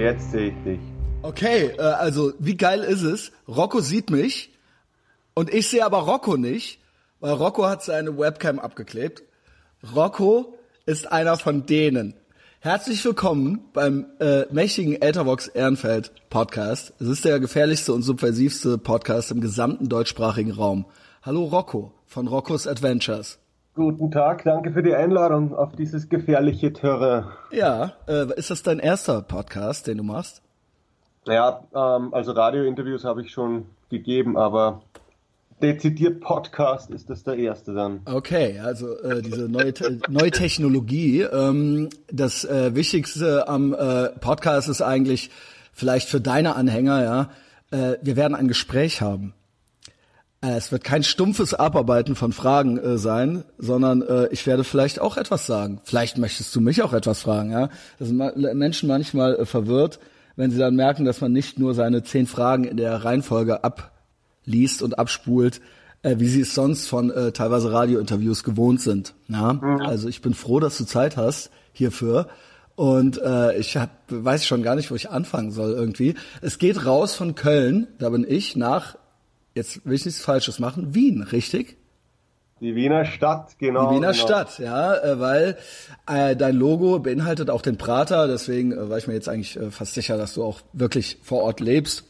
Jetzt 0.00 0.30
sehe 0.30 0.48
ich 0.48 0.64
dich. 0.64 0.80
Okay, 1.20 1.72
äh, 1.76 1.82
also 1.82 2.32
wie 2.38 2.56
geil 2.56 2.80
ist 2.84 3.02
es? 3.02 3.32
Rocco 3.46 3.80
sieht 3.80 4.08
mich 4.08 4.50
und 5.34 5.52
ich 5.52 5.68
sehe 5.68 5.84
aber 5.84 5.98
Rocco 5.98 6.38
nicht, 6.38 6.80
weil 7.20 7.34
Rocco 7.34 7.66
hat 7.66 7.84
seine 7.84 8.16
Webcam 8.16 8.58
abgeklebt. 8.58 9.22
Rocco 9.94 10.54
ist 10.86 11.12
einer 11.12 11.36
von 11.36 11.66
denen. 11.66 12.14
Herzlich 12.60 13.04
willkommen 13.04 13.60
beim 13.74 14.06
äh, 14.20 14.46
mächtigen 14.50 15.02
Eltervox 15.02 15.48
Ehrenfeld 15.48 16.12
Podcast. 16.30 16.94
Es 16.98 17.06
ist 17.06 17.26
der 17.26 17.38
gefährlichste 17.38 17.92
und 17.92 18.00
subversivste 18.00 18.78
Podcast 18.78 19.30
im 19.30 19.42
gesamten 19.42 19.90
deutschsprachigen 19.90 20.52
Raum. 20.52 20.86
Hallo 21.20 21.44
Rocco 21.44 21.92
von 22.06 22.26
Roccos 22.26 22.66
Adventures. 22.66 23.38
Guten 23.80 24.10
Tag, 24.10 24.44
danke 24.44 24.72
für 24.72 24.82
die 24.82 24.94
Einladung 24.94 25.54
auf 25.54 25.74
dieses 25.74 26.10
gefährliche 26.10 26.70
Terrain. 26.70 27.24
Ja, 27.50 27.94
äh, 28.06 28.26
ist 28.36 28.50
das 28.50 28.62
dein 28.62 28.78
erster 28.78 29.22
Podcast, 29.22 29.86
den 29.86 29.96
du 29.96 30.04
machst? 30.04 30.42
Ja, 31.26 31.64
ähm, 31.74 32.12
also 32.12 32.32
Radiointerviews 32.32 33.04
habe 33.04 33.22
ich 33.22 33.30
schon 33.30 33.64
gegeben, 33.88 34.36
aber 34.36 34.82
dezidiert 35.62 36.20
Podcast 36.20 36.90
ist 36.90 37.08
das 37.08 37.24
der 37.24 37.36
erste 37.36 37.72
dann. 37.72 38.02
Okay, 38.04 38.60
also 38.62 38.98
äh, 38.98 39.22
diese 39.22 39.48
neue, 39.48 39.72
Te 39.72 39.98
neue 40.10 40.30
Technologie. 40.30 41.22
Ähm, 41.22 41.88
das 42.12 42.44
äh, 42.44 42.74
Wichtigste 42.74 43.48
am 43.48 43.72
äh, 43.72 44.10
Podcast 44.10 44.68
ist 44.68 44.82
eigentlich 44.82 45.30
vielleicht 45.72 46.10
für 46.10 46.20
deine 46.20 46.54
Anhänger, 46.54 47.02
ja, 47.02 47.30
äh, 47.70 47.96
wir 48.02 48.16
werden 48.16 48.34
ein 48.34 48.46
Gespräch 48.46 49.00
haben. 49.00 49.32
Äh, 50.42 50.56
es 50.56 50.72
wird 50.72 50.84
kein 50.84 51.02
stumpfes 51.02 51.54
Abarbeiten 51.54 52.14
von 52.14 52.32
Fragen 52.32 52.78
äh, 52.78 52.98
sein, 52.98 53.44
sondern 53.58 54.02
äh, 54.02 54.28
ich 54.28 54.46
werde 54.46 54.64
vielleicht 54.64 55.00
auch 55.00 55.16
etwas 55.16 55.46
sagen. 55.46 55.80
Vielleicht 55.84 56.18
möchtest 56.18 56.54
du 56.56 56.60
mich 56.60 56.82
auch 56.82 56.92
etwas 56.92 57.22
fragen, 57.22 57.50
ja. 57.50 57.68
Das 57.98 58.08
sind 58.08 58.16
ma 58.16 58.32
Menschen 58.34 58.88
manchmal 58.88 59.36
äh, 59.36 59.46
verwirrt, 59.46 60.00
wenn 60.36 60.50
sie 60.50 60.58
dann 60.58 60.76
merken, 60.76 61.04
dass 61.04 61.20
man 61.20 61.32
nicht 61.32 61.58
nur 61.58 61.74
seine 61.74 62.02
zehn 62.02 62.26
Fragen 62.26 62.64
in 62.64 62.76
der 62.76 63.04
Reihenfolge 63.04 63.62
abliest 63.64 64.82
und 64.82 64.98
abspult, 64.98 65.60
äh, 66.02 66.16
wie 66.18 66.28
sie 66.28 66.40
es 66.40 66.54
sonst 66.54 66.88
von 66.88 67.10
äh, 67.10 67.32
teilweise 67.32 67.72
Radiointerviews 67.72 68.42
gewohnt 68.42 68.80
sind. 68.80 69.14
Ja? 69.28 69.52
Mhm. 69.52 69.82
Also 69.82 70.08
ich 70.08 70.22
bin 70.22 70.32
froh, 70.32 70.60
dass 70.60 70.78
du 70.78 70.84
Zeit 70.84 71.16
hast 71.16 71.50
hierfür. 71.72 72.28
Und 72.76 73.20
äh, 73.20 73.58
ich 73.58 73.76
hab, 73.76 73.90
weiß 74.08 74.46
schon 74.46 74.62
gar 74.62 74.74
nicht, 74.74 74.90
wo 74.90 74.94
ich 74.94 75.10
anfangen 75.10 75.50
soll 75.50 75.72
irgendwie. 75.72 76.14
Es 76.40 76.56
geht 76.56 76.86
raus 76.86 77.14
von 77.14 77.34
Köln, 77.34 77.88
da 77.98 78.08
bin 78.08 78.24
ich, 78.26 78.56
nach, 78.56 78.96
jetzt 79.54 79.84
will 79.84 79.94
ich 79.94 80.04
nichts 80.04 80.20
Falsches 80.20 80.58
machen, 80.58 80.94
Wien, 80.94 81.22
richtig? 81.22 81.76
Die 82.60 82.74
Wiener 82.74 83.06
Stadt, 83.06 83.58
genau. 83.58 83.88
Die 83.88 83.96
Wiener 83.96 84.12
genau. 84.12 84.24
Stadt, 84.24 84.58
ja, 84.58 84.94
äh, 84.94 85.18
weil 85.18 85.56
äh, 86.06 86.36
dein 86.36 86.56
Logo 86.56 86.98
beinhaltet 86.98 87.48
auch 87.48 87.62
den 87.62 87.78
Prater, 87.78 88.28
deswegen 88.28 88.72
äh, 88.72 88.90
war 88.90 88.98
ich 88.98 89.06
mir 89.06 89.14
jetzt 89.14 89.28
eigentlich 89.28 89.56
äh, 89.56 89.70
fast 89.70 89.94
sicher, 89.94 90.18
dass 90.18 90.34
du 90.34 90.44
auch 90.44 90.60
wirklich 90.74 91.18
vor 91.22 91.42
Ort 91.42 91.60
lebst. 91.60 92.04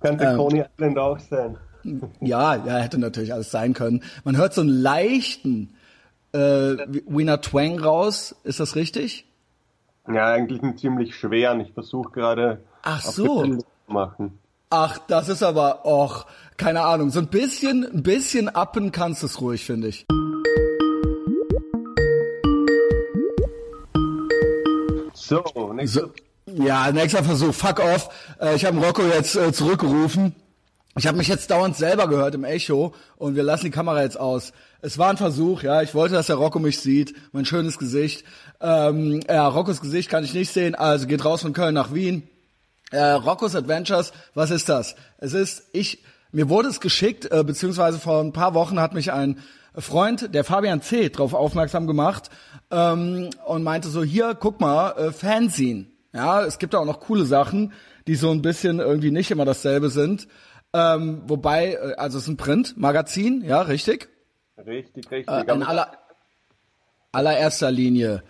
Könnte 0.00 0.24
ähm, 0.24 0.36
Coney 0.36 0.64
Island 0.76 0.98
auch 0.98 1.18
sein. 1.18 1.56
Ja, 2.20 2.56
ja, 2.56 2.76
hätte 2.76 2.98
natürlich 2.98 3.32
alles 3.32 3.50
sein 3.50 3.72
können. 3.72 4.02
Man 4.22 4.36
hört 4.36 4.52
so 4.52 4.60
einen 4.60 4.68
leichten 4.68 5.72
äh, 6.32 6.38
Wiener 7.08 7.40
Twang 7.40 7.78
raus, 7.78 8.36
ist 8.44 8.60
das 8.60 8.76
richtig? 8.76 9.24
Ja, 10.06 10.26
eigentlich 10.26 10.62
einen 10.62 10.76
ziemlich 10.76 11.16
schweren. 11.16 11.58
Ich 11.60 11.72
versuche 11.72 12.10
gerade 12.10 12.60
Ach 12.82 13.00
so. 13.00 13.44
zu 13.44 13.64
machen. 13.86 14.38
Ach, 14.68 14.98
das 15.08 15.28
ist 15.28 15.42
aber, 15.42 15.84
och, 15.84 16.26
keine 16.60 16.82
Ahnung, 16.82 17.08
so 17.08 17.20
ein 17.20 17.28
bisschen, 17.28 17.86
ein 17.86 18.02
bisschen 18.02 18.50
appen 18.50 18.92
kannst 18.92 19.22
du 19.22 19.26
es 19.26 19.40
ruhig, 19.40 19.64
finde 19.64 19.88
ich. 19.88 20.04
So, 25.14 25.72
nächster. 25.72 26.10
So, 26.44 26.62
ja, 26.62 26.92
nächster 26.92 27.24
Versuch. 27.24 27.54
Fuck 27.54 27.80
off. 27.80 28.10
Äh, 28.38 28.56
ich 28.56 28.66
habe 28.66 28.78
Rocco 28.78 29.00
jetzt 29.02 29.36
äh, 29.36 29.54
zurückgerufen. 29.54 30.34
Ich 30.98 31.06
habe 31.06 31.16
mich 31.16 31.28
jetzt 31.28 31.50
dauernd 31.50 31.78
selber 31.78 32.08
gehört 32.08 32.34
im 32.34 32.44
Echo 32.44 32.94
und 33.16 33.36
wir 33.36 33.42
lassen 33.42 33.64
die 33.64 33.70
Kamera 33.70 34.02
jetzt 34.02 34.20
aus. 34.20 34.52
Es 34.82 34.98
war 34.98 35.08
ein 35.08 35.16
Versuch, 35.16 35.62
ja. 35.62 35.80
Ich 35.80 35.94
wollte, 35.94 36.14
dass 36.14 36.26
der 36.26 36.36
Rocco 36.36 36.58
mich 36.58 36.80
sieht, 36.80 37.14
mein 37.32 37.46
schönes 37.46 37.78
Gesicht. 37.78 38.22
Ähm, 38.60 39.22
ja, 39.26 39.48
Roccos 39.48 39.80
Gesicht 39.80 40.10
kann 40.10 40.24
ich 40.24 40.34
nicht 40.34 40.52
sehen, 40.52 40.74
also 40.74 41.06
geht 41.06 41.24
raus 41.24 41.40
von 41.40 41.54
Köln 41.54 41.74
nach 41.74 41.94
Wien. 41.94 42.28
Äh, 42.90 43.12
Roccos 43.12 43.54
Adventures, 43.54 44.12
was 44.34 44.50
ist 44.50 44.68
das? 44.68 44.94
Es 45.16 45.32
ist, 45.32 45.62
ich, 45.72 46.02
mir 46.32 46.48
wurde 46.48 46.68
es 46.68 46.80
geschickt, 46.80 47.30
äh, 47.30 47.44
beziehungsweise 47.44 47.98
vor 47.98 48.20
ein 48.20 48.32
paar 48.32 48.54
Wochen 48.54 48.80
hat 48.80 48.94
mich 48.94 49.12
ein 49.12 49.38
Freund, 49.74 50.34
der 50.34 50.44
Fabian 50.44 50.82
C., 50.82 51.08
darauf 51.08 51.34
aufmerksam 51.34 51.86
gemacht 51.86 52.30
ähm, 52.70 53.30
und 53.46 53.62
meinte 53.62 53.88
so, 53.88 54.02
hier, 54.02 54.34
guck 54.34 54.60
mal, 54.60 54.92
äh, 54.92 55.12
Fanzine. 55.12 55.86
Ja, 56.12 56.42
es 56.44 56.58
gibt 56.58 56.74
auch 56.74 56.84
noch 56.84 57.00
coole 57.00 57.24
Sachen, 57.24 57.72
die 58.06 58.16
so 58.16 58.30
ein 58.30 58.42
bisschen 58.42 58.80
irgendwie 58.80 59.12
nicht 59.12 59.30
immer 59.30 59.44
dasselbe 59.44 59.90
sind. 59.90 60.26
Ähm, 60.72 61.22
wobei, 61.26 61.74
äh, 61.74 61.94
also 61.96 62.18
es 62.18 62.24
ist 62.24 62.30
ein 62.30 62.36
Print-Magazin, 62.36 63.44
ja, 63.44 63.62
richtig? 63.62 64.08
Richtig, 64.58 65.10
richtig. 65.10 65.34
Äh, 65.34 65.52
in 65.52 65.62
aller, 65.62 65.92
allererster 67.12 67.70
Linie. 67.70 68.22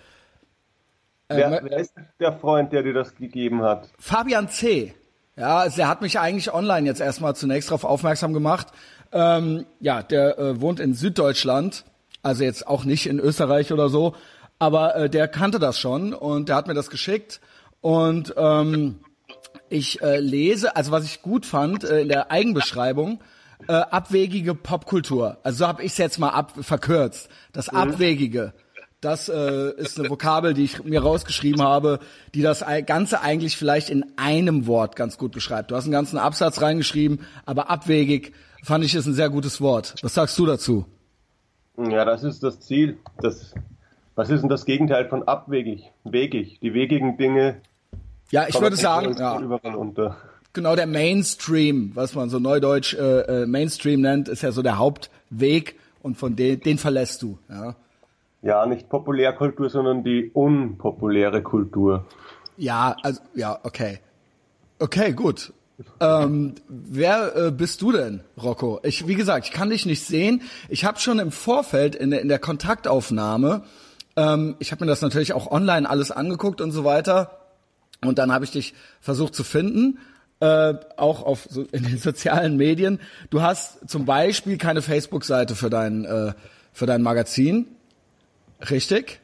Wer, 1.28 1.60
wer 1.62 1.78
ist 1.78 1.94
der 2.19 2.33
Freund, 2.33 2.72
der 2.72 2.83
dir 2.83 2.93
das 2.93 3.15
gegeben 3.15 3.62
hat? 3.62 3.89
Fabian 3.99 4.49
C. 4.49 4.94
Ja, 5.37 5.59
also 5.59 5.81
er 5.81 5.89
hat 5.89 6.03
mich 6.03 6.19
eigentlich 6.19 6.53
online 6.53 6.87
jetzt 6.87 7.01
erstmal 7.01 7.35
zunächst 7.35 7.71
darauf 7.71 7.85
aufmerksam 7.85 8.33
gemacht. 8.33 8.69
Ähm, 9.13 9.67
ja, 9.81 10.03
der 10.03 10.39
äh, 10.39 10.61
wohnt 10.61 10.81
in 10.81 10.95
Süddeutschland, 10.95 11.85
also 12.23 12.45
jetzt 12.45 12.67
auch 12.67 12.85
nicht 12.85 13.07
in 13.07 13.19
Österreich 13.19 13.73
oder 13.73 13.89
so, 13.89 14.15
aber 14.59 14.95
äh, 14.95 15.11
der 15.11 15.27
kannte 15.29 15.59
das 15.59 15.79
schon 15.79 16.13
und 16.13 16.49
der 16.49 16.57
hat 16.57 16.69
mir 16.69 16.75
das 16.75 16.91
geschickt 16.91 17.41
und 17.81 18.35
ähm, 18.37 19.01
ich 19.69 20.03
äh, 20.03 20.19
lese, 20.19 20.77
also 20.77 20.91
was 20.93 21.05
ich 21.05 21.23
gut 21.23 21.47
fand 21.47 21.85
äh, 21.85 22.03
in 22.03 22.09
der 22.09 22.31
Eigenbeschreibung, 22.31 23.21
äh, 23.69 23.73
abwegige 23.73 24.55
Popkultur. 24.55 25.39
Also 25.43 25.59
so 25.59 25.69
habe 25.69 25.83
ich 25.83 25.93
es 25.93 25.99
jetzt 25.99 26.19
mal 26.19 26.31
ab 26.31 26.53
verkürzt. 26.61 27.29
Das 27.53 27.71
mhm. 27.71 27.79
Abwegige. 27.79 28.53
Das 29.00 29.31
äh, 29.31 29.71
ist 29.78 29.99
eine 29.99 30.11
Vokabel, 30.11 30.53
die 30.53 30.65
ich 30.65 30.84
mir 30.84 31.00
rausgeschrieben 31.03 31.62
habe, 31.62 32.00
die 32.34 32.43
das 32.43 32.62
Ganze 32.84 33.22
eigentlich 33.22 33.56
vielleicht 33.56 33.88
in 33.88 34.05
einem 34.16 34.66
Wort 34.66 34.94
ganz 34.94 35.16
gut 35.16 35.33
beschreibt. 35.33 35.71
Du 35.71 35.77
hast 35.77 35.84
einen 35.84 35.93
ganzen 35.93 36.19
Absatz 36.19 36.61
reingeschrieben, 36.61 37.21
aber 37.47 37.71
abwegig 37.71 38.34
fand 38.62 38.84
ich 38.84 38.94
ist 38.94 39.06
ein 39.06 39.15
sehr 39.15 39.31
gutes 39.31 39.62
Wort. 39.62 39.94
Was 40.03 40.15
sagst 40.15 40.39
du 40.39 40.44
dazu? 40.44 40.84
Ja, 41.78 42.05
das 42.05 42.25
ist 42.25 42.43
das 42.43 42.60
Ziel. 42.60 42.99
Das, 43.22 43.55
was 44.16 44.28
ist 44.28 44.43
denn 44.43 44.50
das 44.50 44.66
Gegenteil 44.66 45.09
von 45.09 45.22
abwegig? 45.27 45.91
Wegig. 46.05 46.60
Die 46.60 46.75
wegigen 46.75 47.16
Dinge. 47.16 47.62
Ja, 48.31 48.49
ich 48.49 48.60
würde 48.60 48.77
sagen, 48.77 49.16
ja. 49.19 49.33
Unter. 49.37 50.19
Genau, 50.53 50.77
der 50.77 50.87
Mainstream, 50.87 51.93
was 51.94 52.15
man 52.15 52.28
so 52.28 52.39
neudeutsch 52.39 52.94
äh, 52.94 53.21
äh, 53.43 53.47
Mainstream 53.47 54.03
nennt, 54.03 54.28
ist 54.28 54.43
ja 54.43 54.53
so 54.53 54.62
der 54.62 54.77
Hauptweg 54.77 55.78
und 56.03 56.19
von 56.19 56.37
den, 56.37 56.60
den 56.60 56.77
verlässt 56.77 57.22
du. 57.22 57.39
Ja. 57.49 57.77
Ja, 58.43 58.65
nicht 58.67 58.89
Populärkultur, 58.89 59.69
sondern 59.69 60.03
die 60.03 60.31
unpopuläre 60.33 61.43
Kultur. 61.43 62.06
Ja, 62.56 62.97
also 63.03 63.21
ja, 63.34 63.59
okay. 63.62 63.99
Okay, 64.78 65.12
gut. 65.12 65.53
Ähm, 65.99 66.55
wer 66.69 67.37
äh, 67.37 67.51
bist 67.51 67.81
du 67.83 67.93
denn, 67.93 68.21
Rocco? 68.43 68.81
Ich, 68.83 69.06
wie 69.06 69.15
gesagt, 69.15 69.47
ich 69.47 69.53
kann 69.53 69.71
dich 69.71 69.87
nicht 69.87 70.05
sehen. 70.05 70.43
Ich 70.69 70.84
habe 70.84 70.99
schon 70.99 71.19
im 71.19 71.33
Vorfeld 71.33 71.95
in 71.95 72.11
der, 72.11 72.21
in 72.21 72.28
der 72.28 72.39
Kontaktaufnahme, 72.39 73.62
ähm, 74.17 74.57
ich 74.59 74.72
habe 74.72 74.84
mir 74.84 74.91
das 74.91 75.03
natürlich 75.03 75.33
auch 75.33 75.51
online 75.51 75.89
alles 75.89 76.11
angeguckt 76.11 76.61
und 76.61 76.72
so 76.72 76.84
weiter. 76.84 77.39
Und 78.03 78.19
dann 78.19 78.33
habe 78.33 78.45
ich 78.45 78.51
dich 78.51 78.75
versucht 79.01 79.34
zu 79.34 79.45
finden, 79.45 79.99
äh, 80.41 80.75
auch 80.97 81.22
auf 81.22 81.47
so, 81.49 81.62
in 81.72 81.84
den 81.84 81.99
sozialen 81.99 82.57
Medien. 82.57 83.01
Du 83.31 83.43
hast 83.43 83.89
zum 83.89 84.05
Beispiel 84.05 84.59
keine 84.59 84.83
Facebook-Seite 84.83 85.55
für 85.55 85.71
dein 85.71 86.05
äh, 86.05 86.33
für 86.72 86.87
dein 86.87 87.03
Magazin. 87.03 87.67
Richtig? 88.69 89.21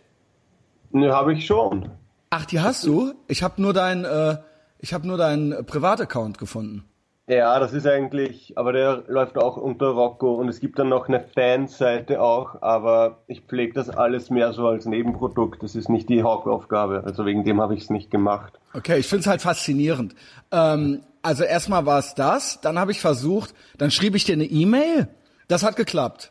Ne, 0.93 1.13
habe 1.13 1.35
ich 1.35 1.47
schon. 1.47 1.91
Ach, 2.31 2.47
die 2.47 2.61
hast 2.61 2.87
du? 2.87 3.15
Ich 3.29 3.43
habe 3.43 3.61
nur 3.61 3.73
dein, 3.73 4.05
äh, 4.05 4.39
ich 4.79 4.95
habe 4.95 5.07
nur 5.07 5.19
deinen 5.19 5.67
Privataccount 5.67 6.39
gefunden. 6.39 6.85
Ja, 7.29 7.59
das 7.59 7.73
ist 7.73 7.89
eigentlich, 7.89 8.57
aber 8.57 8.73
der 8.73 9.03
läuft 9.09 9.37
auch 9.37 9.57
unter 9.57 9.89
Rocco 9.89 10.35
und 10.35 10.49
es 10.49 10.61
gibt 10.61 10.79
dann 10.79 10.89
noch 10.89 11.09
eine 11.09 11.21
Fanseite 11.21 12.23
auch, 12.23 12.63
aber 12.63 13.25
ich 13.27 13.41
pflege 13.41 13.73
das 13.73 13.91
alles 13.91 14.31
mehr 14.31 14.53
so 14.53 14.69
als 14.69 14.87
Nebenprodukt. 14.87 15.61
Das 15.61 15.75
ist 15.75 15.89
nicht 15.89 16.09
die 16.09 16.23
Hauptaufgabe, 16.23 17.03
also 17.05 17.27
wegen 17.27 17.43
dem 17.43 17.61
habe 17.61 17.75
ich 17.75 17.83
es 17.83 17.91
nicht 17.91 18.13
gemacht. 18.13 18.61
Okay, 18.75 18.99
ich 18.99 19.09
finde 19.09 19.23
es 19.23 19.27
halt 19.27 19.43
faszinierend. 19.43 20.15
Ähm, 20.53 21.03
also 21.21 21.43
erstmal 21.43 21.85
war 21.85 21.99
es 21.99 22.15
das, 22.15 22.61
dann 22.61 22.79
habe 22.79 22.93
ich 22.93 23.01
versucht, 23.01 23.55
dann 23.77 23.91
schrieb 23.91 24.15
ich 24.15 24.25
dir 24.25 24.35
eine 24.35 24.45
E-Mail, 24.45 25.09
das 25.49 25.65
hat 25.65 25.75
geklappt. 25.75 26.31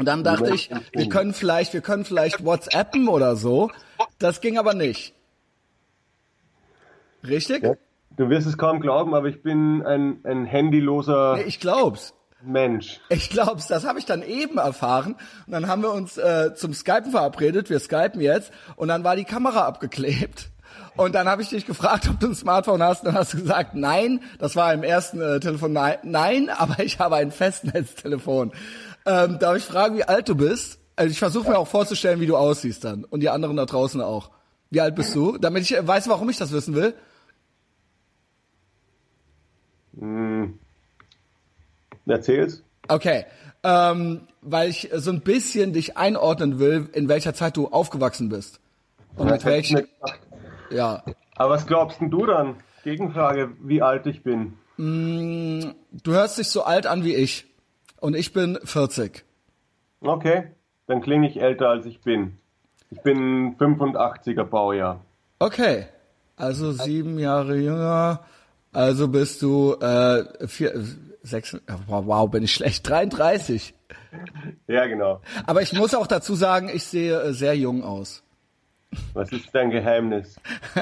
Und 0.00 0.06
dann 0.06 0.24
dachte 0.24 0.54
ich, 0.54 0.70
wir 0.94 1.10
können 1.10 1.34
vielleicht, 1.34 1.74
wir 1.74 1.82
können 1.82 2.06
vielleicht 2.06 2.42
WhatsAppen 2.42 3.06
oder 3.06 3.36
so. 3.36 3.70
Das 4.18 4.40
ging 4.40 4.56
aber 4.56 4.72
nicht. 4.72 5.12
Richtig? 7.22 7.62
Ja, 7.62 7.74
du 8.16 8.30
wirst 8.30 8.46
es 8.46 8.56
kaum 8.56 8.80
glauben, 8.80 9.14
aber 9.14 9.28
ich 9.28 9.42
bin 9.42 9.82
ein, 9.84 10.20
ein 10.24 10.46
handyloser 10.46 11.36
nee, 11.36 11.42
ich 11.42 11.60
glaub's. 11.60 12.14
Mensch. 12.42 12.98
Ich 13.10 13.28
glaub's, 13.28 13.66
das 13.66 13.86
habe 13.86 13.98
ich 13.98 14.06
dann 14.06 14.22
eben 14.22 14.56
erfahren. 14.56 15.16
Und 15.46 15.52
dann 15.52 15.68
haben 15.68 15.82
wir 15.82 15.92
uns 15.92 16.16
äh, 16.16 16.54
zum 16.54 16.72
Skypen 16.72 17.10
verabredet. 17.10 17.68
Wir 17.68 17.78
skypen 17.78 18.22
jetzt. 18.22 18.52
Und 18.76 18.88
dann 18.88 19.04
war 19.04 19.16
die 19.16 19.24
Kamera 19.24 19.66
abgeklebt. 19.66 20.48
Und 20.96 21.14
dann 21.14 21.28
habe 21.28 21.42
ich 21.42 21.50
dich 21.50 21.66
gefragt, 21.66 22.08
ob 22.08 22.18
du 22.20 22.28
ein 22.28 22.34
Smartphone 22.34 22.82
hast. 22.82 23.04
Dann 23.04 23.14
hast 23.14 23.34
du 23.34 23.38
gesagt, 23.38 23.74
nein. 23.74 24.20
Das 24.38 24.56
war 24.56 24.72
im 24.72 24.82
ersten 24.82 25.20
äh, 25.20 25.40
Telefon. 25.40 25.74
Nein, 25.74 25.98
nein, 26.02 26.48
aber 26.48 26.82
ich 26.82 26.98
habe 26.98 27.16
ein 27.16 27.30
Festnetztelefon. 27.30 28.52
Ähm, 29.06 29.38
darf 29.38 29.56
ich 29.56 29.64
fragen, 29.64 29.96
wie 29.96 30.04
alt 30.04 30.28
du 30.28 30.34
bist? 30.34 30.78
Also 30.96 31.10
ich 31.10 31.18
versuche 31.18 31.48
mir 31.48 31.58
auch 31.58 31.68
vorzustellen, 31.68 32.20
wie 32.20 32.26
du 32.26 32.36
aussiehst 32.36 32.84
dann. 32.84 33.04
Und 33.04 33.20
die 33.20 33.30
anderen 33.30 33.56
da 33.56 33.64
draußen 33.64 34.00
auch. 34.00 34.30
Wie 34.70 34.80
alt 34.80 34.94
bist 34.94 35.14
du? 35.14 35.38
Damit 35.38 35.62
ich 35.62 35.76
äh, 35.76 35.86
weiß, 35.86 36.08
warum 36.08 36.28
ich 36.30 36.36
das 36.36 36.52
wissen 36.52 36.74
will. 36.74 36.94
Hm. 39.98 40.58
Erzähl's. 42.06 42.62
Okay. 42.88 43.24
Ähm, 43.62 44.22
weil 44.42 44.70
ich 44.70 44.90
so 44.94 45.10
ein 45.10 45.20
bisschen 45.20 45.72
dich 45.72 45.96
einordnen 45.96 46.58
will, 46.58 46.88
in 46.92 47.08
welcher 47.08 47.34
Zeit 47.34 47.56
du 47.56 47.68
aufgewachsen 47.68 48.28
bist. 48.28 48.60
Und 49.16 49.26
Ja, 49.26 49.34
mit 49.34 49.44
welchen. 49.44 49.86
Ja. 50.70 51.02
Aber 51.36 51.54
was 51.54 51.66
glaubst 51.66 52.00
denn 52.00 52.10
du 52.10 52.26
dann? 52.26 52.56
Gegenfrage, 52.84 53.50
wie 53.62 53.82
alt 53.82 54.06
ich 54.06 54.22
bin. 54.22 54.54
Du 54.76 56.12
hörst 56.12 56.38
dich 56.38 56.48
so 56.48 56.62
alt 56.62 56.86
an 56.86 57.04
wie 57.04 57.14
ich. 57.14 57.46
Und 58.00 58.16
ich 58.16 58.32
bin 58.32 58.58
40. 58.64 59.24
Okay, 60.00 60.50
dann 60.86 61.02
klinge 61.02 61.28
ich 61.28 61.40
älter 61.40 61.68
als 61.68 61.86
ich 61.86 62.00
bin. 62.00 62.38
Ich 62.90 63.00
bin 63.02 63.56
85er 63.56 64.44
Baujahr. 64.44 65.04
Okay. 65.38 65.86
Also 66.36 66.72
sieben 66.72 67.18
Jahre 67.18 67.56
jünger. 67.56 68.24
Also 68.72 69.08
bist 69.08 69.42
du 69.42 69.74
äh, 69.74 70.46
vier, 70.48 70.72
sechs, 71.22 71.56
wow, 71.86 72.04
wow, 72.06 72.30
bin 72.30 72.44
ich 72.44 72.54
schlecht, 72.54 72.88
33. 72.88 73.74
Ja, 74.66 74.86
genau. 74.86 75.20
Aber 75.46 75.60
ich 75.60 75.72
muss 75.72 75.94
auch 75.94 76.06
dazu 76.06 76.34
sagen, 76.34 76.70
ich 76.72 76.84
sehe 76.84 77.20
äh, 77.20 77.32
sehr 77.34 77.54
jung 77.56 77.82
aus. 77.84 78.22
Was 79.14 79.30
ist 79.30 79.48
dein 79.52 79.70
Geheimnis? 79.70 80.36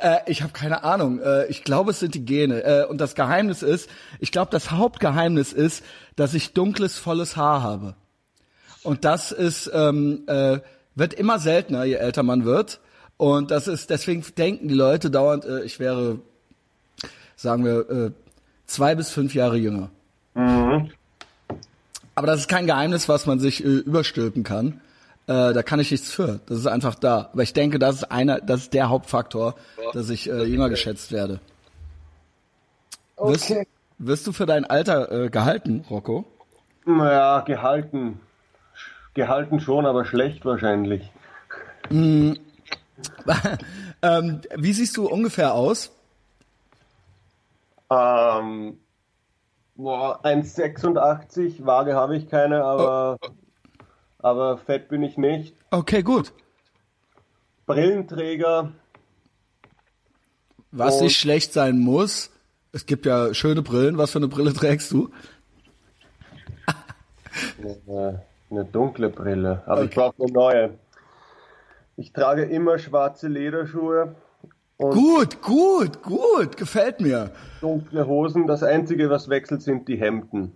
Äh, 0.00 0.18
ich 0.26 0.42
habe 0.42 0.52
keine 0.52 0.84
Ahnung. 0.84 1.20
Äh, 1.20 1.46
ich 1.46 1.64
glaube, 1.64 1.90
es 1.90 1.98
sind 1.98 2.14
die 2.14 2.24
Gene. 2.24 2.62
Äh, 2.62 2.84
und 2.84 3.00
das 3.00 3.16
Geheimnis 3.16 3.62
ist, 3.62 3.90
ich 4.20 4.30
glaube, 4.30 4.52
das 4.52 4.70
Hauptgeheimnis 4.70 5.52
ist, 5.52 5.84
dass 6.14 6.34
ich 6.34 6.52
dunkles, 6.52 6.98
volles 6.98 7.36
Haar 7.36 7.64
habe. 7.64 7.96
Und 8.84 9.04
das 9.04 9.32
ist 9.32 9.68
ähm, 9.74 10.22
äh, 10.28 10.60
wird 10.94 11.14
immer 11.14 11.38
seltener, 11.38 11.84
je 11.84 11.94
älter 11.94 12.22
man 12.22 12.44
wird. 12.44 12.80
Und 13.16 13.50
das 13.50 13.66
ist 13.66 13.90
deswegen 13.90 14.24
denken 14.36 14.68
die 14.68 14.74
Leute 14.74 15.10
dauernd, 15.10 15.44
äh, 15.44 15.62
ich 15.64 15.80
wäre, 15.80 16.20
sagen 17.34 17.64
wir, 17.64 17.90
äh, 17.90 18.10
zwei 18.66 18.94
bis 18.94 19.10
fünf 19.10 19.34
Jahre 19.34 19.56
jünger. 19.56 19.90
Aber 22.14 22.26
das 22.26 22.40
ist 22.40 22.48
kein 22.48 22.66
Geheimnis, 22.66 23.08
was 23.08 23.26
man 23.26 23.40
sich 23.40 23.60
überstülpen 23.60 24.44
kann. 24.44 24.80
Äh, 25.28 25.52
da 25.52 25.62
kann 25.62 25.78
ich 25.78 25.90
nichts 25.90 26.10
für. 26.10 26.40
Das 26.46 26.58
ist 26.58 26.66
einfach 26.66 26.94
da. 26.94 27.28
Aber 27.34 27.42
ich 27.42 27.52
denke, 27.52 27.78
das 27.78 27.96
ist 27.96 28.04
einer, 28.04 28.40
das 28.40 28.62
ist 28.62 28.72
der 28.72 28.88
Hauptfaktor, 28.88 29.56
dass 29.92 30.08
ich 30.08 30.30
äh, 30.30 30.44
jünger 30.44 30.70
geschätzt 30.70 31.12
werde. 31.12 31.40
Wirst, 33.18 33.54
wirst 33.98 34.26
du 34.26 34.32
für 34.32 34.46
dein 34.46 34.64
Alter 34.64 35.12
äh, 35.12 35.28
gehalten, 35.28 35.84
Rocco? 35.90 36.24
Naja, 36.86 37.40
gehalten. 37.40 38.20
Gehalten 39.12 39.60
schon, 39.60 39.84
aber 39.84 40.06
schlecht 40.06 40.46
wahrscheinlich. 40.46 41.12
ähm, 41.90 42.38
wie 44.56 44.72
siehst 44.72 44.96
du 44.96 45.08
ungefähr 45.08 45.52
aus? 45.52 45.90
Ähm, 47.90 48.78
boah, 49.74 50.24
1,86, 50.24 51.66
Waage 51.66 51.94
habe 51.94 52.16
ich 52.16 52.30
keine, 52.30 52.64
aber, 52.64 53.18
aber 54.18 54.58
fett 54.58 54.88
bin 54.88 55.02
ich 55.02 55.16
nicht. 55.16 55.54
Okay, 55.70 56.02
gut. 56.02 56.32
Brillenträger, 57.66 58.72
Was 60.70 61.00
nicht 61.00 61.18
schlecht 61.18 61.52
sein 61.52 61.78
muss. 61.78 62.30
Es 62.72 62.86
gibt 62.86 63.06
ja 63.06 63.34
schöne 63.34 63.62
Brillen. 63.62 63.98
Was 63.98 64.12
für 64.12 64.18
eine 64.18 64.28
Brille 64.28 64.52
trägst 64.52 64.90
du? 64.92 65.10
eine, 67.58 68.22
eine 68.50 68.64
dunkle 68.64 69.10
Brille, 69.10 69.62
aber 69.66 69.84
ich 69.84 69.90
brauche 69.90 70.22
eine 70.22 70.32
neue. 70.32 70.78
Ich 71.96 72.12
trage 72.12 72.44
immer 72.44 72.78
schwarze 72.78 73.28
Lederschuhe 73.28 74.14
Gut, 74.78 75.42
gut, 75.42 76.02
gut. 76.02 76.56
Gefällt 76.56 77.00
mir. 77.00 77.32
dunkle 77.60 78.06
Hosen. 78.06 78.46
Das 78.46 78.62
Einzige, 78.62 79.10
was 79.10 79.28
wechselt, 79.28 79.60
sind 79.62 79.88
die 79.88 79.96
Hemden. 79.96 80.52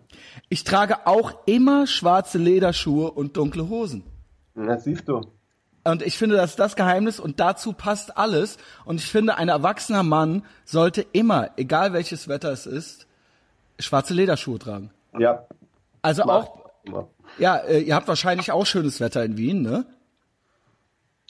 Ich 0.48 0.64
trage 0.64 1.06
auch 1.06 1.32
immer 1.46 1.86
schwarze 1.86 2.38
Lederschuhe 2.38 3.10
und 3.10 3.36
dunkle 3.36 3.68
Hosen. 3.68 4.04
Na, 4.54 4.78
siehst 4.78 5.08
du. 5.08 5.20
Und 5.84 6.02
ich 6.02 6.16
finde, 6.16 6.36
das 6.36 6.50
ist 6.50 6.58
das 6.58 6.76
Geheimnis 6.76 7.18
und 7.18 7.40
dazu 7.40 7.72
passt 7.72 8.16
alles. 8.16 8.56
Und 8.84 8.96
ich 9.00 9.06
finde, 9.10 9.36
ein 9.36 9.48
erwachsener 9.48 10.02
Mann 10.04 10.44
sollte 10.64 11.04
immer, 11.12 11.50
egal 11.56 11.92
welches 11.92 12.28
Wetter 12.28 12.52
es 12.52 12.66
ist, 12.66 13.06
schwarze 13.80 14.14
Lederschuhe 14.14 14.58
tragen. 14.60 14.90
Ja, 15.18 15.44
Also 16.02 16.22
auch, 16.22 16.60
immer. 16.84 17.08
ja, 17.38 17.56
äh, 17.56 17.80
ihr 17.80 17.94
habt 17.96 18.06
wahrscheinlich 18.06 18.52
auch 18.52 18.64
schönes 18.64 19.00
Wetter 19.00 19.24
in 19.24 19.36
Wien, 19.36 19.62
ne? 19.62 19.84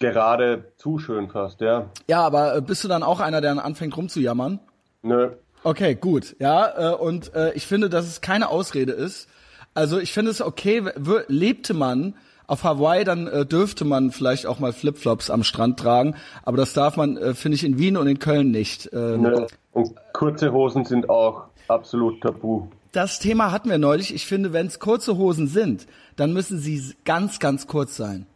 Gerade 0.01 0.73
zu 0.77 0.99
schön 0.99 1.31
fast, 1.31 1.61
ja. 1.61 1.87
Ja, 2.09 2.21
aber 2.23 2.57
äh, 2.57 2.61
bist 2.61 2.83
du 2.85 2.89
dann 2.89 3.03
auch 3.03 3.21
einer, 3.21 3.41
der 3.41 3.55
dann 3.55 3.65
anfängt 3.65 3.97
rumzujammern? 3.97 4.59
Nö. 5.03 5.31
Okay, 5.65 5.95
gut, 5.95 6.35
ja, 6.41 6.93
äh, 6.93 6.95
und 6.97 7.35
äh, 7.35 7.53
ich 7.55 7.67
finde, 7.67 7.89
dass 7.89 8.07
es 8.07 8.21
keine 8.21 8.49
Ausrede 8.49 8.93
ist. 8.93 9.29
Also 9.75 9.99
ich 9.99 10.13
finde 10.13 10.31
es 10.33 10.43
okay, 10.43 10.83
lebte 11.29 11.73
man 11.73 12.15
auf 12.47 12.65
Hawaii, 12.65 13.05
dann 13.05 13.27
äh, 13.29 13.47
dürfte 13.47 13.85
man 13.85 14.11
vielleicht 14.11 14.47
auch 14.47 14.59
mal 14.59 14.73
Flipflops 14.73 15.31
am 15.31 15.45
Strand 15.45 15.79
tragen, 15.79 16.17
aber 16.45 16.57
das 16.57 16.73
darf 16.75 16.97
man, 16.97 17.17
äh, 17.17 17.35
finde 17.35 17.55
ich, 17.57 17.65
in 17.65 17.79
Wien 17.79 17.97
und 17.97 18.07
in 18.09 18.19
Köln 18.19 18.51
nicht. 18.51 18.91
Ähm, 18.93 19.23
Nö. 19.23 19.47
Und 19.73 19.93
kurze 20.13 20.53
Hosen 20.53 20.85
sind 20.85 21.09
auch 21.09 21.45
absolut 21.69 22.21
tabu. 22.21 22.67
Das 22.91 23.21
Thema 23.21 23.53
hatten 23.53 23.71
wir 23.71 23.79
neulich. 23.79 24.15
Ich 24.15 24.27
finde, 24.27 24.53
wenn 24.53 24.67
es 24.67 24.79
kurze 24.81 25.17
Hosen 25.17 25.47
sind, 25.47 25.87
dann 26.17 26.35
müssen 26.35 26.59
sie 26.59 26.95
ganz, 27.07 27.39
ganz 27.39 27.67
kurz 27.67 27.97
sein. 27.97 28.27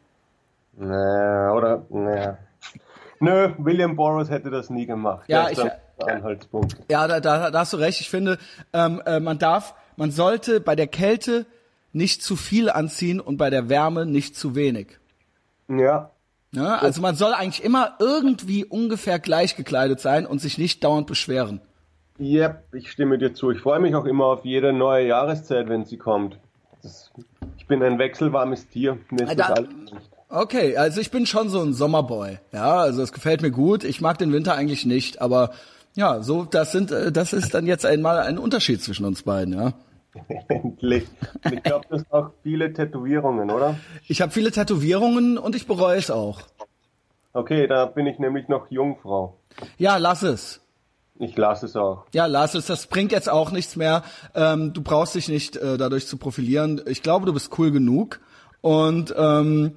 Naja, 0.79 1.53
oder, 1.53 1.85
naja. 1.91 2.39
Nö, 3.21 3.51
William 3.59 3.97
Burroughs 3.97 4.31
hätte 4.31 4.51
das 4.51 4.71
nie 4.71 4.87
gemacht. 4.87 5.25
Ja, 5.29 5.51
ich- 5.51 5.59
Anhaltspunkt. 5.99 6.77
Ja, 6.91 7.07
da, 7.09 7.21
da, 7.21 7.51
da 7.51 7.59
hast 7.61 7.73
du 7.73 7.77
recht. 7.79 8.01
Ich 8.01 8.11
finde, 8.11 8.39
ähm, 8.73 9.01
äh, 9.07 9.21
man 9.21 9.39
darf, 9.39 9.75
man 9.97 10.11
sollte 10.11 10.61
bei 10.61 10.77
der 10.77 10.87
Kälte 10.87 11.47
nicht 11.93 12.23
zu 12.23 12.37
viel 12.37 12.69
anziehen 12.71 13.21
und 13.21 13.37
bei 13.39 13.49
der 13.51 13.69
Wärme 13.69 14.05
nicht 14.07 14.37
zu 14.37 14.55
wenig. 14.55 14.99
Ja, 15.69 16.11
Ja, 16.53 16.77
also 16.77 17.01
man 17.01 17.17
soll 17.17 17.33
eigentlich 17.33 17.65
immer 17.65 17.95
irgendwie 17.99 18.65
ungefähr 18.65 19.19
gleich 19.19 19.57
gekleidet 19.57 20.01
sein 20.01 20.27
und 20.27 20.41
sich 20.41 20.59
nicht 20.59 20.85
dauernd 20.85 21.07
beschweren. 21.07 21.61
Yep, 22.19 22.75
ich 22.75 22.91
stimme 22.91 23.19
dir 23.19 23.35
zu. 23.35 23.51
Ich 23.51 23.61
freue 23.61 23.81
mich 23.81 23.95
auch 23.95 24.05
immer 24.07 24.27
auf 24.27 24.45
jede 24.45 24.73
neue 24.73 25.07
Jahreszeit, 25.07 25.69
wenn 25.69 25.85
sie 25.85 25.97
kommt. 25.99 26.39
Das, 26.83 27.11
ich 27.59 27.67
bin 27.67 27.83
ein 27.83 27.99
wechselwarmes 27.99 28.69
Tier. 28.69 28.99
Mir 29.11 29.25
ist 29.29 29.39
Da- 29.39 29.55
das. 29.55 29.65
Okay, 30.29 30.77
also 30.77 31.01
ich 31.01 31.11
bin 31.11 31.25
schon 31.27 31.49
so 31.51 31.61
ein 31.63 31.73
Sommerboy. 31.73 32.39
Ja, 32.53 32.79
also 32.81 33.03
es 33.03 33.13
gefällt 33.13 33.43
mir 33.43 33.51
gut. 33.53 33.85
Ich 33.85 34.01
mag 34.01 34.19
den 34.19 34.33
Winter 34.33 34.55
eigentlich 34.55 34.85
nicht, 34.87 35.21
aber 35.21 35.51
ja, 35.97 36.23
so 36.23 36.45
das 36.45 36.73
sind 36.73 36.93
äh, 36.93 37.11
das 37.11 37.33
ist 37.33 37.55
dann 37.55 37.67
jetzt 37.67 37.85
einmal 37.85 38.19
ein 38.19 38.39
Unterschied 38.39 38.83
zwischen 38.83 39.05
uns 39.05 39.23
beiden, 39.23 39.55
ja. 39.55 39.73
Endlich. 40.49 41.07
Ich 41.51 41.63
glaube, 41.63 41.87
du 41.89 41.97
hast 41.97 42.13
auch 42.13 42.31
viele 42.43 42.73
Tätowierungen, 42.73 43.51
oder? 43.51 43.77
Ich 44.07 44.23
habe 44.23 44.33
viele 44.33 44.51
Tätowierungen 44.51 45.37
und 45.37 45.55
ich 45.55 45.67
bereue 45.67 45.99
es 45.99 46.11
auch. 46.11 46.43
Okay, 47.33 47.67
da 47.67 47.87
bin 47.87 48.07
ich 48.07 48.19
nämlich 48.19 48.49
noch 48.49 48.71
Jungfrau. 48.71 49.37
Ja, 49.77 49.97
lass 49.99 50.23
es. 50.23 50.61
Ich 51.19 51.37
lasse 51.37 51.67
es 51.67 51.77
auch. 51.77 52.05
Ja, 52.13 52.27
lass 52.27 52.55
es. 52.55 52.67
Das 52.67 52.87
bringt 52.87 53.13
jetzt 53.13 53.29
auch 53.29 53.51
nichts 53.51 53.77
mehr. 53.77 54.03
Ähm, 54.35 54.73
du 54.73 54.83
brauchst 54.83 55.15
dich 55.15 55.29
nicht 55.29 55.57
äh, 55.57 55.77
dadurch 55.77 56.07
zu 56.07 56.19
profilieren. 56.19 56.81
Ich 56.87 57.03
glaube, 57.03 57.27
du 57.27 57.33
bist 57.33 57.59
cool 57.59 57.71
genug 57.71 58.21
und 58.61 59.15
ähm, 59.17 59.73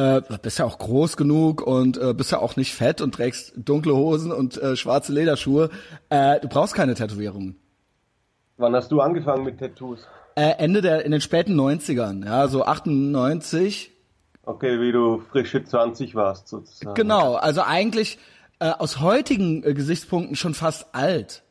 äh, 0.00 0.22
bist 0.40 0.58
ja 0.58 0.64
auch 0.64 0.78
groß 0.78 1.16
genug 1.16 1.60
und 1.60 1.98
äh, 1.98 2.14
bist 2.14 2.32
ja 2.32 2.38
auch 2.38 2.56
nicht 2.56 2.74
fett 2.74 3.00
und 3.00 3.14
trägst 3.14 3.52
dunkle 3.56 3.94
Hosen 3.94 4.32
und 4.32 4.56
äh, 4.56 4.74
schwarze 4.76 5.12
Lederschuhe. 5.12 5.68
Äh, 6.08 6.40
du 6.40 6.48
brauchst 6.48 6.74
keine 6.74 6.94
Tätowierungen. 6.94 7.56
Wann 8.56 8.74
hast 8.74 8.90
du 8.92 9.00
angefangen 9.00 9.44
mit 9.44 9.58
Tattoos? 9.58 10.06
Äh, 10.36 10.54
Ende 10.58 10.80
der 10.80 11.04
in 11.04 11.12
den 11.12 11.20
späten 11.20 11.58
90ern, 11.58 12.24
ja, 12.24 12.48
so 12.48 12.64
98. 12.64 13.90
Okay, 14.44 14.80
wie 14.80 14.92
du 14.92 15.22
frische 15.30 15.64
20 15.64 16.14
warst 16.14 16.48
sozusagen. 16.48 16.94
Genau, 16.94 17.34
also 17.34 17.62
eigentlich 17.62 18.18
äh, 18.58 18.70
aus 18.70 19.00
heutigen 19.00 19.62
äh, 19.64 19.74
Gesichtspunkten 19.74 20.36
schon 20.36 20.54
fast 20.54 20.94
alt. 20.94 21.42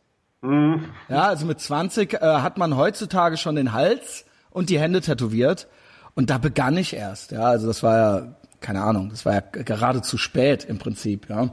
Ja, 0.42 1.24
also 1.24 1.46
mit 1.46 1.60
20 1.60 2.14
äh, 2.14 2.18
hat 2.20 2.58
man 2.58 2.78
heutzutage 2.78 3.36
schon 3.36 3.58
den 3.58 3.74
Hals 3.74 4.24
und 4.52 4.70
die 4.70 4.80
Hände 4.80 5.02
tätowiert 5.02 5.68
und 6.16 6.30
da 6.30 6.38
begann 6.38 6.78
ich 6.78 6.96
erst. 6.96 7.32
Ja, 7.32 7.44
also 7.44 7.68
das 7.68 7.84
war 7.84 7.98
ja 7.98 8.39
keine 8.62 8.82
Ahnung, 8.82 9.10
das 9.10 9.26
war 9.26 9.34
ja 9.34 9.40
gerade 9.42 10.02
zu 10.02 10.18
spät 10.18 10.66
im 10.66 10.78
Prinzip. 10.78 11.30
Ja. 11.30 11.52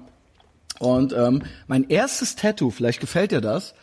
Und 0.79 1.13
ähm, 1.13 1.43
mein 1.67 1.89
erstes 1.89 2.37
Tattoo, 2.37 2.71
vielleicht 2.71 3.01
gefällt 3.01 3.33
dir 3.33 3.41
das, 3.41 3.75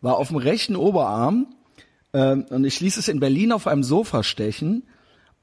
war 0.00 0.16
auf 0.16 0.28
dem 0.28 0.36
rechten 0.38 0.76
Oberarm 0.76 1.46
ähm, 2.12 2.44
und 2.50 2.64
ich 2.64 2.80
ließ 2.80 2.96
es 2.96 3.08
in 3.08 3.20
Berlin 3.20 3.52
auf 3.52 3.66
einem 3.66 3.82
Sofa 3.84 4.22
stechen 4.22 4.82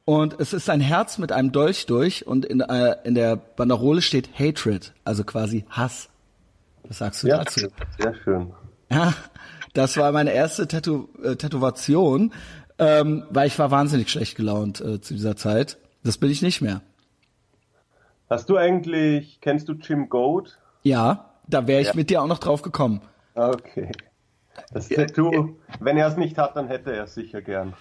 Und 0.05 0.39
es 0.39 0.53
ist 0.53 0.69
ein 0.69 0.81
Herz 0.81 1.17
mit 1.17 1.31
einem 1.31 1.51
Dolch 1.51 1.85
durch 1.85 2.25
und 2.27 2.45
in, 2.45 2.61
äh, 2.61 2.95
in 3.03 3.13
der 3.15 3.35
Banderole 3.35 4.01
steht 4.01 4.29
Hatred, 4.39 4.93
also 5.03 5.23
quasi 5.23 5.65
Hass. 5.69 6.09
Was 6.87 6.97
sagst 6.99 7.23
du 7.23 7.27
Ja, 7.27 7.37
dazu? 7.39 7.67
sehr 7.99 8.15
schön. 8.23 8.51
Ja, 8.89 9.13
das 9.73 9.97
war 9.97 10.11
meine 10.13 10.31
erste 10.31 10.67
Tätow 10.67 11.07
äh, 11.23 11.35
Tätowation, 11.35 12.31
ähm, 12.79 13.25
weil 13.29 13.47
ich 13.47 13.59
war 13.59 13.69
wahnsinnig 13.71 14.09
schlecht 14.09 14.35
gelaunt 14.37 14.79
äh, 14.81 15.01
zu 15.01 15.13
dieser 15.13 15.35
Zeit. 15.35 15.77
Das 16.03 16.17
bin 16.17 16.31
ich 16.31 16.41
nicht 16.41 16.61
mehr. 16.61 16.81
Hast 18.29 18.49
du 18.49 18.57
eigentlich, 18.57 19.39
kennst 19.41 19.69
du 19.69 19.73
Jim 19.73 20.09
Goat? 20.09 20.57
Ja, 20.83 21.31
da 21.47 21.65
wäre 21.67 21.81
ich 21.81 21.87
Ja. 21.87 21.93
mit 21.95 22.09
dir 22.09 22.21
auch 22.21 22.27
noch 22.27 22.39
drauf 22.39 22.61
gekommen. 22.61 23.01
Ah, 23.35 23.49
Okay. 23.49 23.91
Das 24.73 24.89
Tattoo, 24.89 25.55
wenn 25.79 25.97
er 25.97 26.07
es 26.07 26.17
nicht 26.17 26.39
hat, 26.39 26.55
dann 26.55 26.67
hätte 26.67 26.91
er 26.91 27.03
es 27.03 27.13
sicher 27.13 27.43
gern. 27.43 27.73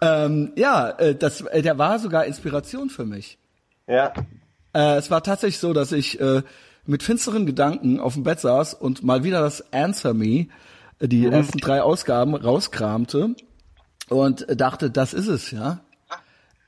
Ähm, 0.00 0.52
ja, 0.56 0.90
äh, 0.90 1.16
das, 1.16 1.40
äh, 1.40 1.62
der 1.62 1.78
war 1.78 1.98
sogar 1.98 2.26
Inspiration 2.26 2.90
für 2.90 3.04
mich. 3.04 3.38
Ja, 3.88 4.12
Äh, 4.74 4.96
es 4.96 5.10
war 5.10 5.22
tatsächlich 5.22 5.58
so, 5.58 5.72
dass 5.72 5.90
ich 5.92 6.20
äh, 6.20 6.42
mit 6.86 7.02
finsteren 7.02 7.44
Gedanken 7.44 7.98
auf 8.00 8.14
dem 8.14 8.22
Bett 8.22 8.38
saß 8.40 8.72
und 8.74 9.02
mal 9.02 9.24
wieder 9.24 9.40
das 9.40 9.72
Answer 9.72 10.14
Me, 10.14 10.46
äh, 11.00 11.08
die 11.08 11.26
ersten 11.26 11.58
drei 11.58 11.82
Ausgaben, 11.82 12.34
rauskramte 12.36 13.34
und 14.08 14.46
dachte, 14.48 14.90
das 14.92 15.12
ist 15.14 15.26
es, 15.26 15.50
ja. 15.50 15.80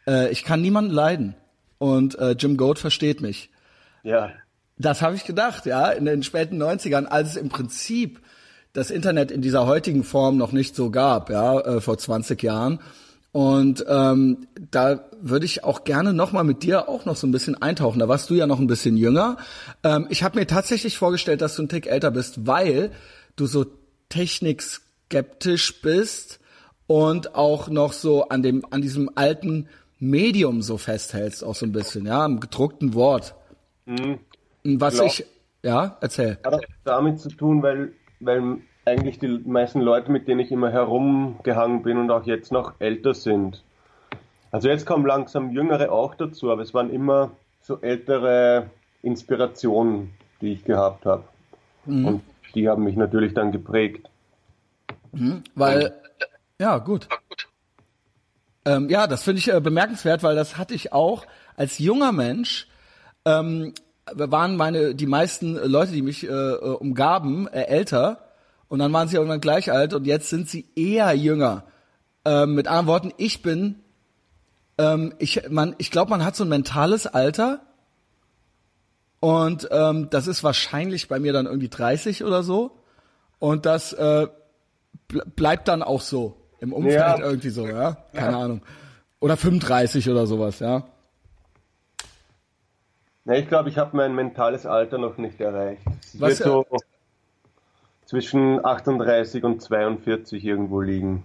Äh, 0.07 0.31
ich 0.33 0.43
kann 0.45 0.61
niemanden 0.61 0.91
leiden. 0.91 1.37
Und 1.85 2.19
äh, 2.19 2.31
Jim 2.31 2.57
Goat 2.57 2.79
versteht 2.79 3.21
mich. 3.21 3.51
ja. 4.03 4.31
Das 4.77 5.03
habe 5.03 5.15
ich 5.15 5.25
gedacht, 5.25 5.67
ja, 5.67 5.91
in 5.91 6.05
den 6.05 6.25
späten 6.25 6.61
90ern, 6.61 7.05
als 7.05 7.29
es 7.29 7.37
im 7.37 7.49
Prinzip 7.49 8.21
das 8.73 8.91
Internet 8.91 9.31
in 9.31 9.41
dieser 9.41 9.67
heutigen 9.67 10.03
Form 10.03 10.37
noch 10.37 10.51
nicht 10.51 10.75
so 10.75 10.91
gab, 10.91 11.31
ja, 11.31 11.61
äh, 11.61 11.81
vor 11.81 11.97
20 11.97 12.43
Jahren. 12.43 12.81
Und 13.31 13.85
ähm, 13.87 14.49
da 14.73 15.05
würde 15.21 15.45
ich 15.45 15.63
auch 15.63 15.85
gerne 15.85 16.13
nochmal 16.13 16.43
mit 16.43 16.63
dir 16.65 16.89
auch 16.89 17.05
noch 17.05 17.17
so 17.17 17.27
ein 17.27 17.33
bisschen 17.33 17.61
eintauchen. 17.61 18.01
Da 18.01 18.09
warst 18.09 18.31
du 18.31 18.35
ja 18.35 18.49
noch 18.49 18.59
ein 18.59 18.67
bisschen 18.67 18.97
jünger. 18.97 19.37
Ähm, 19.83 20.07
ich 20.09 20.25
habe 20.25 20.41
mir 20.41 20.47
tatsächlich 20.47 20.97
vorgestellt, 20.97 21.43
dass 21.43 21.55
du 21.55 21.63
ein 21.63 21.69
Tick 21.69 21.87
älter 21.87 22.11
bist, 22.11 22.47
weil 22.47 22.93
du 23.37 23.47
so 23.47 23.67
technikskeptisch 24.09 25.83
bist 25.83 26.41
und 26.87 27.35
auch 27.35 27.69
noch 27.69 27.93
so 27.93 28.29
an 28.29 28.43
dem 28.43 28.65
an 28.71 28.83
diesem 28.83 29.11
alten 29.15 29.69
Medium 29.99 30.63
so 30.63 30.77
festhältst, 30.77 31.45
auch 31.45 31.55
so 31.55 31.67
ein 31.67 31.73
bisschen, 31.73 32.07
ja, 32.07 32.25
am 32.25 32.41
gedruckten 32.41 32.95
Wort. 32.95 33.35
Was 34.65 34.95
Glaub- 34.95 35.07
ich, 35.07 35.27
ja, 35.63 35.97
erzähl. 36.01 36.39
Hat 36.45 36.61
damit 36.85 37.21
zu 37.21 37.29
tun, 37.31 37.63
weil, 37.63 37.93
weil 38.21 38.59
eigentlich 38.85 39.19
die 39.19 39.29
meisten 39.29 39.81
Leute, 39.81 40.11
mit 40.11 40.29
denen 40.29 40.41
ich 40.41 40.53
immer 40.53 40.71
herumgehangen 40.71 41.83
bin 41.83 41.99
und 41.99 42.11
auch 42.11 42.25
jetzt 42.25 42.53
noch 42.53 42.75
älter 42.81 43.15
sind. 43.15 43.63
Also 44.51 44.69
jetzt 44.69 44.87
kommen 44.87 45.07
langsam 45.07 45.51
Jüngere 45.51 45.91
auch 45.91 46.15
dazu, 46.15 46.51
aber 46.51 46.63
es 46.63 46.75
waren 46.75 46.91
immer 46.91 47.33
so 47.63 47.81
ältere 47.81 48.71
Inspirationen, 49.03 50.13
die 50.41 50.53
ich 50.53 50.65
gehabt 50.65 51.07
habe. 51.07 51.25
Und 51.87 52.23
die 52.55 52.69
haben 52.69 52.85
mich 52.85 52.97
natürlich 52.97 53.35
dann 53.35 53.53
geprägt. 53.53 54.09
Weil, 55.55 55.93
ja, 56.59 56.79
gut. 56.79 57.09
Ähm, 58.65 58.89
ja, 58.89 59.07
das 59.07 59.23
finde 59.23 59.41
ich 59.41 59.53
äh, 59.53 59.61
bemerkenswert, 59.61 60.23
weil 60.23 60.37
das 60.37 60.57
hatte 60.57 60.75
ich 60.75 60.93
auch 60.93 61.27
als 61.57 61.79
junger 61.79 62.13
Mensch. 62.13 62.67
Ähm, 63.25 63.75
waren 64.13 64.57
meine 64.57 64.95
die 64.95 65.07
meisten 65.07 65.55
Leute, 65.57 65.93
die 65.93 66.03
mich 66.03 66.25
äh, 66.25 66.29
äh, 66.29 66.59
umgaben, 66.59 67.47
äh, 67.49 67.63
älter 67.63 68.29
und 68.69 68.79
dann 68.79 68.93
waren 68.93 69.09
sie 69.09 69.17
irgendwann 69.17 69.41
gleich 69.41 69.73
alt 69.73 69.95
und 69.95 70.05
jetzt 70.07 70.29
sind 70.29 70.49
sie 70.49 70.67
eher 70.77 71.13
jünger. 71.15 71.65
Ähm, 72.27 72.55
mit 72.55 72.69
anderen 72.69 72.87
Worten, 72.87 73.13
ich 73.17 73.41
bin, 73.41 73.81
ähm, 74.79 75.15
ich 75.19 75.49
man, 75.49 75.75
ich 75.79 75.91
glaube, 75.91 76.11
man 76.11 76.25
hat 76.25 76.37
so 76.37 76.45
ein 76.45 76.51
mentales 76.51 77.07
Alter 77.07 77.61
und 79.21 79.69
ähm, 79.71 80.09
das 80.11 80.27
ist 80.27 80.45
wahrscheinlich 80.45 81.09
bei 81.09 81.19
mir 81.19 81.33
dann 81.33 81.47
irgendwie 81.47 81.71
30 81.71 82.25
oder 82.25 82.43
so 82.43 82.79
und 83.39 83.65
das 83.65 83.93
äh, 83.95 84.27
ble- 85.11 85.25
bleibt 85.35 85.69
dann 85.69 85.83
auch 85.83 86.03
so 86.03 86.37
im 86.65 86.73
Umfeld 86.73 86.95
Ja. 86.97 87.19
irgendwie 87.19 87.51
so, 87.51 87.67
ja, 87.67 87.97
keine 88.13 88.37
Ahnung. 88.37 88.63
Oder 89.21 89.37
35 89.37 90.11
oder 90.11 90.27
sowas, 90.27 90.59
ja. 90.59 90.83
Ja, 93.27 93.35
ich 93.35 93.49
glaube, 93.49 93.69
ich 93.71 93.79
habe 93.79 93.97
mein 93.97 94.15
mentales 94.15 94.67
Alter 94.67 94.99
noch 94.99 95.17
nicht 95.17 95.41
erreicht. 95.41 95.83
Es 96.03 96.21
Was, 96.21 96.41
wird 96.41 96.49
so 96.49 96.67
zwischen 98.07 98.65
38 98.65 99.45
und 99.45 99.63
42 99.63 100.45
irgendwo 100.45 100.81
liegen. 100.81 101.25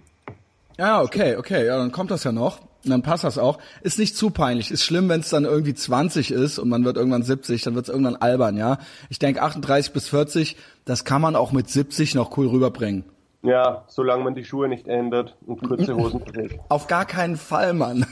Ja, 0.78 1.02
okay, 1.02 1.36
okay, 1.36 1.66
ja, 1.66 1.76
dann 1.76 1.92
kommt 1.92 2.10
das 2.10 2.24
ja 2.24 2.32
noch. 2.32 2.60
Und 2.82 2.90
dann 2.90 3.02
passt 3.02 3.24
das 3.24 3.36
auch. 3.36 3.58
Ist 3.82 3.98
nicht 3.98 4.16
zu 4.16 4.30
peinlich. 4.30 4.70
Ist 4.70 4.84
schlimm, 4.84 5.10
wenn 5.10 5.20
es 5.20 5.28
dann 5.28 5.44
irgendwie 5.44 5.74
20 5.74 6.30
ist 6.30 6.58
und 6.58 6.70
man 6.70 6.86
wird 6.86 6.96
irgendwann 6.96 7.22
70, 7.22 7.62
dann 7.62 7.74
wird 7.74 7.84
es 7.86 7.90
irgendwann 7.90 8.16
albern, 8.16 8.56
ja. 8.56 8.78
Ich 9.10 9.18
denke 9.18 9.42
38 9.42 9.92
bis 9.92 10.08
40, 10.08 10.56
das 10.86 11.04
kann 11.04 11.20
man 11.20 11.36
auch 11.36 11.52
mit 11.52 11.68
70 11.68 12.14
noch 12.14 12.38
cool 12.38 12.48
rüberbringen. 12.48 13.04
Ja, 13.42 13.84
solange 13.88 14.24
man 14.24 14.34
die 14.34 14.44
Schuhe 14.44 14.68
nicht 14.68 14.86
ändert 14.86 15.36
und 15.46 15.66
kurze 15.66 15.96
Hosen 15.96 16.24
trägt. 16.26 16.60
Auf 16.68 16.88
gar 16.88 17.06
keinen 17.06 17.36
Fall, 17.36 17.72
Mann. 17.72 18.06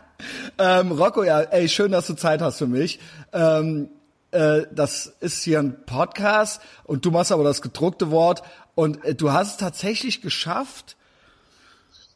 ähm, 0.58 0.92
Rocco, 0.92 1.22
ja, 1.22 1.40
ey, 1.40 1.68
schön, 1.68 1.92
dass 1.92 2.06
du 2.06 2.14
Zeit 2.14 2.42
hast 2.42 2.58
für 2.58 2.66
mich. 2.66 3.00
Ähm, 3.32 3.88
äh, 4.32 4.62
das 4.70 5.06
ist 5.20 5.42
hier 5.44 5.60
ein 5.60 5.86
Podcast 5.86 6.60
und 6.84 7.06
du 7.06 7.10
machst 7.10 7.32
aber 7.32 7.42
das 7.42 7.62
gedruckte 7.62 8.10
Wort 8.10 8.42
und 8.74 9.02
äh, 9.04 9.14
du 9.14 9.32
hast 9.32 9.52
es 9.52 9.56
tatsächlich 9.56 10.20
geschafft, 10.20 10.96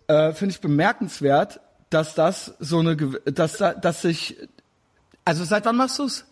äh, 0.06 0.32
finde 0.32 0.54
ich 0.54 0.60
bemerkenswert, 0.60 1.60
dass 1.88 2.14
das 2.14 2.54
so 2.58 2.80
eine, 2.80 2.96
dass 2.96 3.56
da, 3.56 3.72
dass 3.72 4.02
sich, 4.02 4.36
also 5.24 5.44
seit 5.44 5.64
wann 5.64 5.76
machst 5.76 5.98
du's? 5.98 6.26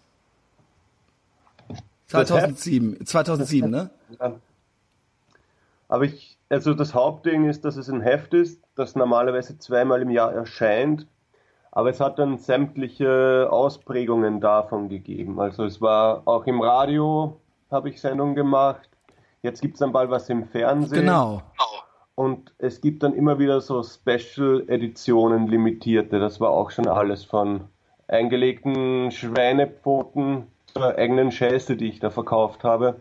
2007, 2.09 3.07
2007, 3.07 3.71
ne? 3.71 3.91
Ja. 4.21 4.35
Aber 5.89 6.05
ich, 6.05 6.39
also 6.49 6.75
das 6.75 6.95
Hauptding 6.95 7.49
ist, 7.49 7.65
dass 7.65 7.77
es 7.77 7.89
ein 7.89 8.01
Heft 8.01 8.35
ist, 8.35 8.63
das 8.75 8.95
normalerweise 8.95 9.59
zweimal 9.59 10.03
im 10.03 10.11
Jahr 10.11 10.33
erscheint. 10.33 11.07
Aber 11.73 11.91
es 11.91 12.01
hat 12.01 12.19
dann 12.19 12.39
sämtliche 12.39 13.49
Ausprägungen 13.51 14.41
davon 14.41 14.89
gegeben. 14.89 15.41
Also 15.41 15.65
es 15.65 15.81
war 15.81 16.23
auch 16.27 16.47
im 16.47 16.61
Radio, 16.61 17.41
habe 17.71 17.89
ich 17.89 18.01
Sendungen 18.01 18.35
gemacht. 18.35 18.89
Jetzt 19.43 19.61
gibt 19.61 19.75
es 19.75 19.81
dann 19.81 19.93
bald 19.93 20.11
was 20.11 20.29
im 20.29 20.47
Fernsehen. 20.47 21.03
Genau. 21.03 21.43
Und 22.15 22.53
es 22.59 22.81
gibt 22.81 23.05
dann 23.05 23.15
immer 23.15 23.39
wieder 23.39 23.61
so 23.61 23.83
Special-Editionen, 23.83 25.47
limitierte. 25.47 26.19
Das 26.19 26.41
war 26.41 26.51
auch 26.51 26.71
schon 26.73 26.89
alles 26.89 27.25
von 27.25 27.69
eingelegten 28.09 29.13
Schweinepfoten 29.13 30.49
zur 30.67 30.97
eigenen 30.97 31.31
Scheiße, 31.31 31.77
die 31.77 31.89
ich 31.89 32.01
da 32.01 32.11
verkauft 32.11 32.65
habe. 32.65 32.97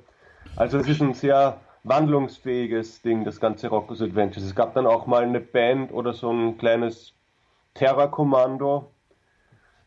Also 0.56 0.78
es 0.78 0.88
ist 0.88 1.02
ein 1.02 1.16
sehr 1.16 1.60
wandlungsfähiges 1.84 3.02
Ding, 3.02 3.24
das 3.24 3.40
ganze 3.40 3.70
Rocco's 3.70 4.02
Adventures. 4.02 4.44
Es 4.44 4.56
gab 4.56 4.74
dann 4.74 4.86
auch 4.86 5.08
mal 5.08 5.24
eine 5.24 5.40
Band 5.40 5.92
oder 5.92 6.14
so 6.14 6.30
ein 6.32 6.58
kleines 6.58 7.14
Terrorkommando. 7.74 8.92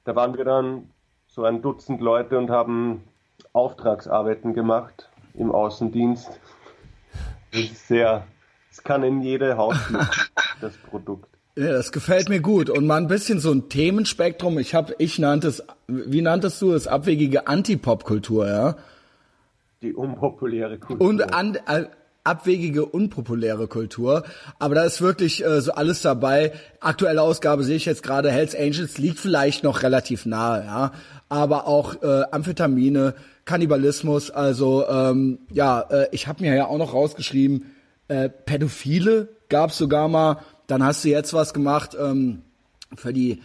Da 0.05 0.17
waren 0.17 0.37
wir 0.37 0.45
dann 0.45 0.91
so 1.27 1.45
ein 1.45 1.63
Dutzend 1.63 2.01
Leute 2.01 2.39
und 2.39 2.51
haben 2.51 3.05
Auftragsarbeiten 3.53 4.55
gemacht 4.55 5.09
im 5.35 5.53
Außendienst. 5.53 6.41
Das 7.53 7.61
ist 7.61 7.89
sehr, 7.89 8.27
es 8.71 8.83
kann 8.83 9.03
in 9.03 9.21
jede 9.23 9.57
Haustür, 9.57 10.09
das 10.61 10.77
Produkt. 10.77 11.29
Ja, 11.57 11.73
das 11.73 11.93
gefällt 11.93 12.29
mir 12.29 12.41
gut. 12.41 12.71
Und 12.71 12.87
mal 12.87 12.97
ein 12.97 13.09
bisschen 13.09 13.41
so 13.41 13.51
ein 13.53 13.69
Themenspektrum. 13.69 14.59
Ich 14.59 14.75
habe, 14.75 14.95
ich 14.99 15.19
nannte 15.19 15.49
es, 15.49 15.63
wie 15.89 16.23
nanntest 16.23 16.63
du 16.63 16.73
es, 16.73 16.87
abwegige 16.87 17.49
Antipop-Kultur, 17.49 18.47
ja? 18.47 18.77
Die 19.83 19.95
unpopuläre 19.95 20.79
Kultur. 20.79 21.07
Und 21.07 21.35
an, 21.35 21.57
äh, 21.67 21.87
abwegige, 22.23 22.85
unpopuläre 22.85 23.67
Kultur. 23.67 24.25
Aber 24.59 24.75
da 24.75 24.85
ist 24.85 25.01
wirklich 25.01 25.45
äh, 25.45 25.63
so 25.63 25.73
alles 25.73 26.03
dabei. 26.03 26.53
Aktuelle 26.81 27.23
Ausgabe 27.23 27.65
sehe 27.65 27.77
ich 27.77 27.87
jetzt 27.87 28.03
gerade, 28.03 28.31
Hells 28.31 28.55
Angels 28.55 28.99
liegt 28.99 29.19
vielleicht 29.19 29.65
noch 29.65 29.83
relativ 29.83 30.27
nahe, 30.27 30.65
ja. 30.65 30.93
Aber 31.31 31.67
auch 31.67 32.03
äh, 32.03 32.25
Amphetamine, 32.31 33.15
Kannibalismus, 33.47 34.31
also 34.31 34.87
ähm, 34.87 35.39
ja, 35.51 35.81
äh, 35.81 36.09
ich 36.13 36.27
habe 36.27 36.43
mir 36.45 36.55
ja 36.55 36.67
auch 36.67 36.79
noch 36.79 36.93
rausgeschrieben, 36.93 37.67
äh, 38.09 38.29
Pädophile 38.29 39.29
gab's 39.49 39.79
sogar 39.79 40.09
mal. 40.09 40.39
Dann 40.67 40.85
hast 40.85 41.05
du 41.05 41.09
jetzt 41.09 41.33
was 41.33 41.55
gemacht 41.55 41.97
ähm, 41.99 42.43
für 42.97 43.13
die 43.13 43.41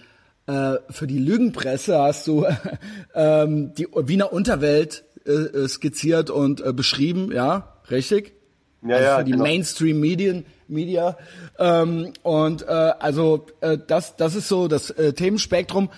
äh, 0.48 0.76
für 0.90 1.08
die 1.08 1.18
Lügenpresse 1.18 1.98
hast 1.98 2.28
du 2.28 2.46
ähm, 3.16 3.74
die 3.74 3.88
Wiener 3.96 4.34
Unterwelt 4.34 5.05
äh, 5.26 5.32
äh, 5.32 5.68
skizziert 5.68 6.30
und 6.30 6.62
äh, 6.62 6.74
beschrieben, 6.74 7.32
ja, 7.32 7.74
richtig? 7.90 8.34
ja, 8.82 8.96
also 8.96 9.06
ja, 9.08 9.18
für 9.18 9.24
die 9.24 9.32
genau. 9.32 9.44
Mainstream 9.44 10.00
Medien, 10.00 10.46
Media. 10.68 11.18
Ähm, 11.60 12.14
und 12.24 12.62
äh, 12.64 12.66
also 12.66 13.48
äh, 13.62 13.78
das, 13.88 14.16
das 14.16 14.36
ist 14.36 14.48
so 14.48 14.68
das 14.68 14.90
äh, 14.92 15.14
Themenspektrum. 15.14 15.90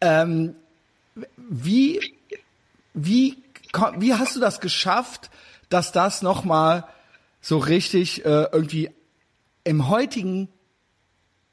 Ähm, 0.00 0.54
wie, 1.36 2.00
wie, 2.94 3.36
wie 3.98 4.14
hast 4.14 4.36
du 4.36 4.40
das 4.40 4.60
geschafft, 4.60 5.30
dass 5.68 5.92
das 5.92 6.22
nochmal 6.22 6.84
so 7.40 7.58
richtig 7.58 8.24
äh, 8.24 8.46
irgendwie 8.52 8.90
im 9.64 9.88
heutigen 9.88 10.48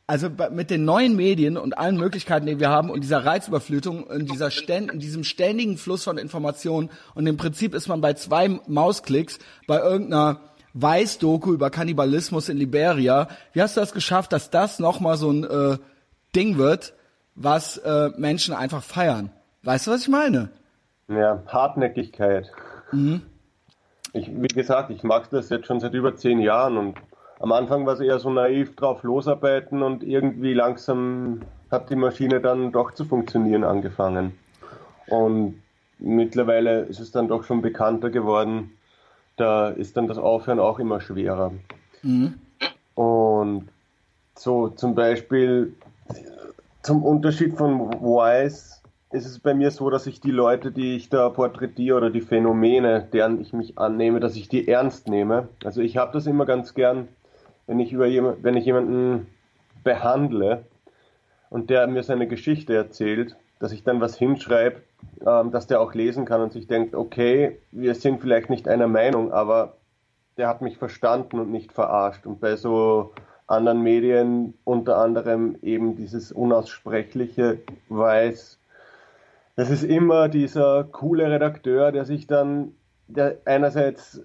also 0.08 0.30
mit 0.52 0.70
den 0.70 0.86
neuen 0.86 1.18
Medien 1.18 1.58
und 1.58 1.78
allen 1.78 1.98
Möglichkeiten, 1.98 2.46
die 2.46 2.62
wir 2.62 2.70
haben 2.70 2.90
und 2.90 3.02
dieser 3.02 3.26
Reizüberflutung 3.26 4.06
und 4.06 4.32
dieser 4.32 4.52
Ständ, 4.52 4.90
in 4.92 5.00
diesem 5.00 5.26
ständigen 5.26 5.78
Fluss 5.78 6.06
von 6.06 6.18
Informationen 6.18 6.90
und 7.14 7.28
im 7.28 7.36
Prinzip 7.36 7.76
ist 7.76 7.90
man 7.90 8.00
bei 8.00 8.14
zwei 8.14 8.60
Mausklicks 8.68 9.38
bei 9.68 9.80
irgendeiner 9.80 10.40
Weiß-Doku 10.74 11.54
über 11.54 11.70
Kannibalismus 11.70 12.48
in 12.48 12.58
Liberia. 12.58 13.28
Wie 13.52 13.62
hast 13.62 13.76
du 13.76 13.82
das 13.82 13.94
geschafft, 13.94 14.32
dass 14.32 14.50
das 14.50 14.80
nochmal 14.80 15.18
so 15.18 15.30
ein 15.30 15.44
äh, 15.44 15.78
Ding 16.36 16.58
wird, 16.58 16.94
was 17.36 17.78
äh, 17.78 18.10
Menschen 18.18 18.54
einfach 18.54 18.84
feiern? 18.84 19.32
Weißt 19.64 19.88
du, 19.88 19.92
was 19.92 20.04
ich 20.04 20.08
meine? 20.08 20.50
Ja, 21.10 21.44
Hartnäckigkeit. 21.48 22.50
Mhm. 22.94 23.24
Ich, 24.14 24.30
wie 24.32 24.48
gesagt, 24.48 24.90
ich 24.90 25.04
mache 25.04 25.28
das 25.32 25.50
jetzt 25.50 25.68
schon 25.68 25.82
seit 25.82 25.94
über 25.94 26.16
zehn 26.16 26.40
Jahren 26.40 26.78
und 26.78 26.98
am 27.40 27.52
Anfang 27.52 27.86
war 27.86 27.94
es 27.94 28.00
eher 28.00 28.20
so 28.20 28.30
naiv 28.30 28.76
drauf 28.76 29.04
losarbeiten 29.04 29.84
und 29.84 30.04
irgendwie 30.04 30.54
langsam 30.54 31.42
hat 31.70 31.90
die 31.90 31.96
Maschine 31.96 32.42
dann 32.42 32.72
doch 32.72 32.94
zu 32.94 33.06
funktionieren 33.06 33.64
angefangen. 33.64 34.38
Und 35.08 35.62
mittlerweile 36.00 36.82
ist 36.82 37.00
es 37.00 37.12
dann 37.12 37.28
doch 37.28 37.44
schon 37.44 37.62
bekannter 37.62 38.10
geworden. 38.10 38.72
Da 39.36 39.70
ist 39.70 39.98
dann 39.98 40.08
das 40.08 40.18
Aufhören 40.18 40.60
auch 40.60 40.80
immer 40.80 41.00
schwerer. 41.00 41.52
Mhm. 42.02 42.36
Und 42.96 43.70
so 44.36 44.70
zum 44.70 44.96
Beispiel 44.96 45.74
zum 46.82 47.04
Unterschied 47.04 47.56
von 47.56 47.92
Wise 48.02 48.78
ist 49.12 49.26
es 49.26 49.40
bei 49.40 49.54
mir 49.54 49.72
so, 49.72 49.90
dass 49.90 50.08
ich 50.08 50.20
die 50.20 50.32
Leute, 50.32 50.72
die 50.72 50.96
ich 50.96 51.10
da 51.10 51.30
porträtiere 51.30 51.98
oder 51.98 52.10
die 52.10 52.22
Phänomene, 52.22 53.08
deren 53.12 53.40
ich 53.40 53.54
mich 53.54 53.78
annehme, 53.78 54.20
dass 54.20 54.36
ich 54.36 54.50
die 54.50 54.68
ernst 54.68 55.08
nehme. 55.08 55.48
Also 55.64 55.82
ich 55.82 55.98
habe 55.98 56.12
das 56.14 56.28
immer 56.28 56.46
ganz 56.46 56.74
gern, 56.74 57.08
wenn 57.68 57.80
ich 57.80 57.92
über 57.92 58.08
jemand, 58.08 58.44
wenn 58.44 58.56
ich 58.56 58.66
jemanden 58.66 59.28
behandle 59.84 60.64
und 61.50 61.70
der 61.70 61.88
mir 61.88 62.04
seine 62.04 62.28
Geschichte 62.28 62.76
erzählt, 62.76 63.36
dass 63.60 63.72
ich 63.72 63.84
dann 63.84 64.02
was 64.02 64.18
hinschreibe, 64.18 64.82
ähm, 65.26 65.52
dass 65.52 65.68
der 65.68 65.82
auch 65.82 65.94
lesen 65.94 66.26
kann 66.26 66.42
und 66.42 66.54
sich 66.54 66.68
denkt, 66.68 66.96
okay, 66.96 67.60
wir 67.72 67.96
sind 67.96 68.22
vielleicht 68.22 68.50
nicht 68.50 68.68
einer 68.68 68.88
Meinung, 68.88 69.32
aber 69.32 69.78
der 70.38 70.48
hat 70.48 70.62
mich 70.62 70.78
verstanden 70.78 71.40
und 71.40 71.52
nicht 71.52 71.74
verarscht. 71.74 72.26
Und 72.26 72.40
bei 72.40 72.56
so 72.56 73.14
anderen 73.48 73.82
Medien 73.82 74.54
unter 74.64 74.98
anderem 74.98 75.58
eben 75.62 75.96
dieses 75.96 76.32
Unaussprechliche 76.32 77.60
weiß, 77.90 78.60
das 79.56 79.72
ist 79.72 79.84
immer 79.84 80.30
dieser 80.30 80.84
coole 80.84 81.32
Redakteur, 81.32 81.92
der 81.92 82.06
sich 82.06 82.28
dann, 82.28 82.74
der 83.08 83.38
einerseits 83.46 84.22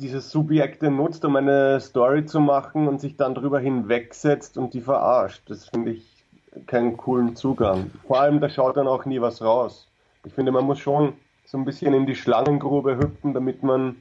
dieses 0.00 0.30
Subjekte 0.30 0.90
nutzt, 0.90 1.24
um 1.24 1.34
eine 1.36 1.80
Story 1.80 2.24
zu 2.24 2.38
machen 2.40 2.86
und 2.86 3.00
sich 3.00 3.16
dann 3.16 3.34
darüber 3.34 3.58
hinwegsetzt 3.58 4.56
und 4.56 4.74
die 4.74 4.80
verarscht. 4.80 5.42
Das 5.46 5.68
finde 5.68 5.90
ich 5.92 6.24
keinen 6.66 6.96
coolen 6.96 7.34
Zugang. 7.34 7.90
Vor 8.06 8.20
allem, 8.20 8.40
da 8.40 8.48
schaut 8.48 8.76
dann 8.76 8.86
auch 8.86 9.04
nie 9.04 9.20
was 9.20 9.42
raus. 9.42 9.88
Ich 10.24 10.34
finde, 10.34 10.52
man 10.52 10.64
muss 10.64 10.78
schon 10.78 11.14
so 11.44 11.58
ein 11.58 11.64
bisschen 11.64 11.94
in 11.94 12.06
die 12.06 12.14
Schlangengrube 12.14 12.96
hüpfen, 12.96 13.34
damit 13.34 13.62
man 13.62 13.96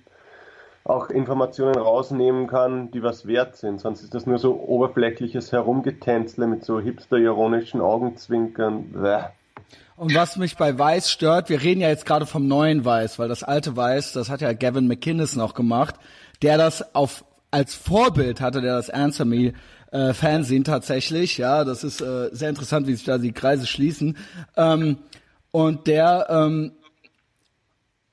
auch 0.84 1.10
Informationen 1.10 1.76
rausnehmen 1.76 2.48
kann, 2.48 2.92
die 2.92 3.04
was 3.04 3.28
wert 3.28 3.56
sind. 3.56 3.82
Sonst 3.82 4.04
ist 4.04 4.14
das 4.14 4.26
nur 4.26 4.38
so 4.38 4.60
oberflächliches 4.60 5.52
Herumgetänzle 5.52 6.48
mit 6.48 6.64
so 6.64 6.80
hipster-ironischen 6.80 7.82
Augenzwinkern. 7.82 8.92
Bäh. 8.92 9.24
Und 9.96 10.14
was 10.14 10.38
mich 10.38 10.58
bei 10.58 10.78
Weiß 10.78 11.12
stört, 11.12 11.50
wir 11.50 11.62
reden 11.62 11.82
ja 11.82 11.90
jetzt 11.90 12.06
gerade 12.06 12.26
vom 12.26 12.48
neuen 12.48 12.86
Weiß, 12.86 13.18
weil 13.18 13.28
das 13.28 13.44
alte 13.44 13.76
Weiß, 13.76 14.14
das 14.14 14.30
hat 14.30 14.42
ja 14.42 14.54
Gavin 14.54 14.88
McInnes 14.88 15.36
noch 15.36 15.54
gemacht, 15.56 15.96
der 16.42 16.58
das 16.58 16.94
auf 16.94 17.26
als 17.50 17.74
Vorbild 17.74 18.42
hatte, 18.42 18.62
der 18.62 18.76
das 18.76 18.90
Answer 18.90 19.26
Me 19.26 19.54
äh, 19.92 20.14
Fernsehen 20.14 20.64
tatsächlich, 20.64 21.38
ja, 21.38 21.64
das 21.64 21.84
ist 21.84 22.02
äh, 22.02 22.30
sehr 22.32 22.50
interessant, 22.50 22.88
wie 22.88 22.94
sich 22.94 23.06
da 23.06 23.18
die 23.18 23.32
Kreise 23.32 23.66
schließen. 23.66 24.18
Ähm, 24.56 24.98
und 25.52 25.88
der 25.88 26.28
ähm, 26.30 26.74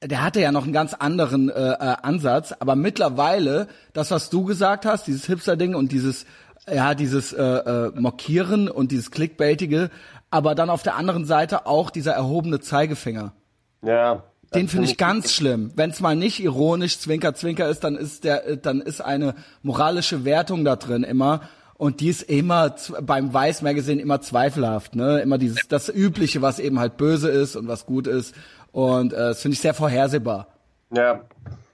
der 0.06 0.22
hatte 0.22 0.40
ja 0.40 0.52
noch 0.52 0.64
einen 0.64 0.72
ganz 0.72 0.94
anderen 0.94 1.48
äh, 1.48 1.72
äh, 1.72 1.76
Ansatz, 2.02 2.52
aber 2.58 2.76
mittlerweile, 2.76 3.68
das, 3.92 4.10
was 4.10 4.30
du 4.30 4.44
gesagt 4.44 4.84
hast, 4.84 5.06
dieses 5.06 5.26
Hipster-Ding 5.26 5.74
und 5.74 5.92
dieses, 5.92 6.26
ja, 6.70 6.94
dieses 6.94 7.32
äh, 7.32 7.42
äh, 7.42 7.92
Mockieren 7.94 8.68
und 8.68 8.92
dieses 8.92 9.10
Clickbaitige, 9.10 9.90
aber 10.34 10.56
dann 10.56 10.68
auf 10.68 10.82
der 10.82 10.96
anderen 10.96 11.26
Seite 11.26 11.64
auch 11.64 11.90
dieser 11.90 12.12
erhobene 12.12 12.58
Zeigefinger. 12.58 13.34
Ja. 13.82 14.24
Den 14.52 14.66
finde 14.66 14.88
ich 14.88 14.98
ganz 14.98 15.32
schlimm. 15.32 15.70
Wenn 15.76 15.90
es 15.90 16.00
mal 16.00 16.16
nicht 16.16 16.42
ironisch 16.42 16.98
Zwinker 16.98 17.34
Zwinker 17.34 17.68
ist, 17.68 17.84
dann 17.84 17.94
ist 17.94 18.24
der, 18.24 18.56
dann 18.56 18.80
ist 18.80 19.00
eine 19.00 19.36
moralische 19.62 20.24
Wertung 20.24 20.64
da 20.64 20.74
drin 20.74 21.04
immer. 21.04 21.42
Und 21.76 22.00
die 22.00 22.08
ist 22.08 22.22
immer 22.22 22.74
beim 23.00 23.32
Weiß 23.32 23.62
Magazine 23.62 24.02
immer 24.02 24.20
zweifelhaft, 24.20 24.96
ne? 24.96 25.20
Immer 25.20 25.38
dieses 25.38 25.68
das 25.68 25.88
übliche, 25.88 26.42
was 26.42 26.58
eben 26.58 26.80
halt 26.80 26.96
böse 26.96 27.28
ist 27.30 27.54
und 27.54 27.68
was 27.68 27.86
gut 27.86 28.08
ist. 28.08 28.34
Und 28.72 29.12
äh, 29.12 29.16
das 29.16 29.40
finde 29.40 29.54
ich 29.54 29.60
sehr 29.60 29.74
vorhersehbar. 29.74 30.48
Ja. 30.90 31.20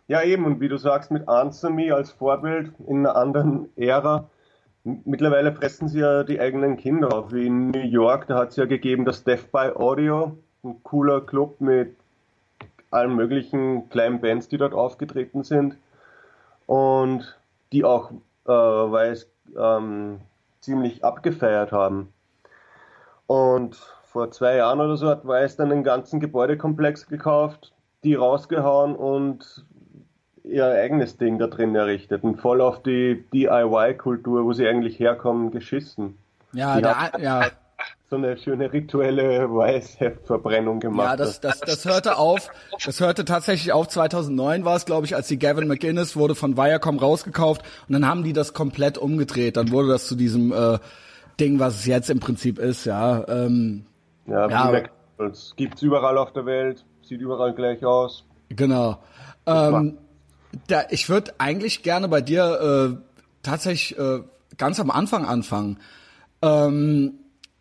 Ja, 0.06 0.22
eben, 0.22 0.44
und 0.44 0.60
wie 0.60 0.68
du 0.68 0.76
sagst, 0.76 1.10
mit 1.10 1.28
Answer 1.28 1.70
Me 1.70 1.94
als 1.94 2.10
Vorbild 2.10 2.72
in 2.86 2.98
einer 2.98 3.16
anderen 3.16 3.68
Ära, 3.76 4.28
Mittlerweile 4.84 5.52
fressen 5.52 5.88
sie 5.88 6.00
ja 6.00 6.22
die 6.24 6.40
eigenen 6.40 6.76
Kinder 6.76 7.12
auf. 7.12 7.32
Wie 7.32 7.46
in 7.46 7.70
New 7.70 7.84
York, 7.84 8.26
da 8.26 8.36
hat 8.36 8.50
es 8.50 8.56
ja 8.56 8.64
gegeben 8.64 9.04
das 9.04 9.24
Death 9.24 9.52
by 9.52 9.72
Audio, 9.74 10.38
ein 10.64 10.82
cooler 10.82 11.20
Club 11.20 11.60
mit 11.60 11.96
allen 12.90 13.14
möglichen 13.14 13.88
kleinen 13.90 14.20
Bands, 14.20 14.48
die 14.48 14.56
dort 14.56 14.72
aufgetreten 14.72 15.44
sind. 15.44 15.76
Und 16.66 17.36
die 17.72 17.84
auch, 17.84 18.10
äh, 18.46 18.52
weil 18.52 19.12
es 19.12 19.30
ähm, 19.56 20.20
ziemlich 20.60 21.04
abgefeiert 21.04 21.72
haben. 21.72 22.12
Und 23.26 23.76
vor 24.04 24.30
zwei 24.30 24.56
Jahren 24.56 24.80
oder 24.80 24.96
so 24.96 25.08
hat 25.08 25.26
Weiß 25.26 25.56
dann 25.56 25.70
einen 25.70 25.84
ganzen 25.84 26.20
Gebäudekomplex 26.20 27.06
gekauft, 27.06 27.72
die 28.02 28.14
rausgehauen 28.14 28.96
und 28.96 29.64
ihr 30.44 30.66
eigenes 30.66 31.16
Ding 31.16 31.38
da 31.38 31.46
drin 31.46 31.74
errichtet 31.74 32.24
und 32.24 32.40
voll 32.40 32.60
auf 32.60 32.82
die 32.82 33.24
DIY-Kultur, 33.32 34.44
wo 34.44 34.52
sie 34.52 34.66
eigentlich 34.66 34.98
herkommen, 34.98 35.50
geschissen. 35.50 36.18
Ja, 36.52 36.80
da, 36.80 37.12
ja. 37.18 37.46
So 38.10 38.16
eine 38.16 38.36
schöne 38.36 38.72
rituelle 38.72 39.48
Weißheftverbrennung 39.48 40.80
gemacht. 40.80 41.10
Ja, 41.10 41.16
das, 41.16 41.40
das, 41.40 41.60
das 41.60 41.84
hörte 41.86 42.18
auf. 42.18 42.50
Das 42.84 43.00
hörte 43.00 43.24
tatsächlich 43.24 43.72
auf. 43.72 43.88
2009 43.88 44.64
war 44.64 44.76
es, 44.76 44.84
glaube 44.84 45.06
ich, 45.06 45.14
als 45.14 45.28
die 45.28 45.38
Gavin 45.38 45.68
McInnes 45.68 46.16
wurde 46.16 46.34
von 46.34 46.56
Viacom 46.56 46.98
rausgekauft 46.98 47.62
und 47.88 47.94
dann 47.94 48.06
haben 48.06 48.24
die 48.24 48.32
das 48.32 48.52
komplett 48.52 48.98
umgedreht. 48.98 49.56
Dann 49.56 49.70
wurde 49.70 49.88
das 49.88 50.08
zu 50.08 50.16
diesem 50.16 50.52
äh, 50.52 50.78
Ding, 51.38 51.60
was 51.60 51.76
es 51.76 51.86
jetzt 51.86 52.10
im 52.10 52.20
Prinzip 52.20 52.58
ist. 52.58 52.84
Ja, 52.84 53.24
ähm, 53.28 53.86
ja, 54.26 54.48
ja 54.48 54.82
es 55.18 55.54
gibt's 55.56 55.80
überall 55.80 56.18
auf 56.18 56.32
der 56.32 56.46
Welt, 56.46 56.84
sieht 57.02 57.20
überall 57.20 57.54
gleich 57.54 57.84
aus. 57.84 58.24
Genau. 58.48 58.98
Ähm, 59.46 59.98
da, 60.66 60.84
ich 60.90 61.08
würde 61.08 61.34
eigentlich 61.38 61.82
gerne 61.82 62.08
bei 62.08 62.20
dir 62.20 62.96
äh, 62.96 63.20
tatsächlich 63.42 63.98
äh, 63.98 64.20
ganz 64.58 64.80
am 64.80 64.90
Anfang 64.90 65.24
anfangen. 65.24 65.78
Ähm, 66.42 67.14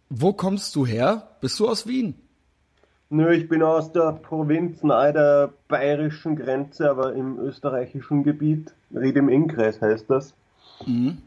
wo 0.10 0.34
kommst 0.34 0.75
du 0.75 0.86
her? 0.86 1.28
Bist 1.41 1.60
du 1.60 1.67
aus 1.67 1.88
Wien? 1.88 2.15
Nö, 3.12 3.32
ich 3.34 3.49
bin 3.49 3.63
aus 3.63 3.91
der 3.91 4.13
Provinz 4.13 4.84
nahe 4.84 5.13
der 5.13 5.54
bayerischen 5.67 6.36
Grenze, 6.36 6.89
aber 6.89 7.13
im 7.13 7.39
österreichischen 7.39 8.23
Gebiet. 8.23 8.71
Ried 8.93 9.15
im 9.15 9.30
Innkreis 9.30 9.82
heißt 9.82 10.10
das. 10.10 10.34
Mhm. 10.86 11.19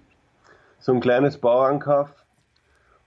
So 0.78 0.92
ein 0.92 1.00
kleines 1.00 1.38
Bauernkaff. 1.38 2.10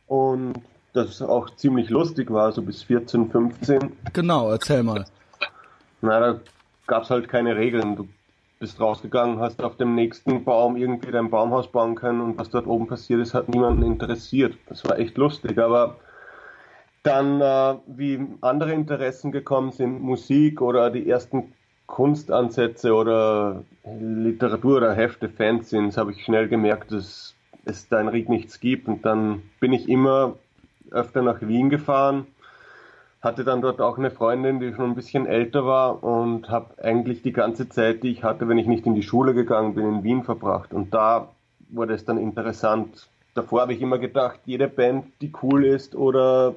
Und 0.07 0.61
das 0.93 1.21
auch 1.21 1.49
ziemlich 1.55 1.89
lustig 1.89 2.31
war, 2.31 2.51
so 2.51 2.61
bis 2.61 2.83
14, 2.83 3.29
15. 3.31 3.91
Genau, 4.13 4.51
erzähl 4.51 4.83
mal. 4.83 5.05
Na, 6.01 6.19
da 6.19 6.39
gab 6.87 7.03
es 7.03 7.09
halt 7.09 7.27
keine 7.27 7.55
Regeln. 7.55 7.95
Du 7.95 8.07
bist 8.65 8.81
rausgegangen, 8.81 9.39
hast 9.39 9.63
auf 9.63 9.77
dem 9.77 9.93
nächsten 9.93 10.43
Baum 10.43 10.75
irgendwie 10.75 11.11
dein 11.11 11.29
Baumhaus 11.29 11.67
bauen 11.67 11.93
können 11.93 12.19
und 12.19 12.39
was 12.39 12.49
dort 12.49 12.65
oben 12.65 12.87
passiert 12.87 13.21
ist, 13.21 13.35
hat 13.35 13.47
niemanden 13.47 13.83
interessiert. 13.83 14.57
Das 14.67 14.83
war 14.85 14.97
echt 14.97 15.19
lustig, 15.19 15.59
aber 15.59 15.97
dann, 17.03 17.41
äh, 17.41 17.75
wie 17.85 18.25
andere 18.41 18.73
Interessen 18.73 19.31
gekommen 19.31 19.69
sind, 19.69 20.01
Musik 20.01 20.61
oder 20.61 20.89
die 20.89 21.07
ersten 21.07 21.53
Kunstansätze 21.85 22.95
oder 22.95 23.61
Literatur 23.99 24.77
oder 24.77 24.95
Hefte, 24.95 25.29
Fanzines, 25.29 25.95
habe 25.95 26.13
ich 26.13 26.25
schnell 26.25 26.47
gemerkt, 26.47 26.91
dass 26.91 27.35
es 27.65 27.87
da 27.87 28.01
in 28.01 28.07
Ried 28.07 28.29
nichts 28.29 28.59
gibt 28.59 28.87
und 28.87 29.05
dann 29.05 29.43
bin 29.59 29.73
ich 29.73 29.87
immer 29.87 30.37
öfter 30.89 31.21
nach 31.21 31.39
Wien 31.41 31.69
gefahren 31.69 32.25
hatte 33.25 33.43
dann 33.43 33.61
dort 33.61 33.81
auch 33.81 33.97
eine 33.97 34.11
Freundin, 34.11 34.59
die 34.59 34.73
schon 34.73 34.91
ein 34.91 34.95
bisschen 34.95 35.25
älter 35.25 35.65
war 35.65 36.03
und 36.03 36.49
habe 36.49 36.81
eigentlich 36.81 37.23
die 37.23 37.33
ganze 37.33 37.67
Zeit, 37.67 38.03
die 38.03 38.11
ich 38.11 38.23
hatte, 38.23 38.47
wenn 38.47 38.57
ich 38.57 38.67
nicht 38.67 38.85
in 38.85 38.95
die 38.95 39.03
Schule 39.03 39.33
gegangen 39.33 39.75
bin, 39.75 39.85
in 39.85 40.03
Wien 40.03 40.23
verbracht. 40.23 40.73
Und 40.73 40.93
da 40.93 41.29
wurde 41.69 41.95
es 41.95 42.05
dann 42.05 42.17
interessant. 42.17 43.09
Davor 43.33 43.61
habe 43.61 43.73
ich 43.73 43.81
immer 43.81 43.97
gedacht, 43.97 44.39
jede 44.45 44.67
Band, 44.67 45.05
die 45.21 45.33
cool 45.41 45.65
ist 45.65 45.95
oder 45.95 46.55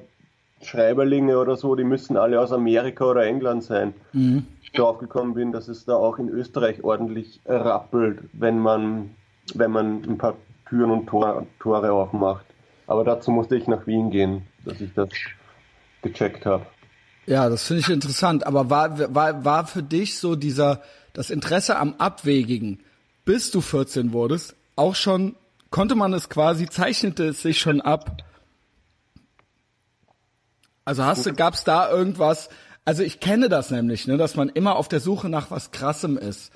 Schreiberlinge 0.61 1.37
oder 1.37 1.55
so, 1.55 1.75
die 1.75 1.83
müssen 1.83 2.17
alle 2.17 2.39
aus 2.39 2.51
Amerika 2.51 3.05
oder 3.05 3.25
England 3.25 3.63
sein. 3.63 3.93
Mhm. 4.13 4.45
Ich 4.61 4.71
drauf 4.71 4.99
gekommen 4.99 5.33
bin, 5.33 5.51
dass 5.51 5.67
es 5.67 5.85
da 5.85 5.95
auch 5.95 6.19
in 6.19 6.29
Österreich 6.29 6.83
ordentlich 6.83 7.41
rappelt, 7.45 8.19
wenn 8.33 8.59
man, 8.59 9.15
wenn 9.55 9.71
man 9.71 10.03
ein 10.07 10.17
paar 10.17 10.35
Türen 10.67 10.91
und 10.91 11.07
Tor, 11.07 11.47
Tore 11.59 11.91
aufmacht. 11.91 12.45
Aber 12.87 13.03
dazu 13.03 13.31
musste 13.31 13.55
ich 13.55 13.67
nach 13.67 13.87
Wien 13.87 14.09
gehen, 14.09 14.43
dass 14.65 14.81
ich 14.81 14.93
das 14.93 15.09
gecheckt 16.01 16.45
habe. 16.45 16.65
Ja, 17.25 17.47
das 17.47 17.67
finde 17.67 17.81
ich 17.81 17.89
interessant. 17.89 18.45
Aber 18.47 18.69
war, 18.69 19.13
war, 19.13 19.45
war 19.45 19.67
für 19.67 19.83
dich 19.83 20.17
so 20.17 20.35
dieser, 20.35 20.81
das 21.13 21.29
Interesse 21.29 21.77
am 21.77 21.95
Abwegigen, 21.97 22.79
bis 23.23 23.51
du 23.51 23.61
14 23.61 24.13
wurdest, 24.13 24.55
auch 24.75 24.95
schon, 24.95 25.35
konnte 25.69 25.95
man 25.95 26.13
es 26.13 26.29
quasi, 26.29 26.67
zeichnete 26.67 27.25
es 27.25 27.41
sich 27.41 27.59
schon 27.59 27.81
ab? 27.81 28.23
Also 30.85 31.03
hast 31.03 31.27
du, 31.27 31.33
gab's 31.33 31.63
da 31.63 31.91
irgendwas, 31.91 32.49
also 32.83 33.03
ich 33.03 33.19
kenne 33.19 33.49
das 33.49 33.69
nämlich, 33.69 34.07
ne, 34.07 34.17
dass 34.17 34.35
man 34.35 34.49
immer 34.49 34.75
auf 34.75 34.87
der 34.87 34.99
Suche 34.99 35.29
nach 35.29 35.51
was 35.51 35.69
Krassem 35.69 36.17
ist. 36.17 36.51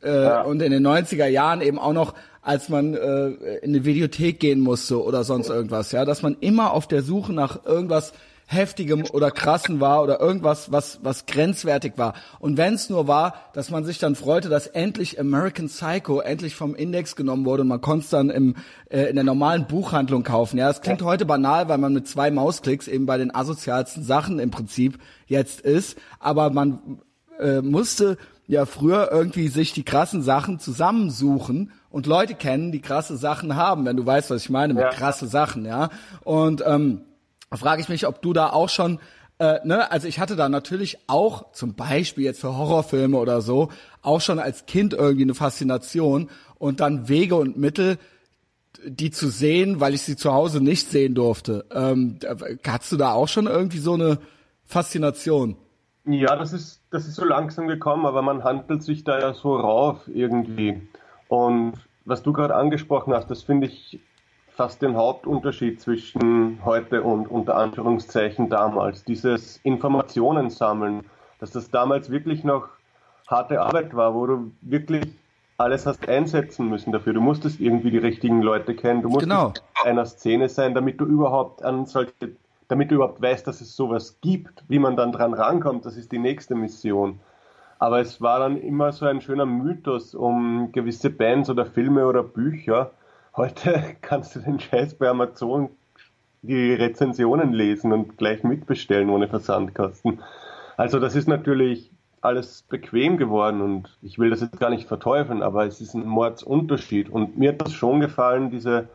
Äh, 0.00 0.22
ja. 0.22 0.42
Und 0.42 0.62
in 0.62 0.70
den 0.70 0.86
90er 0.86 1.26
Jahren 1.26 1.60
eben 1.60 1.80
auch 1.80 1.92
noch, 1.92 2.14
als 2.40 2.68
man 2.68 2.94
äh, 2.94 3.30
in 3.58 3.70
eine 3.70 3.84
Videothek 3.84 4.38
gehen 4.38 4.60
musste 4.60 5.02
oder 5.02 5.24
sonst 5.24 5.48
irgendwas, 5.48 5.90
ja, 5.90 6.04
dass 6.04 6.22
man 6.22 6.36
immer 6.38 6.72
auf 6.72 6.86
der 6.86 7.02
Suche 7.02 7.32
nach 7.32 7.64
irgendwas 7.64 8.12
heftigem 8.46 9.04
oder 9.12 9.30
krassen 9.30 9.80
war 9.80 10.02
oder 10.02 10.20
irgendwas, 10.20 10.70
was, 10.70 11.00
was 11.02 11.26
grenzwertig 11.26 11.94
war. 11.96 12.14
Und 12.38 12.56
wenn 12.56 12.74
es 12.74 12.90
nur 12.90 13.08
war, 13.08 13.34
dass 13.52 13.70
man 13.70 13.84
sich 13.84 13.98
dann 13.98 14.14
freute, 14.14 14.48
dass 14.48 14.66
endlich 14.66 15.18
American 15.18 15.68
Psycho 15.68 16.20
endlich 16.20 16.54
vom 16.54 16.74
Index 16.74 17.16
genommen 17.16 17.44
wurde 17.44 17.62
und 17.62 17.68
man 17.68 17.80
konnte 17.80 18.04
es 18.04 18.10
dann 18.10 18.30
im, 18.30 18.56
äh, 18.90 19.04
in 19.04 19.14
der 19.14 19.24
normalen 19.24 19.66
Buchhandlung 19.66 20.22
kaufen. 20.22 20.58
Ja, 20.58 20.68
das 20.68 20.82
klingt 20.82 21.00
ja. 21.00 21.06
heute 21.06 21.24
banal, 21.24 21.68
weil 21.68 21.78
man 21.78 21.94
mit 21.94 22.06
zwei 22.06 22.30
Mausklicks 22.30 22.88
eben 22.88 23.06
bei 23.06 23.18
den 23.18 23.34
asozialsten 23.34 24.02
Sachen 24.02 24.38
im 24.38 24.50
Prinzip 24.50 24.98
jetzt 25.26 25.60
ist. 25.60 25.98
Aber 26.20 26.50
man 26.50 27.00
äh, 27.38 27.62
musste 27.62 28.18
ja 28.46 28.66
früher 28.66 29.10
irgendwie 29.10 29.48
sich 29.48 29.72
die 29.72 29.84
krassen 29.84 30.22
Sachen 30.22 30.58
zusammensuchen 30.58 31.72
und 31.90 32.06
Leute 32.06 32.34
kennen, 32.34 32.72
die 32.72 32.80
krasse 32.80 33.16
Sachen 33.16 33.56
haben, 33.56 33.86
wenn 33.86 33.96
du 33.96 34.04
weißt, 34.04 34.30
was 34.30 34.42
ich 34.42 34.50
meine 34.50 34.74
mit 34.74 34.82
ja. 34.82 34.90
krasse 34.90 35.26
Sachen, 35.26 35.64
ja. 35.64 35.88
Und 36.24 36.62
ähm, 36.66 37.02
frage 37.56 37.82
ich 37.82 37.88
mich, 37.88 38.06
ob 38.06 38.22
du 38.22 38.32
da 38.32 38.50
auch 38.50 38.68
schon 38.68 38.98
äh, 39.38 39.58
ne, 39.64 39.90
also 39.90 40.06
ich 40.06 40.20
hatte 40.20 40.36
da 40.36 40.48
natürlich 40.48 40.98
auch 41.08 41.50
zum 41.52 41.74
Beispiel 41.74 42.24
jetzt 42.24 42.40
für 42.40 42.56
Horrorfilme 42.56 43.16
oder 43.16 43.40
so 43.40 43.70
auch 44.02 44.20
schon 44.20 44.38
als 44.38 44.66
Kind 44.66 44.92
irgendwie 44.94 45.24
eine 45.24 45.34
Faszination 45.34 46.30
und 46.58 46.80
dann 46.80 47.08
Wege 47.08 47.34
und 47.34 47.56
Mittel, 47.56 47.98
die 48.86 49.10
zu 49.10 49.28
sehen, 49.28 49.80
weil 49.80 49.94
ich 49.94 50.02
sie 50.02 50.16
zu 50.16 50.32
Hause 50.32 50.62
nicht 50.62 50.88
sehen 50.88 51.14
durfte. 51.14 51.64
Ähm, 51.72 52.18
hast 52.66 52.92
du 52.92 52.96
da 52.96 53.12
auch 53.12 53.28
schon 53.28 53.46
irgendwie 53.46 53.78
so 53.78 53.94
eine 53.94 54.18
Faszination? 54.64 55.56
Ja, 56.04 56.36
das 56.36 56.52
ist, 56.52 56.82
das 56.90 57.08
ist 57.08 57.16
so 57.16 57.24
langsam 57.24 57.66
gekommen, 57.66 58.06
aber 58.06 58.22
man 58.22 58.44
handelt 58.44 58.82
sich 58.82 59.04
da 59.04 59.18
ja 59.18 59.32
so 59.32 59.56
rauf 59.56 60.06
irgendwie. 60.06 60.82
Und 61.28 61.74
was 62.04 62.22
du 62.22 62.32
gerade 62.32 62.54
angesprochen 62.54 63.14
hast, 63.14 63.30
das 63.30 63.42
finde 63.42 63.66
ich 63.66 63.98
fast 64.54 64.82
den 64.82 64.96
Hauptunterschied 64.96 65.80
zwischen 65.80 66.64
heute 66.64 67.02
und 67.02 67.26
unter 67.26 67.56
Anführungszeichen 67.56 68.48
damals. 68.48 69.04
Dieses 69.04 69.56
Informationen 69.58 70.48
sammeln, 70.48 71.04
dass 71.40 71.50
das 71.50 71.70
damals 71.70 72.10
wirklich 72.10 72.44
noch 72.44 72.68
harte 73.26 73.60
Arbeit 73.60 73.94
war, 73.96 74.14
wo 74.14 74.26
du 74.26 74.52
wirklich 74.60 75.04
alles 75.58 75.86
hast 75.86 76.08
einsetzen 76.08 76.68
müssen 76.68 76.92
dafür. 76.92 77.12
Du 77.12 77.20
musstest 77.20 77.60
irgendwie 77.60 77.90
die 77.90 77.98
richtigen 77.98 78.42
Leute 78.42 78.74
kennen, 78.74 79.02
du 79.02 79.08
musstest 79.08 79.30
genau. 79.30 79.52
einer 79.84 80.06
Szene 80.06 80.48
sein, 80.48 80.74
damit 80.74 81.00
du 81.00 81.04
überhaupt 81.04 81.64
an 81.64 81.86
solche, 81.86 82.12
damit 82.68 82.90
du 82.90 82.96
überhaupt 82.96 83.20
weißt, 83.20 83.46
dass 83.46 83.60
es 83.60 83.74
sowas 83.74 84.18
gibt, 84.20 84.64
wie 84.68 84.78
man 84.78 84.96
dann 84.96 85.12
dran 85.12 85.34
rankommt, 85.34 85.84
das 85.84 85.96
ist 85.96 86.12
die 86.12 86.18
nächste 86.18 86.54
Mission. 86.54 87.18
Aber 87.80 88.00
es 88.00 88.20
war 88.20 88.38
dann 88.38 88.56
immer 88.56 88.92
so 88.92 89.06
ein 89.06 89.20
schöner 89.20 89.46
Mythos 89.46 90.14
um 90.14 90.70
gewisse 90.70 91.10
Bands 91.10 91.50
oder 91.50 91.66
Filme 91.66 92.06
oder 92.06 92.22
Bücher, 92.22 92.92
Heute 93.36 93.96
kannst 94.00 94.36
du 94.36 94.40
den 94.40 94.60
Scheiß 94.60 94.94
bei 94.94 95.08
Amazon 95.08 95.70
die 96.42 96.72
Rezensionen 96.72 97.52
lesen 97.52 97.92
und 97.92 98.16
gleich 98.16 98.44
mitbestellen 98.44 99.10
ohne 99.10 99.28
Versandkosten. 99.28 100.20
Also 100.76 101.00
das 101.00 101.16
ist 101.16 101.26
natürlich 101.26 101.90
alles 102.20 102.62
bequem 102.62 103.16
geworden 103.16 103.60
und 103.60 103.98
ich 104.02 104.18
will 104.18 104.30
das 104.30 104.40
jetzt 104.40 104.60
gar 104.60 104.70
nicht 104.70 104.86
verteufeln, 104.86 105.42
aber 105.42 105.66
es 105.66 105.80
ist 105.80 105.94
ein 105.94 106.06
Mordsunterschied 106.06 107.08
und 107.08 107.36
mir 107.36 107.50
hat 107.50 107.60
das 107.60 107.72
schon 107.72 108.00
gefallen, 108.00 108.50
diese, 108.50 108.88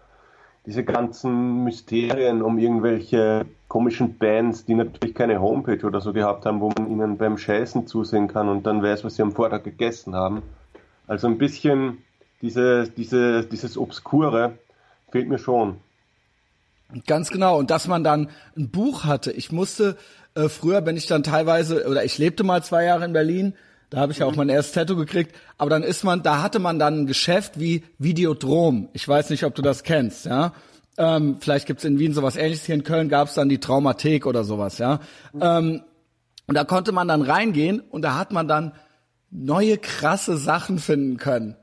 diese 0.65 0.84
ganzen 0.84 1.63
Mysterien 1.63 2.41
um 2.41 2.60
irgendwelche 2.60 3.45
komischen 3.67 4.17
Bands, 4.17 4.65
die 4.65 4.73
natürlich 4.73 5.15
keine 5.15 5.41
Homepage 5.41 5.86
oder 5.86 6.02
so 6.02 6.13
gehabt 6.13 6.45
haben, 6.45 6.62
wo 6.62 6.71
man 6.78 6.89
ihnen 6.89 7.17
beim 7.17 7.38
Scheißen 7.38 7.88
zusehen 7.88 8.28
kann 8.28 8.47
und 8.47 8.65
dann 8.65 8.82
weiß, 8.82 9.04
was 9.04 9.15
sie 9.15 9.21
am 9.21 9.32
Vortag 9.32 9.63
gegessen 9.63 10.15
haben. 10.15 10.41
Also 11.08 11.28
ein 11.28 11.38
bisschen 11.38 11.99
diese, 12.41 12.89
diese, 12.89 13.45
dieses 13.45 13.78
Obskure 13.78 14.58
fehlt 15.12 15.28
mir 15.28 15.39
schon. 15.39 15.78
Ganz 17.06 17.30
genau. 17.30 17.58
Und 17.58 17.69
dass 17.69 17.88
man 17.88 18.04
dann 18.04 18.30
ein 18.58 18.69
Buch 18.69 19.06
hatte. 19.06 19.32
Ich 19.32 19.52
musste 19.52 19.97
äh, 20.36 20.49
früher, 20.49 20.86
wenn 20.86 20.97
ich 20.97 21.06
dann 21.06 21.23
teilweise, 21.23 21.88
oder 21.88 22.04
ich 22.04 22.17
lebte 22.17 22.43
mal 22.43 22.63
zwei 22.63 22.86
Jahre 22.86 23.06
in 23.06 23.13
Berlin, 23.13 23.54
da 23.89 23.99
habe 23.99 24.12
ich 24.12 24.19
ja 24.19 24.28
auch 24.28 24.36
mein 24.36 24.49
erstes 24.49 24.73
Tattoo 24.73 24.95
gekriegt, 24.95 25.36
aber 25.58 25.69
dann 25.71 25.82
ist 25.82 26.04
man, 26.04 26.21
da 26.21 26.43
hatte 26.43 26.60
man 26.60 26.78
dann 26.78 27.02
ein 27.02 27.08
Geschäft 27.08 27.60
wie 27.60 27.84
Videodrom. 27.97 28.89
Ich 28.93 29.08
weiß 29.08 29.32
nicht, 29.32 29.43
ob 29.43 29.56
du 29.56 29.62
das 29.62 29.84
kennst, 29.84 30.25
ja. 30.25 30.54
Ähm, 30.97 31.38
vielleicht 31.39 31.65
gibt's 31.65 31.86
in 31.86 31.97
Wien 31.97 32.13
sowas 32.13 32.36
ähnliches. 32.36 32.65
Hier 32.65 32.75
in 32.75 32.84
Köln 32.84 33.10
gab's 33.10 33.34
dann 33.34 33.49
die 33.49 33.60
Traumathek 33.60 34.25
oder 34.25 34.43
sowas, 34.43 34.78
ja. 34.78 34.99
Ähm, 35.39 35.82
und 36.45 36.56
da 36.56 36.63
konnte 36.65 36.91
man 36.91 37.08
dann 37.08 37.21
reingehen 37.21 37.80
und 37.80 38.04
da 38.04 38.15
hat 38.15 38.32
man 38.32 38.47
dann 38.47 38.73
neue 39.32 39.78
krasse 39.78 40.38
Sachen 40.38 40.80
finden 40.80 41.17
können. 41.17 41.56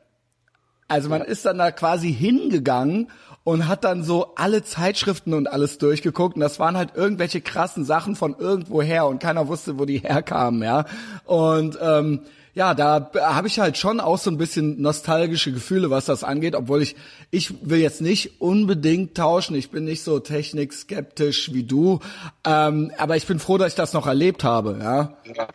Also 0.89 1.09
man 1.09 1.21
ja. 1.21 1.27
ist 1.27 1.45
dann 1.45 1.59
da 1.59 1.71
quasi 1.71 2.13
hingegangen 2.13 3.09
und 3.45 3.69
hat 3.69 3.85
dann 3.85 4.03
so 4.03 4.35
alle 4.35 4.63
Zeitschriften 4.63 5.33
und 5.33 5.47
alles 5.47 5.79
durchgeguckt 5.79 6.35
und 6.35 6.41
das 6.41 6.59
waren 6.59 6.77
halt 6.77 6.97
irgendwelche 6.97 7.41
krassen 7.41 7.85
Sachen 7.85 8.17
von 8.17 8.35
irgendwoher 8.39 9.07
und 9.07 9.21
keiner 9.21 9.49
wusste, 9.49 9.79
wo 9.79 9.85
die 9.85 9.99
herkamen, 9.99 10.63
ja. 10.63 10.85
Und 11.25 11.79
ähm, 11.81 12.21
ja, 12.55 12.75
da 12.75 13.11
habe 13.15 13.49
ich 13.49 13.61
halt 13.61 13.77
schon 13.77 14.01
auch 14.01 14.17
so 14.19 14.31
ein 14.31 14.39
bisschen 14.39 14.81
nostalgische 14.81 15.53
Gefühle, 15.53 15.91
was 15.91 16.07
das 16.07 16.25
angeht, 16.25 16.55
obwohl 16.55 16.83
ich, 16.83 16.97
ich 17.31 17.69
will 17.69 17.79
jetzt 17.79 18.01
nicht 18.01 18.41
unbedingt 18.41 19.17
tauschen, 19.17 19.55
ich 19.55 19.71
bin 19.71 19.85
nicht 19.85 20.03
so 20.03 20.21
technikskeptisch 20.21 21.53
wie 21.53 21.65
du, 21.65 22.01
ähm, 22.45 22.91
aber 22.97 23.17
ich 23.17 23.27
bin 23.27 23.39
froh, 23.39 23.59
dass 23.59 23.69
ich 23.69 23.75
das 23.75 23.93
noch 23.93 24.07
erlebt 24.07 24.43
habe, 24.43 24.79
ja. 24.81 25.13
ja. 25.37 25.49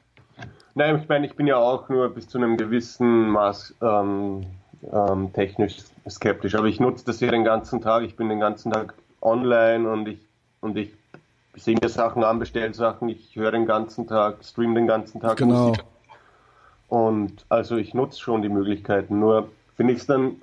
Nein, 0.75 1.01
ich 1.01 1.09
meine, 1.09 1.25
ich 1.25 1.35
bin 1.35 1.47
ja 1.47 1.57
auch 1.57 1.89
nur 1.89 2.13
bis 2.13 2.29
zu 2.29 2.37
einem 2.37 2.55
gewissen 2.55 3.29
Maß 3.31 3.75
ähm, 3.81 4.45
ähm, 4.91 5.33
technisch 5.33 5.77
skeptisch. 6.09 6.55
Aber 6.55 6.67
ich 6.67 6.79
nutze 6.79 7.05
das 7.05 7.19
hier 7.19 7.31
den 7.31 7.43
ganzen 7.43 7.81
Tag. 7.81 8.03
Ich 8.03 8.15
bin 8.15 8.29
den 8.29 8.39
ganzen 8.39 8.71
Tag 8.71 8.93
online 9.21 9.89
und 9.89 10.07
ich 10.07 10.19
und 10.61 10.77
ich 10.77 10.91
sehe 11.55 11.77
mir 11.81 11.89
Sachen 11.89 12.23
an, 12.23 12.39
bestelle 12.39 12.73
Sachen, 12.73 13.09
ich 13.09 13.35
höre 13.35 13.51
den 13.51 13.65
ganzen 13.65 14.07
Tag, 14.07 14.43
stream 14.43 14.75
den 14.75 14.87
ganzen 14.87 15.19
Tag 15.19 15.37
genau. 15.37 15.69
Musik. 15.69 15.83
Und 16.87 17.45
also 17.49 17.77
ich 17.77 17.93
nutze 17.93 18.19
schon 18.19 18.41
die 18.41 18.49
Möglichkeiten. 18.49 19.19
Nur 19.19 19.49
finde 19.75 19.93
ich 19.93 19.99
es 19.99 20.07
dann 20.07 20.41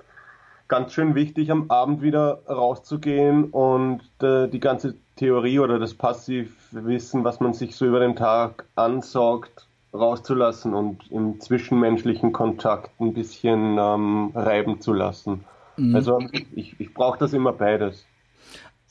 ganz 0.67 0.93
schön 0.93 1.15
wichtig, 1.15 1.51
am 1.51 1.69
Abend 1.69 2.01
wieder 2.01 2.39
rauszugehen 2.47 3.45
und 3.45 4.01
äh, 4.21 4.47
die 4.47 4.59
ganze 4.59 4.95
Theorie 5.15 5.59
oder 5.59 5.79
das 5.79 5.93
Passivwissen, 5.93 7.23
was 7.23 7.39
man 7.39 7.53
sich 7.53 7.75
so 7.75 7.85
über 7.85 7.99
den 7.99 8.15
Tag 8.15 8.65
ansaugt, 8.75 9.67
rauszulassen 9.93 10.73
und 10.73 11.09
im 11.11 11.39
zwischenmenschlichen 11.39 12.31
Kontakt 12.31 12.91
ein 12.99 13.13
bisschen 13.13 13.77
ähm, 13.79 14.31
reiben 14.35 14.81
zu 14.81 14.93
lassen. 14.93 15.45
Mhm. 15.77 15.95
Also 15.95 16.19
ich, 16.53 16.79
ich 16.79 16.93
brauche 16.93 17.17
das 17.17 17.33
immer 17.33 17.53
beides. 17.53 18.05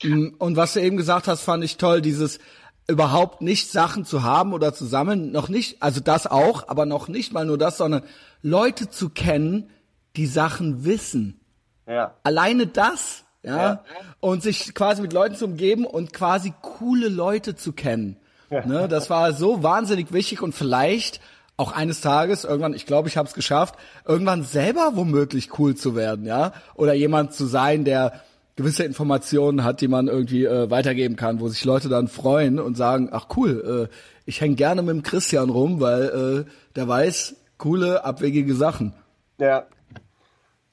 Mm, 0.03 0.29
und 0.37 0.57
was 0.57 0.73
du 0.73 0.81
eben 0.81 0.97
gesagt 0.97 1.27
hast, 1.27 1.41
fand 1.41 1.63
ich 1.63 1.77
toll, 1.77 2.01
dieses 2.01 2.39
überhaupt 2.87 3.41
nicht 3.41 3.71
Sachen 3.71 4.03
zu 4.03 4.23
haben 4.23 4.51
oder 4.51 4.73
zu 4.73 4.85
sammeln, 4.85 5.31
noch 5.31 5.47
nicht, 5.47 5.81
also 5.81 5.99
das 6.01 6.25
auch, 6.25 6.67
aber 6.67 6.85
noch 6.85 7.07
nicht 7.07 7.33
mal 7.33 7.45
nur 7.45 7.57
das, 7.57 7.77
sondern 7.77 8.01
Leute 8.41 8.89
zu 8.89 9.09
kennen, 9.09 9.69
die 10.15 10.25
Sachen 10.25 10.85
wissen. 10.85 11.39
Ja. 11.87 12.15
Alleine 12.23 12.65
das, 12.65 13.25
ja, 13.43 13.57
ja. 13.57 13.83
und 14.19 14.43
sich 14.43 14.73
quasi 14.73 15.01
mit 15.01 15.13
Leuten 15.13 15.35
zu 15.35 15.45
umgeben 15.45 15.85
und 15.85 16.13
quasi 16.13 16.53
coole 16.61 17.09
Leute 17.09 17.55
zu 17.55 17.73
kennen. 17.73 18.17
Ne, 18.49 18.87
das 18.87 19.09
war 19.09 19.33
so 19.33 19.63
wahnsinnig 19.63 20.11
wichtig 20.11 20.41
und 20.41 20.53
vielleicht 20.53 21.21
auch 21.57 21.73
eines 21.73 22.01
Tages 22.01 22.45
irgendwann, 22.45 22.73
ich 22.73 22.85
glaube, 22.85 23.09
ich 23.09 23.17
habe 23.17 23.27
es 23.27 23.33
geschafft, 23.33 23.75
irgendwann 24.07 24.43
selber 24.43 24.91
womöglich 24.95 25.59
cool 25.59 25.75
zu 25.75 25.95
werden, 25.95 26.25
ja, 26.25 26.53
oder 26.73 26.93
jemand 26.93 27.33
zu 27.33 27.45
sein, 27.45 27.83
der 27.83 28.21
gewisse 28.55 28.83
Informationen 28.83 29.63
hat, 29.63 29.81
die 29.81 29.87
man 29.87 30.07
irgendwie 30.07 30.45
äh, 30.45 30.69
weitergeben 30.69 31.15
kann, 31.15 31.39
wo 31.39 31.47
sich 31.47 31.63
Leute 31.65 31.89
dann 31.89 32.07
freuen 32.07 32.59
und 32.59 32.75
sagen, 32.75 33.09
ach 33.11 33.27
cool, 33.37 33.89
äh, 33.89 33.95
ich 34.25 34.41
häng 34.41 34.55
gerne 34.55 34.81
mit 34.81 34.95
dem 34.95 35.03
Christian 35.03 35.49
rum, 35.49 35.79
weil 35.79 36.45
äh, 36.45 36.51
der 36.75 36.87
weiß 36.87 37.35
coole, 37.57 38.03
abwegige 38.03 38.55
Sachen. 38.55 38.93
Ja. 39.37 39.65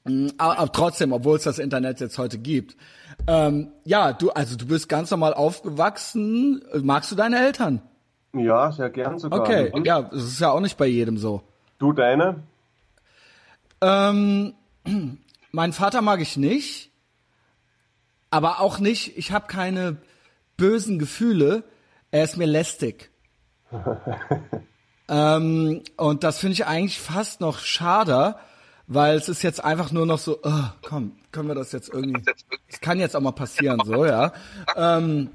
Mm, 0.07 0.29
aber, 0.37 0.59
aber 0.59 0.71
trotzdem, 0.71 1.11
obwohl 1.11 1.37
es 1.37 1.43
das 1.43 1.59
Internet 1.59 1.99
jetzt 1.99 2.17
heute 2.17 2.37
gibt. 2.37 2.75
Ähm, 3.27 3.71
ja, 3.83 4.13
du, 4.13 4.31
also 4.31 4.55
du 4.55 4.67
bist 4.67 4.87
ganz 4.89 5.11
normal 5.11 5.33
aufgewachsen. 5.33 6.63
Magst 6.81 7.11
du 7.11 7.15
deine 7.15 7.39
Eltern? 7.39 7.81
Ja, 8.33 8.71
sehr 8.71 8.89
gern 8.89 9.19
sogar. 9.19 9.41
Okay, 9.41 9.71
Und? 9.71 9.85
ja, 9.87 10.01
das 10.03 10.23
ist 10.23 10.39
ja 10.39 10.51
auch 10.51 10.59
nicht 10.59 10.77
bei 10.77 10.85
jedem 10.85 11.17
so. 11.17 11.41
Du 11.79 11.93
deine? 11.93 12.43
Ähm, 13.81 14.53
meinen 15.51 15.73
Vater 15.73 16.01
mag 16.01 16.21
ich 16.21 16.37
nicht. 16.37 16.91
aber 18.29 18.59
auch 18.59 18.79
nicht, 18.79 19.17
ich 19.17 19.31
habe 19.31 19.47
keine 19.47 19.97
bösen 20.57 20.99
Gefühle, 20.99 21.63
er 22.11 22.23
ist 22.23 22.37
mir 22.37 22.45
lästig. 22.45 23.09
ähm, 25.09 25.81
und 25.97 26.23
das 26.23 26.39
finde 26.39 26.53
ich 26.53 26.65
eigentlich 26.65 26.99
fast 26.99 27.41
noch 27.41 27.59
schade, 27.59 28.35
weil 28.87 29.17
es 29.17 29.29
ist 29.29 29.43
jetzt 29.43 29.63
einfach 29.63 29.91
nur 29.91 30.05
noch 30.05 30.17
so, 30.17 30.39
oh, 30.43 30.63
komm, 30.81 31.11
können 31.31 31.49
wir 31.49 31.55
das 31.55 31.73
jetzt 31.73 31.93
irgendwie, 31.93 32.23
es 32.67 32.79
kann 32.79 32.99
jetzt 32.99 33.15
auch 33.15 33.21
mal 33.21 33.31
passieren, 33.31 33.81
so, 33.85 34.05
ja. 34.05 34.31
Ähm, 34.75 35.29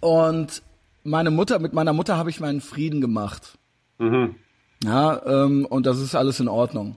und 0.00 0.62
meine 1.04 1.30
Mutter, 1.30 1.58
mit 1.60 1.72
meiner 1.72 1.92
Mutter 1.92 2.16
habe 2.16 2.30
ich 2.30 2.40
meinen 2.40 2.60
Frieden 2.60 3.00
gemacht. 3.00 3.58
Mhm. 3.98 4.34
Ja, 4.82 5.24
ähm, 5.24 5.66
und 5.66 5.86
das 5.86 6.00
ist 6.00 6.14
alles 6.14 6.40
in 6.40 6.48
Ordnung. 6.48 6.96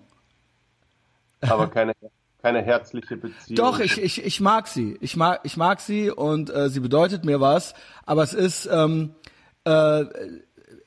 Aber 1.41 1.67
keine, 1.69 1.93
keine 2.41 2.61
herzliche 2.61 3.17
Beziehung. 3.17 3.55
Doch, 3.55 3.79
ich, 3.79 4.01
ich, 4.01 4.23
ich 4.23 4.39
mag 4.39 4.67
sie. 4.67 4.97
Ich 5.01 5.15
mag, 5.15 5.41
ich 5.43 5.57
mag 5.57 5.79
sie 5.79 6.09
und 6.09 6.49
äh, 6.49 6.69
sie 6.69 6.79
bedeutet 6.79 7.23
mir 7.23 7.39
was. 7.39 7.75
Aber 8.05 8.23
es 8.23 8.33
ist, 8.33 8.67
ähm, 8.71 9.15
äh, 9.65 10.05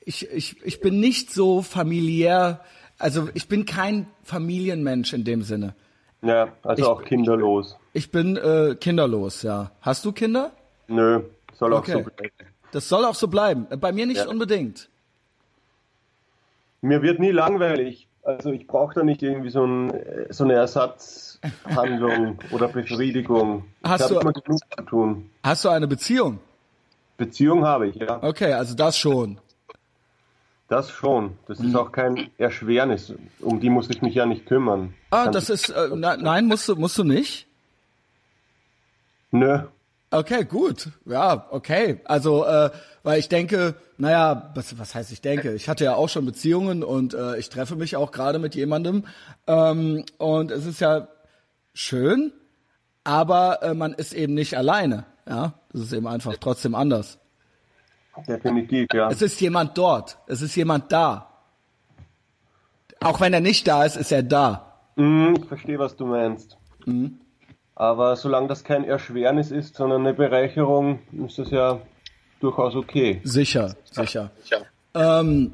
ich, 0.04 0.30
ich, 0.30 0.62
ich 0.64 0.80
bin 0.80 1.00
nicht 1.00 1.32
so 1.32 1.62
familiär, 1.62 2.60
also 2.98 3.28
ich 3.34 3.48
bin 3.48 3.64
kein 3.66 4.06
Familienmensch 4.22 5.12
in 5.12 5.24
dem 5.24 5.42
Sinne. 5.42 5.74
Ja, 6.22 6.48
also 6.62 6.82
Ich- 6.82 6.88
auch 6.88 7.02
kinderlos. 7.04 7.76
Ich 7.92 8.10
bin 8.10 8.36
äh, 8.36 8.74
kinderlos, 8.78 9.42
ja. 9.42 9.70
Hast 9.80 10.04
du 10.04 10.12
Kinder? 10.12 10.52
Nö, 10.88 11.20
soll 11.54 11.72
auch 11.72 11.78
Okay. 11.78 11.92
so 12.04 12.10
bleiben. 12.10 12.34
Das 12.72 12.88
soll 12.88 13.04
auch 13.04 13.14
so 13.14 13.28
bleiben. 13.28 13.66
Bei 13.80 13.92
mir 13.92 14.06
nicht 14.06 14.18
Ja. 14.18 14.28
unbedingt. 14.28 14.88
Mir 16.82 17.02
wird 17.02 17.18
nie 17.20 17.30
langweilig. 17.30 18.06
Also 18.22 18.50
ich 18.50 18.66
brauche 18.66 18.92
da 18.94 19.02
nicht 19.04 19.22
irgendwie 19.22 19.50
so, 19.50 19.64
ein, 19.64 19.90
äh, 19.90 20.26
so 20.32 20.44
eine 20.44 20.54
Ersatzhandlung 20.54 22.38
oder 22.50 22.68
Befriedigung. 22.68 23.64
Hast 23.84 24.00
ich 24.00 24.10
habe 24.10 24.20
immer 24.20 24.32
genug 24.32 24.58
zu 24.76 24.82
tun. 24.84 25.30
Hast 25.44 25.64
du 25.64 25.68
eine 25.68 25.86
Beziehung? 25.86 26.38
Beziehung 27.18 27.64
habe 27.64 27.88
ich, 27.88 27.96
ja. 27.96 28.22
Okay, 28.22 28.52
also 28.52 28.74
das 28.74 28.98
schon. 28.98 29.38
Das 30.68 30.90
schon. 30.90 31.38
Das 31.46 31.60
Mhm. 31.60 31.68
ist 31.68 31.74
auch 31.76 31.92
kein 31.92 32.30
Erschwernis. 32.38 33.12
Um 33.40 33.60
die 33.60 33.70
muss 33.70 33.88
ich 33.88 34.02
mich 34.02 34.14
ja 34.14 34.26
nicht 34.26 34.46
kümmern. 34.46 34.94
Ah, 35.10 35.24
Kann- 35.24 35.32
das 35.32 35.48
ist, 35.50 35.68
äh, 35.70 35.88
na, 35.94 36.16
nein, 36.16 36.46
musst 36.46 36.68
du, 36.68 36.74
musst 36.76 36.98
du 36.98 37.04
nicht? 37.04 37.46
Nö. 39.30 39.60
Okay, 40.10 40.44
gut. 40.44 40.88
Ja, 41.04 41.46
okay. 41.50 42.00
Also, 42.04 42.44
äh, 42.44 42.70
weil 43.02 43.18
ich 43.18 43.28
denke, 43.28 43.74
naja, 43.98 44.50
was, 44.54 44.78
was 44.78 44.94
heißt 44.94 45.12
ich 45.12 45.20
denke? 45.20 45.52
Ich 45.54 45.68
hatte 45.68 45.84
ja 45.84 45.94
auch 45.94 46.08
schon 46.08 46.24
Beziehungen 46.24 46.82
und 46.84 47.12
äh, 47.14 47.36
ich 47.38 47.48
treffe 47.48 47.76
mich 47.76 47.96
auch 47.96 48.12
gerade 48.12 48.38
mit 48.38 48.54
jemandem. 48.54 49.04
Ähm, 49.46 50.04
und 50.18 50.50
es 50.52 50.64
ist 50.64 50.80
ja 50.80 51.08
schön, 51.74 52.32
aber 53.04 53.62
äh, 53.62 53.74
man 53.74 53.94
ist 53.94 54.12
eben 54.14 54.34
nicht 54.34 54.56
alleine. 54.56 55.04
Ja, 55.28 55.54
das 55.72 55.82
ist 55.82 55.92
eben 55.92 56.06
einfach 56.06 56.36
trotzdem 56.40 56.74
anders. 56.76 57.18
Definitiv, 58.26 58.88
ja. 58.92 59.10
Es 59.10 59.22
ist 59.22 59.40
jemand 59.40 59.76
dort. 59.76 60.18
Es 60.26 60.42
ist 60.42 60.54
jemand 60.56 60.90
da. 60.92 61.30
Auch 63.00 63.20
wenn 63.20 63.32
er 63.32 63.40
nicht 63.40 63.68
da 63.68 63.84
ist, 63.84 63.96
ist 63.96 64.12
er 64.12 64.22
da. 64.22 64.78
Mm, 64.96 65.34
ich 65.38 65.44
verstehe, 65.44 65.78
was 65.78 65.96
du 65.96 66.06
meinst. 66.06 66.56
Mhm. 66.86 67.20
Aber 67.74 68.16
solange 68.16 68.48
das 68.48 68.64
kein 68.64 68.84
Erschwernis 68.84 69.50
ist, 69.50 69.76
sondern 69.76 70.00
eine 70.00 70.14
Bereicherung, 70.14 71.00
ist 71.26 71.38
das 71.38 71.50
ja 71.50 71.78
durchaus 72.40 72.74
okay. 72.74 73.20
Sicher, 73.24 73.76
sicher. 73.90 74.30
Ähm, 74.94 75.52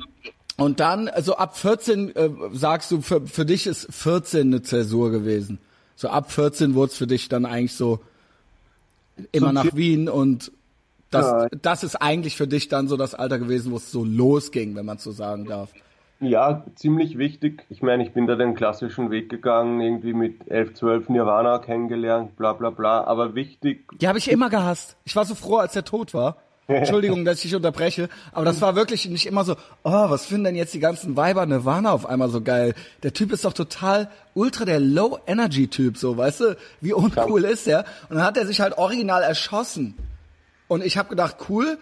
und 0.57 0.79
dann, 0.79 1.09
also 1.09 1.37
ab 1.37 1.57
14 1.57 2.15
äh, 2.15 2.31
sagst 2.53 2.93
du, 2.93 3.01
für, 3.01 3.27
für 3.27 3.45
dich 3.45 3.67
ist 3.67 3.93
14 3.93 4.47
eine 4.47 4.63
Zäsur 4.63 5.11
gewesen. 5.11 5.59
So 5.97 6.09
ab 6.09 6.31
14 6.31 6.75
wurde 6.75 6.93
es 6.93 6.97
für 6.97 7.09
dich 7.09 7.29
dann 7.29 7.45
eigentlich 7.45 7.75
so 7.75 8.01
immer 9.33 9.49
So 9.49 9.53
nach 9.53 9.75
Wien 9.75 10.09
und 10.09 10.53
das, 11.13 11.27
Ja. 11.27 11.49
das 11.63 11.85
ist 11.85 11.97
eigentlich 11.97 12.37
für 12.37 12.47
dich 12.49 12.69
dann 12.69 12.89
so 12.89 12.97
das 12.97 13.15
Alter 13.15 13.39
gewesen, 13.39 13.73
wo 13.73 13.77
es 13.77 13.91
so 13.93 14.05
losging, 14.05 14.75
wenn 14.77 14.87
man 14.87 14.99
so 14.99 15.13
sagen 15.13 15.45
darf. 15.47 15.71
Ja, 16.21 16.65
ziemlich 16.77 17.19
wichtig. 17.19 17.65
Ich 17.69 17.83
meine, 17.83 18.05
ich 18.05 18.13
bin 18.13 18.29
da 18.29 18.37
den 18.37 18.55
klassischen 18.55 19.11
Weg 19.11 19.29
gegangen, 19.29 19.81
irgendwie 19.81 20.13
mit 20.13 20.49
11, 20.49 20.75
12 20.75 21.09
Nirvana 21.09 21.59
kennengelernt, 21.59 22.37
bla 22.37 22.53
bla 22.53 22.71
bla. 22.71 23.03
Aber 23.05 23.35
wichtig, 23.35 23.89
Die 24.01 24.07
habe 24.07 24.19
ich 24.19 24.31
immer 24.31 24.49
gehasst. 24.49 24.97
Ich 25.05 25.17
war 25.17 25.25
so 25.25 25.35
froh, 25.35 25.57
als 25.57 25.75
er 25.75 25.85
tot 25.85 26.15
war. 26.15 26.37
Entschuldigung, 26.69 27.25
dass 27.25 27.39
ich 27.39 27.43
dich 27.51 27.57
unterbreche, 27.57 28.09
aber 28.31 28.45
das 28.45 28.61
war 28.61 28.77
wirklich 28.77 29.09
nicht 29.09 29.27
immer 29.27 29.43
so, 29.43 29.55
oh, 29.83 30.11
was 30.11 30.25
finden 30.27 30.45
denn 30.45 30.55
jetzt 30.55 30.73
die 30.73 30.79
ganzen 30.79 31.17
Weiber 31.17 31.45
Nirvana 31.45 31.91
auf 31.91 32.07
einmal 32.07 32.29
so 32.29 32.41
geil? 32.41 32.75
Der 33.03 33.13
Typ 33.13 33.33
ist 33.33 33.45
doch 33.45 33.53
total 33.53 34.09
ultra 34.35 34.65
der 34.65 34.79
Low-Energy-Typ, 34.79 35.97
so, 35.99 36.17
weißt 36.17 36.41
du? 36.41 36.57
Wie 36.81 36.93
uncool 36.93 37.45
ist 37.45 37.67
der? 37.67 37.85
Und 38.09 38.17
dann 38.17 38.25
hat 38.25 38.37
er 38.37 38.47
sich 38.47 38.61
halt 38.61 38.79
original 38.79 39.23
erschossen. 39.25 39.97
Und 40.73 40.83
ich 40.83 40.97
habe 40.97 41.11
gedacht, 41.11 41.37
cool. 41.51 41.77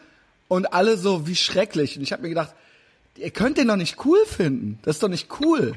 Und 0.48 0.74
alle 0.74 0.96
so, 0.96 1.28
wie 1.28 1.36
schrecklich. 1.36 1.96
Und 1.96 2.02
ich 2.02 2.12
habe 2.12 2.22
mir 2.22 2.28
gedacht, 2.28 2.52
ihr 3.16 3.30
könnt 3.30 3.56
den 3.56 3.68
doch 3.68 3.76
nicht 3.76 4.04
cool 4.04 4.18
finden. 4.26 4.80
Das 4.82 4.96
ist 4.96 5.02
doch 5.04 5.08
nicht 5.08 5.28
cool. 5.40 5.74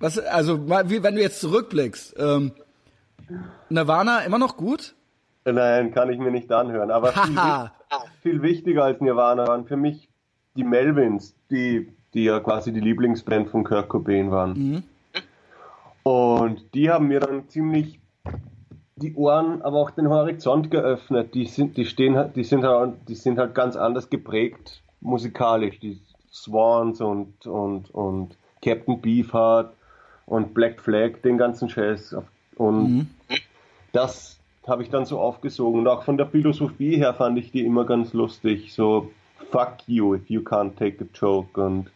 Was, 0.00 0.18
also, 0.18 0.66
wie, 0.88 1.02
wenn 1.02 1.16
du 1.16 1.20
jetzt 1.20 1.40
zurückblickst, 1.40 2.14
ähm, 2.18 2.52
Nirvana 3.68 4.20
immer 4.20 4.38
noch 4.38 4.56
gut? 4.56 4.94
nein, 5.44 5.92
kann 5.92 6.08
ich 6.10 6.18
mir 6.18 6.30
nicht 6.30 6.50
anhören. 6.50 6.90
Aber 6.90 7.12
viel, 7.12 7.70
viel 8.22 8.42
wichtiger 8.42 8.84
als 8.84 9.02
Nirvana 9.02 9.46
waren 9.46 9.66
für 9.66 9.76
mich 9.76 10.08
die 10.56 10.64
Melvins, 10.64 11.34
die, 11.50 11.92
die 12.14 12.24
ja 12.24 12.40
quasi 12.40 12.72
die 12.72 12.80
Lieblingsband 12.80 13.50
von 13.50 13.64
Kurt 13.64 13.90
Cobain 13.90 14.30
waren. 14.30 14.82
Und 16.04 16.74
die 16.74 16.88
haben 16.88 17.08
mir 17.08 17.20
dann 17.20 17.50
ziemlich 17.50 18.00
die 18.96 19.14
Ohren, 19.14 19.60
aber 19.62 19.76
auch 19.76 19.90
den 19.90 20.08
Horizont 20.08 20.70
geöffnet. 20.70 21.34
Die 21.34 21.44
sind, 21.44 21.76
die 21.76 21.84
stehen, 21.84 22.16
halt- 22.16 22.34
die 22.34 22.44
sind 22.44 22.64
halt, 22.64 22.94
die 23.08 23.14
sind 23.14 23.38
halt 23.38 23.54
ganz 23.54 23.76
anders 23.76 24.08
geprägt 24.08 24.82
musikalisch. 25.02 25.78
Die 25.80 26.00
Swans 26.32 27.00
und 27.00 27.46
und 27.46 27.90
und 27.94 28.36
Captain 28.62 29.00
Beefheart 29.00 29.72
und 30.24 30.54
Black 30.54 30.80
Flag, 30.80 31.20
den 31.22 31.36
ganzen 31.38 31.68
Scheiß. 31.68 32.16
Und 32.56 33.08
das 33.92 34.38
habe 34.66 34.82
ich 34.82 34.88
dann 34.90 35.04
so 35.04 35.20
aufgesogen. 35.20 35.80
Und 35.80 35.88
auch 35.88 36.02
von 36.02 36.16
der 36.16 36.26
Philosophie 36.26 36.96
her 36.96 37.12
fand 37.14 37.38
ich 37.38 37.52
die 37.52 37.64
immer 37.64 37.84
ganz 37.84 38.14
lustig. 38.14 38.72
So 38.72 39.10
fuck 39.50 39.74
you 39.86 40.14
if 40.14 40.28
you 40.28 40.40
can't 40.40 40.74
take 40.76 41.04
a 41.04 41.06
joke 41.14 41.60
und 41.62 41.90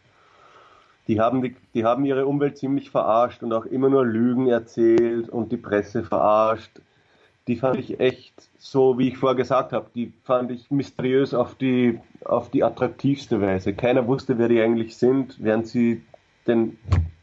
die 1.08 1.18
haben, 1.18 1.42
die, 1.42 1.56
die 1.74 1.84
haben 1.84 2.04
ihre 2.04 2.26
Umwelt 2.26 2.56
ziemlich 2.58 2.90
verarscht 2.90 3.42
und 3.42 3.52
auch 3.52 3.64
immer 3.64 3.88
nur 3.88 4.04
Lügen 4.06 4.46
erzählt 4.46 5.28
und 5.28 5.50
die 5.50 5.56
Presse 5.56 6.04
verarscht. 6.04 6.70
Die 7.46 7.56
fand 7.56 7.78
ich 7.78 7.98
echt, 7.98 8.34
so 8.58 8.98
wie 8.98 9.08
ich 9.08 9.18
vorher 9.18 9.36
gesagt 9.36 9.72
habe, 9.72 9.86
die 9.94 10.12
fand 10.24 10.50
ich 10.50 10.70
mysteriös 10.70 11.34
auf 11.34 11.54
die, 11.54 11.98
auf 12.24 12.50
die 12.50 12.62
attraktivste 12.62 13.40
Weise. 13.40 13.72
Keiner 13.72 14.06
wusste, 14.06 14.38
wer 14.38 14.48
die 14.48 14.60
eigentlich 14.60 14.96
sind, 14.96 15.36
während 15.38 15.66
sie 15.66 16.02
den 16.46 16.78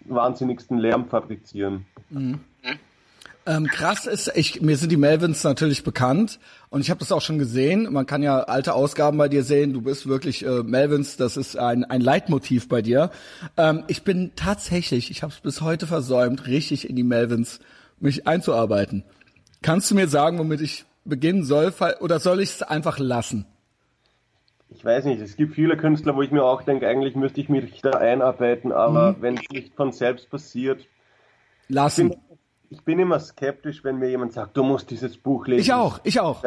wahnsinnigsten 0.05 0.77
Lärm 0.77 1.07
fabrizieren. 1.07 1.85
Ähm, 3.47 3.67
krass 3.67 4.07
ist, 4.07 4.29
ich, 4.35 4.61
mir 4.61 4.75
sind 4.75 4.91
die 4.91 4.97
Melvins 4.97 5.41
natürlich 5.45 5.85
bekannt 5.85 6.37
und 6.69 6.81
ich 6.81 6.89
habe 6.89 6.99
das 6.99 7.13
auch 7.13 7.21
schon 7.21 7.39
gesehen. 7.39 7.87
Man 7.93 8.05
kann 8.05 8.21
ja 8.21 8.41
alte 8.41 8.73
Ausgaben 8.73 9.17
bei 9.17 9.29
dir 9.29 9.43
sehen. 9.43 9.71
Du 9.71 9.81
bist 9.81 10.05
wirklich 10.05 10.45
äh, 10.45 10.63
Melvins, 10.63 11.15
das 11.15 11.37
ist 11.37 11.57
ein, 11.57 11.85
ein 11.85 12.01
Leitmotiv 12.01 12.67
bei 12.67 12.81
dir. 12.81 13.09
Ähm, 13.55 13.83
ich 13.87 14.03
bin 14.03 14.31
tatsächlich, 14.35 15.11
ich 15.11 15.23
habe 15.23 15.31
es 15.31 15.39
bis 15.39 15.61
heute 15.61 15.87
versäumt, 15.87 16.47
richtig 16.47 16.89
in 16.89 16.97
die 16.97 17.03
Melvins 17.03 17.61
mich 18.01 18.27
einzuarbeiten. 18.27 19.05
Kannst 19.61 19.91
du 19.91 19.95
mir 19.95 20.07
sagen, 20.07 20.37
womit 20.39 20.61
ich 20.61 20.85
beginnen 21.05 21.43
soll, 21.43 21.73
oder 21.99 22.19
soll 22.19 22.41
ich 22.41 22.49
es 22.49 22.63
einfach 22.63 22.99
lassen? 22.99 23.45
Ich 24.69 24.83
weiß 24.83 25.05
nicht, 25.05 25.21
es 25.21 25.37
gibt 25.37 25.55
viele 25.55 25.77
Künstler, 25.77 26.15
wo 26.15 26.21
ich 26.21 26.31
mir 26.31 26.43
auch 26.43 26.61
denke, 26.61 26.87
eigentlich 26.87 27.15
müsste 27.15 27.39
ich 27.39 27.47
mich 27.47 27.81
da 27.81 27.91
einarbeiten, 27.91 28.71
aber 28.71 29.15
wenn 29.21 29.35
es 29.35 29.49
nicht 29.49 29.75
von 29.75 29.93
selbst 29.93 30.29
passiert, 30.29 30.81
ich 30.81 30.87
Lassen. 31.69 32.09
bin, 32.09 32.19
ich 32.69 32.81
bin 32.83 32.99
immer 32.99 33.19
skeptisch, 33.19 33.83
wenn 33.83 33.97
mir 33.97 34.09
jemand 34.09 34.33
sagt, 34.33 34.57
du 34.57 34.63
musst 34.63 34.91
dieses 34.91 35.17
Buch 35.17 35.47
lesen. 35.47 35.61
Ich 35.61 35.73
auch, 35.73 35.99
ich 36.03 36.19
auch. 36.19 36.43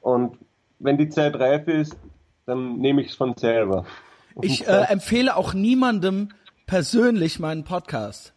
Und 0.00 0.38
wenn 0.78 0.98
die 0.98 1.08
Zeit 1.08 1.34
reif 1.36 1.66
ist, 1.66 1.96
dann 2.46 2.76
nehme 2.76 3.00
ich 3.00 3.08
es 3.08 3.14
von 3.14 3.36
selber. 3.36 3.84
Ich 4.42 4.66
äh, 4.66 4.86
empfehle 4.88 5.36
auch 5.36 5.54
niemandem 5.54 6.30
persönlich 6.66 7.38
meinen 7.38 7.62
Podcast. 7.62 8.34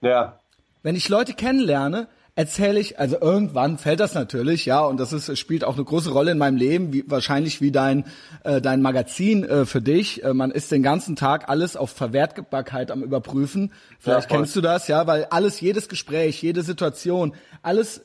Ja, 0.00 0.40
wenn 0.86 0.94
ich 0.94 1.08
Leute 1.08 1.34
kennenlerne, 1.34 2.06
erzähle 2.36 2.78
ich, 2.78 3.00
also 3.00 3.16
irgendwann 3.18 3.78
fällt 3.78 3.98
das 3.98 4.14
natürlich, 4.14 4.66
ja, 4.66 4.84
und 4.84 5.00
das 5.00 5.12
ist, 5.12 5.36
spielt 5.38 5.64
auch 5.64 5.74
eine 5.74 5.84
große 5.84 6.10
Rolle 6.10 6.32
in 6.32 6.38
meinem 6.38 6.56
Leben, 6.56 6.92
wie, 6.92 7.02
wahrscheinlich 7.08 7.62
wie 7.62 7.72
dein, 7.72 8.04
äh, 8.44 8.60
dein 8.60 8.82
Magazin 8.82 9.42
äh, 9.42 9.64
für 9.64 9.80
dich. 9.80 10.22
Äh, 10.22 10.34
man 10.34 10.50
ist 10.50 10.70
den 10.70 10.82
ganzen 10.82 11.16
Tag 11.16 11.48
alles 11.48 11.76
auf 11.76 11.90
Verwertbarkeit 11.90 12.90
am 12.90 13.02
Überprüfen. 13.02 13.72
Vielleicht 13.98 14.30
Ja, 14.30 14.36
kennst 14.36 14.54
du 14.54 14.60
das, 14.60 14.86
ja, 14.86 15.06
weil 15.06 15.24
alles, 15.24 15.60
jedes 15.62 15.88
Gespräch, 15.88 16.42
jede 16.42 16.62
Situation, 16.62 17.34
alles 17.62 18.02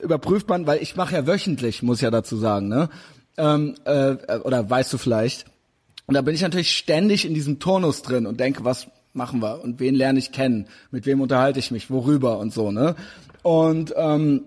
überprüft 0.00 0.48
man, 0.48 0.66
weil 0.66 0.80
ich 0.80 0.94
mache 0.94 1.16
ja 1.16 1.26
wöchentlich, 1.26 1.82
muss 1.82 1.98
ich 1.98 2.02
ja 2.02 2.10
dazu 2.10 2.36
sagen, 2.36 2.68
ne? 2.68 2.88
Ähm, 3.36 3.74
äh, 3.84 4.16
oder 4.44 4.68
weißt 4.68 4.92
du 4.92 4.98
vielleicht. 4.98 5.46
Und 6.06 6.14
da 6.14 6.22
bin 6.22 6.34
ich 6.34 6.42
natürlich 6.42 6.76
ständig 6.76 7.24
in 7.24 7.34
diesem 7.34 7.58
Turnus 7.58 8.02
drin 8.02 8.26
und 8.26 8.38
denke, 8.38 8.64
was 8.64 8.86
machen 9.12 9.42
wir 9.42 9.60
und 9.62 9.80
wen 9.80 9.94
lerne 9.94 10.18
ich 10.18 10.30
kennen, 10.30 10.68
mit 10.90 11.04
wem 11.04 11.20
unterhalte 11.20 11.58
ich 11.58 11.70
mich, 11.70 11.90
worüber 11.90 12.38
und 12.38 12.52
so, 12.52 12.70
ne? 12.70 12.94
Und 13.42 13.92
ähm, 13.96 14.44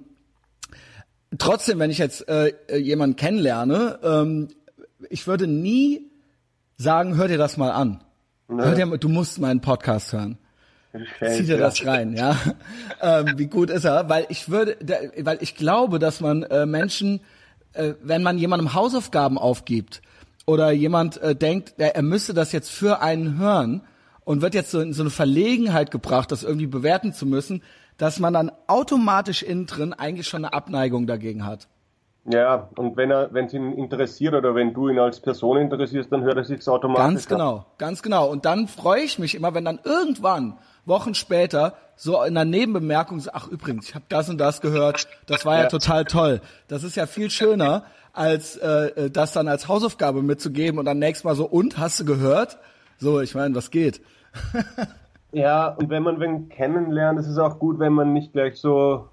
trotzdem, 1.38 1.80
wenn 1.80 1.92
ich 1.92 1.98
jetzt 1.98 2.28
äh, 2.28 2.54
jemanden 2.78 3.16
kennenlerne, 3.16 4.00
ähm, 4.04 4.48
ich 5.10 5.28
würde 5.28 5.48
nie 5.48 6.10
sagen, 6.78 7.16
hör 7.16 7.28
dir 7.28 7.38
das 7.38 7.58
mal 7.58 7.72
an. 7.72 8.04
Ne. 8.48 8.66
Hör 8.66 8.76
dir, 8.76 8.98
du 8.98 9.10
musst 9.10 9.40
meinen 9.40 9.62
Podcast 9.62 10.14
hören. 10.14 10.38
Zieh 11.20 11.44
dir 11.44 11.58
das 11.58 11.86
rein, 11.86 12.16
ja. 12.16 12.38
ähm, 13.02 13.34
wie 13.38 13.48
gut 13.48 13.70
ist 13.70 13.84
er? 13.84 14.08
Weil 14.08 14.26
ich 14.30 14.50
würde, 14.50 14.78
weil 15.20 15.40
ich 15.42 15.56
glaube, 15.56 16.00
dass 16.00 16.22
man 16.22 16.44
äh, 16.44 16.66
Menschen, 16.66 17.20
äh, 17.74 17.94
wenn 18.02 18.24
man 18.24 18.38
jemandem 18.38 18.74
Hausaufgaben 18.74 19.38
aufgibt 19.38 20.02
oder 20.46 20.72
jemand 20.72 21.18
äh, 21.18 21.36
denkt, 21.36 21.74
er, 21.78 21.96
er 21.96 22.02
müsste 22.02 22.34
das 22.34 22.54
jetzt 22.54 22.70
für 22.70 23.02
einen 23.02 23.38
hören 23.38 23.82
und 24.24 24.42
wird 24.42 24.54
jetzt 24.54 24.72
so 24.72 24.80
in 24.80 24.94
so 24.94 25.04
eine 25.04 25.10
Verlegenheit 25.10 25.92
gebracht, 25.92 26.32
das 26.32 26.44
irgendwie 26.44 26.68
bewerten 26.68 27.14
zu 27.14 27.26
müssen, 27.26 27.62
dass 27.98 28.20
man 28.20 28.34
dann 28.34 28.52
automatisch 28.68 29.44
innen 29.44 29.66
drin 29.66 29.94
eigentlich 29.94 30.28
schon 30.28 30.46
eine 30.46 30.54
Abneigung 30.54 31.08
dagegen 31.08 31.46
hat. 31.46 31.68
Ja, 32.28 32.70
und 32.76 32.98
wenn 32.98 33.12
er, 33.12 33.32
wenn 33.34 33.46
es 33.46 33.54
ihn 33.54 33.74
interessiert 33.74 34.34
oder 34.34 34.56
wenn 34.56 34.74
du 34.74 34.90
ihn 34.90 34.98
als 34.98 35.20
Person 35.20 35.58
interessierst, 35.58 36.12
dann 36.12 36.24
hört 36.24 36.38
er 36.38 36.44
sich's 36.44 36.68
automatisch. 36.68 37.04
Ganz 37.04 37.28
genau, 37.28 37.58
ab. 37.58 37.78
ganz 37.78 38.02
genau. 38.02 38.28
Und 38.30 38.46
dann 38.46 38.68
freue 38.68 39.02
ich 39.02 39.20
mich 39.20 39.36
immer, 39.36 39.54
wenn 39.54 39.64
dann 39.64 39.80
irgendwann 39.84 40.58
Wochen 40.86 41.14
später 41.14 41.76
so 41.96 42.24
in 42.24 42.34
der 42.34 42.46
Nebenbemerkung 42.46 43.20
so, 43.20 43.30
ach 43.32 43.48
übrigens, 43.48 43.90
ich 43.90 43.96
habe 43.96 44.06
das 44.10 44.28
und 44.28 44.40
das 44.40 44.62
gehört, 44.62 45.08
das 45.28 45.46
war 45.46 45.58
ja, 45.58 45.64
ja, 45.64 45.70
total 45.70 46.06
toll. 46.06 46.42
Das 46.68 46.84
ist 46.84 46.96
ja 46.96 47.06
viel 47.06 47.30
schöner, 47.30 47.84
als 48.12 48.58
äh, 48.58 48.88
äh, 48.88 49.10
das 49.12 49.32
dann 49.34 49.48
als 49.48 49.68
Hausaufgabe 49.68 50.24
mitzugeben 50.24 50.80
und 50.80 50.86
dann 50.86 50.98
nächstes 50.98 51.26
Mal 51.26 51.36
so, 51.36 51.46
und, 51.46 51.78
hast 51.78 52.00
du 52.00 52.06
gehört? 52.06 52.58
So, 52.98 53.22
ich 53.22 53.36
meine, 53.36 53.54
was 53.54 53.70
geht? 53.70 54.02
ja, 55.36 55.67
und 55.67 55.89
wenn 55.89 56.02
man 56.02 56.21
wen 56.21 56.48
kennenlernt, 56.48 57.19
ist 57.19 57.28
es 57.28 57.38
auch 57.38 57.60
gut, 57.60 57.78
wenn 57.78 57.91
man 57.91 58.13
nicht 58.13 58.32
gleich 58.32 58.56
so 58.56 59.10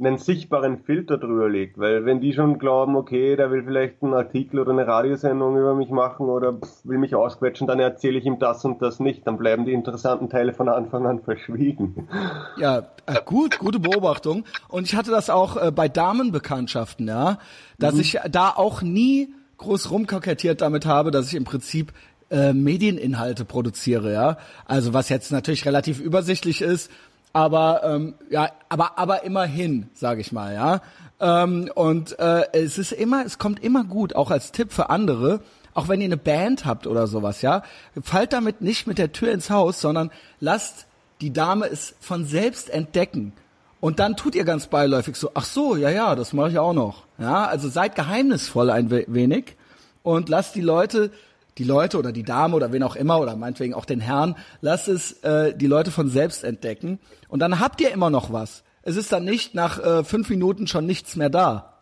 einen 0.00 0.18
sichtbaren 0.18 0.78
Filter 0.78 1.18
drüber 1.18 1.48
legt, 1.48 1.78
weil 1.78 2.04
wenn 2.04 2.20
die 2.20 2.32
schon 2.32 2.58
glauben, 2.58 2.96
okay, 2.96 3.36
der 3.36 3.52
will 3.52 3.62
vielleicht 3.62 4.02
einen 4.02 4.14
Artikel 4.14 4.58
oder 4.58 4.72
eine 4.72 4.88
Radiosendung 4.88 5.56
über 5.56 5.76
mich 5.76 5.90
machen 5.90 6.28
oder 6.28 6.54
pff, 6.54 6.84
will 6.84 6.98
mich 6.98 7.14
ausquetschen, 7.14 7.68
dann 7.68 7.78
erzähle 7.78 8.18
ich 8.18 8.26
ihm 8.26 8.40
das 8.40 8.64
und 8.64 8.82
das 8.82 8.98
nicht, 8.98 9.24
dann 9.24 9.38
bleiben 9.38 9.64
die 9.64 9.72
interessanten 9.72 10.28
Teile 10.28 10.52
von 10.52 10.68
Anfang 10.68 11.06
an 11.06 11.20
verschwiegen. 11.24 12.08
Ja, 12.56 12.78
äh, 13.06 13.20
gut, 13.24 13.60
gute 13.60 13.78
Beobachtung. 13.78 14.42
Und 14.68 14.88
ich 14.88 14.96
hatte 14.96 15.12
das 15.12 15.30
auch 15.30 15.56
äh, 15.56 15.70
bei 15.70 15.88
Damenbekanntschaften, 15.88 17.06
ja, 17.06 17.38
dass 17.78 17.94
mhm. 17.94 18.00
ich 18.00 18.18
da 18.32 18.48
auch 18.48 18.82
nie 18.82 19.32
groß 19.58 19.92
rumkokettiert 19.92 20.60
damit 20.60 20.86
habe, 20.86 21.12
dass 21.12 21.28
ich 21.28 21.36
im 21.36 21.44
Prinzip 21.44 21.92
äh, 22.32 22.52
Medieninhalte 22.52 23.44
produziere, 23.44 24.12
ja. 24.12 24.38
Also 24.64 24.92
was 24.94 25.08
jetzt 25.10 25.30
natürlich 25.30 25.66
relativ 25.66 26.00
übersichtlich 26.00 26.62
ist, 26.62 26.90
aber 27.32 27.82
ähm, 27.84 28.14
ja, 28.30 28.50
aber 28.68 28.98
aber 28.98 29.22
immerhin, 29.24 29.88
sage 29.94 30.20
ich 30.20 30.32
mal, 30.32 30.54
ja. 30.54 30.80
Ähm, 31.20 31.70
und 31.74 32.18
äh, 32.18 32.44
es 32.52 32.78
ist 32.78 32.92
immer, 32.92 33.24
es 33.24 33.38
kommt 33.38 33.62
immer 33.62 33.84
gut, 33.84 34.16
auch 34.16 34.30
als 34.30 34.50
Tipp 34.50 34.72
für 34.72 34.90
andere, 34.90 35.40
auch 35.74 35.88
wenn 35.88 36.00
ihr 36.00 36.06
eine 36.06 36.16
Band 36.16 36.64
habt 36.64 36.86
oder 36.86 37.06
sowas, 37.06 37.42
ja, 37.42 37.62
fallt 38.02 38.32
damit 38.32 38.60
nicht 38.60 38.86
mit 38.86 38.98
der 38.98 39.12
Tür 39.12 39.30
ins 39.30 39.50
Haus, 39.50 39.80
sondern 39.80 40.10
lasst 40.40 40.86
die 41.20 41.32
Dame 41.32 41.66
es 41.66 41.94
von 42.00 42.24
selbst 42.24 42.70
entdecken. 42.70 43.32
Und 43.80 43.98
dann 43.98 44.16
tut 44.16 44.34
ihr 44.34 44.44
ganz 44.44 44.68
beiläufig 44.68 45.16
so, 45.16 45.30
ach 45.34 45.44
so, 45.44 45.76
ja, 45.76 45.90
ja, 45.90 46.14
das 46.14 46.32
mache 46.32 46.50
ich 46.50 46.58
auch 46.58 46.72
noch. 46.72 47.04
Ja, 47.18 47.46
also 47.46 47.68
seid 47.68 47.94
geheimnisvoll 47.94 48.70
ein 48.70 48.90
wenig 48.90 49.56
und 50.02 50.28
lasst 50.28 50.54
die 50.54 50.60
Leute 50.60 51.10
die 51.58 51.64
Leute 51.64 51.98
oder 51.98 52.12
die 52.12 52.22
Dame 52.22 52.56
oder 52.56 52.72
wen 52.72 52.82
auch 52.82 52.96
immer 52.96 53.20
oder 53.20 53.36
meinetwegen 53.36 53.74
auch 53.74 53.84
den 53.84 54.00
Herrn, 54.00 54.36
lasst 54.60 54.88
es 54.88 55.22
äh, 55.22 55.54
die 55.54 55.66
Leute 55.66 55.90
von 55.90 56.08
selbst 56.08 56.44
entdecken 56.44 56.98
und 57.28 57.40
dann 57.40 57.60
habt 57.60 57.80
ihr 57.80 57.90
immer 57.90 58.10
noch 58.10 58.32
was. 58.32 58.64
Es 58.82 58.96
ist 58.96 59.12
dann 59.12 59.24
nicht 59.24 59.54
nach 59.54 59.78
äh, 59.78 60.04
fünf 60.04 60.28
Minuten 60.28 60.66
schon 60.66 60.86
nichts 60.86 61.16
mehr 61.16 61.30
da. 61.30 61.72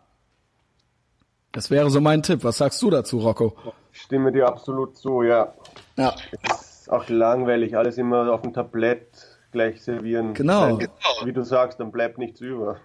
Das 1.51 1.69
wäre 1.69 1.89
so 1.89 1.99
mein 1.99 2.23
Tipp. 2.23 2.43
Was 2.43 2.57
sagst 2.57 2.81
du 2.81 2.89
dazu, 2.89 3.19
Rocco? 3.19 3.57
Ich 3.91 4.01
stimme 4.01 4.31
dir 4.31 4.47
absolut 4.47 4.97
zu, 4.97 5.23
ja. 5.23 5.53
Ja. 5.97 6.15
Es 6.41 6.81
ist 6.81 6.91
auch 6.91 7.09
langweilig, 7.09 7.75
alles 7.75 7.97
immer 7.97 8.31
auf 8.31 8.41
dem 8.41 8.53
Tablett 8.53 9.07
gleich 9.51 9.81
servieren. 9.81 10.33
Genau. 10.33 10.77
Weil, 10.77 10.89
wie 11.25 11.33
du 11.33 11.43
sagst, 11.43 11.79
dann 11.79 11.91
bleibt 11.91 12.17
nichts 12.17 12.39
über. 12.39 12.77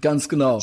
Ganz 0.00 0.28
genau. 0.28 0.58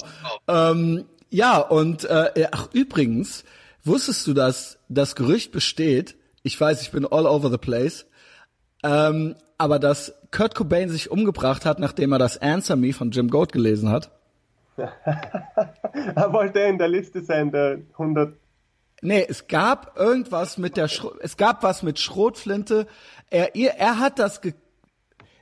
Ähm, 0.47 1.05
ja, 1.29 1.59
und 1.59 2.05
äh, 2.05 2.47
ach 2.51 2.69
übrigens, 2.73 3.43
Wusstest 3.87 4.27
du, 4.27 4.33
dass 4.33 4.79
das 4.89 5.15
Gerücht 5.15 5.51
besteht, 5.51 6.15
ich 6.43 6.59
weiß, 6.59 6.81
ich 6.81 6.91
bin 6.91 7.05
all 7.05 7.25
over 7.25 7.49
the 7.49 7.57
place, 7.57 8.05
ähm, 8.83 9.35
aber 9.57 9.79
dass 9.79 10.13
Kurt 10.31 10.55
Cobain 10.55 10.89
sich 10.89 11.09
umgebracht 11.09 11.65
hat, 11.65 11.79
nachdem 11.79 12.11
er 12.11 12.19
das 12.19 12.37
Answer 12.37 12.75
Me 12.75 12.93
von 12.93 13.11
Jim 13.11 13.29
Goat 13.29 13.51
gelesen 13.51 13.89
hat? 13.89 14.11
er 14.77 16.33
wollte 16.33 16.59
in 16.59 16.77
der 16.77 16.87
Liste 16.87 17.23
sein, 17.23 17.51
der 17.51 17.79
100 17.93 18.35
Nee, 19.01 19.25
es 19.27 19.47
gab 19.47 19.97
irgendwas 19.97 20.57
mit 20.57 20.75
der 20.75 20.87
Schro 20.87 21.13
es 21.21 21.37
gab 21.37 21.61
was 21.61 21.83
mit 21.83 21.99
Schrotflinte. 21.99 22.87
Er, 23.29 23.55
er 23.55 23.99
hat 23.99 24.17
das 24.17 24.41
ge 24.41 24.53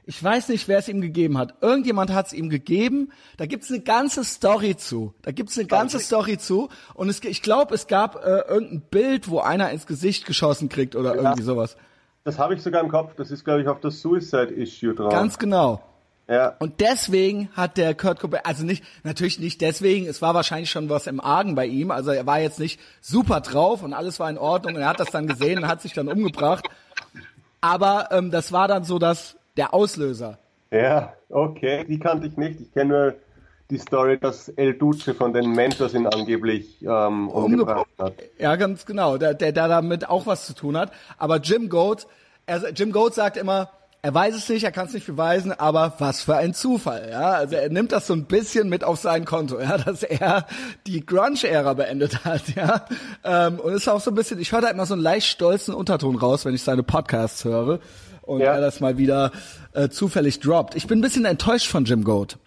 ich 0.08 0.24
weiß 0.24 0.50
nicht, 0.50 0.68
wer 0.68 0.80
es 0.80 0.88
ihm 0.88 1.02
gegeben 1.02 1.38
hat. 1.38 1.56
Irgendjemand 1.62 2.14
hat 2.14 2.28
es 2.28 2.34
ihm 2.34 2.50
gegeben. 2.50 3.12
Da 3.38 3.46
gibt's 3.46 3.72
eine 3.72 3.82
ganze 3.82 4.24
Story 4.24 4.76
zu. 4.76 5.14
Da 5.24 5.32
gibt's 5.32 5.58
eine 5.58 5.68
ganze 5.68 6.00
Story 6.00 6.38
zu. 6.38 6.70
Und 6.94 7.10
es, 7.10 7.24
ich 7.24 7.42
glaube, 7.42 7.74
es 7.74 7.88
gab 7.88 8.24
äh, 8.24 8.42
irgendein 8.48 8.82
Bild, 8.82 9.30
wo 9.30 9.40
einer 9.40 9.72
ins 9.72 9.88
Gesicht 9.88 10.26
geschossen 10.26 10.70
kriegt 10.70 10.96
oder 10.96 11.16
ja, 11.16 11.22
irgendwie 11.22 11.44
sowas. 11.44 11.76
Das 12.24 12.38
habe 12.38 12.54
ich 12.54 12.62
sogar 12.62 12.84
im 12.84 12.90
Kopf. 12.90 13.16
Das 13.16 13.32
ist, 13.32 13.44
glaube 13.44 13.62
ich, 13.62 13.68
auf 13.68 13.80
das 13.80 14.02
Suicide-Issue 14.02 14.94
drauf. 14.94 15.12
Ganz 15.12 15.40
genau. 15.40 15.82
Ja. 16.28 16.56
Und 16.60 16.82
deswegen 16.82 17.50
hat 17.54 17.78
der 17.78 17.94
Kurt 17.94 18.20
Cobain, 18.20 18.42
also 18.44 18.64
nicht, 18.64 18.84
natürlich 19.04 19.40
nicht 19.40 19.62
deswegen, 19.62 20.08
es 20.08 20.24
war 20.24 20.34
wahrscheinlich 20.34 20.72
schon 20.72 20.90
was 20.90 21.06
im 21.06 21.22
Argen 21.22 21.54
bei 21.54 21.68
ihm, 21.68 21.92
also 21.92 22.10
er 22.10 22.26
war 22.26 22.40
jetzt 22.40 22.60
nicht 22.60 22.80
super 23.00 23.42
drauf 23.42 23.84
und 23.84 23.94
alles 23.94 24.20
war 24.20 24.28
in 24.28 24.40
Ordnung 24.40 24.74
und 24.74 24.82
er 24.82 24.88
hat 24.88 25.00
das 25.00 25.12
dann 25.12 25.28
gesehen 25.28 25.60
und 25.60 25.68
hat 25.68 25.84
sich 25.84 25.94
dann 25.94 26.08
umgebracht. 26.08 26.68
Aber 27.62 28.10
ähm, 28.12 28.32
das 28.32 28.52
war 28.52 28.68
dann 28.68 28.84
so 28.86 28.98
das, 28.98 29.38
der 29.58 29.74
Auslöser. 29.74 30.38
Ja, 30.72 31.14
okay, 31.30 31.86
die 31.88 32.00
kannte 32.00 32.28
ich 32.28 32.38
nicht. 32.38 32.60
Ich 32.60 32.74
kenne 32.74 32.90
nur 32.90 33.16
die 33.70 33.78
Story, 33.78 34.20
dass 34.20 34.50
El 34.50 34.74
Duce 34.74 35.12
von 35.18 35.34
den 35.34 35.52
Mentors 35.52 35.94
ihn 35.94 36.06
angeblich 36.06 36.82
ähm, 36.84 37.30
umgebracht 37.30 37.88
hat. 37.98 38.14
Ja, 38.38 38.56
ganz 38.56 38.86
genau, 38.86 39.18
der, 39.18 39.34
der, 39.34 39.52
der 39.52 39.68
damit 39.68 40.08
auch 40.08 40.26
was 40.26 40.46
zu 40.46 40.54
tun 40.54 40.78
hat. 40.78 40.92
Aber 41.18 41.38
Jim 41.38 41.70
Goat, 41.70 42.08
er, 42.46 42.72
Jim 42.72 42.92
Goat 42.92 43.16
sagt 43.16 43.38
immer, 43.38 43.70
er 44.04 44.14
weiß 44.14 44.36
es 44.36 44.48
nicht, 44.50 44.64
er 44.64 44.72
kann 44.72 44.86
es 44.86 44.94
nicht 44.94 45.08
beweisen, 45.08 45.52
aber 45.52 45.94
was 45.98 46.22
für 46.22 46.36
ein 46.36 46.54
Zufall, 46.54 47.10
ja. 47.10 47.32
Also 47.32 47.56
er 47.56 47.70
nimmt 47.70 47.92
das 47.92 48.06
so 48.06 48.14
ein 48.14 48.26
bisschen 48.26 48.70
mit 48.70 48.84
auf 48.84 49.00
sein 49.00 49.26
Konto, 49.26 49.60
ja, 49.60 49.80
dass 49.80 50.04
er 50.04 50.46
die 50.86 51.04
Grunge-Ära 51.04 51.74
beendet 51.74 52.24
hat, 52.24 52.56
ja. 52.56 52.86
Ähm, 53.24 53.60
und 53.60 53.74
ist 53.74 53.90
auch 53.90 54.02
so 54.02 54.12
ein 54.12 54.16
bisschen, 54.16 54.38
ich 54.40 54.52
höre 54.52 54.62
da 54.62 54.68
immer 54.70 54.86
so 54.86 54.94
einen 54.94 55.02
leicht 55.02 55.26
stolzen 55.26 55.74
Unterton 55.74 56.18
raus, 56.18 56.46
wenn 56.46 56.54
ich 56.54 56.62
seine 56.62 56.84
Podcasts 56.84 57.46
höre 57.46 57.80
und 58.26 58.42
ja. 58.42 58.54
er 58.54 58.62
das 58.62 58.80
mal 58.80 58.98
wieder 58.98 59.32
äh, 59.74 59.90
zufällig 59.90 60.40
droppt. 60.40 60.76
Ich 60.76 60.88
bin 60.88 61.00
ein 61.00 61.02
bisschen 61.02 61.26
enttäuscht 61.26 61.68
von 61.68 61.86
Jim 61.86 62.04
Goat. 62.04 62.38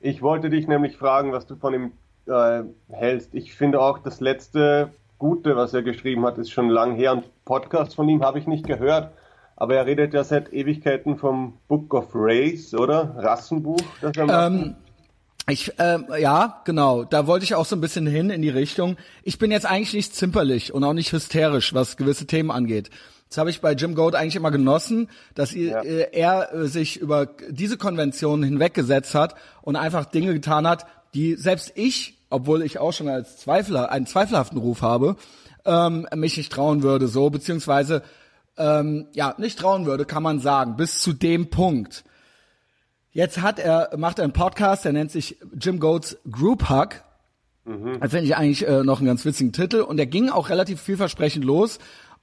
Ich 0.00 0.22
wollte 0.22 0.50
dich 0.50 0.68
nämlich 0.68 0.96
fragen, 0.96 1.32
was 1.32 1.46
du 1.46 1.56
von 1.56 1.74
ihm 1.74 1.92
äh, 2.26 2.62
hältst. 2.90 3.34
Ich 3.34 3.54
finde 3.54 3.80
auch, 3.80 3.98
das 3.98 4.20
letzte 4.20 4.90
Gute, 5.18 5.56
was 5.56 5.74
er 5.74 5.82
geschrieben 5.82 6.24
hat, 6.24 6.38
ist 6.38 6.50
schon 6.50 6.68
lang 6.68 6.94
her. 6.94 7.12
Und 7.12 7.24
Podcast 7.44 7.96
von 7.96 8.08
ihm 8.08 8.22
habe 8.22 8.38
ich 8.38 8.46
nicht 8.46 8.66
gehört. 8.66 9.12
Aber 9.56 9.74
er 9.74 9.86
redet 9.86 10.14
ja 10.14 10.22
seit 10.22 10.52
Ewigkeiten 10.52 11.16
vom 11.16 11.54
Book 11.66 11.92
of 11.92 12.10
Race, 12.14 12.74
oder? 12.74 13.16
Rassenbuch, 13.16 13.80
das 14.00 14.16
er 14.16 14.26
macht. 14.26 14.52
Ähm, 14.52 14.76
ich, 15.48 15.76
äh, 15.80 15.98
ja, 16.20 16.60
genau. 16.64 17.02
Da 17.02 17.26
wollte 17.26 17.44
ich 17.44 17.56
auch 17.56 17.64
so 17.64 17.74
ein 17.74 17.80
bisschen 17.80 18.06
hin 18.06 18.30
in 18.30 18.42
die 18.42 18.50
Richtung. 18.50 18.96
Ich 19.24 19.38
bin 19.38 19.50
jetzt 19.50 19.66
eigentlich 19.66 19.94
nicht 19.94 20.14
zimperlich 20.14 20.72
und 20.72 20.84
auch 20.84 20.92
nicht 20.92 21.10
hysterisch, 21.10 21.74
was 21.74 21.96
gewisse 21.96 22.26
Themen 22.26 22.52
angeht. 22.52 22.90
Das 23.28 23.38
habe 23.38 23.50
ich 23.50 23.60
bei 23.60 23.72
Jim 23.72 23.94
Goat 23.94 24.14
eigentlich 24.14 24.36
immer 24.36 24.50
genossen, 24.50 25.08
dass 25.34 25.52
ja. 25.52 25.82
äh, 25.82 26.08
er 26.12 26.52
äh, 26.52 26.66
sich 26.66 26.98
über 26.98 27.26
diese 27.50 27.76
Konvention 27.76 28.42
hinweggesetzt 28.42 29.14
hat 29.14 29.34
und 29.62 29.76
einfach 29.76 30.06
Dinge 30.06 30.32
getan 30.32 30.66
hat, 30.66 30.86
die 31.14 31.34
selbst 31.34 31.72
ich, 31.74 32.18
obwohl 32.30 32.62
ich 32.62 32.78
auch 32.78 32.92
schon 32.92 33.08
als 33.08 33.36
Zweifler 33.38 33.90
einen 33.90 34.06
zweifelhaften 34.06 34.58
Ruf 34.58 34.82
habe, 34.82 35.16
ähm, 35.64 36.06
mich 36.14 36.36
nicht 36.36 36.52
trauen 36.52 36.82
würde, 36.82 37.08
so 37.08 37.28
beziehungsweise 37.30 38.02
ähm, 38.56 39.06
ja 39.12 39.34
nicht 39.38 39.58
trauen 39.58 39.86
würde, 39.86 40.04
kann 40.04 40.22
man 40.22 40.40
sagen, 40.40 40.76
bis 40.76 41.00
zu 41.00 41.12
dem 41.12 41.50
Punkt. 41.50 42.04
Jetzt 43.12 43.40
hat 43.40 43.58
er 43.58 43.90
macht 43.96 44.18
er 44.18 44.24
einen 44.24 44.32
Podcast, 44.32 44.84
der 44.84 44.92
nennt 44.92 45.10
sich 45.10 45.38
Jim 45.58 45.80
Goats 45.80 46.18
Group 46.30 46.70
Hug. 46.70 47.02
Mhm. 47.64 48.00
Das 48.00 48.10
finde 48.10 48.24
ich 48.24 48.36
eigentlich 48.36 48.66
äh, 48.66 48.82
noch 48.82 48.98
einen 48.98 49.06
ganz 49.06 49.24
witzigen 49.24 49.52
Titel 49.52 49.80
und 49.80 49.98
der 49.98 50.06
ging 50.06 50.30
auch 50.30 50.48
relativ 50.48 50.80
vielversprechend 50.80 51.44
los 51.44 51.78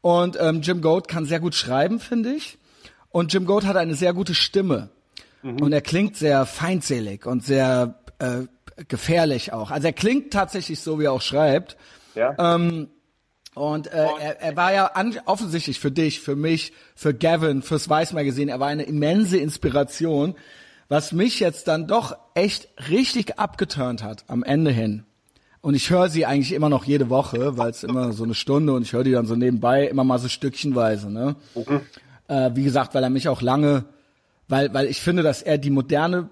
und 0.05 0.37
ähm, 0.39 0.61
Jim 0.61 0.81
Goat 0.81 1.07
kann 1.07 1.25
sehr 1.25 1.39
gut 1.39 1.55
schreiben, 1.55 1.99
finde 1.99 2.31
ich. 2.31 2.59
Und 3.09 3.33
Jim 3.33 3.47
Goat 3.47 3.65
hat 3.65 3.75
eine 3.75 3.95
sehr 3.95 4.13
gute 4.13 4.35
Stimme. 4.35 4.91
Mhm. 5.41 5.63
Und 5.63 5.73
er 5.73 5.81
klingt 5.81 6.15
sehr 6.15 6.45
feindselig 6.45 7.25
und 7.25 7.43
sehr 7.43 7.95
äh, 8.19 8.41
gefährlich 8.87 9.51
auch. 9.51 9.71
Also 9.71 9.87
er 9.87 9.93
klingt 9.93 10.31
tatsächlich 10.31 10.79
so, 10.79 10.99
wie 10.99 11.05
er 11.05 11.11
auch 11.11 11.23
schreibt. 11.23 11.75
Ja. 12.13 12.35
Ähm, 12.37 12.89
und 13.55 13.87
äh, 13.87 14.05
er, 14.19 14.41
er 14.41 14.55
war 14.55 14.71
ja 14.73 14.85
an, 14.85 15.17
offensichtlich 15.25 15.79
für 15.79 15.89
dich, 15.89 16.21
für 16.21 16.35
mich, 16.35 16.71
für 16.93 17.15
Gavin, 17.15 17.63
fürs 17.63 17.89
Vice 17.89 18.13
Magazine, 18.13 18.51
er 18.51 18.59
war 18.59 18.67
eine 18.67 18.83
immense 18.83 19.39
Inspiration, 19.39 20.35
was 20.87 21.13
mich 21.13 21.39
jetzt 21.39 21.67
dann 21.67 21.87
doch 21.87 22.15
echt 22.35 22.67
richtig 22.91 23.39
abgeturnt 23.39 24.03
hat 24.03 24.23
am 24.27 24.43
Ende 24.43 24.69
hin. 24.69 25.03
Und 25.65 25.73
ich 25.73 25.89
höre 25.89 26.09
sie 26.09 26.27
eigentlich 26.27 26.51
immer 26.51 26.69
noch 26.69 26.83
jede 26.83 27.09
Woche, 27.09 27.57
weil 27.57 27.71
es 27.71 27.83
immer 27.83 28.13
so 28.13 28.23
eine 28.23 28.35
Stunde 28.35 28.73
und 28.73 28.83
ich 28.83 28.93
höre 28.93 29.03
die 29.03 29.13
dann 29.13 29.25
so 29.25 29.35
nebenbei 29.35 29.87
immer 29.87 30.03
mal 30.03 30.19
so 30.19 30.27
stückchenweise. 30.27 31.09
Ne? 31.09 31.35
Mhm. 31.55 31.81
Äh, 32.27 32.51
wie 32.53 32.63
gesagt, 32.63 32.93
weil 32.93 33.01
er 33.01 33.09
mich 33.09 33.27
auch 33.27 33.41
lange, 33.41 33.85
weil 34.47 34.71
weil 34.75 34.85
ich 34.85 35.01
finde, 35.01 35.23
dass 35.23 35.41
er 35.41 35.57
die 35.57 35.71
moderne, 35.71 36.29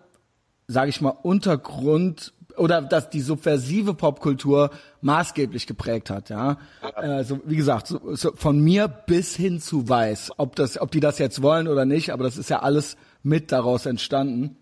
sage 0.68 0.92
ich 0.92 1.02
mal, 1.02 1.10
Untergrund 1.10 2.32
oder 2.58 2.84
dass 2.84 3.10
die 3.10 3.22
subversive 3.22 3.96
Popkultur 3.96 4.70
maßgeblich 5.02 5.66
geprägt 5.66 6.12
hat, 6.12 6.30
ja. 6.30 6.60
Äh, 6.96 7.24
so, 7.24 7.40
wie 7.44 7.56
gesagt, 7.56 7.88
so, 7.88 8.16
so 8.16 8.34
von 8.36 8.60
mir 8.60 8.88
bis 8.88 9.36
hin 9.36 9.60
zu 9.60 9.90
Weiß, 9.90 10.34
ob 10.38 10.56
das, 10.56 10.80
ob 10.80 10.92
die 10.92 11.00
das 11.00 11.18
jetzt 11.18 11.42
wollen 11.42 11.68
oder 11.68 11.86
nicht, 11.86 12.12
aber 12.12 12.24
das 12.24 12.38
ist 12.38 12.52
ja 12.52 12.60
alles 12.60 12.98
mit 13.24 13.52
daraus 13.52 13.88
entstanden. 13.88 14.58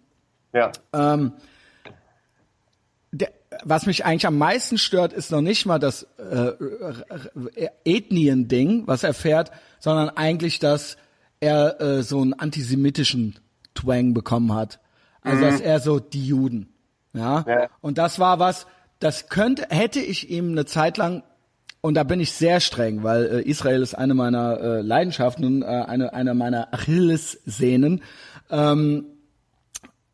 Ja. 0.53 0.71
Ähm, 0.93 1.33
was 3.63 3.85
mich 3.85 4.05
eigentlich 4.05 4.27
am 4.27 4.37
meisten 4.37 4.77
stört, 4.77 5.13
ist 5.13 5.31
noch 5.31 5.41
nicht 5.41 5.65
mal 5.65 5.79
das 5.79 6.07
äh, 6.17 7.69
Ethnien-Ding, 7.83 8.87
was 8.87 9.03
er 9.03 9.13
fährt, 9.13 9.51
sondern 9.79 10.09
eigentlich, 10.09 10.59
dass 10.59 10.97
er 11.39 11.81
äh, 11.81 12.03
so 12.03 12.21
einen 12.21 12.33
antisemitischen 12.33 13.39
Twang 13.75 14.13
bekommen 14.13 14.53
hat. 14.53 14.79
Also 15.21 15.37
mhm. 15.37 15.49
dass 15.49 15.61
er 15.61 15.79
so 15.79 15.99
die 15.99 16.25
Juden. 16.25 16.73
Ja? 17.13 17.43
ja. 17.47 17.67
Und 17.81 17.97
das 17.97 18.19
war 18.19 18.39
was, 18.39 18.67
das 18.99 19.29
könnte, 19.29 19.67
hätte 19.69 19.99
ich 19.99 20.29
ihm 20.29 20.51
eine 20.51 20.65
Zeit 20.65 20.97
lang 20.97 21.23
und 21.81 21.95
da 21.95 22.03
bin 22.03 22.19
ich 22.19 22.31
sehr 22.33 22.59
streng, 22.59 23.03
weil 23.03 23.25
äh, 23.25 23.41
Israel 23.41 23.81
ist 23.81 23.95
eine 23.95 24.13
meiner 24.13 24.59
äh, 24.59 24.81
Leidenschaften 24.81 25.43
und 25.45 25.61
äh, 25.63 25.65
eine, 25.65 26.13
eine 26.13 26.35
meiner 26.35 26.71
Achillessehnen. 26.73 28.03
Ähm, 28.51 29.05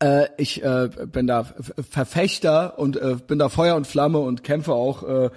äh, 0.00 0.28
ich 0.36 0.62
äh, 0.62 0.88
bin 1.06 1.26
da 1.26 1.44
Verfechter 1.90 2.78
und 2.78 2.96
äh, 2.96 3.16
bin 3.26 3.38
da 3.38 3.48
Feuer 3.48 3.76
und 3.76 3.86
Flamme 3.86 4.18
und 4.18 4.44
kämpfe 4.44 4.72
auch 4.72 5.02
äh, 5.02 5.30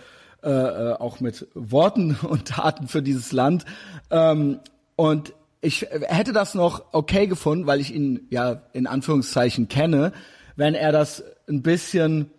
äh, 0.44 0.94
auch 0.94 1.20
mit 1.20 1.48
Worten 1.54 2.16
und 2.22 2.48
Taten 2.48 2.88
für 2.88 3.02
dieses 3.02 3.32
Land. 3.32 3.66
Ähm, 4.10 4.60
und 4.96 5.34
ich 5.62 5.88
hätte 5.92 6.34
das 6.34 6.56
noch 6.56 6.86
okay 6.92 7.28
gefunden, 7.28 7.68
weil 7.68 7.80
ich 7.80 7.94
ihn 7.94 8.28
ja 8.30 8.64
in 8.74 8.88
Anführungszeichen 8.88 9.68
kenne, 9.68 10.12
wenn 10.56 10.74
er 10.74 10.92
das 10.92 11.24
ein 11.48 11.62
bisschen 11.62 12.32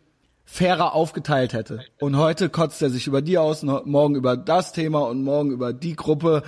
fairer 0.44 0.94
aufgeteilt 0.94 1.52
hätte. 1.52 1.80
Und 2.00 2.16
heute 2.16 2.48
kotzt 2.48 2.82
er 2.82 2.90
sich 2.90 3.06
über 3.06 3.22
die 3.22 3.38
aus, 3.38 3.62
morgen 3.62 4.16
über 4.16 4.36
das 4.36 4.72
Thema 4.72 5.00
und 5.08 5.22
morgen 5.22 5.50
über 5.50 5.72
die 5.72 5.94
Gruppe 5.94 6.42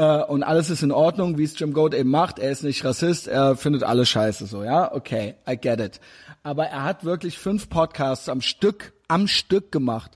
äh, 0.00 0.24
und 0.24 0.42
alles 0.42 0.70
ist 0.70 0.82
in 0.82 0.92
Ordnung, 0.92 1.36
wie 1.36 1.44
es 1.44 1.58
Jim 1.58 1.74
Goat 1.74 1.92
eben 1.92 2.08
macht. 2.08 2.38
Er 2.38 2.50
ist 2.50 2.64
nicht 2.64 2.82
Rassist, 2.84 3.28
er 3.28 3.54
findet 3.54 3.82
alles 3.82 4.08
scheiße 4.08 4.46
so, 4.46 4.64
ja, 4.64 4.94
okay, 4.94 5.34
I 5.46 5.58
get 5.58 5.78
it. 5.78 6.00
Aber 6.42 6.64
er 6.66 6.84
hat 6.84 7.04
wirklich 7.04 7.38
fünf 7.38 7.68
Podcasts 7.68 8.30
am 8.30 8.40
Stück, 8.40 8.94
am 9.08 9.28
Stück 9.28 9.70
gemacht, 9.70 10.12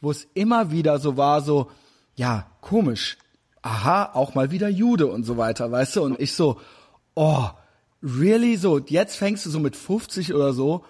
wo 0.00 0.12
es 0.12 0.28
immer 0.34 0.70
wieder 0.70 1.00
so 1.00 1.16
war, 1.16 1.40
so, 1.40 1.68
ja, 2.14 2.46
komisch, 2.60 3.18
aha, 3.60 4.12
auch 4.14 4.36
mal 4.36 4.52
wieder 4.52 4.68
Jude 4.68 5.08
und 5.08 5.24
so 5.24 5.36
weiter, 5.36 5.72
weißt 5.72 5.96
du? 5.96 6.04
Und 6.04 6.20
ich 6.20 6.34
so, 6.34 6.60
oh, 7.16 7.48
really 8.04 8.56
so, 8.56 8.78
jetzt 8.78 9.16
fängst 9.16 9.46
du 9.46 9.50
so 9.50 9.58
mit 9.58 9.74
50 9.74 10.32
oder 10.32 10.52
so 10.52 10.84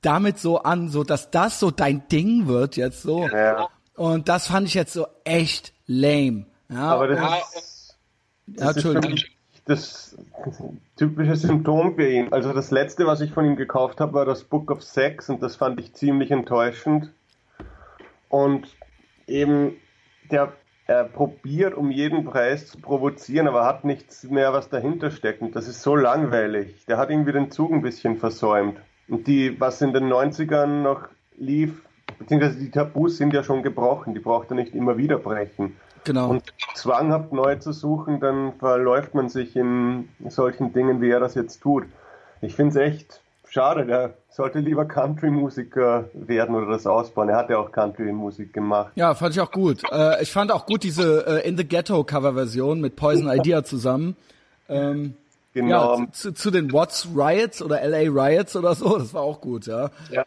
damit 0.00 0.40
so 0.40 0.58
an, 0.58 0.88
so 0.88 1.04
dass 1.04 1.30
das 1.30 1.60
so 1.60 1.70
dein 1.70 2.08
Ding 2.08 2.48
wird 2.48 2.76
jetzt 2.76 3.02
so. 3.02 3.28
Ja. 3.28 3.68
Und 3.94 4.28
das 4.28 4.48
fand 4.48 4.66
ich 4.66 4.74
jetzt 4.74 4.92
so 4.92 5.06
echt 5.22 5.72
lame. 5.86 6.46
Ja, 6.68 6.92
aber 6.92 7.06
das, 7.06 7.54
ist, 7.54 7.73
das 8.46 8.76
ist 8.76 8.82
für 8.82 9.00
mich 9.00 9.36
das 9.66 10.16
typische 10.96 11.36
Symptom 11.36 11.94
für 11.94 12.10
ihn. 12.10 12.32
Also 12.32 12.52
das 12.52 12.70
letzte, 12.70 13.06
was 13.06 13.20
ich 13.20 13.32
von 13.32 13.46
ihm 13.46 13.56
gekauft 13.56 14.00
habe, 14.00 14.12
war 14.12 14.24
das 14.26 14.44
Book 14.44 14.70
of 14.70 14.82
Sex 14.82 15.30
und 15.30 15.42
das 15.42 15.56
fand 15.56 15.80
ich 15.80 15.94
ziemlich 15.94 16.30
enttäuschend. 16.30 17.10
Und 18.28 18.68
eben 19.26 19.76
der 20.30 20.52
er 20.86 21.04
probiert 21.04 21.74
um 21.74 21.90
jeden 21.90 22.24
Preis 22.24 22.66
zu 22.66 22.78
provozieren, 22.78 23.48
aber 23.48 23.64
hat 23.64 23.84
nichts 23.84 24.24
mehr, 24.24 24.52
was 24.52 24.68
dahinter 24.68 25.10
steckt. 25.10 25.40
Und 25.40 25.56
das 25.56 25.66
ist 25.66 25.82
so 25.82 25.96
langweilig. 25.96 26.84
Der 26.86 26.98
hat 26.98 27.10
irgendwie 27.10 27.32
den 27.32 27.50
Zug 27.50 27.72
ein 27.72 27.80
bisschen 27.80 28.18
versäumt. 28.18 28.78
Und 29.08 29.26
die, 29.26 29.58
was 29.60 29.80
in 29.80 29.94
den 29.94 30.12
90ern 30.12 30.82
noch 30.82 31.08
lief, 31.36 31.82
beziehungsweise 32.18 32.58
die 32.58 32.70
Tabus 32.70 33.16
sind 33.16 33.32
ja 33.32 33.42
schon 33.42 33.62
gebrochen, 33.62 34.12
die 34.12 34.20
braucht 34.20 34.50
er 34.50 34.56
nicht 34.56 34.74
immer 34.74 34.98
wieder 34.98 35.18
brechen. 35.18 35.76
Genau. 36.04 36.30
Und 36.30 36.42
zwanghaft 36.74 37.32
neu 37.32 37.56
zu 37.56 37.72
suchen, 37.72 38.20
dann 38.20 38.52
verläuft 38.58 39.14
man 39.14 39.28
sich 39.28 39.56
in 39.56 40.08
solchen 40.28 40.72
Dingen, 40.72 41.00
wie 41.00 41.10
er 41.10 41.20
das 41.20 41.34
jetzt 41.34 41.60
tut. 41.60 41.84
Ich 42.40 42.54
finde 42.54 42.70
es 42.70 42.76
echt 42.76 43.20
schade, 43.48 43.86
der 43.86 44.14
sollte 44.28 44.58
lieber 44.58 44.84
Country-Musiker 44.84 46.10
werden 46.12 46.54
oder 46.54 46.66
das 46.66 46.86
ausbauen. 46.86 47.28
Er 47.28 47.36
hat 47.36 47.50
ja 47.50 47.58
auch 47.58 47.72
Country-Musik 47.72 48.52
gemacht. 48.52 48.92
Ja, 48.96 49.14
fand 49.14 49.34
ich 49.34 49.40
auch 49.40 49.52
gut. 49.52 49.82
Äh, 49.90 50.22
ich 50.22 50.32
fand 50.32 50.52
auch 50.52 50.66
gut 50.66 50.82
diese 50.82 51.26
äh, 51.26 51.48
In 51.48 51.56
the 51.56 51.64
Ghetto 51.64 52.04
Cover-Version 52.04 52.80
mit 52.80 52.96
Poison 52.96 53.30
Idea 53.32 53.64
zusammen. 53.64 54.16
Ähm, 54.68 55.14
Genau. 55.54 56.00
Ja, 56.00 56.06
zu, 56.10 56.32
zu, 56.32 56.50
den 56.50 56.72
Watts 56.72 57.06
Riots 57.14 57.62
oder 57.62 57.80
LA 57.86 58.10
Riots 58.10 58.56
oder 58.56 58.74
so, 58.74 58.98
das 58.98 59.14
war 59.14 59.22
auch 59.22 59.40
gut, 59.40 59.66
ja. 59.66 59.88
Ja. 60.10 60.24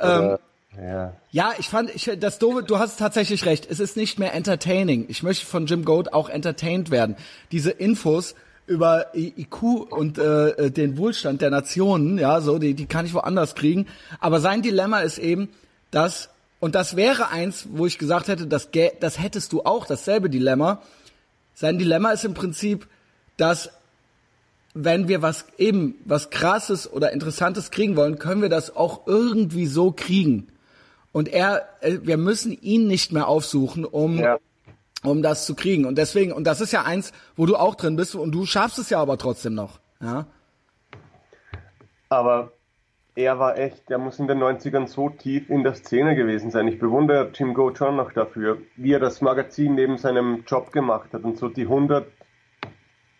Ähm, 0.00 0.36
ja. 0.78 1.12
ja, 1.30 1.52
ich 1.58 1.68
fand, 1.68 1.94
ich, 1.94 2.10
das 2.18 2.38
doofe, 2.38 2.62
du 2.62 2.78
hast 2.78 2.98
tatsächlich 2.98 3.44
recht, 3.44 3.68
es 3.68 3.80
ist 3.80 3.96
nicht 3.96 4.18
mehr 4.18 4.34
entertaining. 4.34 5.06
Ich 5.08 5.22
möchte 5.22 5.44
von 5.44 5.66
Jim 5.66 5.84
Goat 5.84 6.12
auch 6.12 6.28
entertained 6.28 6.90
werden. 6.90 7.16
Diese 7.50 7.70
Infos 7.70 8.34
über 8.66 9.06
IQ 9.14 9.62
und 9.62 10.18
äh, 10.18 10.70
den 10.70 10.96
Wohlstand 10.96 11.42
der 11.42 11.50
Nationen, 11.50 12.18
ja, 12.18 12.40
so, 12.40 12.58
die, 12.58 12.74
die 12.74 12.86
kann 12.86 13.04
ich 13.04 13.14
woanders 13.14 13.56
kriegen. 13.56 13.86
Aber 14.20 14.38
sein 14.38 14.62
Dilemma 14.62 15.00
ist 15.00 15.18
eben, 15.18 15.48
dass, 15.90 16.28
und 16.60 16.76
das 16.76 16.94
wäre 16.94 17.30
eins, 17.30 17.66
wo 17.72 17.86
ich 17.86 17.98
gesagt 17.98 18.28
hätte, 18.28 18.46
das, 18.46 18.68
das 19.00 19.18
hättest 19.18 19.52
du 19.52 19.64
auch, 19.64 19.86
dasselbe 19.86 20.30
Dilemma. 20.30 20.82
Sein 21.54 21.78
Dilemma 21.78 22.12
ist 22.12 22.24
im 22.24 22.34
Prinzip, 22.34 22.86
dass 23.36 23.70
wenn 24.72 25.08
wir 25.08 25.20
was 25.20 25.46
eben 25.58 25.96
was 26.04 26.30
krasses 26.30 26.90
oder 26.90 27.10
interessantes 27.10 27.72
kriegen 27.72 27.96
wollen, 27.96 28.20
können 28.20 28.40
wir 28.40 28.48
das 28.48 28.76
auch 28.76 29.06
irgendwie 29.06 29.66
so 29.66 29.90
kriegen. 29.90 30.46
Und 31.12 31.28
er, 31.28 31.68
äh, 31.80 31.98
wir 32.02 32.16
müssen 32.16 32.52
ihn 32.52 32.86
nicht 32.86 33.12
mehr 33.12 33.28
aufsuchen, 33.28 33.84
um 33.84 34.18
ja. 34.18 34.38
um 35.02 35.22
das 35.22 35.46
zu 35.46 35.54
kriegen. 35.54 35.84
Und 35.84 35.98
deswegen, 35.98 36.32
und 36.32 36.44
das 36.44 36.60
ist 36.60 36.72
ja 36.72 36.82
eins, 36.82 37.12
wo 37.36 37.46
du 37.46 37.56
auch 37.56 37.74
drin 37.74 37.96
bist 37.96 38.14
und 38.14 38.32
du 38.32 38.46
schaffst 38.46 38.78
es 38.78 38.90
ja 38.90 39.00
aber 39.00 39.18
trotzdem 39.18 39.54
noch. 39.54 39.80
Ja. 40.00 40.26
Aber 42.08 42.52
er 43.14 43.38
war 43.38 43.58
echt, 43.58 43.90
er 43.90 43.98
muss 43.98 44.18
in 44.18 44.28
den 44.28 44.38
90ern 44.38 44.86
so 44.86 45.10
tief 45.10 45.50
in 45.50 45.62
der 45.62 45.74
Szene 45.74 46.14
gewesen 46.14 46.50
sein. 46.50 46.68
Ich 46.68 46.78
bewundere 46.78 47.30
Jim 47.34 47.54
Goat 47.54 47.78
schon 47.78 47.96
noch 47.96 48.12
dafür, 48.12 48.58
wie 48.76 48.92
er 48.92 49.00
das 49.00 49.20
Magazin 49.20 49.74
neben 49.74 49.98
seinem 49.98 50.44
Job 50.46 50.72
gemacht 50.72 51.12
hat 51.12 51.24
und 51.24 51.36
so 51.36 51.48
die 51.48 51.62
100 51.62 52.06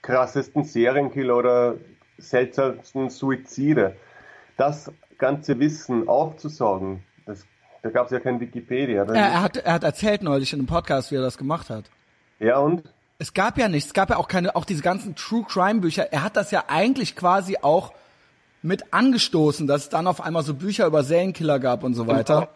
krassesten 0.02 0.64
Serienkiller 0.64 1.36
oder 1.36 1.76
seltsamsten 2.18 3.10
Suizide. 3.10 3.96
Das 4.56 4.92
ganze 5.18 5.58
Wissen 5.58 6.08
aufzusaugen, 6.08 7.04
das, 7.26 7.46
da 7.82 7.90
gab 7.90 8.06
es 8.06 8.12
ja 8.12 8.20
kein 8.20 8.40
Wikipedia. 8.40 9.04
Er, 9.04 9.14
er, 9.14 9.42
hat, 9.42 9.56
er 9.56 9.72
hat 9.72 9.84
erzählt 9.84 10.22
neulich 10.22 10.52
in 10.52 10.60
einem 10.60 10.66
Podcast, 10.66 11.10
wie 11.10 11.16
er 11.16 11.22
das 11.22 11.38
gemacht 11.38 11.70
hat. 11.70 11.84
Ja, 12.38 12.58
und? 12.58 12.82
Es 13.18 13.34
gab 13.34 13.58
ja 13.58 13.68
nichts, 13.68 13.88
es 13.88 13.94
gab 13.94 14.10
ja 14.10 14.16
auch 14.16 14.28
keine, 14.28 14.56
auch 14.56 14.64
diese 14.64 14.82
ganzen 14.82 15.14
True 15.14 15.44
Crime 15.46 15.80
Bücher. 15.80 16.12
Er 16.12 16.22
hat 16.22 16.36
das 16.36 16.50
ja 16.50 16.64
eigentlich 16.68 17.16
quasi 17.16 17.58
auch 17.60 17.92
mit 18.62 18.92
angestoßen, 18.92 19.66
dass 19.66 19.84
es 19.84 19.88
dann 19.90 20.06
auf 20.06 20.20
einmal 20.22 20.42
so 20.42 20.54
Bücher 20.54 20.86
über 20.86 21.02
Serienkiller 21.02 21.58
gab 21.58 21.82
und 21.82 21.94
so 21.94 22.06
weiter. 22.06 22.48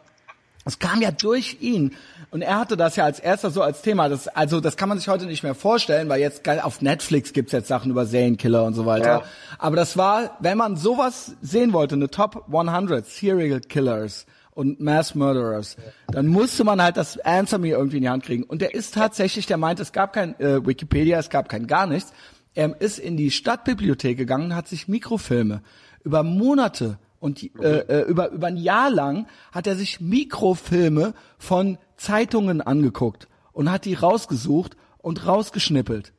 Es 0.67 0.79
kam 0.79 1.03
ja 1.03 1.11
durch 1.11 1.59
ihn. 1.61 1.95
Und 2.31 2.43
er 2.43 2.59
hatte 2.59 2.77
das 2.77 2.97
ja 2.97 3.05
als 3.05 3.21
erster 3.21 3.51
so 3.51 3.63
als 3.63 3.83
Thema. 3.83 4.09
Das, 4.09 4.29
also 4.29 4.61
das 4.61 4.77
kann 4.77 4.89
man 4.89 4.99
sich 4.99 5.09
heute 5.09 5.27
nicht 5.27 5.43
mehr 5.43 5.55
vorstellen, 5.55 6.09
weil 6.09 6.21
jetzt 6.21 6.49
auf 6.49 6.81
Netflix 6.81 7.33
gibt's 7.33 7.53
jetzt 7.53 7.69
Sachen 7.69 7.91
über 7.91 8.07
Serienkiller 8.07 8.65
und 8.65 8.75
so 8.75 8.87
weiter. 8.87 9.07
Ja. 9.07 9.23
Aber 9.59 9.77
das 9.77 9.97
war, 9.99 10.37
wenn 10.41 10.57
man 10.57 10.77
sowas 10.77 11.37
sehen 11.43 11.73
wollte, 11.75 11.95
eine 11.95 12.09
Top 12.09 12.47
100 12.51 13.07
Serial 13.07 13.61
Killers 13.61 14.25
und 14.55 14.81
Mass 14.81 15.15
Murderers, 15.15 15.77
dann 16.09 16.27
musste 16.27 16.65
man 16.65 16.81
halt 16.81 16.97
das 16.97 17.19
Answer 17.19 17.59
Me 17.59 17.71
irgendwie 17.71 17.97
in 17.99 18.03
die 18.05 18.09
Hand 18.09 18.25
kriegen. 18.25 18.45
Und 18.45 18.63
der 18.63 18.75
ist 18.75 18.95
tatsächlich, 18.95 19.47
der 19.47 19.57
meint, 19.57 19.81
es 19.81 19.93
gab 19.93 20.13
kein 20.13 20.39
äh, 20.41 20.65
Wikipedia, 20.65 21.19
es 21.19 21.31
gab 21.31 21.49
kein 21.49 21.67
gar 21.67 21.87
nichts. 21.87 22.13
Er 22.55 22.81
ist 22.81 22.99
in 22.99 23.17
die 23.17 23.31
Stadtbibliothek 23.31 24.17
gegangen 24.17 24.47
und 24.47 24.57
hat 24.57 24.69
sich 24.69 24.87
Mikrofilme 24.87 25.63
über 26.05 26.23
Monate 26.23 26.99
und 27.19 27.43
äh, 27.59 27.79
äh, 27.79 28.03
über, 28.03 28.31
über 28.31 28.47
ein 28.49 28.59
Jahr 28.59 28.91
lang 28.91 29.27
hat 29.51 29.67
er 29.67 29.77
sich 29.77 30.01
Mikrofilme 30.01 31.15
von 31.39 31.79
Zeitungen 31.97 32.61
angeguckt 32.61 33.29
und 33.53 33.71
hat 33.71 33.87
die 33.87 33.95
rausgesucht 33.95 34.77
und 34.99 35.27
rausgeschnippelt. 35.27 36.13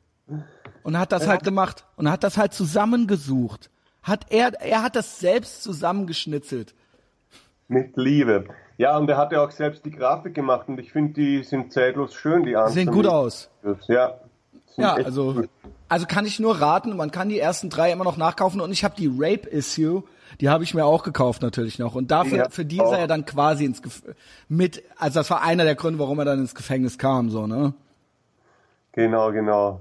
Und 0.82 0.98
hat 0.98 1.12
das 1.12 1.22
ja. 1.22 1.28
halt 1.28 1.44
gemacht 1.44 1.84
und 1.96 2.10
hat 2.10 2.24
das 2.24 2.36
halt 2.36 2.54
zusammengesucht. 2.54 3.70
Hat 4.02 4.26
er, 4.30 4.60
er 4.60 4.82
hat 4.82 4.96
das 4.96 5.20
selbst 5.20 5.62
zusammengeschnitzelt. 5.62 6.74
Mit 7.68 7.96
Liebe. 7.96 8.44
Ja, 8.78 8.96
und 8.96 9.08
er 9.08 9.16
hat 9.16 9.32
ja 9.32 9.42
auch 9.42 9.50
selbst 9.50 9.84
die 9.84 9.90
Grafik 9.90 10.34
gemacht 10.34 10.68
und 10.68 10.78
ich 10.78 10.92
finde, 10.92 11.14
die 11.14 11.42
sind 11.42 11.72
zeitlos 11.72 12.14
schön, 12.14 12.44
die 12.44 12.56
Sehen 12.66 12.90
gut 12.90 13.06
aus. 13.06 13.50
Ja. 13.88 14.20
Ja, 14.76 14.94
also. 14.94 15.44
Also 15.88 16.06
kann 16.06 16.26
ich 16.26 16.40
nur 16.40 16.60
raten, 16.60 16.96
man 16.96 17.12
kann 17.12 17.28
die 17.28 17.38
ersten 17.38 17.70
drei 17.70 17.92
immer 17.92 18.04
noch 18.04 18.16
nachkaufen 18.16 18.60
und 18.60 18.72
ich 18.72 18.82
habe 18.82 18.96
die 18.98 19.06
Rape 19.06 19.48
Issue, 19.48 20.02
die 20.40 20.48
habe 20.48 20.64
ich 20.64 20.74
mir 20.74 20.84
auch 20.84 21.04
gekauft 21.04 21.42
natürlich 21.42 21.78
noch 21.78 21.94
und 21.94 22.10
dafür 22.10 22.38
Ja, 22.38 22.48
für 22.50 22.64
die 22.64 22.78
ist 22.78 22.90
er 22.90 22.98
ja 22.98 23.06
dann 23.06 23.24
quasi 23.24 23.64
ins 23.64 23.82
Gef 23.82 24.02
mit 24.48 24.82
also 24.98 25.20
das 25.20 25.30
war 25.30 25.42
einer 25.42 25.62
der 25.62 25.76
Gründe, 25.76 26.00
warum 26.00 26.18
er 26.18 26.24
dann 26.24 26.40
ins 26.40 26.56
Gefängnis 26.56 26.98
kam 26.98 27.30
so, 27.30 27.46
ne? 27.46 27.72
Genau, 28.92 29.30
genau. 29.30 29.80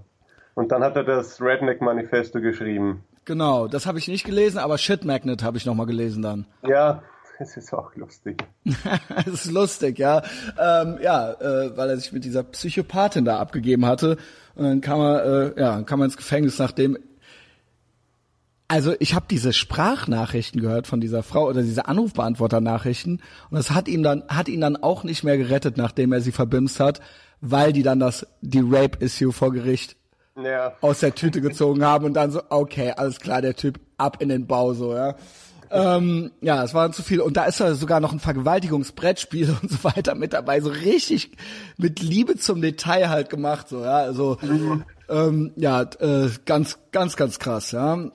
Und 0.53 0.71
dann 0.71 0.83
hat 0.83 0.95
er 0.95 1.03
das 1.03 1.41
Redneck 1.41 1.81
Manifesto 1.81 2.39
geschrieben. 2.39 3.03
Genau, 3.25 3.67
das 3.67 3.87
habe 3.87 3.97
ich 3.97 4.07
nicht 4.07 4.25
gelesen, 4.25 4.59
aber 4.59 4.77
Shit 4.77 5.05
Magnet 5.05 5.41
habe 5.41 5.57
ich 5.57 5.65
noch 5.65 5.73
mal 5.73 5.87
gelesen 5.87 6.21
dann. 6.21 6.45
Ja, 6.61 7.01
es 7.39 7.57
ist 7.57 7.73
auch 7.73 7.95
lustig. 7.95 8.43
das 9.25 9.45
ist 9.45 9.51
lustig, 9.51 9.99
ja. 9.99 10.23
Ähm, 10.59 10.99
ja, 11.01 11.31
äh, 11.33 11.75
weil 11.77 11.89
er 11.89 11.97
sich 11.97 12.11
mit 12.11 12.23
dieser 12.23 12.43
Psychopathin 12.43 13.25
da 13.25 13.39
abgegeben 13.39 13.85
hatte. 13.85 14.17
Und 14.55 14.63
dann 14.63 14.81
kam 14.81 14.99
er, 14.99 15.25
äh, 15.25 15.59
ja, 15.59 15.75
dann 15.75 15.85
kam 15.85 16.01
er 16.01 16.05
ins 16.05 16.17
Gefängnis, 16.17 16.59
nachdem. 16.59 16.97
Also 18.67 18.95
ich 18.97 19.13
habe 19.13 19.25
diese 19.29 19.53
Sprachnachrichten 19.53 20.59
gehört 20.59 20.87
von 20.87 20.99
dieser 20.99 21.21
Frau 21.21 21.47
oder 21.47 21.61
diese 21.61 21.87
Anrufbeantworter-Nachrichten 21.87 23.21
und 23.51 23.55
das 23.55 23.69
hat 23.69 23.87
ihn 23.87 24.01
dann 24.01 24.23
hat 24.27 24.47
ihn 24.47 24.59
dann 24.59 24.75
auch 24.75 25.03
nicht 25.03 25.23
mehr 25.23 25.37
gerettet, 25.37 25.77
nachdem 25.77 26.11
er 26.11 26.21
sie 26.21 26.31
verbimst 26.31 26.79
hat, 26.79 26.99
weil 27.41 27.73
die 27.73 27.83
dann 27.83 27.99
das 27.99 28.25
die 28.41 28.63
Rape-Issue 28.65 29.31
vor 29.31 29.51
Gericht 29.51 29.97
Ja, 30.35 30.73
aus 30.81 31.01
der 31.01 31.13
Tüte 31.13 31.41
gezogen 31.41 31.85
haben 31.85 32.05
und 32.05 32.15
dann 32.15 32.31
so, 32.31 32.41
okay, 32.49 32.91
alles 32.97 33.19
klar, 33.19 33.43
der 33.43 33.55
Typ 33.55 33.79
ab 33.97 34.17
in 34.19 34.29
den 34.29 34.47
Bau 34.47 34.73
so, 34.73 34.95
ja. 34.95 35.13
Ähm, 35.71 36.31
ja, 36.41 36.63
es 36.63 36.73
war 36.73 36.91
zu 36.91 37.03
viel. 37.03 37.21
Und 37.21 37.37
da 37.37 37.45
ist 37.45 37.59
ja 37.59 37.73
sogar 37.73 37.99
noch 37.99 38.11
ein 38.11 38.19
Vergewaltigungsbrettspiel 38.19 39.55
und 39.61 39.71
so 39.71 39.83
weiter 39.83 40.15
mit 40.15 40.33
dabei. 40.33 40.61
So 40.61 40.69
richtig 40.69 41.31
mit 41.77 42.01
Liebe 42.01 42.37
zum 42.37 42.61
Detail 42.61 43.09
halt 43.09 43.29
gemacht, 43.29 43.69
so, 43.69 43.81
ja. 43.81 43.97
Also, 43.97 44.37
ähm, 45.09 45.51
ja, 45.55 45.81
äh, 45.81 46.29
ganz, 46.45 46.79
ganz, 46.91 47.15
ganz 47.15 47.39
krass, 47.39 47.71
ja. 47.71 48.09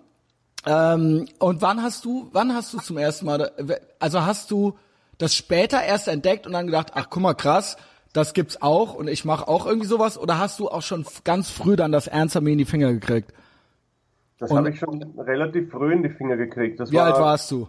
Ähm, 0.67 1.27
und 1.39 1.63
wann 1.63 1.83
hast 1.83 2.05
du, 2.05 2.29
wann 2.33 2.55
hast 2.55 2.73
du 2.75 2.79
zum 2.79 2.99
ersten 2.99 3.27
Mal, 3.27 3.51
also 3.99 4.25
hast 4.25 4.51
du 4.51 4.77
das 5.19 5.35
später 5.35 5.83
erst 5.83 6.09
entdeckt 6.09 6.47
und 6.47 6.53
dann 6.53 6.67
gedacht, 6.67 6.93
ach 6.95 7.07
guck 7.09 7.23
mal, 7.23 7.35
krass, 7.35 7.77
das 8.13 8.35
gibt's 8.35 8.61
auch 8.61 8.95
und 8.95 9.09
ich 9.09 9.25
mache 9.25 9.49
auch 9.49 9.67
irgendwie 9.67 9.87
sowas? 9.87 10.19
Oder 10.19 10.39
hast 10.39 10.59
du 10.59 10.69
auch 10.69 10.83
schon 10.83 11.07
ganz 11.25 11.51
früh 11.51 11.77
dann 11.77 11.93
das 11.93 12.09
ernster 12.09 12.41
mir 12.41 12.53
in 12.53 12.59
die 12.59 12.65
Finger 12.65 12.93
gekriegt? 12.93 13.33
Das 14.41 14.51
habe 14.51 14.71
ich 14.71 14.79
schon 14.79 15.03
relativ 15.19 15.71
früh 15.71 15.93
in 15.93 16.03
die 16.03 16.09
Finger 16.11 16.37
gekriegt. 16.37 16.81
Das 16.81 16.91
Wie 16.91 16.97
war 16.97 17.07
alt 17.07 17.17
warst 17.17 17.51
du? 17.53 17.69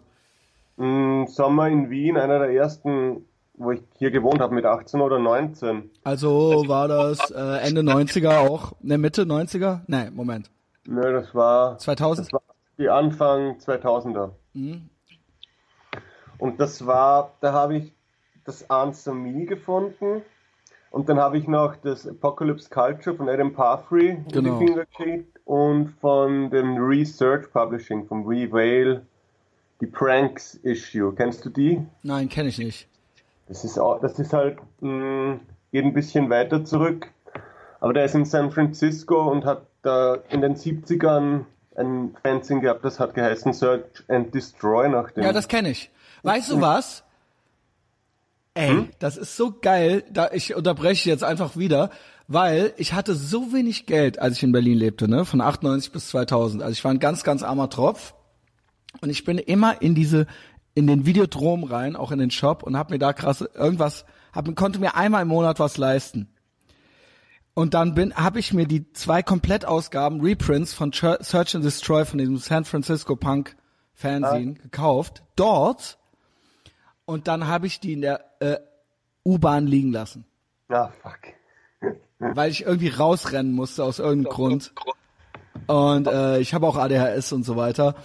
im 0.77 1.27
Sommer 1.27 1.67
in 1.67 1.89
Wien, 1.91 2.17
einer 2.17 2.39
der 2.39 2.49
ersten, 2.51 3.25
wo 3.53 3.71
ich 3.71 3.81
hier 3.99 4.09
gewohnt 4.09 4.39
habe, 4.39 4.55
mit 4.55 4.65
18 4.65 4.99
oder 5.01 5.19
19. 5.19 5.91
Also 6.03 6.63
war 6.67 6.87
das 6.87 7.29
äh, 7.29 7.67
Ende 7.67 7.81
90er 7.81 8.39
auch? 8.49 8.73
Ne, 8.81 8.97
Mitte 8.97 9.23
90er? 9.23 9.81
Ne, 9.87 10.09
Moment. 10.11 10.49
Nö, 10.87 11.01
das 11.11 11.35
war 11.35 11.77
2000? 11.77 12.25
Das 12.27 12.33
war 12.33 12.41
die 12.79 12.89
Anfang 12.89 13.57
2000er. 13.59 14.31
Und 16.39 16.59
das 16.59 16.85
war, 16.87 17.33
da 17.41 17.53
habe 17.53 17.77
ich 17.77 17.93
das 18.45 18.67
Answer 18.69 19.13
Me 19.13 19.45
gefunden. 19.45 20.23
Und 20.89 21.07
dann 21.07 21.19
habe 21.19 21.37
ich 21.37 21.47
noch 21.47 21.75
das 21.77 22.07
Apocalypse 22.07 22.69
Culture 22.69 23.15
von 23.15 23.29
Adam 23.29 23.53
Parfrey 23.53 24.09
in 24.09 24.27
Genau. 24.27 24.59
die 24.59 24.65
Finger 24.65 24.85
gekriegt 24.85 25.39
und 25.51 25.89
von 25.99 26.49
dem 26.49 26.77
Research 26.77 27.51
Publishing, 27.51 28.07
von 28.07 28.25
Revale, 28.25 29.01
die 29.81 29.85
Pranks 29.85 30.57
Issue. 30.63 31.13
Kennst 31.13 31.43
du 31.43 31.49
die? 31.49 31.85
Nein, 32.03 32.29
kenne 32.29 32.47
ich 32.47 32.57
nicht. 32.57 32.87
Das 33.49 33.65
ist, 33.65 33.77
auch, 33.77 33.99
das 33.99 34.17
ist 34.17 34.31
halt, 34.31 34.59
mh, 34.79 35.41
geht 35.73 35.83
ein 35.83 35.93
bisschen 35.93 36.29
weiter 36.29 36.63
zurück. 36.63 37.11
Aber 37.81 37.91
der 37.91 38.05
ist 38.05 38.15
in 38.15 38.23
San 38.23 38.49
Francisco 38.49 39.29
und 39.29 39.43
hat 39.43 39.63
da 39.81 40.19
in 40.29 40.39
den 40.39 40.55
70ern 40.55 41.41
ein 41.75 42.15
Fanzine 42.23 42.61
gehabt, 42.61 42.85
das 42.85 43.01
hat 43.01 43.13
geheißen 43.13 43.51
Search 43.51 44.05
and 44.07 44.33
Destroy 44.33 44.87
nach 44.87 45.11
dem. 45.11 45.25
Ja, 45.25 45.33
das 45.33 45.49
kenne 45.49 45.71
ich. 45.71 45.91
Weißt 46.23 46.49
du 46.49 46.61
was? 46.61 47.03
Ey, 48.53 48.89
das 48.99 49.17
ist 49.17 49.35
so 49.35 49.53
geil. 49.61 50.03
Da 50.11 50.29
ich 50.31 50.55
unterbreche 50.55 51.09
jetzt 51.09 51.25
einfach 51.25 51.57
wieder, 51.57 51.89
weil 52.27 52.73
ich 52.77 52.93
hatte 52.93 53.15
so 53.15 53.53
wenig 53.53 53.85
Geld, 53.85 54.19
als 54.19 54.37
ich 54.37 54.43
in 54.43 54.51
Berlin 54.51 54.77
lebte, 54.77 55.07
ne, 55.07 55.25
von 55.25 55.41
98 55.41 55.91
bis 55.91 56.07
2000. 56.09 56.61
Also 56.63 56.73
ich 56.73 56.83
war 56.83 56.91
ein 56.91 56.99
ganz, 56.99 57.23
ganz 57.23 57.43
armer 57.43 57.69
Tropf 57.69 58.13
und 59.01 59.09
ich 59.09 59.23
bin 59.23 59.37
immer 59.37 59.81
in 59.81 59.95
diese 59.95 60.27
in 60.73 60.87
den 60.87 61.05
Videodrom 61.05 61.65
rein, 61.65 61.95
auch 61.97 62.11
in 62.11 62.19
den 62.19 62.31
Shop 62.31 62.63
und 62.63 62.77
habe 62.77 62.93
mir 62.93 62.99
da 62.99 63.11
krass 63.11 63.41
irgendwas, 63.41 64.05
hab, 64.33 64.53
konnte 64.55 64.79
mir 64.79 64.95
einmal 64.95 65.23
im 65.23 65.27
Monat 65.27 65.59
was 65.59 65.77
leisten. 65.77 66.29
Und 67.53 67.73
dann 67.73 67.93
bin, 67.93 68.15
habe 68.15 68.39
ich 68.39 68.53
mir 68.53 68.65
die 68.65 68.93
zwei 68.93 69.21
Komplettausgaben 69.21 70.21
Reprints 70.21 70.73
von 70.73 70.91
Ch- 70.93 71.21
Search 71.21 71.53
and 71.55 71.65
Destroy 71.65 72.05
von 72.05 72.17
diesem 72.19 72.37
San 72.37 72.63
Francisco 72.63 73.17
Punk 73.17 73.57
Fernsehen 73.93 74.55
gekauft. 74.55 75.21
Dort. 75.35 75.97
Und 77.03 77.27
dann 77.27 77.47
habe 77.47 77.67
ich 77.67 77.81
die 77.81 77.91
in 77.91 78.01
der 78.01 78.23
äh, 78.39 78.57
U-Bahn 79.25 79.67
liegen 79.67 79.91
lassen. 79.91 80.23
Ah, 80.69 80.91
fuck. 81.03 81.19
Weil 82.19 82.51
ich 82.51 82.63
irgendwie 82.63 82.89
rausrennen 82.89 83.53
musste 83.53 83.83
aus 83.83 83.99
irgendeinem 83.99 84.33
Grund. 84.33 84.73
Und 85.67 86.07
äh, 86.07 86.39
ich 86.39 86.53
habe 86.53 86.67
auch 86.67 86.75
ADHS 86.77 87.33
und 87.33 87.43
so 87.43 87.55
weiter, 87.55 87.95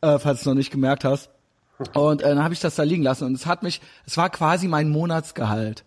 äh, 0.00 0.18
falls 0.18 0.38
du 0.38 0.42
es 0.42 0.46
noch 0.46 0.54
nicht 0.54 0.70
gemerkt 0.70 1.04
hast. 1.04 1.30
Und 1.92 2.22
äh, 2.22 2.28
dann 2.28 2.42
habe 2.42 2.54
ich 2.54 2.60
das 2.60 2.76
da 2.76 2.82
liegen 2.82 3.02
lassen. 3.02 3.24
Und 3.24 3.34
es 3.34 3.46
hat 3.46 3.62
mich, 3.62 3.80
es 4.06 4.16
war 4.16 4.30
quasi 4.30 4.68
mein 4.68 4.90
Monatsgehalt. 4.90 5.84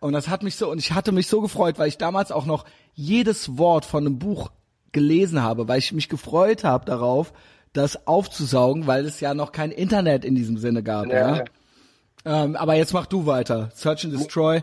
Und 0.00 0.12
das 0.12 0.28
hat 0.28 0.42
mich 0.42 0.56
so, 0.56 0.70
und 0.70 0.78
ich 0.78 0.92
hatte 0.92 1.12
mich 1.12 1.26
so 1.26 1.40
gefreut, 1.40 1.78
weil 1.78 1.88
ich 1.88 1.98
damals 1.98 2.30
auch 2.30 2.46
noch 2.46 2.64
jedes 2.94 3.58
Wort 3.58 3.84
von 3.84 4.06
einem 4.06 4.18
Buch 4.18 4.50
gelesen 4.92 5.42
habe, 5.42 5.68
weil 5.68 5.78
ich 5.78 5.92
mich 5.92 6.08
gefreut 6.08 6.64
habe 6.64 6.84
darauf, 6.84 7.32
das 7.72 8.06
aufzusaugen, 8.06 8.86
weil 8.86 9.04
es 9.06 9.20
ja 9.20 9.34
noch 9.34 9.52
kein 9.52 9.70
Internet 9.70 10.24
in 10.24 10.34
diesem 10.34 10.56
Sinne 10.58 10.82
gab. 10.82 11.06
Ja. 11.06 11.36
Ja. 11.36 11.44
Ähm, 12.24 12.56
aber 12.56 12.74
jetzt 12.74 12.92
mach 12.92 13.06
du 13.06 13.26
weiter. 13.26 13.70
Search 13.74 14.04
and 14.04 14.14
Destroy. 14.14 14.62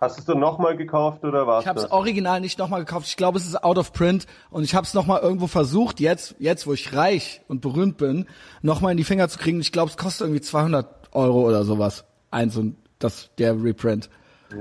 Hast 0.00 0.16
du 0.16 0.20
es 0.20 0.26
dann 0.26 0.38
nochmal 0.38 0.76
gekauft 0.78 1.24
oder 1.24 1.46
was? 1.46 1.62
Ich 1.64 1.68
habe 1.68 1.78
es 1.78 1.90
original 1.90 2.40
nicht 2.40 2.58
nochmal 2.58 2.80
gekauft. 2.80 3.06
Ich 3.06 3.16
glaube, 3.18 3.36
es 3.38 3.46
ist 3.46 3.62
out 3.62 3.76
of 3.76 3.92
print 3.92 4.26
und 4.50 4.64
ich 4.64 4.74
habe 4.74 4.84
es 4.84 4.94
nochmal 4.94 5.20
irgendwo 5.20 5.46
versucht, 5.46 6.00
jetzt, 6.00 6.36
jetzt, 6.38 6.66
wo 6.66 6.72
ich 6.72 6.96
reich 6.96 7.42
und 7.48 7.60
berühmt 7.60 7.98
bin, 7.98 8.26
nochmal 8.62 8.92
in 8.92 8.96
die 8.96 9.04
Finger 9.04 9.28
zu 9.28 9.38
kriegen. 9.38 9.60
Ich 9.60 9.72
glaube, 9.72 9.90
es 9.90 9.98
kostet 9.98 10.26
irgendwie 10.26 10.40
200 10.40 10.86
Euro 11.12 11.46
oder 11.46 11.64
sowas. 11.64 12.04
Eins 12.30 12.56
und 12.56 12.76
das, 12.98 13.30
der 13.38 13.62
Reprint. 13.62 14.08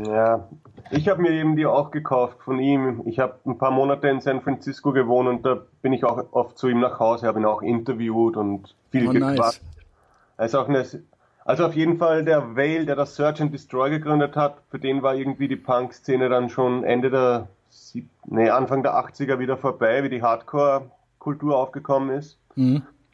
Ja, 0.05 0.49
ich 0.91 1.07
habe 1.07 1.21
mir 1.21 1.31
eben 1.31 1.55
die 1.55 1.65
auch 1.65 1.89
gekauft 1.91 2.37
von 2.43 2.59
ihm. 2.59 3.01
Ich 3.05 3.19
habe 3.19 3.35
ein 3.45 3.57
paar 3.57 3.71
Monate 3.71 4.07
in 4.09 4.19
San 4.21 4.41
Francisco 4.41 4.91
gewohnt 4.91 5.29
und 5.29 5.45
da 5.45 5.61
bin 5.81 5.93
ich 5.93 6.03
auch 6.03 6.21
oft 6.31 6.57
zu 6.57 6.67
ihm 6.67 6.79
nach 6.81 6.99
Hause, 6.99 7.27
habe 7.27 7.39
ihn 7.39 7.45
auch 7.45 7.61
interviewt 7.61 8.35
und 8.37 8.75
viel 8.91 9.07
Oh, 9.07 9.11
gequatscht. 9.13 9.37
nice. 9.39 9.61
Er 10.37 10.45
ist 10.45 10.55
auch 10.55 10.67
eine, 10.67 10.85
also 11.49 11.65
auf 11.65 11.73
jeden 11.75 11.97
Fall 11.97 12.23
der 12.23 12.55
Vale, 12.55 12.85
der 12.85 12.95
das 12.95 13.15
Search 13.15 13.41
and 13.41 13.51
Destroy 13.53 13.89
gegründet 13.89 14.35
hat, 14.35 14.57
für 14.69 14.77
den 14.77 15.01
war 15.01 15.15
irgendwie 15.15 15.47
die 15.47 15.55
Punk-Szene 15.55 16.29
dann 16.29 16.49
schon 16.49 16.83
Ende 16.83 17.09
der, 17.09 17.47
sieb- 17.69 18.09
nee, 18.25 18.49
Anfang 18.49 18.83
der 18.83 18.93
80er 18.93 19.39
wieder 19.39 19.57
vorbei, 19.57 20.03
wie 20.03 20.09
die 20.09 20.21
Hardcore-Kultur 20.21 21.57
aufgekommen 21.57 22.11
ist. 22.11 22.37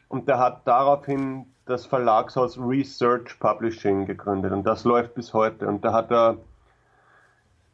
Und 0.08 0.28
der 0.28 0.38
hat 0.38 0.66
daraufhin 0.66 1.46
das 1.64 1.86
Verlagshaus 1.86 2.58
Research 2.58 3.38
Publishing 3.40 4.06
gegründet 4.06 4.52
und 4.52 4.64
das 4.64 4.84
läuft 4.84 5.14
bis 5.14 5.32
heute. 5.32 5.66
Und 5.66 5.84
da 5.84 5.92
hat 5.92 6.12
er 6.12 6.36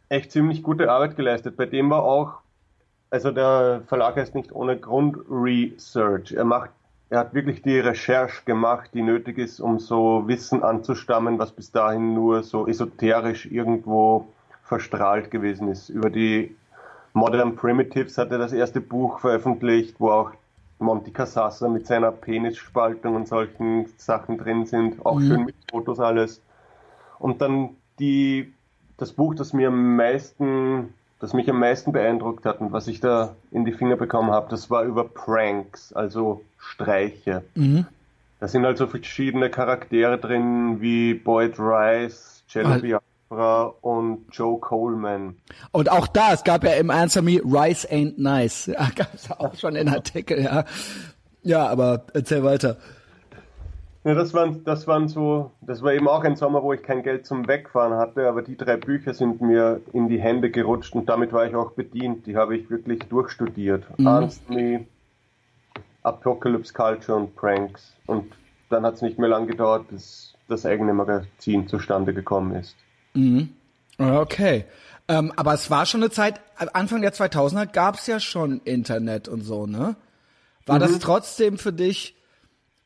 echt 0.09 0.31
ziemlich 0.31 0.63
gute 0.63 0.91
Arbeit 0.91 1.17
geleistet. 1.17 1.57
Bei 1.57 1.67
dem 1.67 1.91
war 1.91 2.03
auch, 2.05 2.35
also 3.11 3.33
der 3.33 3.83
Verlag 3.89 4.17
heißt 4.17 4.35
nicht 4.35 4.53
ohne 4.53 4.79
Grund 4.79 5.19
Research. 5.29 6.33
Er 6.33 6.45
macht, 6.45 6.71
er 7.13 7.19
hat 7.19 7.35
wirklich 7.35 7.61
die 7.61 7.79
Recherche 7.79 8.43
gemacht, 8.47 8.93
die 8.95 9.03
nötig 9.03 9.37
ist, 9.37 9.61
um 9.61 9.79
so 9.79 10.27
Wissen 10.29 10.63
anzustammen, 10.63 11.39
was 11.39 11.53
bis 11.53 11.71
dahin 11.71 12.15
nur 12.15 12.43
so 12.43 12.67
esoterisch 12.67 13.45
irgendwo 13.45 14.29
verstrahlt 14.63 15.31
gewesen 15.31 15.69
ist. 15.69 15.91
Über 15.91 16.09
die 16.09 16.57
Modern 17.13 17.55
Primitives 17.55 18.17
hat 18.17 18.33
er 18.33 18.39
das 18.39 18.55
erste 18.55 18.81
Buch 18.81 19.19
veröffentlicht, 19.19 19.97
wo 19.99 20.11
auch 20.11 20.31
Monty 20.79 21.11
Casassa 21.11 21.69
mit 21.69 21.87
seiner 21.87 22.13
Penisspaltung 22.13 23.15
und 23.15 23.29
solchen 23.29 23.93
Sachen 23.99 24.39
drin 24.39 24.65
sind. 24.65 25.05
Auch 25.05 25.21
schön 25.21 25.45
mit 25.45 25.57
Fotos 25.71 26.01
alles. 26.01 26.41
Und 27.19 27.43
dann 27.43 27.77
die, 27.99 28.55
das 28.97 29.13
Buch, 29.13 29.35
das 29.35 29.53
mir 29.53 29.69
am 29.69 29.97
meisten, 29.97 30.95
das 31.23 31.33
mich 31.35 31.49
am 31.49 31.61
meisten 31.61 31.93
beeindruckt 31.93 32.45
hat 32.45 32.61
und 32.61 32.73
was 32.73 32.89
ich 32.89 32.99
da 32.99 33.37
in 33.53 33.65
die 33.65 33.71
Finger 33.71 33.95
bekommen 33.95 34.33
habe, 34.33 34.49
das 34.51 34.71
war 34.71 34.83
über 34.83 35.05
Pranks, 35.05 35.93
also 35.93 36.43
Streiche. 36.59 37.45
Da 38.41 38.49
sind 38.49 38.65
also 38.65 38.89
verschiedene 38.89 39.49
Charaktere 39.49 40.19
drin, 40.19 40.81
wie 40.81 41.15
Boyd 41.15 41.61
Rice, 41.61 42.43
Jello 42.49 42.81
Biafra 42.81 43.73
und 43.83 44.25
Joe 44.33 44.59
Coleman. 44.59 45.37
Und 45.71 45.93
auch 45.93 46.09
da, 46.09 46.33
es 46.33 46.43
gab 46.43 46.65
ja 46.65 46.73
im 46.73 46.91
Answer 46.91 47.23
Me, 47.23 47.41
Rice 47.45 47.89
ain't 47.89 48.15
nice. 48.17 48.67
Ja, 48.67 48.89
gab 48.93 49.15
es 49.15 49.31
auch 49.31 49.55
schon 49.55 49.77
in 49.77 49.89
Artikel, 49.89 50.43
ja. 50.43 50.65
Ja, 51.45 51.69
aber 51.69 52.05
erzähl 52.15 52.43
weiter. 52.43 52.79
Ja, 54.05 54.15
das 54.15 54.35
waren, 54.35 54.65
das 54.65 54.89
waren 54.89 55.07
so, 55.09 55.53
das 55.61 55.81
war 55.83 55.93
eben 55.93 56.09
auch 56.09 56.25
ein 56.25 56.35
Sommer, 56.35 56.63
wo 56.63 56.73
ich 56.73 56.83
kein 56.83 57.05
Geld 57.05 57.25
zum 57.25 57.47
Wegfahren 57.47 57.95
hatte, 57.95 58.29
aber 58.29 58.43
die 58.43 58.57
drei 58.57 58.77
Bücher 58.77 59.15
sind 59.15 59.41
mir 59.41 59.81
in 59.93 60.09
die 60.09 60.21
Hände 60.21 60.51
gerutscht 60.51 60.95
und 60.95 61.09
damit 61.09 61.33
war 61.33 61.47
ich 61.47 61.55
auch 61.55 61.73
bedient. 61.73 62.27
Die 62.27 62.37
habe 62.37 62.57
ich 62.57 62.69
wirklich 62.69 63.01
durchstudiert. 63.05 63.85
Mhm. 63.99 64.07
Arnstly, 64.07 64.87
Apocalypse 66.03 66.73
Culture 66.73 67.17
und 67.17 67.37
Pranks. 67.37 67.95
Und 68.07 68.33
dann 68.71 68.85
hat 68.85 68.95
es 68.95 69.03
nicht 69.03 69.19
mehr 69.19 69.29
lang 69.29 69.47
gedauert, 69.47 69.89
bis 69.89 70.35
das 70.49 70.67
eigene 70.67 70.93
Magazin 70.95 71.69
zustande 71.69 72.13
gekommen 72.13 72.57
ist. 72.57 72.75
Mhm. 73.15 73.51
Okay. 73.99 74.65
Ähm, 75.09 75.33
aber 75.37 75.55
es 75.55 75.71
war 75.71 75.87
schon 75.87 76.03
eine 76.03 76.11
Zeit, 76.11 76.41
Anfang 76.57 77.03
der 77.03 77.13
2000er 77.13 77.67
gab 77.67 77.97
es 77.97 78.07
ja 78.07 78.19
schon 78.19 78.61
Internet 78.65 79.29
und 79.29 79.43
so, 79.43 79.67
ne? 79.67 79.97
War 80.67 80.77
mhm. 80.77 80.81
das 80.81 80.99
trotzdem 80.99 81.59
für 81.59 81.73
dich, 81.73 82.17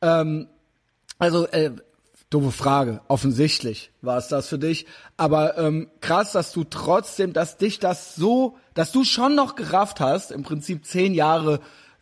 ähm, 0.01 0.47
also 1.19 1.47
äh, 1.47 1.71
doofe 2.29 2.51
Frage, 2.51 3.01
offensichtlich 3.07 3.91
war 4.01 4.17
es 4.17 4.27
das 4.27 4.47
für 4.47 4.59
dich, 4.59 4.85
aber 5.15 5.57
ähm, 5.57 5.89
krass, 6.01 6.33
dass 6.33 6.51
du 6.51 6.63
trotzdem, 6.63 7.33
dass 7.33 7.57
dich 7.57 7.79
das 7.79 8.15
so, 8.15 8.57
dass 8.73 8.91
du 8.91 9.03
schon 9.03 9.35
noch 9.35 9.55
gerafft 9.55 9.99
hast, 9.99 10.31
im 10.31 10.43
Prinzip 10.43 10.85
zehn 10.85 11.13
Jahre 11.13 11.59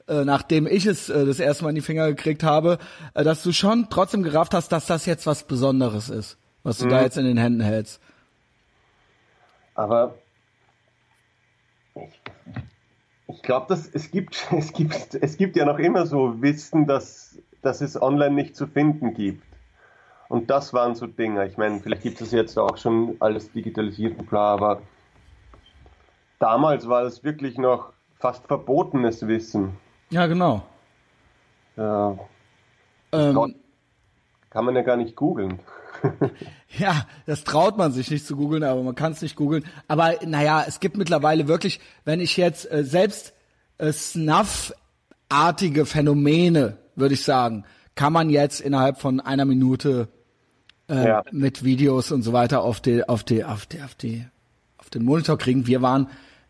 äh, 0.08 0.24
nachdem 0.24 0.68
ich 0.68 0.86
es 0.86 1.10
äh, 1.10 1.26
das 1.26 1.40
erste 1.40 1.64
Mal 1.64 1.72
in 1.72 1.76
die 1.76 1.82
Finger 1.82 2.08
gekriegt 2.08 2.44
habe, 2.44 2.78
äh, 3.16 3.24
dass 3.24 3.42
du 3.42 3.52
schon 3.52 3.88
trotzdem 3.90 4.22
gerafft 4.22 4.54
hast, 4.54 4.72
dass 4.72 4.86
das 4.86 5.06
jetzt 5.08 5.26
was 5.26 5.44
Besonderes 5.44 6.10
ist, 6.10 6.38
was 6.62 6.78
du 6.78 6.86
mhm. 6.86 6.90
da 6.90 7.02
jetzt 7.02 7.18
in 7.18 7.26
den 7.26 7.38
Händen 7.38 7.62
hältst. 7.62 8.00
Aber 9.74 10.16
ich, 11.96 12.22
ich 13.28 13.42
glaube, 13.42 13.66
dass 13.68 13.88
es 13.88 14.12
gibt, 14.12 14.48
es 14.52 14.74
gibt, 14.74 15.16
es 15.16 15.38
gibt 15.38 15.56
ja 15.56 15.66
noch 15.66 15.80
immer 15.80 16.06
so 16.06 16.40
Wissen, 16.42 16.86
dass, 16.86 17.40
dass 17.66 17.82
es 17.82 18.00
online 18.00 18.36
nicht 18.36 18.56
zu 18.56 18.68
finden 18.68 19.14
gibt. 19.14 19.44
Und 20.28 20.50
das 20.50 20.74
waren 20.74 20.96
so 20.96 21.08
Dinge. 21.08 21.48
Ich 21.48 21.58
meine, 21.58 21.80
vielleicht 21.80 22.04
gibt 22.04 22.22
es 22.22 22.32
jetzt 22.32 22.58
auch 22.58 22.78
schon 22.78 23.16
alles 23.20 23.52
digitalisiert 23.52 24.18
und 24.20 24.30
bla, 24.30 24.54
aber 24.54 24.82
damals 26.40 26.88
war 26.88 27.04
es 27.04 27.24
wirklich 27.24 27.58
noch 27.58 27.92
fast 28.20 28.46
verbotenes 28.48 29.28
Wissen. 29.28 29.78
Ja, 30.10 30.28
genau. 30.28 30.64
Ja. 31.76 32.18
Ähm, 33.12 33.56
kann 34.50 34.66
man 34.66 34.76
ja 34.76 34.82
gar 34.84 34.98
nicht 34.98 35.16
googeln. 35.16 35.60
ja, 36.78 37.06
das 37.26 37.44
traut 37.44 37.78
man 37.78 37.92
sich 37.92 38.12
nicht 38.12 38.26
zu 38.26 38.36
googeln, 38.36 38.64
aber 38.64 38.84
man 38.84 38.96
kann 38.96 39.12
es 39.12 39.22
nicht 39.22 39.36
googeln. 39.36 39.66
Aber 39.88 40.14
naja, 40.26 40.64
es 40.68 40.80
gibt 40.80 40.98
mittlerweile 40.98 41.48
wirklich, 41.48 41.80
wenn 42.04 42.20
ich 42.20 42.38
jetzt 42.38 42.72
äh, 42.72 42.84
selbst 42.84 43.34
äh, 43.78 43.92
Snuff-artige 43.92 45.86
Phänomene, 45.86 46.78
würde 46.96 47.14
ich 47.14 47.24
sagen, 47.24 47.66
kann 47.96 48.14
man 48.14 48.30
jetzt 48.30 48.60
innerhalb 48.62 49.00
von 49.00 49.20
einer 49.20 49.46
Minute 49.46 50.10
äh, 50.90 51.08
ja. 51.08 51.24
mit 51.32 51.64
Videos 51.64 52.12
und 52.12 52.24
so 52.24 52.34
weiter 52.34 52.64
auf 52.64 52.82
die, 52.82 53.08
auf 53.08 53.24
die, 53.24 53.44
auf 53.44 53.66
die, 53.66 53.82
auf 53.82 53.96
die, 53.96 54.26
auf 54.78 54.90
den 54.90 55.04
Monitor 55.04 55.38
kriegen. 55.38 55.68
Wir 55.68 55.82
waren 55.82 56.08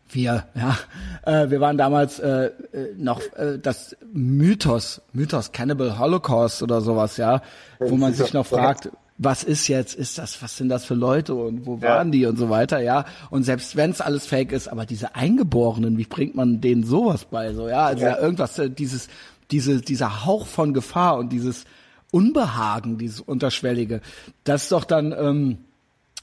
wir, 0.08 0.44
ja, 0.54 0.78
äh, 1.24 1.50
wir 1.50 1.60
waren 1.60 1.76
damals 1.76 2.18
äh, 2.20 2.46
äh, 2.46 2.52
noch 2.96 3.20
äh, 3.34 3.58
das 3.60 3.96
Mythos, 4.12 5.02
Mythos 5.12 5.52
Cannibal 5.52 5.98
Holocaust 5.98 6.62
oder 6.62 6.80
sowas, 6.80 7.16
ja, 7.16 7.42
wo 7.80 7.96
man 7.96 8.14
sich 8.14 8.32
noch 8.32 8.46
fragt, 8.46 8.90
was 9.18 9.42
ist 9.42 9.66
jetzt, 9.68 9.94
ist 9.94 10.18
das, 10.18 10.42
was 10.42 10.56
sind 10.56 10.68
das 10.68 10.84
für 10.84 10.94
Leute 10.94 11.34
und 11.34 11.66
wo 11.66 11.80
waren 11.80 12.12
die 12.12 12.26
und 12.26 12.36
so 12.36 12.50
weiter, 12.50 12.80
ja. 12.80 13.06
Und 13.30 13.44
selbst 13.44 13.74
wenn 13.74 13.90
es 13.90 14.00
alles 14.00 14.26
fake 14.26 14.52
ist, 14.52 14.68
aber 14.68 14.84
diese 14.84 15.14
Eingeborenen, 15.14 15.96
wie 15.96 16.04
bringt 16.04 16.34
man 16.34 16.60
denen 16.60 16.84
sowas 16.84 17.24
bei, 17.24 17.52
so, 17.54 17.68
ja, 17.68 17.86
also 17.86 18.04
ja, 18.04 18.10
ja 18.10 18.18
irgendwas, 18.20 18.58
äh, 18.58 18.70
dieses, 18.70 19.08
diese, 19.50 19.80
dieser 19.80 20.24
Hauch 20.24 20.46
von 20.46 20.74
Gefahr 20.74 21.16
und 21.16 21.30
dieses 21.30 21.64
Unbehagen, 22.10 22.98
dieses 22.98 23.20
Unterschwellige, 23.20 24.00
das 24.44 24.64
ist 24.64 24.72
doch 24.72 24.84
dann, 24.84 25.12
ähm, 25.12 25.58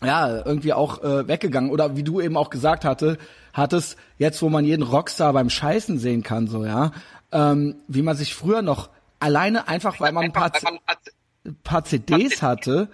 ja, 0.03 0.45
irgendwie 0.45 0.73
auch 0.73 1.03
äh, 1.03 1.27
weggegangen. 1.27 1.71
Oder 1.71 1.95
wie 1.95 2.03
du 2.03 2.19
eben 2.19 2.37
auch 2.37 2.49
gesagt 2.49 2.83
hatte, 2.85 3.17
hattest, 3.53 3.97
jetzt 4.17 4.41
wo 4.41 4.49
man 4.49 4.65
jeden 4.65 4.83
Rockstar 4.83 5.33
beim 5.33 5.49
Scheißen 5.49 5.99
sehen 5.99 6.23
kann, 6.23 6.47
so, 6.47 6.65
ja, 6.65 6.91
ähm, 7.31 7.75
wie 7.87 8.01
man 8.01 8.17
sich 8.17 8.35
früher 8.35 8.61
noch 8.61 8.89
alleine 9.19 9.67
einfach, 9.67 9.99
weil 9.99 10.11
man 10.11 10.25
ein 10.25 10.33
paar, 10.33 10.51
paar 11.63 11.83
CDs 11.85 12.41
hatte, 12.41 12.89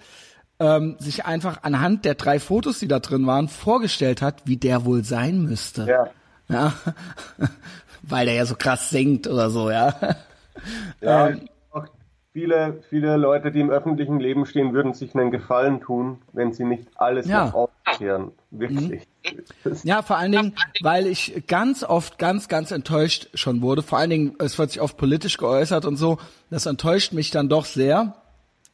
ähm, 0.59 0.97
sich 0.99 1.25
einfach 1.25 1.63
anhand 1.63 2.05
der 2.05 2.15
drei 2.15 2.39
Fotos, 2.39 2.79
die 2.79 2.87
da 2.87 2.99
drin 2.99 3.25
waren, 3.25 3.47
vorgestellt 3.47 4.21
hat, 4.21 4.43
wie 4.45 4.57
der 4.57 4.85
wohl 4.85 5.03
sein 5.03 5.41
müsste. 5.41 5.87
Ja. 5.87 6.09
ja? 6.49 6.73
Weil 8.11 8.25
der 8.25 8.35
ja 8.35 8.45
so 8.45 8.55
krass 8.55 8.89
singt 8.89 9.27
oder 9.27 9.49
so, 9.49 9.69
ja. 9.69 9.95
Ja, 10.99 11.29
ähm, 11.29 11.47
viele, 12.33 12.81
viele 12.89 13.17
Leute, 13.17 13.51
die 13.51 13.59
im 13.59 13.69
öffentlichen 13.69 14.19
Leben 14.19 14.45
stehen, 14.45 14.73
würden 14.73 14.93
sich 14.93 15.15
einen 15.15 15.31
Gefallen 15.31 15.81
tun, 15.81 16.21
wenn 16.33 16.53
sie 16.53 16.63
nicht 16.63 16.87
alles 16.95 17.27
ja. 17.27 17.45
noch 17.45 17.53
aufklären. 17.53 18.31
Wirklich. 18.51 19.07
Mhm. 19.23 19.75
Ja, 19.83 20.01
vor 20.01 20.17
allen 20.17 20.31
Dingen, 20.31 20.55
weil 20.81 21.07
ich 21.07 21.43
ganz 21.47 21.83
oft 21.83 22.17
ganz, 22.17 22.47
ganz 22.47 22.71
enttäuscht 22.71 23.29
schon 23.33 23.61
wurde. 23.61 23.83
Vor 23.83 23.97
allen 23.99 24.09
Dingen, 24.09 24.35
es 24.39 24.57
wird 24.57 24.71
sich 24.71 24.81
oft 24.81 24.97
politisch 24.97 25.37
geäußert 25.37 25.85
und 25.85 25.97
so. 25.97 26.17
Das 26.49 26.65
enttäuscht 26.65 27.13
mich 27.13 27.31
dann 27.31 27.49
doch 27.49 27.65
sehr. 27.65 28.15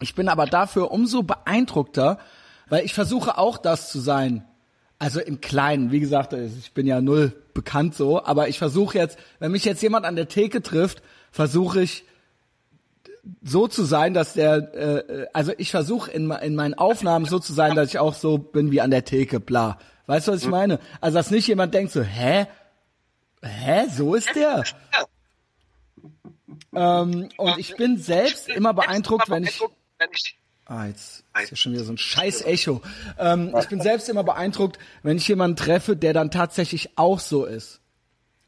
Ich 0.01 0.15
bin 0.15 0.27
aber 0.27 0.45
dafür 0.45 0.91
umso 0.91 1.23
beeindruckter, 1.23 2.19
weil 2.67 2.85
ich 2.85 2.93
versuche 2.93 3.37
auch 3.37 3.57
das 3.57 3.89
zu 3.89 3.99
sein. 3.99 4.43
Also 4.97 5.19
im 5.19 5.41
Kleinen, 5.41 5.91
wie 5.91 5.99
gesagt, 5.99 6.33
ich 6.33 6.71
bin 6.73 6.87
ja 6.87 7.01
null 7.01 7.33
bekannt 7.53 7.95
so, 7.95 8.23
aber 8.23 8.47
ich 8.47 8.57
versuche 8.57 8.97
jetzt, 8.97 9.17
wenn 9.39 9.51
mich 9.51 9.65
jetzt 9.65 9.81
jemand 9.81 10.05
an 10.05 10.15
der 10.15 10.27
Theke 10.27 10.61
trifft, 10.61 11.01
versuche 11.31 11.81
ich 11.81 12.05
so 13.43 13.67
zu 13.67 13.83
sein, 13.83 14.13
dass 14.13 14.33
der, 14.33 14.73
äh, 14.75 15.27
also 15.33 15.51
ich 15.57 15.71
versuche 15.71 16.11
in, 16.11 16.31
in 16.31 16.55
meinen 16.55 16.75
Aufnahmen 16.75 17.25
so 17.25 17.39
zu 17.39 17.53
sein, 17.53 17.75
dass 17.75 17.89
ich 17.89 17.99
auch 17.99 18.13
so 18.13 18.37
bin 18.37 18.71
wie 18.71 18.81
an 18.81 18.91
der 18.91 19.03
Theke, 19.03 19.39
bla. 19.39 19.79
Weißt 20.07 20.27
du, 20.27 20.31
was 20.31 20.43
ich 20.43 20.49
meine? 20.49 20.79
Also 21.01 21.17
dass 21.17 21.31
nicht 21.31 21.47
jemand 21.47 21.73
denkt 21.73 21.91
so, 21.91 22.01
hä? 22.01 22.47
Hä? 23.41 23.87
So 23.89 24.15
ist 24.15 24.33
der? 24.35 24.63
ähm, 26.73 27.29
und 27.37 27.57
ich 27.57 27.75
bin 27.75 27.97
selbst 27.97 28.47
immer 28.49 28.73
beeindruckt, 28.73 29.29
wenn 29.29 29.43
ich 29.43 29.61
Ah, 30.65 30.87
jetzt 30.87 31.23
ist 31.41 31.51
ja 31.51 31.55
schon 31.55 31.73
wieder 31.73 31.83
so 31.83 31.93
ein 31.93 31.97
scheiß 31.97 32.41
Echo. 32.43 32.81
Ähm, 33.19 33.53
ich 33.59 33.67
bin 33.67 33.81
selbst 33.81 34.09
immer 34.09 34.23
beeindruckt, 34.23 34.79
wenn 35.03 35.17
ich 35.17 35.27
jemanden 35.27 35.55
treffe, 35.55 35.95
der 35.95 36.13
dann 36.13 36.31
tatsächlich 36.31 36.97
auch 36.97 37.19
so 37.19 37.45
ist. 37.45 37.81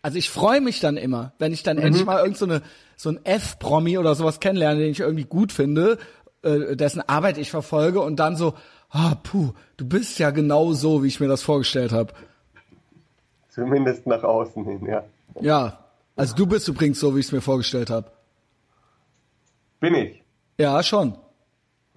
Also 0.02 0.18
ich 0.18 0.30
freue 0.30 0.62
mich 0.62 0.80
dann 0.80 0.98
immer, 0.98 1.34
wenn 1.38 1.54
ich 1.54 1.64
dann 1.64 1.78
mhm. 1.78 1.84
endlich 1.84 2.06
mal 2.06 2.20
irgend 2.20 2.38
so 2.38 2.46
eine 2.46 2.62
so 2.96 3.10
ein 3.10 3.24
F-Promi 3.24 4.00
oder 4.00 4.16
sowas 4.16 4.40
kennenlerne, 4.40 4.80
den 4.80 4.92
ich 4.92 5.00
irgendwie 5.00 5.26
gut 5.26 5.52
finde, 5.52 6.00
äh, 6.42 6.76
dessen 6.76 7.08
Arbeit 7.08 7.38
ich 7.38 7.52
verfolge 7.52 8.02
und 8.02 8.16
dann 8.18 8.36
so, 8.36 8.56
ah, 8.90 9.16
puh, 9.22 9.54
du 9.78 9.88
bist 9.88 10.18
ja 10.18 10.32
genau 10.32 10.74
so, 10.74 11.04
wie 11.04 11.08
ich 11.08 11.20
mir 11.20 11.28
das 11.28 11.44
vorgestellt 11.44 11.92
habe. 11.92 12.14
Zumindest 13.50 14.08
nach 14.08 14.24
außen 14.24 14.66
hin, 14.66 14.86
ja. 14.88 15.04
Ja, 15.40 15.86
also 16.16 16.36
du 16.36 16.48
bist 16.48 16.68
übrigens 16.68 17.00
so, 17.00 17.16
wie 17.16 17.20
ich 17.20 17.28
es 17.28 17.32
mir 17.32 17.42
vorgestellt 17.42 17.92
habe. 17.92 18.12
Bin 19.80 19.94
ich? 19.94 20.24
Ja, 20.58 20.82
schon. 20.82 21.16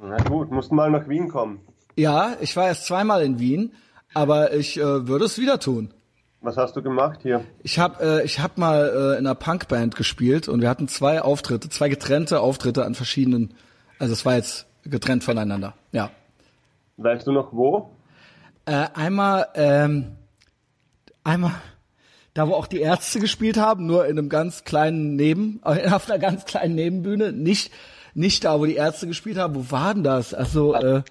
Na 0.03 0.17
gut, 0.17 0.51
musst 0.51 0.73
mal 0.73 0.91
nach 0.91 1.09
Wien 1.09 1.29
kommen. 1.29 1.61
Ja, 1.97 2.37
ich 2.41 2.57
war 2.57 2.69
erst 2.69 2.87
zweimal 2.87 3.23
in 3.23 3.39
Wien, 3.39 3.73
aber 4.15 4.55
ich 4.55 4.79
äh, 4.79 5.07
würde 5.07 5.27
es 5.27 5.39
wieder 5.39 5.61
tun. 5.61 5.93
Was 6.41 6.57
hast 6.57 6.75
du 6.75 6.83
gemacht 6.83 7.21
hier? 7.23 7.45
Ich 7.63 7.79
habe 7.79 8.23
äh, 8.23 8.25
ich 8.25 8.41
hab 8.41 8.57
mal 8.57 8.89
äh, 8.89 9.19
in 9.19 9.27
einer 9.27 9.35
Punkband 9.35 9.95
gespielt 9.97 10.49
und 10.49 10.63
wir 10.63 10.71
hatten 10.71 10.89
zwei 10.89 11.21
Auftritte, 11.21 11.69
zwei 11.69 11.91
getrennte 11.91 12.41
Auftritte 12.41 12.87
an 12.87 12.95
verschiedenen, 12.95 13.53
also 13.99 14.15
es 14.15 14.25
war 14.25 14.37
jetzt 14.37 14.67
getrennt 14.85 15.23
voneinander, 15.23 15.75
ja. 15.93 16.11
Weißt 16.97 17.27
du 17.27 17.33
noch 17.33 17.53
wo? 17.53 17.91
Äh, 18.65 18.87
einmal, 18.95 19.49
ähm, 19.55 20.17
einmal 21.25 21.53
da 22.33 22.49
wo 22.49 22.55
auch 22.55 22.69
die 22.69 22.81
Ärzte 22.81 23.21
gespielt 23.21 23.59
haben, 23.59 23.87
nur 23.87 24.07
in 24.07 24.19
einem 24.19 24.31
ganz 24.31 24.65
kleinen 24.65 25.17
Neben, 25.17 25.61
auf 25.63 26.09
einer 26.09 26.19
ganz 26.19 26.47
kleinen 26.47 26.75
Nebenbühne, 26.75 27.33
nicht 27.33 27.71
nicht 28.15 28.45
da, 28.45 28.59
wo 28.59 28.67
die 28.67 28.77
Ärzte 28.77 29.07
gespielt 29.07 29.39
haben. 29.39 29.55
Wo 29.55 29.71
war 29.71 29.95
denn 29.95 30.05
das? 30.05 30.35
Also 30.35 30.75
äh, 30.75 31.03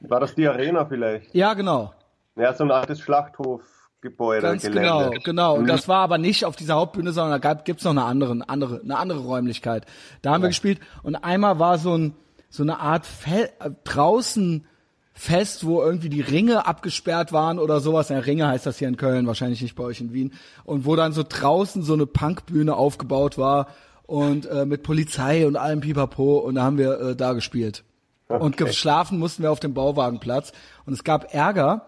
war 0.00 0.20
das 0.20 0.34
die 0.34 0.46
Arena 0.46 0.84
vielleicht? 0.84 1.34
Ja, 1.34 1.54
genau. 1.54 1.92
Ja, 2.36 2.52
so 2.52 2.64
ein 2.64 2.70
altes 2.70 3.00
Schlachthof. 3.00 3.62
Gebäude, 4.04 4.42
Ganz 4.42 4.62
Gelände. 4.62 4.82
genau, 4.82 5.10
genau. 5.24 5.54
Und 5.54 5.62
mhm. 5.62 5.68
das 5.68 5.88
war 5.88 6.00
aber 6.00 6.18
nicht 6.18 6.44
auf 6.44 6.56
dieser 6.56 6.74
Hauptbühne, 6.74 7.12
sondern 7.12 7.32
da 7.32 7.38
gab, 7.38 7.64
gibt's 7.64 7.84
noch 7.84 7.92
eine 7.92 8.04
andere, 8.04 8.32
eine 8.32 8.48
andere, 8.50 8.82
eine 8.84 8.98
andere 8.98 9.20
Räumlichkeit. 9.20 9.86
Da 10.20 10.32
haben 10.32 10.42
ja. 10.42 10.44
wir 10.44 10.48
gespielt 10.50 10.78
und 11.02 11.16
einmal 11.16 11.58
war 11.58 11.78
so 11.78 11.96
ein, 11.96 12.14
so 12.50 12.62
eine 12.62 12.80
Art 12.80 13.06
Fe 13.06 13.50
äh, 13.60 13.70
draußen 13.84 14.66
Fest, 15.14 15.64
wo 15.64 15.80
irgendwie 15.80 16.10
die 16.10 16.20
Ringe 16.20 16.66
abgesperrt 16.66 17.32
waren 17.32 17.58
oder 17.58 17.80
sowas. 17.80 18.10
Ja, 18.10 18.18
Ringe 18.18 18.46
heißt 18.46 18.66
das 18.66 18.78
hier 18.78 18.88
in 18.88 18.98
Köln, 18.98 19.26
wahrscheinlich 19.26 19.62
nicht 19.62 19.74
bei 19.74 19.84
euch 19.84 20.02
in 20.02 20.12
Wien. 20.12 20.34
Und 20.64 20.84
wo 20.84 20.96
dann 20.96 21.12
so 21.12 21.24
draußen 21.26 21.82
so 21.82 21.94
eine 21.94 22.04
Punkbühne 22.04 22.76
aufgebaut 22.76 23.38
war 23.38 23.68
und 24.06 24.46
äh, 24.46 24.66
mit 24.66 24.82
Polizei 24.82 25.46
und 25.46 25.56
allem 25.56 25.80
Pipapo 25.80 26.38
und 26.38 26.56
da 26.56 26.62
haben 26.62 26.78
wir 26.78 27.00
äh, 27.00 27.16
da 27.16 27.32
gespielt. 27.32 27.84
Okay. 28.28 28.42
Und 28.42 28.56
geschlafen 28.56 29.18
mussten 29.18 29.42
wir 29.42 29.50
auf 29.50 29.60
dem 29.60 29.74
Bauwagenplatz 29.74 30.52
und 30.86 30.92
es 30.92 31.04
gab 31.04 31.34
Ärger, 31.34 31.86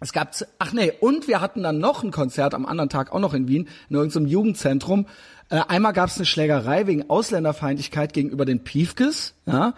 es 0.00 0.12
gab, 0.12 0.34
ach 0.58 0.72
nee, 0.72 0.92
und 1.00 1.26
wir 1.28 1.40
hatten 1.40 1.62
dann 1.62 1.78
noch 1.78 2.02
ein 2.02 2.10
Konzert 2.10 2.54
am 2.54 2.66
anderen 2.66 2.90
Tag 2.90 3.12
auch 3.12 3.20
noch 3.20 3.34
in 3.34 3.48
Wien, 3.48 3.68
in 3.88 3.96
irgendeinem 3.96 4.26
Jugendzentrum. 4.26 5.06
Äh, 5.48 5.60
einmal 5.68 5.92
gab 5.92 6.08
es 6.08 6.16
eine 6.16 6.26
Schlägerei 6.26 6.86
wegen 6.86 7.08
Ausländerfeindlichkeit 7.08 8.12
gegenüber 8.12 8.44
den 8.44 8.64
Piefkes, 8.64 9.34
ja. 9.46 9.74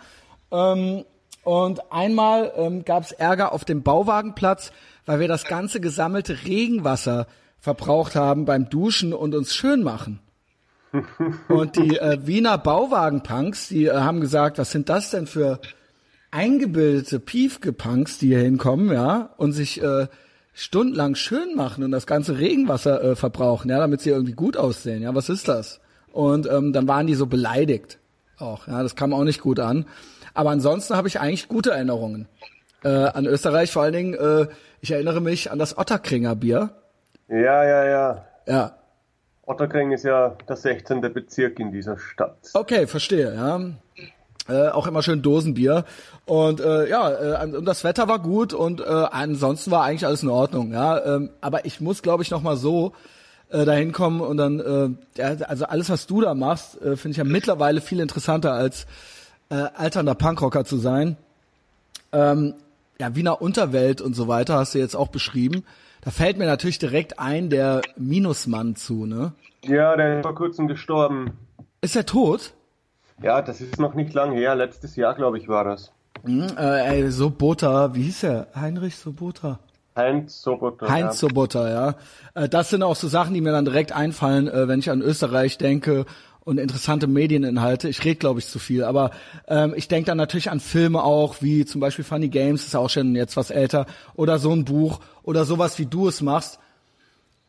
Ähm, 0.50 1.04
und 1.44 1.92
einmal 1.92 2.52
ähm, 2.56 2.84
gab 2.84 3.04
es 3.04 3.12
Ärger 3.12 3.52
auf 3.52 3.64
dem 3.64 3.82
Bauwagenplatz, 3.82 4.72
weil 5.06 5.20
wir 5.20 5.28
das 5.28 5.44
ganze 5.44 5.80
gesammelte 5.80 6.44
Regenwasser 6.44 7.26
verbraucht 7.58 8.16
haben 8.16 8.44
beim 8.44 8.68
Duschen 8.68 9.14
und 9.14 9.34
uns 9.34 9.54
schön 9.54 9.82
machen. 9.82 10.20
Und 11.48 11.76
die 11.76 11.98
äh, 11.98 12.18
Wiener 12.26 12.58
Bauwagenpunks, 12.58 13.68
die 13.68 13.86
äh, 13.86 13.92
haben 13.92 14.20
gesagt, 14.20 14.58
was 14.58 14.70
sind 14.70 14.88
das 14.88 15.10
denn 15.10 15.26
für 15.26 15.60
eingebildete 16.30 17.20
Piefke-Punks, 17.20 18.18
die 18.18 18.28
hier 18.28 18.40
hinkommen, 18.40 18.92
ja, 18.92 19.30
und 19.36 19.52
sich 19.52 19.82
äh, 19.82 20.06
stundenlang 20.52 21.14
schön 21.14 21.54
machen 21.54 21.84
und 21.84 21.90
das 21.90 22.06
ganze 22.06 22.38
Regenwasser 22.38 23.02
äh, 23.02 23.16
verbrauchen, 23.16 23.70
ja, 23.70 23.78
damit 23.78 24.00
sie 24.00 24.10
irgendwie 24.10 24.32
gut 24.32 24.56
aussehen. 24.56 25.02
Ja, 25.02 25.14
was 25.14 25.28
ist 25.28 25.48
das? 25.48 25.80
Und 26.12 26.48
ähm, 26.50 26.72
dann 26.72 26.88
waren 26.88 27.06
die 27.06 27.14
so 27.14 27.26
beleidigt 27.26 27.98
auch. 28.38 28.66
Ja, 28.66 28.82
das 28.82 28.96
kam 28.96 29.12
auch 29.12 29.24
nicht 29.24 29.40
gut 29.40 29.60
an. 29.60 29.86
Aber 30.34 30.50
ansonsten 30.50 30.96
habe 30.96 31.08
ich 31.08 31.20
eigentlich 31.20 31.48
gute 31.48 31.70
Erinnerungen 31.70 32.28
äh, 32.84 32.88
an 32.88 33.26
Österreich. 33.26 33.70
Vor 33.72 33.82
allen 33.82 33.92
Dingen, 33.92 34.14
äh, 34.14 34.46
ich 34.80 34.90
erinnere 34.90 35.20
mich 35.20 35.50
an 35.50 35.58
das 35.58 35.76
Otterkringer 35.76 36.36
Bier. 36.36 36.70
Ja, 37.28 37.64
ja, 37.64 37.84
ja. 37.84 38.24
Ja. 38.46 38.77
Otterkring 39.48 39.92
ist 39.92 40.04
ja 40.04 40.36
der 40.48 40.56
16. 40.56 41.00
Bezirk 41.00 41.58
in 41.58 41.72
dieser 41.72 41.98
Stadt. 41.98 42.36
Okay, 42.52 42.86
verstehe. 42.86 43.34
Ja. 43.34 43.60
Äh, 44.48 44.68
auch 44.70 44.86
immer 44.86 45.02
schön 45.02 45.22
Dosenbier. 45.22 45.84
Und 46.26 46.60
äh, 46.60 46.88
ja, 46.88 47.42
äh, 47.42 47.56
und 47.56 47.64
das 47.64 47.82
Wetter 47.82 48.08
war 48.08 48.18
gut 48.18 48.52
und 48.52 48.80
äh, 48.80 48.84
ansonsten 48.84 49.70
war 49.70 49.84
eigentlich 49.84 50.06
alles 50.06 50.22
in 50.22 50.28
Ordnung. 50.28 50.72
Ja, 50.72 51.02
ähm, 51.04 51.30
aber 51.40 51.64
ich 51.64 51.80
muss, 51.80 52.02
glaube 52.02 52.22
ich, 52.22 52.30
noch 52.30 52.42
mal 52.42 52.56
so 52.56 52.92
äh, 53.50 53.64
dahin 53.64 53.92
kommen 53.92 54.20
und 54.20 54.36
dann, 54.36 54.98
äh, 55.18 55.36
also 55.44 55.64
alles, 55.64 55.88
was 55.88 56.06
du 56.06 56.20
da 56.20 56.34
machst, 56.34 56.80
äh, 56.82 56.96
finde 56.96 57.12
ich 57.12 57.16
ja 57.16 57.24
mittlerweile 57.24 57.80
viel 57.80 58.00
interessanter 58.00 58.52
als 58.52 58.86
äh, 59.48 59.54
alternder 59.54 60.14
Punkrocker 60.14 60.64
zu 60.66 60.76
sein. 60.76 61.16
Ähm, 62.12 62.54
ja, 63.00 63.14
Wiener 63.14 63.40
Unterwelt 63.40 64.00
und 64.00 64.14
so 64.14 64.28
weiter 64.28 64.58
hast 64.58 64.74
du 64.74 64.78
jetzt 64.78 64.96
auch 64.96 65.08
beschrieben. 65.08 65.64
Da 66.02 66.10
fällt 66.10 66.38
mir 66.38 66.46
natürlich 66.46 66.78
direkt 66.78 67.18
ein 67.18 67.50
der 67.50 67.82
Minusmann 67.96 68.76
zu, 68.76 69.06
ne? 69.06 69.32
Ja, 69.64 69.96
der 69.96 70.18
ist 70.18 70.22
vor 70.22 70.34
kurzem 70.34 70.68
gestorben. 70.68 71.32
Ist 71.80 71.96
er 71.96 72.06
tot? 72.06 72.52
Ja, 73.22 73.42
das 73.42 73.60
ist 73.60 73.78
noch 73.78 73.94
nicht 73.94 74.14
lang 74.14 74.32
her. 74.32 74.54
Letztes 74.54 74.96
Jahr, 74.96 75.14
glaube 75.14 75.38
ich, 75.38 75.48
war 75.48 75.64
das. 75.64 75.92
Mhm, 76.24 76.46
äh, 76.56 77.00
ey, 77.00 77.10
Sobota, 77.10 77.94
wie 77.94 78.02
hieß 78.02 78.24
er? 78.24 78.46
Heinrich 78.54 78.96
Sobota. 78.96 79.58
Heinz 79.96 80.42
Sobota. 80.42 80.88
Heinz 80.88 81.20
ja. 81.20 81.28
Sobota, 81.28 81.68
ja. 81.68 81.94
Äh, 82.34 82.48
das 82.48 82.70
sind 82.70 82.82
auch 82.82 82.96
so 82.96 83.08
Sachen, 83.08 83.34
die 83.34 83.40
mir 83.40 83.52
dann 83.52 83.64
direkt 83.64 83.92
einfallen, 83.92 84.48
äh, 84.48 84.68
wenn 84.68 84.78
ich 84.78 84.90
an 84.90 85.02
Österreich 85.02 85.58
denke 85.58 86.06
und 86.40 86.58
interessante 86.58 87.06
Medieninhalte. 87.06 87.88
Ich 87.88 88.04
rede, 88.04 88.16
glaube 88.16 88.40
ich, 88.40 88.46
zu 88.46 88.58
viel, 88.58 88.84
aber 88.84 89.10
ähm, 89.46 89.74
ich 89.76 89.88
denke 89.88 90.06
dann 90.06 90.18
natürlich 90.18 90.50
an 90.50 90.60
Filme 90.60 91.02
auch, 91.02 91.42
wie 91.42 91.64
zum 91.64 91.80
Beispiel 91.80 92.04
Funny 92.04 92.28
Games, 92.28 92.66
ist 92.66 92.74
auch 92.74 92.90
schon 92.90 93.14
jetzt 93.14 93.36
was 93.36 93.50
älter, 93.50 93.86
oder 94.14 94.38
so 94.38 94.52
ein 94.52 94.64
Buch 94.64 95.00
oder 95.22 95.44
sowas, 95.44 95.78
wie 95.78 95.86
du 95.86 96.08
es 96.08 96.22
machst. 96.22 96.58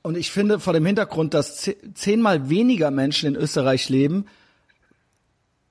Und 0.01 0.17
ich 0.17 0.31
finde 0.31 0.59
vor 0.59 0.73
dem 0.73 0.85
Hintergrund, 0.85 1.33
dass 1.33 1.69
zehnmal 1.93 2.49
weniger 2.49 2.91
Menschen 2.91 3.35
in 3.35 3.35
Österreich 3.35 3.89
leben, 3.89 4.25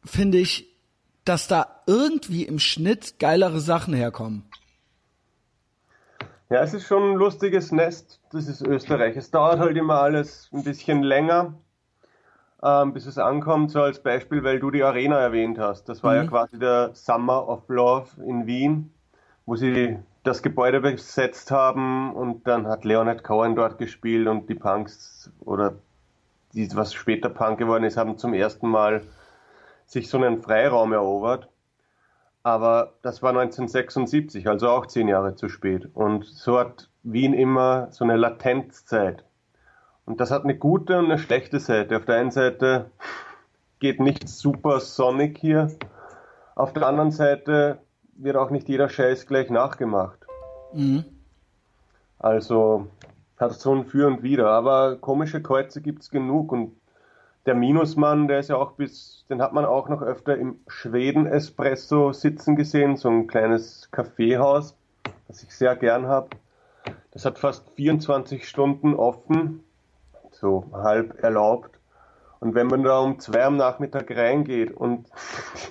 finde 0.05 0.39
ich, 0.39 0.67
dass 1.25 1.49
da 1.49 1.83
irgendwie 1.87 2.45
im 2.45 2.59
Schnitt 2.59 3.19
geilere 3.19 3.61
Sachen 3.61 3.95
herkommen. 3.95 4.45
Ja, 6.51 6.63
es 6.63 6.73
ist 6.73 6.87
schon 6.87 7.03
ein 7.03 7.17
lustiges 7.17 7.73
Nest, 7.73 8.21
das 8.33 8.49
ist 8.49 8.63
Österreich. 8.63 9.17
Es 9.17 9.31
dauert 9.31 9.59
halt 9.59 9.77
immer 9.77 10.01
alles 10.01 10.49
ein 10.53 10.65
bisschen 10.65 11.03
länger, 11.03 11.55
ähm, 12.63 12.93
bis 12.93 13.07
es 13.07 13.19
ankommt. 13.19 13.71
So 13.71 13.83
als 13.83 14.03
Beispiel, 14.03 14.45
weil 14.45 14.61
du 14.61 14.71
die 14.71 14.83
Arena 14.83 15.19
erwähnt 15.19 15.59
hast. 15.59 15.89
Das 15.89 16.03
war 16.03 16.15
mhm. 16.15 16.23
ja 16.23 16.27
quasi 16.27 16.59
der 16.59 16.91
Summer 16.95 17.49
of 17.49 17.69
Love 17.69 18.23
in 18.25 18.47
Wien, 18.47 18.93
wo 19.47 19.57
sie 19.57 19.99
das 20.25 20.43
Gebäude 20.43 20.81
besetzt 20.81 21.51
haben 21.51 22.13
und 22.13 22.47
dann 22.47 22.67
hat 22.67 22.85
Leonard 22.85 23.25
Cohen 23.25 23.57
dort 23.57 23.79
gespielt 23.79 24.29
und 24.29 24.49
die 24.49 24.55
Punks 24.55 25.33
oder 25.41 25.75
die, 26.53 26.69
was 26.75 26.93
später 26.93 27.29
Punk 27.29 27.59
geworden 27.59 27.85
ist, 27.85 27.97
haben 27.97 28.19
zum 28.19 28.35
ersten 28.35 28.69
Mal 28.69 29.03
sich 29.87 30.09
so 30.11 30.19
einen 30.19 30.43
Freiraum 30.43 30.93
erobert. 30.93 31.49
Aber 32.43 32.95
das 33.03 33.23
war 33.23 33.31
1976, 33.31 34.49
also 34.49 34.69
auch 34.69 34.87
zehn 34.87 35.09
Jahre 35.09 35.35
zu 35.35 35.49
spät. 35.49 35.89
Und 35.95 36.25
so 36.25 36.59
hat 36.59 36.89
Wien 37.03 37.35
immer 37.35 37.89
so 37.91 38.05
eine 38.05 38.17
Latenzzeit. 38.17 39.25
Und 40.09 40.21
das 40.21 40.31
hat 40.31 40.45
eine 40.45 40.57
gute 40.57 40.99
und 40.99 41.05
eine 41.05 41.19
schlechte 41.19 41.61
Seite. 41.61 41.99
Auf 41.99 42.07
der 42.07 42.15
einen 42.15 42.31
Seite 42.31 42.91
geht 43.79 44.01
nicht 44.01 44.27
super 44.27 44.81
Sonic 44.81 45.37
hier. 45.37 45.71
Auf 46.55 46.73
der 46.73 46.87
anderen 46.87 47.11
Seite 47.11 47.81
wird 48.17 48.37
auch 48.37 48.49
nicht 48.49 48.71
jeder 48.71 48.89
Scheiß 48.89 49.27
gleich 49.27 49.51
nachgemacht. 49.51 50.19
Mhm. 50.73 51.05
Also 52.19 52.87
hat 53.37 53.53
so 53.53 53.75
ein 53.75 53.85
Für 53.85 54.07
und 54.07 54.23
Wider. 54.23 54.49
Aber 54.49 54.97
komische 54.97 55.43
Kreuze 55.43 55.83
gibt 55.83 56.01
es 56.01 56.11
genug 56.11 56.53
und 56.53 56.73
der 57.45 57.55
Minusmann, 57.55 58.29
der 58.29 58.39
ist 58.39 58.49
ja 58.49 58.57
auch 58.57 58.73
bis, 58.73 59.27
den 59.29 59.43
hat 59.43 59.53
man 59.53 59.67
auch 59.67 59.91
noch 59.91 60.01
öfter 60.01 60.39
im 60.39 60.59
Schweden 60.69 61.27
Espresso 61.27 62.15
sitzen 62.15 62.57
gesehen, 62.57 62.97
so 62.97 63.11
ein 63.11 63.27
kleines 63.27 63.91
Kaffeehaus, 63.91 64.75
das 65.27 65.43
ich 65.43 65.55
sehr 65.55 65.77
gern 65.77 66.07
habe. 66.07 66.31
Das 67.11 67.27
hat 67.27 67.39
fast 67.39 67.69
24 67.77 68.49
Stunden 68.49 68.95
offen, 68.95 69.65
so 70.41 70.71
halb 70.73 71.23
erlaubt. 71.23 71.79
Und 72.41 72.55
wenn 72.55 72.69
man 72.69 72.85
da 72.85 73.01
um 73.01 73.19
zwei 73.19 73.45
am 73.45 73.57
Nachmittag 73.57 74.11
reingeht 74.11 74.71
und 74.71 75.09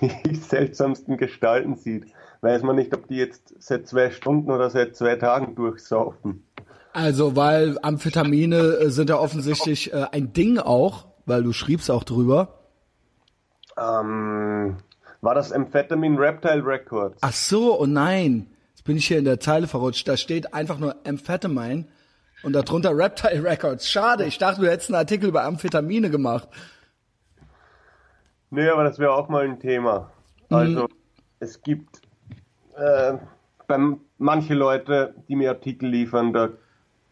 die 0.00 0.34
seltsamsten 0.34 1.16
Gestalten 1.16 1.76
sieht, 1.76 2.06
weiß 2.42 2.62
man 2.62 2.76
nicht, 2.76 2.94
ob 2.94 3.08
die 3.08 3.16
jetzt 3.16 3.54
seit 3.58 3.88
zwei 3.88 4.10
Stunden 4.10 4.50
oder 4.50 4.70
seit 4.70 4.94
zwei 4.94 5.16
Tagen 5.16 5.54
durchsaufen. 5.54 6.44
Also, 6.92 7.36
weil 7.36 7.78
Amphetamine 7.82 8.56
äh, 8.56 8.90
sind 8.90 9.10
ja 9.10 9.18
offensichtlich 9.18 9.92
äh, 9.92 10.06
ein 10.12 10.32
Ding 10.32 10.58
auch 10.58 11.08
weil 11.28 11.42
du 11.42 11.52
schriebst 11.52 11.90
auch 11.90 12.04
drüber. 12.04 12.58
Ähm, 13.76 14.78
war 15.20 15.34
das 15.34 15.52
Amphetamine 15.52 16.18
Reptile 16.18 16.64
Records? 16.64 17.18
Ach 17.20 17.32
so, 17.32 17.78
oh 17.78 17.86
nein. 17.86 18.48
Jetzt 18.70 18.84
bin 18.84 18.96
ich 18.96 19.06
hier 19.06 19.18
in 19.18 19.24
der 19.24 19.38
Zeile 19.38 19.66
verrutscht. 19.66 20.08
Da 20.08 20.16
steht 20.16 20.54
einfach 20.54 20.78
nur 20.78 20.96
Amphetamine 21.06 21.86
und 22.42 22.52
darunter 22.52 22.96
Reptile 22.96 23.42
Records. 23.42 23.90
Schade, 23.90 24.24
ich 24.24 24.38
dachte, 24.38 24.60
du 24.60 24.70
hättest 24.70 24.90
einen 24.90 24.96
Artikel 24.96 25.28
über 25.28 25.44
Amphetamine 25.44 26.10
gemacht. 26.10 26.48
Nee, 28.50 28.68
aber 28.68 28.84
das 28.84 28.98
wäre 28.98 29.12
auch 29.12 29.28
mal 29.28 29.44
ein 29.44 29.60
Thema. 29.60 30.10
Mhm. 30.48 30.56
Also, 30.56 30.82
mhm. 30.84 30.88
es 31.40 31.62
gibt 31.62 32.00
äh, 32.76 33.14
beim, 33.66 34.00
manche 34.18 34.54
Leute, 34.54 35.14
die 35.28 35.36
mir 35.36 35.50
Artikel 35.50 35.88
liefern, 35.88 36.32
da, 36.32 36.50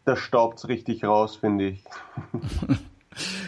da 0.05 0.17
staubt 0.17 0.59
es 0.59 0.69
richtig 0.69 1.05
raus, 1.05 1.37
finde 1.37 1.67
ich. 1.67 1.85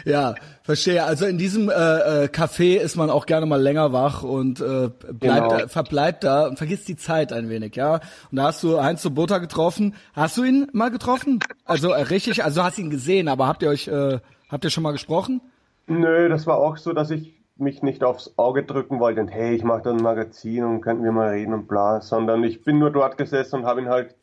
Ja, 0.05 0.35
verstehe. 0.63 1.03
Also 1.03 1.25
in 1.25 1.37
diesem 1.37 1.69
äh, 1.69 1.73
äh, 1.73 2.27
Café 2.27 2.77
ist 2.77 2.95
man 2.95 3.09
auch 3.09 3.25
gerne 3.25 3.45
mal 3.45 3.61
länger 3.61 3.93
wach 3.93 4.23
und 4.23 4.59
äh, 4.59 4.89
bleibt, 4.89 5.19
genau. 5.19 5.57
da, 5.57 5.67
verbleibt 5.67 6.23
da 6.23 6.47
und 6.47 6.57
vergisst 6.57 6.87
die 6.87 6.95
Zeit 6.95 7.33
ein 7.33 7.49
wenig, 7.49 7.75
ja. 7.75 7.95
Und 8.31 8.37
da 8.37 8.43
hast 8.43 8.63
du 8.63 8.81
Heinz 8.81 9.01
Sobota 9.01 9.37
getroffen. 9.37 9.95
Hast 10.13 10.37
du 10.37 10.43
ihn 10.43 10.67
mal 10.73 10.91
getroffen? 10.91 11.39
Also 11.65 11.91
äh, 11.91 12.01
richtig, 12.03 12.43
also 12.43 12.63
hast 12.63 12.77
ihn 12.77 12.89
gesehen, 12.89 13.27
aber 13.27 13.47
habt 13.47 13.63
ihr 13.63 13.69
euch, 13.69 13.87
äh, 13.87 14.19
habt 14.49 14.63
ihr 14.63 14.69
schon 14.69 14.83
mal 14.83 14.91
gesprochen? 14.91 15.41
Nö, 15.87 16.29
das 16.29 16.45
war 16.45 16.57
auch 16.57 16.77
so, 16.77 16.93
dass 16.93 17.09
ich 17.09 17.39
mich 17.59 17.83
nicht 17.83 18.03
aufs 18.03 18.33
Auge 18.37 18.63
drücken 18.63 18.99
wollte 18.99 19.21
und 19.21 19.27
hey, 19.27 19.53
ich 19.53 19.63
mache 19.63 19.81
da 19.83 19.91
ein 19.91 19.97
Magazin 19.97 20.63
und 20.63 20.81
könnten 20.81 21.03
wir 21.03 21.11
mal 21.11 21.29
reden 21.29 21.53
und 21.53 21.67
bla, 21.67 21.99
sondern 22.01 22.43
ich 22.43 22.63
bin 22.63 22.79
nur 22.79 22.91
dort 22.91 23.17
gesessen 23.17 23.57
und 23.57 23.65
habe 23.65 23.81
ihn 23.81 23.89
halt 23.89 24.15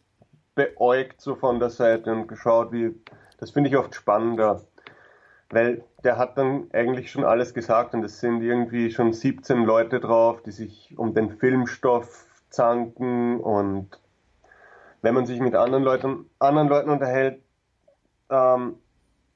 beäugt 0.55 1.21
so 1.21 1.35
von 1.35 1.61
der 1.61 1.71
Seite 1.71 2.13
und 2.13 2.29
geschaut, 2.29 2.73
wie 2.73 2.95
das 3.39 3.51
finde 3.51 3.69
ich 3.69 3.77
oft 3.77 3.95
spannender 3.95 4.63
weil 5.51 5.85
der 6.03 6.19
hat 6.19 6.39
dann 6.39 6.69
eigentlich 6.73 7.11
schon 7.11 7.25
alles 7.25 7.55
gesagt 7.55 7.95
und 7.95 8.05
es 8.05 8.21
sind 8.21 8.43
irgendwie 8.43 8.91
schon 8.91 9.13
17 9.13 9.65
Leute 9.65 10.01
drauf, 10.01 10.43
die 10.43 10.51
sich 10.51 10.95
um 10.97 11.15
den 11.15 11.31
Filmstoff 11.31 12.27
zanken 12.51 13.41
und 13.41 14.01
wenn 15.03 15.15
man 15.15 15.27
sich 15.27 15.41
mit 15.41 15.55
anderen 15.55 15.85
Leuten, 15.85 16.31
anderen 16.39 16.69
Leuten 16.69 16.91
unterhält, 16.91 17.41
ähm, 18.31 18.77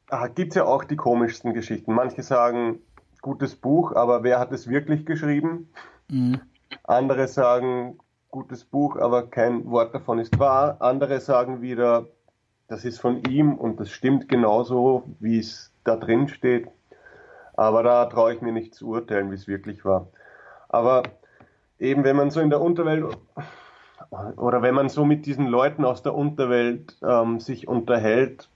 ah, 0.08 0.26
gibt 0.26 0.52
es 0.52 0.56
ja 0.56 0.64
auch 0.64 0.84
die 0.84 0.96
komischsten 0.96 1.54
Geschichten. 1.54 1.94
Manche 1.94 2.22
sagen, 2.22 2.80
gutes 3.22 3.54
Buch, 3.54 3.94
aber 3.94 4.22
wer 4.22 4.40
hat 4.40 4.52
es 4.52 4.68
wirklich 4.68 5.06
geschrieben? 5.06 5.70
Mhm. 6.08 6.40
Andere 6.84 7.28
sagen, 7.28 7.98
gutes 8.30 8.64
Buch, 8.64 8.96
aber 8.96 9.28
kein 9.28 9.70
Wort 9.70 9.94
davon 9.94 10.18
ist 10.18 10.38
wahr. 10.38 10.76
Andere 10.80 11.20
sagen 11.20 11.62
wieder, 11.62 12.06
das 12.68 12.84
ist 12.84 13.00
von 13.00 13.22
ihm 13.24 13.54
und 13.54 13.80
das 13.80 13.90
stimmt 13.90 14.28
genauso, 14.28 15.04
wie 15.18 15.38
es 15.38 15.69
da 15.84 15.96
drin 15.96 16.28
steht. 16.28 16.68
Aber 17.54 17.82
da 17.82 18.06
traue 18.06 18.34
ich 18.34 18.40
mir 18.40 18.52
nicht 18.52 18.74
zu 18.74 18.88
urteilen, 18.88 19.30
wie 19.30 19.34
es 19.34 19.48
wirklich 19.48 19.84
war. 19.84 20.08
Aber 20.68 21.02
eben, 21.78 22.04
wenn 22.04 22.16
man 22.16 22.30
so 22.30 22.40
in 22.40 22.50
der 22.50 22.60
Unterwelt 22.60 23.04
oder 24.36 24.62
wenn 24.62 24.74
man 24.74 24.88
so 24.88 25.04
mit 25.04 25.26
diesen 25.26 25.46
Leuten 25.46 25.84
aus 25.84 26.02
der 26.02 26.14
Unterwelt 26.14 26.96
ähm, 27.02 27.40
sich 27.40 27.68
unterhält, 27.68 28.48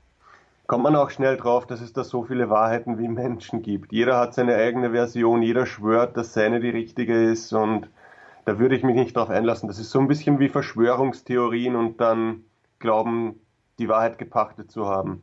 kommt 0.66 0.84
man 0.84 0.96
auch 0.96 1.10
schnell 1.10 1.36
drauf, 1.36 1.66
dass 1.66 1.80
es 1.80 1.92
da 1.92 2.04
so 2.04 2.24
viele 2.24 2.48
Wahrheiten 2.48 2.98
wie 2.98 3.08
Menschen 3.08 3.62
gibt. 3.62 3.92
Jeder 3.92 4.18
hat 4.18 4.34
seine 4.34 4.56
eigene 4.56 4.92
Version, 4.92 5.42
jeder 5.42 5.66
schwört, 5.66 6.16
dass 6.16 6.32
seine 6.32 6.60
die 6.60 6.70
richtige 6.70 7.30
ist 7.30 7.52
und 7.52 7.88
da 8.46 8.58
würde 8.58 8.76
ich 8.76 8.82
mich 8.82 8.96
nicht 8.96 9.16
drauf 9.16 9.30
einlassen. 9.30 9.68
Das 9.68 9.78
ist 9.78 9.90
so 9.90 9.98
ein 9.98 10.08
bisschen 10.08 10.38
wie 10.38 10.48
Verschwörungstheorien 10.48 11.76
und 11.76 12.00
dann 12.00 12.44
glauben, 12.78 13.40
die 13.78 13.88
Wahrheit 13.88 14.18
gepachtet 14.18 14.70
zu 14.70 14.86
haben. 14.86 15.22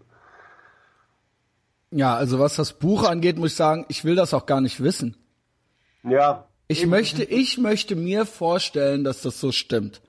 Ja, 1.92 2.16
also 2.16 2.40
was 2.40 2.56
das 2.56 2.74
Buch 2.74 3.04
angeht, 3.04 3.38
muss 3.38 3.52
ich 3.52 3.58
sagen, 3.58 3.86
ich 3.90 4.06
will 4.06 4.16
das 4.16 4.34
auch 4.34 4.46
gar 4.46 4.62
nicht 4.62 4.82
wissen. 4.82 5.18
Ja. 6.04 6.48
Ich 6.68 6.86
möchte, 6.86 7.24
ich 7.24 7.58
möchte 7.58 7.98
mir 7.98 8.26
vorstellen, 8.26 9.04
dass 9.04 9.22
das 9.22 9.40
so 9.40 9.52
stimmt. 9.52 10.02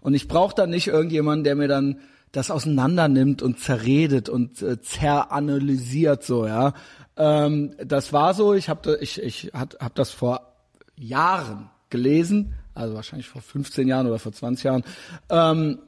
Und 0.00 0.14
ich 0.14 0.28
brauche 0.28 0.54
da 0.54 0.66
nicht 0.66 0.88
irgendjemanden, 0.88 1.44
der 1.44 1.56
mir 1.56 1.68
dann 1.68 2.00
das 2.32 2.50
auseinander 2.50 3.08
nimmt 3.08 3.42
und 3.42 3.58
zerredet 3.58 4.28
und 4.28 4.62
äh, 4.62 4.80
zeranalysiert 4.80 6.22
so, 6.22 6.46
ja. 6.46 6.74
Ähm, 7.16 7.74
das 7.84 8.12
war 8.12 8.34
so, 8.34 8.54
ich 8.54 8.68
habe 8.68 8.98
ich, 9.00 9.20
ich 9.20 9.50
hab 9.52 9.94
das 9.94 10.10
vor 10.10 10.54
Jahren 10.96 11.70
gelesen, 11.88 12.54
also 12.74 12.94
wahrscheinlich 12.94 13.28
vor 13.28 13.42
15 13.42 13.88
Jahren 13.88 14.06
oder 14.06 14.18
vor 14.18 14.32
20 14.32 14.64
Jahren. 14.64 14.84
Ähm, 15.28 15.80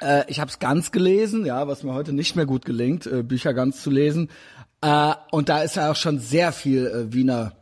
äh, 0.00 0.24
ich 0.28 0.40
habe 0.40 0.50
es 0.50 0.58
ganz 0.58 0.90
gelesen, 0.90 1.46
ja, 1.46 1.68
was 1.68 1.84
mir 1.84 1.94
heute 1.94 2.12
nicht 2.12 2.36
mehr 2.36 2.46
gut 2.46 2.64
gelingt, 2.64 3.06
äh, 3.06 3.22
Bücher 3.22 3.54
ganz 3.54 3.82
zu 3.82 3.90
lesen. 3.90 4.30
Äh, 4.80 5.14
und 5.30 5.48
da 5.48 5.62
ist 5.62 5.76
ja 5.76 5.90
auch 5.90 5.96
schon 5.96 6.18
sehr 6.18 6.52
viel 6.52 6.86
äh, 6.86 7.12
Wiener 7.12 7.52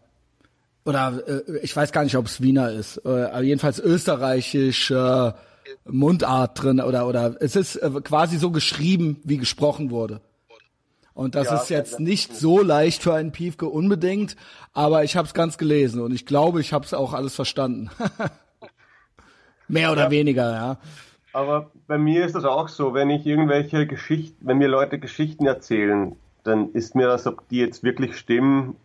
oder 0.85 1.23
äh, 1.27 1.59
ich 1.62 1.75
weiß 1.75 1.93
gar 1.93 2.05
nicht, 2.05 2.17
ob 2.17 2.27
es 2.27 2.41
Wiener 2.41 2.71
ist, 2.71 3.01
äh, 3.05 3.09
aber 3.09 3.43
jedenfalls 3.43 3.79
österreichisch 3.79 4.93
Mundart 5.85 6.62
drin 6.62 6.81
oder 6.81 7.07
oder 7.07 7.37
es 7.41 7.57
ist 7.57 7.77
äh, 7.77 7.91
quasi 8.03 8.39
so 8.39 8.51
geschrieben, 8.51 9.21
wie 9.25 9.39
gesprochen 9.39 9.91
wurde. 9.91 10.21
Und 11.14 11.35
das 11.35 11.47
ja, 11.47 11.57
ist 11.57 11.71
jetzt 11.71 11.99
nicht 11.99 12.37
so 12.37 12.61
leicht 12.62 13.03
für 13.03 13.14
einen 13.14 13.33
Piefke 13.33 13.67
unbedingt, 13.67 14.37
aber 14.75 15.03
ich 15.03 15.17
habe 15.17 15.27
es 15.27 15.33
ganz 15.33 15.57
gelesen 15.57 16.03
und 16.03 16.12
ich 16.12 16.27
glaube, 16.27 16.61
ich 16.61 16.75
habe 16.75 16.85
es 16.85 16.93
auch 16.93 17.14
alles 17.14 17.35
verstanden. 17.35 17.91
Mehr 19.69 19.93
oder 19.93 20.05
ja. 20.05 20.11
weniger, 20.11 20.53
ja. 20.53 20.79
Aber 21.33 21.71
bei 21.87 21.99
mir 21.99 22.25
ist 22.25 22.35
das 22.35 22.45
auch 22.45 22.69
so, 22.69 22.95
wenn 22.95 23.11
ich 23.11 23.27
irgendwelche 23.27 23.87
Geschichten, 23.87 24.47
wenn 24.47 24.59
mir 24.59 24.69
Leute 24.69 24.99
Geschichten 24.99 25.47
erzählen, 25.47 26.17
dann 26.47 26.73
ist 26.73 26.95
mir 26.95 27.07
das, 27.07 27.27
ob 27.27 27.49
die 27.49 27.59
jetzt 27.59 27.83
wirklich 27.83 28.17
stimmen, 28.17 28.77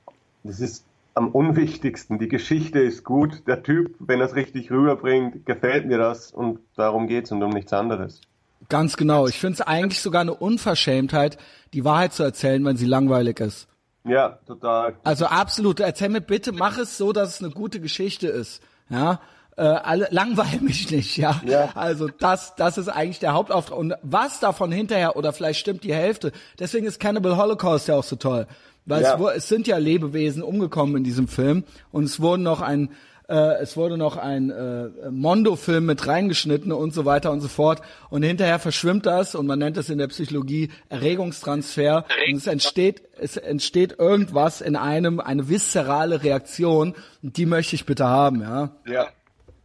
das 0.43 0.59
ist 0.59 0.85
am 1.13 1.29
unwichtigsten. 1.29 2.19
Die 2.19 2.27
Geschichte 2.27 2.79
ist 2.79 3.03
gut, 3.03 3.47
der 3.47 3.63
Typ, 3.63 3.95
wenn 3.99 4.19
er 4.19 4.27
es 4.27 4.35
richtig 4.35 4.71
rüberbringt, 4.71 5.45
gefällt 5.45 5.85
mir 5.85 5.97
das 5.97 6.31
und 6.31 6.59
darum 6.75 7.07
geht's 7.07 7.31
und 7.31 7.43
um 7.43 7.51
nichts 7.51 7.73
anderes. 7.73 8.21
Ganz 8.69 8.95
genau. 8.95 9.27
Ich 9.27 9.39
finde 9.39 9.55
es 9.55 9.61
eigentlich 9.61 10.01
sogar 10.01 10.21
eine 10.21 10.33
Unverschämtheit, 10.33 11.37
die 11.73 11.83
Wahrheit 11.83 12.13
zu 12.13 12.23
erzählen, 12.23 12.63
wenn 12.63 12.77
sie 12.77 12.85
langweilig 12.85 13.39
ist. 13.39 13.67
Ja, 14.03 14.39
total. 14.47 14.95
Also 15.03 15.25
absolut. 15.25 15.79
Erzähl 15.79 16.09
mir 16.09 16.21
bitte, 16.21 16.51
mach 16.51 16.77
es 16.77 16.97
so, 16.97 17.11
dass 17.11 17.35
es 17.35 17.43
eine 17.43 17.53
gute 17.53 17.79
Geschichte 17.79 18.27
ist. 18.27 18.63
Ja, 18.89 19.19
äh, 19.57 19.63
alle, 19.63 20.07
langweil 20.11 20.59
mich 20.61 20.89
nicht, 20.91 21.17
ja? 21.17 21.41
ja. 21.45 21.69
Also 21.75 22.07
das, 22.07 22.55
das 22.55 22.77
ist 22.77 22.87
eigentlich 22.87 23.19
der 23.19 23.33
Hauptauftrag. 23.33 23.77
Und 23.77 23.93
was 24.01 24.39
davon 24.39 24.71
hinterher, 24.71 25.15
oder 25.15 25.33
vielleicht 25.33 25.59
stimmt 25.59 25.83
die 25.83 25.93
Hälfte, 25.93 26.31
deswegen 26.59 26.85
ist 26.85 26.99
Cannibal 26.99 27.37
Holocaust 27.37 27.87
ja 27.87 27.95
auch 27.95 28.03
so 28.03 28.15
toll. 28.15 28.47
Weil 28.85 29.03
ja. 29.03 29.15
es, 29.15 29.37
es 29.37 29.47
sind 29.47 29.67
ja 29.67 29.77
Lebewesen 29.77 30.41
umgekommen 30.41 30.97
in 30.97 31.03
diesem 31.03 31.27
Film 31.27 31.63
und 31.91 32.05
es 32.05 32.19
wurden 32.19 32.43
noch 32.43 32.61
ein 32.61 32.89
äh, 33.31 33.61
es 33.61 33.77
wurde 33.77 33.97
noch 33.97 34.17
ein 34.17 34.49
äh, 34.49 34.89
Mondo-Film 35.09 35.85
mit 35.85 36.05
reingeschnitten 36.05 36.73
und 36.73 36.93
so 36.93 37.05
weiter 37.05 37.31
und 37.31 37.39
so 37.39 37.47
fort. 37.47 37.81
Und 38.09 38.23
hinterher 38.23 38.59
verschwimmt 38.59 39.05
das 39.05 39.35
und 39.35 39.47
man 39.47 39.57
nennt 39.59 39.77
es 39.77 39.89
in 39.89 39.99
der 39.99 40.07
Psychologie 40.07 40.69
Erregungstransfer. 40.89 42.05
Und 42.27 42.37
es 42.37 42.47
entsteht, 42.47 43.03
es 43.17 43.37
entsteht 43.37 43.97
irgendwas 43.97 44.59
in 44.59 44.75
einem, 44.75 45.21
eine 45.21 45.47
viszerale 45.47 46.23
Reaktion. 46.23 46.93
Und 47.23 47.37
die 47.37 47.45
möchte 47.45 47.75
ich 47.75 47.85
bitte 47.85 48.05
haben, 48.05 48.41
ja. 48.41 48.71
Ja. 48.85 49.07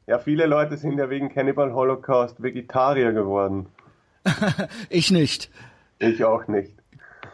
Ja, 0.07 0.19
viele 0.21 0.47
Leute 0.47 0.77
sind 0.77 0.99
ja 0.99 1.11
wegen 1.11 1.31
Cannibal 1.31 1.73
Holocaust 1.73 2.43
Vegetarier 2.43 3.13
geworden. 3.13 3.67
ich 4.89 5.11
nicht. 5.11 5.51
Ich 5.99 6.25
auch 6.25 6.47
nicht. 6.47 6.73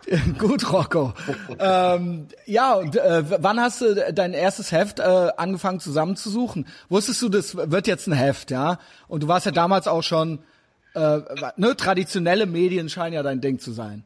Gut, 0.39 0.73
Rocco. 0.73 1.13
ähm, 1.59 2.29
ja, 2.47 2.75
und 2.75 2.97
äh, 2.97 3.25
wann 3.43 3.61
hast 3.61 3.83
du 3.83 4.13
dein 4.13 4.33
erstes 4.33 4.73
Heft 4.73 4.99
äh, 4.99 5.03
angefangen 5.37 5.81
zusammenzusuchen? 5.81 6.67
Wusstest 6.89 7.23
du, 7.23 7.29
das 7.29 7.57
wird 7.57 7.87
jetzt 7.87 8.07
ein 8.09 8.13
Heft, 8.13 8.51
ja? 8.51 8.79
Und 9.07 9.23
du 9.23 9.29
warst 9.29 9.47
ja 9.47 9.53
damals 9.53 9.87
auch 9.87 10.03
schon, 10.03 10.41
äh, 10.95 11.21
ne, 11.57 11.77
traditionelle 11.77 12.47
Medien 12.47 12.89
scheinen 12.89 13.15
ja 13.15 13.23
dein 13.23 13.41
Ding 13.41 13.59
zu 13.59 13.73
sein. 13.73 14.05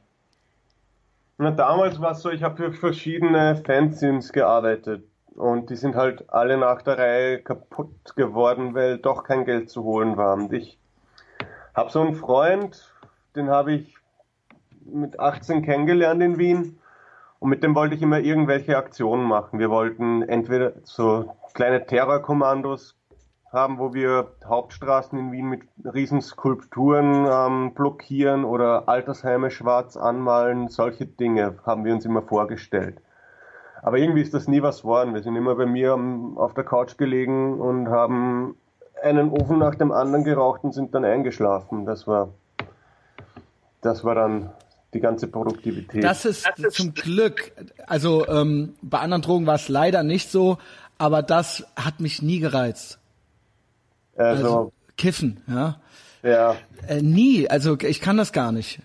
Na, 1.38 1.50
damals 1.50 2.00
war 2.00 2.12
es 2.12 2.22
so, 2.22 2.30
ich 2.30 2.42
habe 2.42 2.56
für 2.56 2.72
verschiedene 2.72 3.62
Fanzines 3.64 4.32
gearbeitet. 4.32 5.04
Und 5.36 5.70
die 5.70 5.76
sind 5.76 5.94
halt 5.94 6.30
alle 6.30 6.56
nach 6.56 6.82
der 6.82 6.98
Reihe 6.98 7.42
kaputt 7.42 8.16
geworden, 8.16 8.74
weil 8.74 8.98
doch 8.98 9.24
kein 9.24 9.44
Geld 9.44 9.70
zu 9.70 9.84
holen 9.84 10.16
war. 10.16 10.34
Und 10.34 10.52
ich 10.52 10.78
habe 11.74 11.90
so 11.90 12.00
einen 12.00 12.14
Freund, 12.14 12.92
den 13.34 13.50
habe 13.50 13.72
ich 13.72 13.96
mit 14.84 15.20
18 15.20 15.62
kennengelernt 15.62 16.22
in 16.22 16.38
Wien. 16.38 16.78
Und 17.38 17.50
mit 17.50 17.62
dem 17.62 17.74
wollte 17.74 17.94
ich 17.94 18.02
immer 18.02 18.18
irgendwelche 18.18 18.78
Aktionen 18.78 19.24
machen. 19.24 19.58
Wir 19.58 19.70
wollten 19.70 20.22
entweder 20.22 20.72
so 20.84 21.34
kleine 21.52 21.84
Terrorkommandos 21.84 22.96
haben, 23.52 23.78
wo 23.78 23.94
wir 23.94 24.32
Hauptstraßen 24.44 25.18
in 25.18 25.32
Wien 25.32 25.48
mit 25.48 25.62
Riesenskulpturen 25.84 27.26
ähm, 27.30 27.74
blockieren 27.74 28.44
oder 28.44 28.88
Altersheime 28.88 29.50
schwarz 29.50 29.96
anmalen. 29.96 30.68
Solche 30.68 31.06
Dinge 31.06 31.58
haben 31.64 31.84
wir 31.84 31.92
uns 31.92 32.04
immer 32.04 32.22
vorgestellt. 32.22 33.00
Aber 33.86 33.98
irgendwie 33.98 34.20
ist 34.20 34.34
das 34.34 34.48
nie 34.48 34.62
was 34.62 34.82
geworden. 34.82 35.14
Wir 35.14 35.22
sind 35.22 35.36
immer 35.36 35.54
bei 35.54 35.64
mir 35.64 35.96
auf 36.34 36.54
der 36.54 36.64
Couch 36.64 36.98
gelegen 36.98 37.60
und 37.60 37.86
haben 37.88 38.56
einen 39.00 39.30
Ofen 39.30 39.60
nach 39.60 39.76
dem 39.76 39.92
anderen 39.92 40.24
geraucht 40.24 40.64
und 40.64 40.72
sind 40.72 40.92
dann 40.92 41.04
eingeschlafen. 41.04 41.86
Das 41.86 42.04
war, 42.08 42.30
das 43.82 44.02
war 44.02 44.16
dann 44.16 44.50
die 44.92 44.98
ganze 44.98 45.28
Produktivität. 45.28 46.02
Das 46.02 46.24
ist, 46.24 46.44
das 46.48 46.58
ist 46.58 46.76
zum 46.76 46.94
Glück, 46.94 47.52
also 47.86 48.26
ähm, 48.26 48.74
bei 48.82 48.98
anderen 48.98 49.22
Drogen 49.22 49.46
war 49.46 49.54
es 49.54 49.68
leider 49.68 50.02
nicht 50.02 50.32
so, 50.32 50.58
aber 50.98 51.22
das 51.22 51.64
hat 51.76 52.00
mich 52.00 52.22
nie 52.22 52.40
gereizt. 52.40 52.98
Also, 54.16 54.42
also 54.44 54.72
Kiffen, 54.96 55.44
ja. 55.46 55.76
Ja. 56.24 56.56
Äh, 56.88 57.02
nie, 57.02 57.48
also 57.48 57.78
ich 57.78 58.00
kann 58.00 58.16
das 58.16 58.32
gar 58.32 58.50
nicht. 58.50 58.80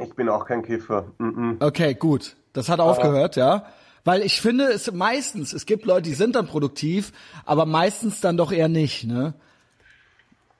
Ich 0.00 0.12
bin 0.16 0.28
auch 0.28 0.44
kein 0.44 0.64
Kiffer. 0.64 1.04
Mm 1.18 1.28
-mm. 1.28 1.64
Okay, 1.64 1.94
gut. 1.94 2.34
Das 2.52 2.68
hat 2.68 2.80
aufgehört, 2.80 3.36
ja. 3.36 3.64
Weil 4.04 4.22
ich 4.22 4.40
finde, 4.40 4.64
es 4.64 4.90
meistens, 4.92 5.52
es 5.52 5.66
gibt 5.66 5.84
Leute, 5.84 6.02
die 6.02 6.14
sind 6.14 6.36
dann 6.36 6.46
produktiv, 6.46 7.12
aber 7.44 7.66
meistens 7.66 8.20
dann 8.20 8.36
doch 8.36 8.52
eher 8.52 8.68
nicht, 8.68 9.04
ne? 9.06 9.34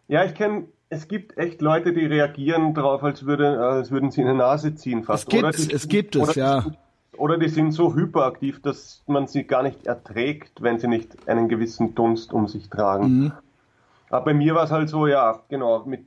Ja, 0.09 0.25
ich 0.25 0.35
kenne, 0.35 0.65
es 0.91 1.09
gibt 1.09 1.37
echt 1.37 1.61
Leute, 1.61 1.93
die 1.93 2.07
reagieren 2.07 2.75
darauf, 2.75 3.03
als, 3.03 3.27
würde, 3.27 3.59
als 3.61 3.91
würden 3.91 4.11
sie 4.11 4.23
in 4.23 4.27
die 4.27 4.35
Nase 4.35 4.75
ziehen 4.75 5.05
fast. 5.05 5.25
Es 5.25 5.29
gibt, 5.29 5.59
die, 5.59 5.75
es 5.75 5.89
gibt 5.89 6.17
es, 6.17 6.35
ja. 6.35 6.67
Oder 7.17 7.37
die 7.37 7.49
sind 7.49 7.73
so 7.73 7.95
hyperaktiv, 7.95 8.63
dass 8.63 9.03
man 9.07 9.27
sie 9.27 9.45
gar 9.45 9.63
nicht 9.63 9.87
erträgt, 9.87 10.63
wenn 10.63 10.79
sie 10.79 10.87
nicht 10.87 11.29
einen 11.29 11.49
gewissen 11.49 11.95
Dunst 11.95 12.33
um 12.33 12.47
sich 12.47 12.71
tragen. 12.71 13.07
Mhm. 13.07 13.33
Aber 14.09 14.27
bei 14.27 14.35
mir 14.35 14.55
war 14.55 14.65
es 14.65 14.71
halt 14.71 14.89
so, 14.89 15.07
ja, 15.07 15.43
genau, 15.49 15.85
mit 15.85 16.07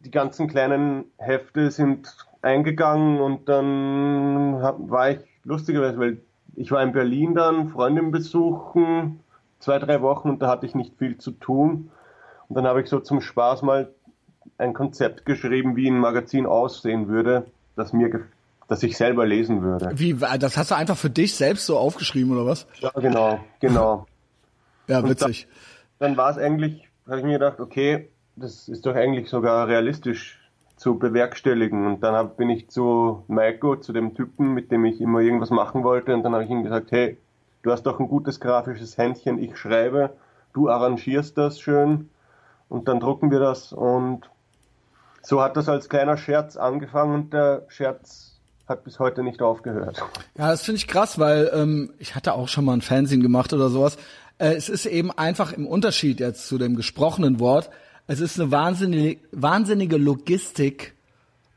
die 0.00 0.10
ganzen 0.10 0.48
kleinen 0.48 1.04
Hefte 1.18 1.70
sind 1.70 2.16
eingegangen 2.42 3.20
und 3.20 3.48
dann 3.48 4.58
hab, 4.62 4.90
war 4.90 5.10
ich 5.10 5.18
lustigerweise, 5.44 5.98
weil 5.98 6.18
ich 6.56 6.70
war 6.70 6.82
in 6.82 6.92
Berlin 6.92 7.34
dann, 7.34 7.70
Freundin 7.70 8.10
besuchen, 8.10 9.20
zwei, 9.58 9.78
drei 9.78 10.02
Wochen 10.02 10.28
und 10.28 10.42
da 10.42 10.48
hatte 10.48 10.66
ich 10.66 10.74
nicht 10.74 10.96
viel 10.98 11.18
zu 11.18 11.32
tun. 11.32 11.90
Und 12.48 12.56
dann 12.56 12.66
habe 12.66 12.82
ich 12.82 12.88
so 12.88 13.00
zum 13.00 13.20
Spaß 13.20 13.62
mal 13.62 13.90
ein 14.58 14.74
Konzept 14.74 15.24
geschrieben, 15.24 15.76
wie 15.76 15.88
ein 15.88 15.98
Magazin 15.98 16.46
aussehen 16.46 17.08
würde, 17.08 17.46
das 17.76 17.92
mir 17.92 18.26
das 18.68 18.82
ich 18.82 18.96
selber 18.96 19.26
lesen 19.26 19.62
würde. 19.62 19.90
Wie, 19.94 20.14
das 20.14 20.56
hast 20.56 20.70
du 20.70 20.76
einfach 20.76 20.96
für 20.96 21.10
dich 21.10 21.34
selbst 21.34 21.66
so 21.66 21.76
aufgeschrieben 21.76 22.32
oder 22.32 22.46
was? 22.46 22.66
Ja, 22.80 22.90
genau, 22.90 23.40
genau. 23.60 24.06
ja, 24.86 25.06
witzig. 25.06 25.48
dann, 25.98 26.10
dann 26.10 26.16
war 26.16 26.30
es 26.30 26.38
eigentlich, 26.38 26.88
habe 27.06 27.18
ich 27.18 27.24
mir 27.24 27.34
gedacht, 27.34 27.60
okay, 27.60 28.08
das 28.36 28.68
ist 28.68 28.86
doch 28.86 28.94
eigentlich 28.94 29.28
sogar 29.28 29.68
realistisch 29.68 30.40
zu 30.84 30.98
bewerkstelligen. 30.98 31.86
Und 31.86 32.02
dann 32.02 32.14
hab, 32.14 32.36
bin 32.36 32.50
ich 32.50 32.68
zu 32.68 33.24
Maiko, 33.26 33.76
zu 33.76 33.94
dem 33.94 34.14
Typen, 34.14 34.52
mit 34.52 34.70
dem 34.70 34.84
ich 34.84 35.00
immer 35.00 35.20
irgendwas 35.20 35.48
machen 35.48 35.82
wollte. 35.82 36.12
Und 36.12 36.22
dann 36.24 36.34
habe 36.34 36.44
ich 36.44 36.50
ihm 36.50 36.62
gesagt, 36.62 36.92
hey, 36.92 37.16
du 37.62 37.72
hast 37.72 37.84
doch 37.84 37.98
ein 38.00 38.06
gutes 38.06 38.38
grafisches 38.38 38.98
Händchen, 38.98 39.38
ich 39.38 39.56
schreibe, 39.56 40.10
du 40.52 40.68
arrangierst 40.68 41.38
das 41.38 41.58
schön 41.58 42.10
und 42.68 42.86
dann 42.86 43.00
drucken 43.00 43.30
wir 43.30 43.40
das. 43.40 43.72
Und 43.72 44.28
so 45.22 45.40
hat 45.40 45.56
das 45.56 45.70
als 45.70 45.88
kleiner 45.88 46.18
Scherz 46.18 46.58
angefangen 46.58 47.14
und 47.14 47.32
der 47.32 47.62
Scherz 47.68 48.38
hat 48.68 48.84
bis 48.84 48.98
heute 48.98 49.22
nicht 49.22 49.40
aufgehört. 49.40 50.04
Ja, 50.36 50.50
das 50.50 50.64
finde 50.64 50.76
ich 50.76 50.86
krass, 50.86 51.18
weil 51.18 51.50
ähm, 51.54 51.94
ich 51.98 52.14
hatte 52.14 52.34
auch 52.34 52.48
schon 52.48 52.66
mal 52.66 52.74
ein 52.74 52.82
Fernsehen 52.82 53.22
gemacht 53.22 53.54
oder 53.54 53.70
sowas. 53.70 53.96
Äh, 54.36 54.52
es 54.52 54.68
ist 54.68 54.84
eben 54.84 55.10
einfach 55.10 55.54
im 55.54 55.66
Unterschied 55.66 56.20
jetzt 56.20 56.46
zu 56.46 56.58
dem 56.58 56.76
gesprochenen 56.76 57.40
Wort 57.40 57.70
es 58.06 58.20
ist 58.20 58.38
eine 58.38 58.50
wahnsinnige, 58.50 59.20
wahnsinnige 59.32 59.96
Logistik 59.96 60.94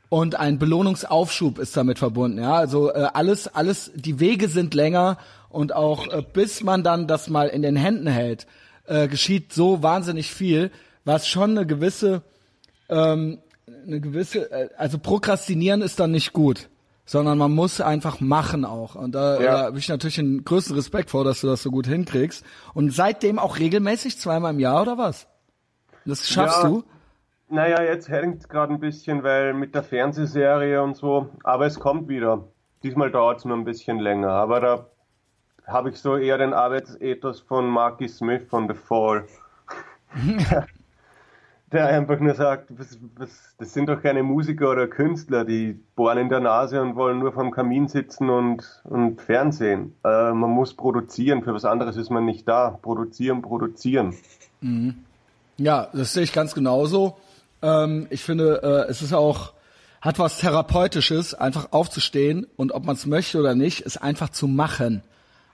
und 0.08 0.36
ein 0.36 0.58
Belohnungsaufschub 0.58 1.58
ist 1.58 1.76
damit 1.76 1.98
verbunden. 1.98 2.38
Ja, 2.38 2.54
also 2.54 2.90
äh, 2.90 3.08
alles, 3.12 3.48
alles, 3.48 3.92
die 3.94 4.20
Wege 4.20 4.48
sind 4.48 4.74
länger 4.74 5.18
und 5.50 5.74
auch 5.74 6.06
äh, 6.08 6.22
bis 6.32 6.62
man 6.62 6.82
dann 6.82 7.06
das 7.06 7.28
mal 7.28 7.48
in 7.48 7.62
den 7.62 7.76
Händen 7.76 8.06
hält, 8.06 8.46
äh, 8.86 9.08
geschieht 9.08 9.52
so 9.52 9.82
wahnsinnig 9.82 10.32
viel, 10.32 10.70
was 11.04 11.28
schon 11.28 11.50
eine 11.50 11.66
gewisse, 11.66 12.22
ähm, 12.88 13.38
eine 13.86 14.00
gewisse, 14.00 14.50
äh, 14.50 14.70
also 14.78 14.98
prokrastinieren 14.98 15.82
ist 15.82 16.00
dann 16.00 16.12
nicht 16.12 16.32
gut 16.32 16.68
sondern 17.10 17.38
man 17.38 17.52
muss 17.52 17.80
einfach 17.80 18.20
machen 18.20 18.66
auch. 18.66 18.94
Und 18.94 19.12
da, 19.12 19.40
ja. 19.40 19.52
da 19.52 19.58
habe 19.64 19.78
ich 19.78 19.88
natürlich 19.88 20.18
einen 20.18 20.44
größten 20.44 20.76
Respekt 20.76 21.08
vor, 21.08 21.24
dass 21.24 21.40
du 21.40 21.46
das 21.46 21.62
so 21.62 21.70
gut 21.70 21.86
hinkriegst. 21.86 22.44
Und 22.74 22.92
seitdem 22.92 23.38
auch 23.38 23.58
regelmäßig, 23.58 24.18
zweimal 24.18 24.52
im 24.52 24.60
Jahr 24.60 24.82
oder 24.82 24.98
was? 24.98 25.26
Das 26.08 26.26
schaffst 26.26 26.62
ja, 26.62 26.68
du? 26.70 26.84
Naja, 27.50 27.82
jetzt 27.82 28.08
hängt 28.08 28.40
es 28.40 28.48
gerade 28.48 28.72
ein 28.72 28.80
bisschen, 28.80 29.22
weil 29.24 29.52
mit 29.52 29.74
der 29.74 29.82
Fernsehserie 29.82 30.82
und 30.82 30.96
so, 30.96 31.28
aber 31.44 31.66
es 31.66 31.78
kommt 31.78 32.08
wieder. 32.08 32.44
Diesmal 32.82 33.10
dauert 33.10 33.40
es 33.40 33.44
nur 33.44 33.58
ein 33.58 33.64
bisschen 33.64 33.98
länger, 33.98 34.30
aber 34.30 34.60
da 34.60 34.86
habe 35.66 35.90
ich 35.90 35.98
so 35.98 36.16
eher 36.16 36.38
den 36.38 36.54
Arbeitsethos 36.54 37.40
von 37.40 37.68
Marky 37.68 38.08
Smith 38.08 38.42
von 38.48 38.68
The 38.68 38.74
Fall. 38.74 39.26
der 41.72 41.86
einfach 41.88 42.18
nur 42.20 42.34
sagt, 42.34 42.70
was, 42.78 42.98
was, 43.16 43.54
das 43.58 43.74
sind 43.74 43.90
doch 43.90 44.00
keine 44.00 44.22
Musiker 44.22 44.70
oder 44.70 44.88
Künstler, 44.88 45.44
die 45.44 45.74
bohren 45.94 46.16
in 46.16 46.28
der 46.30 46.40
Nase 46.40 46.80
und 46.80 46.96
wollen 46.96 47.18
nur 47.18 47.32
vom 47.32 47.50
Kamin 47.50 47.86
sitzen 47.86 48.30
und, 48.30 48.80
und 48.84 49.20
Fernsehen. 49.20 49.94
Äh, 50.04 50.32
man 50.32 50.48
muss 50.48 50.72
produzieren, 50.72 51.42
für 51.42 51.52
was 51.52 51.66
anderes 51.66 51.98
ist 51.98 52.08
man 52.08 52.24
nicht 52.24 52.48
da. 52.48 52.78
Produzieren, 52.80 53.42
produzieren. 53.42 54.14
Mhm. 54.62 55.04
Ja, 55.58 55.88
das 55.92 56.12
sehe 56.12 56.22
ich 56.22 56.32
ganz 56.32 56.54
genauso. 56.54 57.18
Ähm, 57.62 58.06
ich 58.10 58.22
finde, 58.22 58.62
äh, 58.62 58.90
es 58.90 59.02
ist 59.02 59.12
auch, 59.12 59.52
hat 60.00 60.18
was 60.18 60.38
Therapeutisches, 60.38 61.34
einfach 61.34 61.72
aufzustehen 61.72 62.46
und 62.56 62.72
ob 62.72 62.84
man 62.84 62.96
es 62.96 63.06
möchte 63.06 63.38
oder 63.38 63.54
nicht, 63.54 63.80
ist 63.80 63.98
einfach 63.98 64.30
zu 64.30 64.46
machen. 64.46 65.02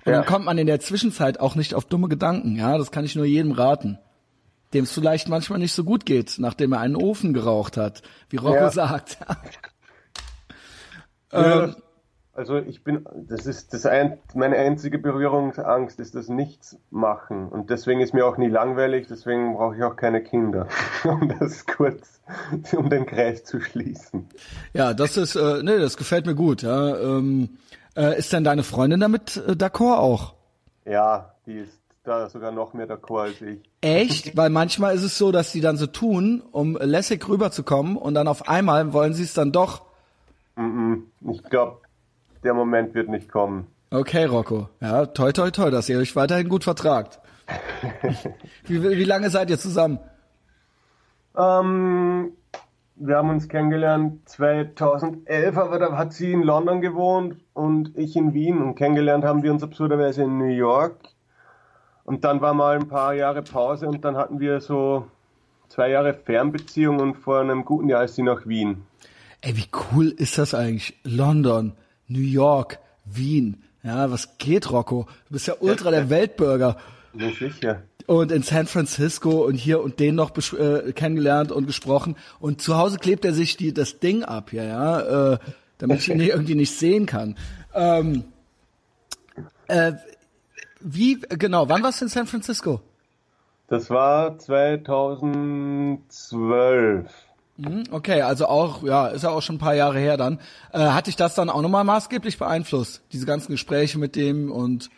Und 0.04 0.12
ja. 0.12 0.18
dann 0.18 0.26
kommt 0.26 0.44
man 0.44 0.58
in 0.58 0.66
der 0.66 0.80
Zwischenzeit 0.80 1.40
auch 1.40 1.54
nicht 1.54 1.74
auf 1.74 1.86
dumme 1.86 2.08
Gedanken. 2.08 2.56
Ja, 2.56 2.76
das 2.76 2.90
kann 2.90 3.04
ich 3.04 3.16
nur 3.16 3.24
jedem 3.24 3.52
raten 3.52 3.98
dem 4.74 4.84
es 4.84 4.92
vielleicht 4.92 5.28
manchmal 5.28 5.60
nicht 5.60 5.72
so 5.72 5.84
gut 5.84 6.04
geht, 6.04 6.34
nachdem 6.38 6.72
er 6.72 6.80
einen 6.80 6.96
Ofen 6.96 7.32
geraucht 7.32 7.76
hat, 7.76 8.02
wie 8.28 8.36
Rocco 8.36 8.56
ja. 8.56 8.70
sagt. 8.70 9.18
ja, 11.32 11.64
ähm, 11.64 11.76
also 12.34 12.58
ich 12.58 12.82
bin, 12.82 13.06
das 13.28 13.46
ist 13.46 13.72
das 13.72 13.86
ein, 13.86 14.18
meine 14.34 14.56
einzige 14.56 14.98
Berührungsangst 14.98 16.00
ist 16.00 16.14
das 16.14 16.28
Nichts 16.28 16.76
machen 16.90 17.48
und 17.48 17.70
deswegen 17.70 18.00
ist 18.00 18.12
mir 18.12 18.26
auch 18.26 18.36
nie 18.36 18.48
langweilig, 18.48 19.06
deswegen 19.08 19.54
brauche 19.54 19.76
ich 19.76 19.82
auch 19.82 19.96
keine 19.96 20.22
Kinder, 20.22 20.68
um 21.04 21.32
das 21.38 21.66
kurz, 21.66 22.20
um 22.76 22.90
den 22.90 23.06
Kreis 23.06 23.44
zu 23.44 23.60
schließen. 23.60 24.28
Ja, 24.72 24.94
das 24.94 25.16
ist, 25.16 25.36
äh, 25.36 25.62
nee, 25.62 25.78
das 25.78 25.96
gefällt 25.96 26.26
mir 26.26 26.34
gut. 26.34 26.62
Ja. 26.62 26.96
Ähm, 26.96 27.50
äh, 27.96 28.18
ist 28.18 28.32
denn 28.32 28.44
deine 28.44 28.64
Freundin 28.64 29.00
damit 29.00 29.36
äh, 29.36 29.52
d'accord 29.52 29.98
auch? 29.98 30.34
Ja, 30.84 31.34
die 31.46 31.58
ist 31.58 31.80
da 32.02 32.28
sogar 32.28 32.50
noch 32.50 32.74
mehr 32.74 32.88
d'accord 32.88 33.22
als 33.22 33.40
ich. 33.40 33.60
Echt? 33.80 34.36
Weil 34.36 34.50
manchmal 34.50 34.94
ist 34.94 35.04
es 35.04 35.16
so, 35.16 35.32
dass 35.32 35.52
sie 35.52 35.60
dann 35.60 35.76
so 35.76 35.86
tun, 35.86 36.42
um 36.52 36.76
lässig 36.76 37.28
rüberzukommen 37.28 37.96
und 37.96 38.14
dann 38.14 38.28
auf 38.28 38.48
einmal 38.48 38.92
wollen 38.92 39.14
sie 39.14 39.22
es 39.22 39.34
dann 39.34 39.52
doch. 39.52 39.82
Mm 40.56 40.62
-mm. 40.62 41.32
Ich 41.32 41.42
glaube, 41.44 41.78
der 42.44 42.54
Moment 42.54 42.94
wird 42.94 43.08
nicht 43.08 43.30
kommen. 43.30 43.66
Okay, 43.90 44.24
Rocco. 44.24 44.68
Ja, 44.80 45.06
toi, 45.06 45.32
toi, 45.32 45.50
toi, 45.50 45.70
dass 45.70 45.88
ihr 45.88 45.98
euch 45.98 46.16
weiterhin 46.16 46.48
gut 46.48 46.64
vertragt. 46.64 47.20
wie, 48.66 48.82
wie 48.82 49.04
lange 49.04 49.30
seid 49.30 49.50
ihr 49.50 49.58
zusammen? 49.58 49.98
Ähm, 51.36 52.32
wir 52.96 53.16
haben 53.16 53.30
uns 53.30 53.48
kennengelernt 53.48 54.28
2011, 54.28 55.56
aber 55.56 55.78
da 55.78 55.96
hat 55.96 56.12
sie 56.12 56.32
in 56.32 56.42
London 56.42 56.80
gewohnt 56.80 57.36
und 57.52 57.96
ich 57.96 58.16
in 58.16 58.34
Wien. 58.34 58.62
Und 58.62 58.76
kennengelernt 58.76 59.24
haben 59.24 59.42
wir 59.42 59.52
uns 59.52 59.62
absurderweise 59.62 60.22
in 60.22 60.38
New 60.38 60.46
York. 60.46 60.96
Und 62.04 62.24
dann 62.24 62.40
war 62.40 62.54
mal 62.54 62.76
ein 62.76 62.88
paar 62.88 63.14
Jahre 63.14 63.42
Pause 63.42 63.88
und 63.88 64.04
dann 64.04 64.16
hatten 64.16 64.38
wir 64.38 64.60
so 64.60 65.06
zwei 65.68 65.90
Jahre 65.90 66.14
Fernbeziehung 66.14 67.00
und 67.00 67.16
vor 67.16 67.40
einem 67.40 67.64
guten 67.64 67.88
Jahr 67.88 68.04
ist 68.04 68.14
sie 68.14 68.22
nach 68.22 68.46
Wien. 68.46 68.82
Ey, 69.40 69.56
wie 69.56 69.68
cool 69.92 70.08
ist 70.08 70.38
das 70.38 70.54
eigentlich? 70.54 70.98
London, 71.02 71.72
New 72.08 72.20
York, 72.20 72.78
Wien. 73.04 73.62
Ja, 73.82 74.10
was 74.10 74.38
geht, 74.38 74.70
Rocco? 74.70 75.06
Du 75.26 75.34
bist 75.34 75.46
ja 75.46 75.54
ultra 75.60 75.90
der 75.90 76.10
Weltbürger. 76.10 76.76
Ja, 77.14 77.30
sicher. 77.30 77.82
Und 78.06 78.32
in 78.32 78.42
San 78.42 78.66
Francisco 78.66 79.44
und 79.44 79.54
hier 79.54 79.82
und 79.82 80.00
den 80.00 80.14
noch 80.14 80.32
äh, 80.52 80.92
kennengelernt 80.92 81.52
und 81.52 81.66
gesprochen. 81.66 82.16
Und 82.38 82.60
zu 82.60 82.76
Hause 82.76 82.98
klebt 82.98 83.24
er 83.24 83.32
sich 83.32 83.56
die, 83.56 83.72
das 83.72 83.98
Ding 83.98 84.24
ab, 84.24 84.52
ja, 84.52 84.64
ja, 84.64 85.32
äh, 85.32 85.38
damit 85.78 86.00
ich 86.00 86.10
ihn 86.10 86.20
irgendwie 86.20 86.54
nicht 86.54 86.78
sehen 86.78 87.06
kann. 87.06 87.36
Ähm, 87.74 88.24
äh, 89.68 89.92
wie, 90.80 91.20
genau, 91.20 91.68
wann 91.68 91.82
warst 91.82 92.00
du 92.00 92.06
in 92.06 92.10
San 92.10 92.26
Francisco? 92.26 92.80
Das 93.68 93.88
war 93.88 94.38
2012. 94.38 97.23
Mhm, 97.56 97.84
okay, 97.90 98.22
also 98.22 98.46
auch, 98.46 98.82
ja, 98.82 99.08
ist 99.08 99.22
ja 99.22 99.30
auch 99.30 99.42
schon 99.42 99.56
ein 99.56 99.60
paar 99.60 99.74
Jahre 99.74 99.98
her 99.98 100.16
dann. 100.16 100.40
Äh, 100.72 100.78
hat 100.78 101.06
dich 101.06 101.16
das 101.16 101.34
dann 101.34 101.50
auch 101.50 101.62
nochmal 101.62 101.84
maßgeblich 101.84 102.38
beeinflusst? 102.38 103.02
Diese 103.12 103.26
ganzen 103.26 103.52
Gespräche 103.52 103.98
mit 103.98 104.16
dem 104.16 104.50
und. 104.50 104.90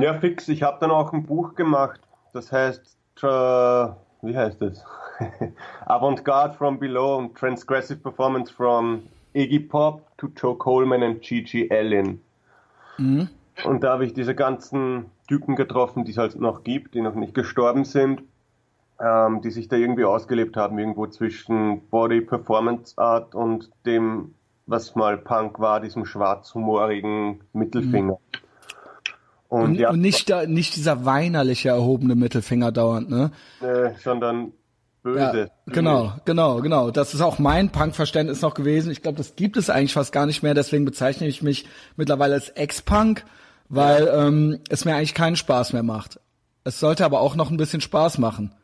Ja, 0.00 0.14
fix. 0.18 0.48
Ich 0.48 0.62
habe 0.62 0.78
dann 0.80 0.90
auch 0.90 1.12
ein 1.12 1.24
Buch 1.24 1.54
gemacht. 1.54 2.00
Das 2.32 2.50
heißt, 2.50 2.96
tra 3.14 3.96
wie 4.22 4.36
heißt 4.36 4.62
es? 4.62 4.84
Avantgarde 5.86 6.56
from 6.56 6.78
Below 6.78 7.16
und 7.18 7.36
Transgressive 7.36 7.98
Performance 7.98 8.52
from 8.52 9.02
Iggy 9.34 9.60
Pop 9.60 10.06
to 10.16 10.28
Joe 10.28 10.56
Coleman 10.56 11.02
and 11.02 11.22
Gigi 11.22 11.68
Allen. 11.70 12.20
Mhm. 12.98 13.28
Und 13.64 13.84
da 13.84 13.92
habe 13.92 14.06
ich 14.06 14.14
diese 14.14 14.34
ganzen 14.34 15.06
Typen 15.28 15.56
getroffen, 15.56 16.04
die 16.04 16.12
es 16.12 16.18
halt 16.18 16.36
noch 16.36 16.64
gibt, 16.64 16.94
die 16.94 17.00
noch 17.00 17.14
nicht 17.14 17.34
gestorben 17.34 17.84
sind, 17.84 18.22
ähm, 19.02 19.40
die 19.42 19.50
sich 19.50 19.68
da 19.68 19.76
irgendwie 19.76 20.04
ausgelebt 20.04 20.56
haben, 20.56 20.78
irgendwo 20.78 21.06
zwischen 21.06 21.88
Body 21.88 22.20
Performance 22.20 22.96
Art 22.98 23.34
und 23.34 23.70
dem, 23.84 24.34
was 24.66 24.94
mal 24.94 25.18
Punk 25.18 25.58
war, 25.58 25.80
diesem 25.80 26.04
schwarzhumorigen 26.04 27.40
Mittelfinger. 27.52 28.12
Mhm. 28.12 28.38
Und, 29.48 29.62
und, 29.62 29.74
ja, 29.74 29.90
und 29.90 30.00
nicht, 30.00 30.30
da, 30.30 30.46
nicht 30.46 30.76
dieser 30.76 31.04
weinerliche 31.04 31.68
erhobene 31.70 32.14
Mittelfinger 32.14 32.72
dauernd, 32.72 33.10
ne? 33.10 33.32
Äh, 33.60 33.90
sondern 34.02 34.52
böse. 35.02 35.50
Ja, 35.66 35.72
genau, 35.72 36.14
genau, 36.24 36.62
genau. 36.62 36.90
Das 36.90 37.12
ist 37.12 37.20
auch 37.20 37.38
mein 37.38 37.68
Punk-Verständnis 37.68 38.40
noch 38.40 38.54
gewesen. 38.54 38.90
Ich 38.90 39.02
glaube, 39.02 39.18
das 39.18 39.36
gibt 39.36 39.58
es 39.58 39.68
eigentlich 39.68 39.92
fast 39.92 40.12
gar 40.12 40.24
nicht 40.24 40.42
mehr. 40.42 40.54
Deswegen 40.54 40.86
bezeichne 40.86 41.26
ich 41.26 41.42
mich 41.42 41.68
mittlerweile 41.96 42.34
als 42.34 42.48
Ex-Punk 42.48 43.24
weil 43.72 44.10
ähm, 44.14 44.60
es 44.68 44.84
mir 44.84 44.94
eigentlich 44.94 45.14
keinen 45.14 45.36
Spaß 45.36 45.72
mehr 45.72 45.82
macht. 45.82 46.20
Es 46.62 46.78
sollte 46.78 47.06
aber 47.06 47.20
auch 47.20 47.36
noch 47.36 47.50
ein 47.50 47.56
bisschen 47.56 47.80
Spaß 47.80 48.18
machen. 48.18 48.54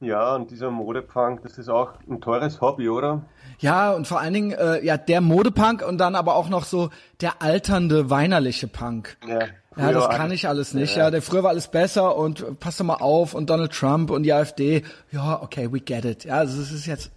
Ja, 0.00 0.34
und 0.34 0.50
dieser 0.50 0.70
Modepunk, 0.70 1.42
das 1.42 1.56
ist 1.58 1.68
auch 1.68 1.92
ein 2.08 2.20
teures 2.20 2.60
Hobby, 2.60 2.88
oder? 2.88 3.22
Ja, 3.58 3.92
und 3.92 4.06
vor 4.06 4.20
allen 4.20 4.34
Dingen, 4.34 4.52
äh, 4.52 4.84
ja, 4.84 4.96
der 4.96 5.20
Modepunk 5.20 5.86
und 5.86 5.98
dann 5.98 6.14
aber 6.14 6.34
auch 6.34 6.48
noch 6.48 6.64
so 6.64 6.90
der 7.20 7.40
alternde, 7.40 8.10
weinerliche 8.10 8.66
Punk. 8.66 9.16
Ja, 9.26 9.40
ja 9.76 9.92
das 9.92 10.10
kann 10.10 10.30
ich 10.30 10.48
alles 10.48 10.74
nicht. 10.74 10.96
Ja. 10.96 11.04
ja, 11.04 11.10
der 11.10 11.22
früher 11.22 11.42
war 11.42 11.50
alles 11.50 11.68
besser 11.68 12.16
und 12.16 12.60
passt 12.60 12.80
doch 12.80 12.84
mal 12.84 12.96
auf 12.96 13.34
und 13.34 13.48
Donald 13.48 13.72
Trump 13.72 14.10
und 14.10 14.24
die 14.24 14.32
AfD. 14.32 14.82
Ja, 15.10 15.40
okay, 15.42 15.72
we 15.72 15.80
get 15.80 16.04
it. 16.04 16.24
Ja, 16.24 16.38
also 16.38 16.60
es 16.60 16.72
ist 16.72 16.86
jetzt, 16.86 17.12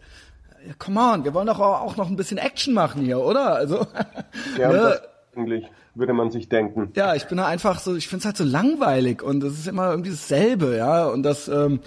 come 0.79 0.99
on, 0.99 1.23
wir 1.23 1.33
wollen 1.33 1.47
doch 1.47 1.59
auch 1.59 1.97
noch 1.97 2.09
ein 2.09 2.15
bisschen 2.15 2.37
Action 2.37 2.73
machen 2.73 3.01
hier, 3.01 3.19
oder? 3.19 3.55
Also, 3.55 3.87
ja, 4.57 4.71
ne? 4.71 5.01
eigentlich 5.35 5.65
würde 5.95 6.13
man 6.13 6.31
sich 6.31 6.47
denken. 6.47 6.91
Ja, 6.95 7.15
ich 7.15 7.25
bin 7.25 7.37
da 7.37 7.47
einfach 7.47 7.79
so, 7.79 7.95
ich 7.95 8.07
finde 8.07 8.19
es 8.19 8.25
halt 8.25 8.37
so 8.37 8.43
langweilig 8.43 9.23
und 9.23 9.43
es 9.43 9.53
ist 9.53 9.67
immer 9.67 9.89
irgendwie 9.89 10.11
dasselbe, 10.11 10.77
ja, 10.77 11.07
und 11.07 11.23
das, 11.23 11.47
ähm, 11.47 11.79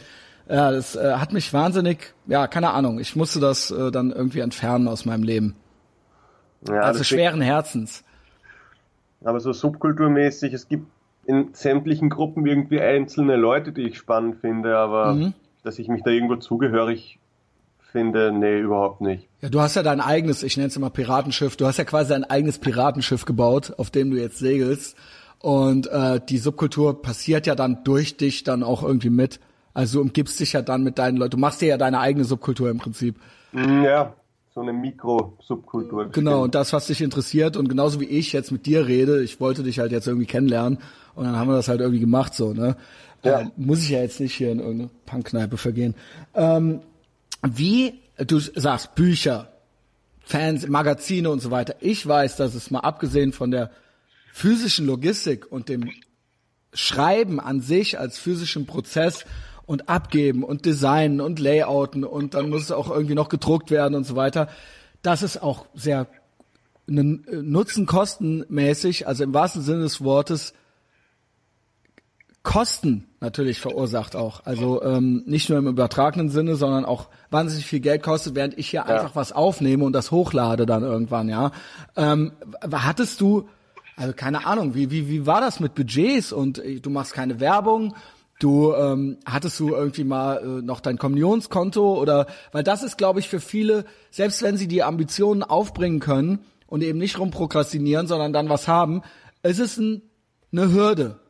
ja, 0.50 0.70
das 0.72 0.96
äh, 0.96 1.14
hat 1.14 1.32
mich 1.32 1.52
wahnsinnig, 1.52 2.14
ja, 2.26 2.46
keine 2.46 2.70
Ahnung, 2.70 2.98
ich 2.98 3.14
musste 3.14 3.38
das 3.38 3.70
äh, 3.70 3.90
dann 3.90 4.10
irgendwie 4.10 4.40
entfernen 4.40 4.88
aus 4.88 5.04
meinem 5.04 5.22
Leben. 5.22 5.54
Ja, 6.68 6.80
also 6.80 7.04
schweren 7.04 7.40
Herzens. 7.40 8.04
Aber 9.22 9.40
so 9.40 9.52
subkulturmäßig, 9.52 10.52
es 10.52 10.68
gibt 10.68 10.86
in 11.24 11.50
sämtlichen 11.52 12.10
Gruppen 12.10 12.46
irgendwie 12.46 12.80
einzelne 12.80 13.36
Leute, 13.36 13.72
die 13.72 13.82
ich 13.82 13.98
spannend 13.98 14.40
finde, 14.40 14.76
aber 14.76 15.14
mhm. 15.14 15.34
dass 15.62 15.78
ich 15.78 15.88
mich 15.88 16.02
da 16.02 16.10
irgendwo 16.10 16.36
zugehörig 16.36 17.18
finde, 17.92 18.32
nee, 18.32 18.58
überhaupt 18.58 19.00
nicht. 19.00 19.28
Ja, 19.40 19.48
du 19.48 19.60
hast 19.60 19.76
ja 19.76 19.82
dein 19.82 20.00
eigenes, 20.00 20.42
ich 20.42 20.56
nenne 20.56 20.68
es 20.68 20.76
immer 20.76 20.90
Piratenschiff, 20.90 21.56
du 21.56 21.66
hast 21.66 21.76
ja 21.76 21.84
quasi 21.84 22.10
dein 22.10 22.24
eigenes 22.24 22.58
Piratenschiff 22.58 23.24
gebaut, 23.24 23.74
auf 23.76 23.90
dem 23.90 24.10
du 24.10 24.16
jetzt 24.16 24.38
segelst. 24.38 24.96
Und 25.38 25.86
äh, 25.86 26.20
die 26.28 26.38
Subkultur 26.38 27.00
passiert 27.00 27.46
ja 27.46 27.54
dann 27.54 27.82
durch 27.84 28.16
dich 28.16 28.44
dann 28.44 28.62
auch 28.62 28.82
irgendwie 28.82 29.10
mit. 29.10 29.40
Also 29.74 29.98
du 29.98 30.02
umgibst 30.02 30.40
dich 30.40 30.52
ja 30.52 30.62
dann 30.62 30.82
mit 30.82 30.98
deinen 30.98 31.16
Leuten. 31.16 31.32
Du 31.32 31.36
machst 31.38 31.60
dir 31.60 31.68
ja 31.68 31.78
deine 31.78 32.00
eigene 32.00 32.24
Subkultur 32.24 32.70
im 32.70 32.78
Prinzip. 32.78 33.16
Mm, 33.52 33.82
ja, 33.82 34.14
so 34.52 34.60
eine 34.60 34.72
Mikro-Subkultur. 34.72 36.10
Genau, 36.10 36.42
und 36.42 36.54
das, 36.54 36.72
was 36.72 36.88
dich 36.88 37.00
interessiert 37.02 37.56
und 37.56 37.68
genauso 37.68 38.00
wie 38.00 38.06
ich 38.06 38.32
jetzt 38.32 38.50
mit 38.50 38.66
dir 38.66 38.86
rede, 38.86 39.22
ich 39.22 39.40
wollte 39.40 39.62
dich 39.62 39.78
halt 39.78 39.92
jetzt 39.92 40.06
irgendwie 40.06 40.26
kennenlernen 40.26 40.78
und 41.14 41.24
dann 41.24 41.36
haben 41.36 41.48
wir 41.48 41.56
das 41.56 41.68
halt 41.68 41.80
irgendwie 41.80 42.00
gemacht 42.00 42.34
so, 42.34 42.52
ne? 42.52 42.76
Ja. 43.22 43.40
Äh, 43.40 43.46
muss 43.56 43.80
ich 43.80 43.90
ja 43.90 44.00
jetzt 44.00 44.18
nicht 44.18 44.34
hier 44.34 44.50
in 44.50 44.60
irgendeine 44.60 44.90
Punkkneipe 45.06 45.56
vergehen. 45.56 45.94
Ähm, 46.34 46.80
wie, 47.42 48.00
du 48.16 48.38
sagst 48.38 48.94
Bücher, 48.94 49.52
Fans, 50.20 50.66
Magazine 50.68 51.28
und 51.30 51.40
so 51.40 51.50
weiter. 51.50 51.76
Ich 51.80 52.06
weiß, 52.06 52.36
dass 52.36 52.54
es 52.54 52.70
mal 52.70 52.80
abgesehen 52.80 53.32
von 53.32 53.50
der 53.50 53.70
physischen 54.32 54.86
Logistik 54.86 55.50
und 55.50 55.68
dem 55.68 55.90
Schreiben 56.72 57.40
an 57.40 57.60
sich 57.60 57.98
als 57.98 58.18
physischen 58.18 58.64
Prozess 58.64 59.24
und 59.70 59.88
abgeben 59.88 60.42
und 60.42 60.66
designen 60.66 61.20
und 61.20 61.38
layouten 61.38 62.02
und 62.02 62.34
dann 62.34 62.50
muss 62.50 62.62
es 62.62 62.72
auch 62.72 62.90
irgendwie 62.90 63.14
noch 63.14 63.28
gedruckt 63.28 63.70
werden 63.70 63.94
und 63.94 64.02
so 64.02 64.16
weiter. 64.16 64.48
Das 65.00 65.22
ist 65.22 65.40
auch 65.40 65.64
sehr 65.76 66.08
nutzenkostenmäßig, 66.88 69.06
also 69.06 69.22
im 69.22 69.32
wahrsten 69.32 69.62
Sinne 69.62 69.82
des 69.82 70.02
Wortes, 70.02 70.54
Kosten 72.42 73.06
natürlich 73.20 73.60
verursacht 73.60 74.16
auch. 74.16 74.44
Also 74.44 74.82
ähm, 74.82 75.22
nicht 75.26 75.48
nur 75.48 75.58
im 75.58 75.68
übertragenen 75.68 76.30
Sinne, 76.30 76.56
sondern 76.56 76.84
auch 76.84 77.06
wahnsinnig 77.30 77.64
viel 77.64 77.78
Geld 77.78 78.02
kostet, 78.02 78.34
während 78.34 78.58
ich 78.58 78.70
hier 78.70 78.80
ja. 78.80 78.86
einfach 78.86 79.14
was 79.14 79.30
aufnehme 79.30 79.84
und 79.84 79.92
das 79.92 80.10
hochlade 80.10 80.66
dann 80.66 80.82
irgendwann, 80.82 81.28
ja. 81.28 81.52
Ähm, 81.94 82.32
hattest 82.72 83.20
du, 83.20 83.48
also 83.94 84.14
keine 84.14 84.46
Ahnung, 84.46 84.74
wie, 84.74 84.90
wie, 84.90 85.08
wie 85.08 85.26
war 85.26 85.40
das 85.40 85.60
mit 85.60 85.76
Budgets 85.76 86.32
und 86.32 86.58
äh, 86.58 86.80
du 86.80 86.90
machst 86.90 87.12
keine 87.12 87.38
Werbung 87.38 87.94
Du 88.40 88.72
ähm, 88.74 89.18
hattest 89.26 89.60
du 89.60 89.68
irgendwie 89.68 90.02
mal 90.02 90.38
äh, 90.38 90.62
noch 90.62 90.80
dein 90.80 90.96
Kommunionskonto 90.96 92.00
oder 92.00 92.26
weil 92.52 92.64
das 92.64 92.82
ist, 92.82 92.96
glaube 92.96 93.20
ich, 93.20 93.28
für 93.28 93.38
viele, 93.38 93.84
selbst 94.10 94.42
wenn 94.42 94.56
sie 94.56 94.66
die 94.66 94.82
Ambitionen 94.82 95.42
aufbringen 95.42 96.00
können 96.00 96.44
und 96.66 96.82
eben 96.82 96.98
nicht 96.98 97.18
rumprokrastinieren, 97.18 98.06
sondern 98.06 98.32
dann 98.32 98.48
was 98.48 98.66
haben, 98.66 99.02
es 99.42 99.58
ist 99.58 99.76
ein, 99.76 100.02
eine 100.52 100.72
Hürde. 100.72 101.20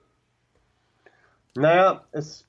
Naja, 1.57 2.05
es, 2.13 2.47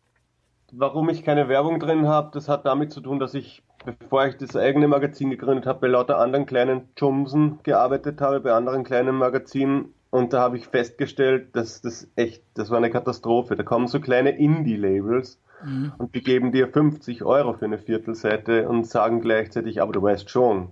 warum 0.71 1.09
ich 1.09 1.23
keine 1.23 1.49
Werbung 1.49 1.79
drin 1.79 2.07
habe, 2.07 2.29
das 2.31 2.47
hat 2.47 2.67
damit 2.67 2.93
zu 2.93 3.01
tun, 3.01 3.17
dass 3.17 3.33
ich, 3.33 3.63
bevor 3.83 4.27
ich 4.27 4.37
das 4.37 4.55
eigene 4.55 4.87
Magazin 4.87 5.31
gegründet 5.31 5.65
habe, 5.65 5.79
bei 5.79 5.87
lauter 5.87 6.19
anderen 6.19 6.45
kleinen 6.45 6.89
Jumsen 6.97 7.57
gearbeitet 7.63 8.21
habe, 8.21 8.41
bei 8.41 8.53
anderen 8.53 8.83
kleinen 8.83 9.15
Magazinen 9.15 9.95
und 10.11 10.33
da 10.33 10.41
habe 10.41 10.57
ich 10.57 10.67
festgestellt, 10.67 11.55
dass 11.55 11.81
das 11.81 12.07
echt, 12.17 12.43
das 12.53 12.69
war 12.69 12.77
eine 12.77 12.91
Katastrophe. 12.91 13.55
Da 13.55 13.63
kommen 13.63 13.87
so 13.87 14.01
kleine 14.01 14.37
Indie-Labels 14.37 15.39
mhm. 15.65 15.93
und 15.97 16.13
die 16.13 16.21
geben 16.21 16.51
dir 16.51 16.67
50 16.67 17.23
Euro 17.23 17.53
für 17.53 17.63
eine 17.63 17.77
Viertelseite 17.77 18.67
und 18.67 18.85
sagen 18.85 19.21
gleichzeitig, 19.21 19.81
aber 19.81 19.93
du 19.93 20.01
weißt 20.01 20.29
schon, 20.29 20.67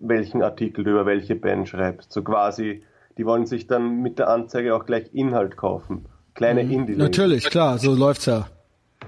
welchen 0.00 0.42
Artikel 0.42 0.82
du 0.82 0.90
über 0.90 1.06
welche 1.06 1.36
Band 1.36 1.68
schreibst. 1.68 2.12
So 2.12 2.24
quasi, 2.24 2.82
die 3.18 3.24
wollen 3.24 3.46
sich 3.46 3.68
dann 3.68 4.02
mit 4.02 4.18
der 4.18 4.28
Anzeige 4.28 4.74
auch 4.74 4.84
gleich 4.84 5.14
Inhalt 5.14 5.56
kaufen. 5.56 6.06
Kleine 6.34 6.64
mhm. 6.64 6.72
Indie-Labels. 6.72 7.16
Natürlich, 7.16 7.50
klar, 7.50 7.78
so 7.78 7.94
läuft's 7.94 8.26
ja. 8.26 8.48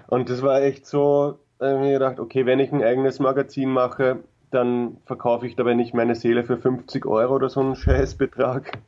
Und 0.07 0.31
das 0.31 0.41
war 0.41 0.63
echt 0.63 0.87
so, 0.87 1.41
da 1.59 1.67
habe 1.67 1.79
ich 1.79 1.83
mir 1.83 1.93
gedacht, 1.95 2.21
okay, 2.21 2.47
wenn 2.47 2.61
ich 2.61 2.71
ein 2.71 2.85
eigenes 2.85 3.19
Magazin 3.19 3.71
mache, 3.71 4.21
dann 4.53 4.99
verkaufe 5.05 5.49
ich 5.49 5.57
dabei 5.57 5.75
nicht 5.75 5.95
meine 5.95 6.15
Seele 6.15 6.45
für 6.45 6.59
50 6.59 7.07
Euro 7.07 7.35
oder 7.35 7.49
so 7.49 7.59
einen 7.59 7.75
Scheißbetrag 7.75 8.79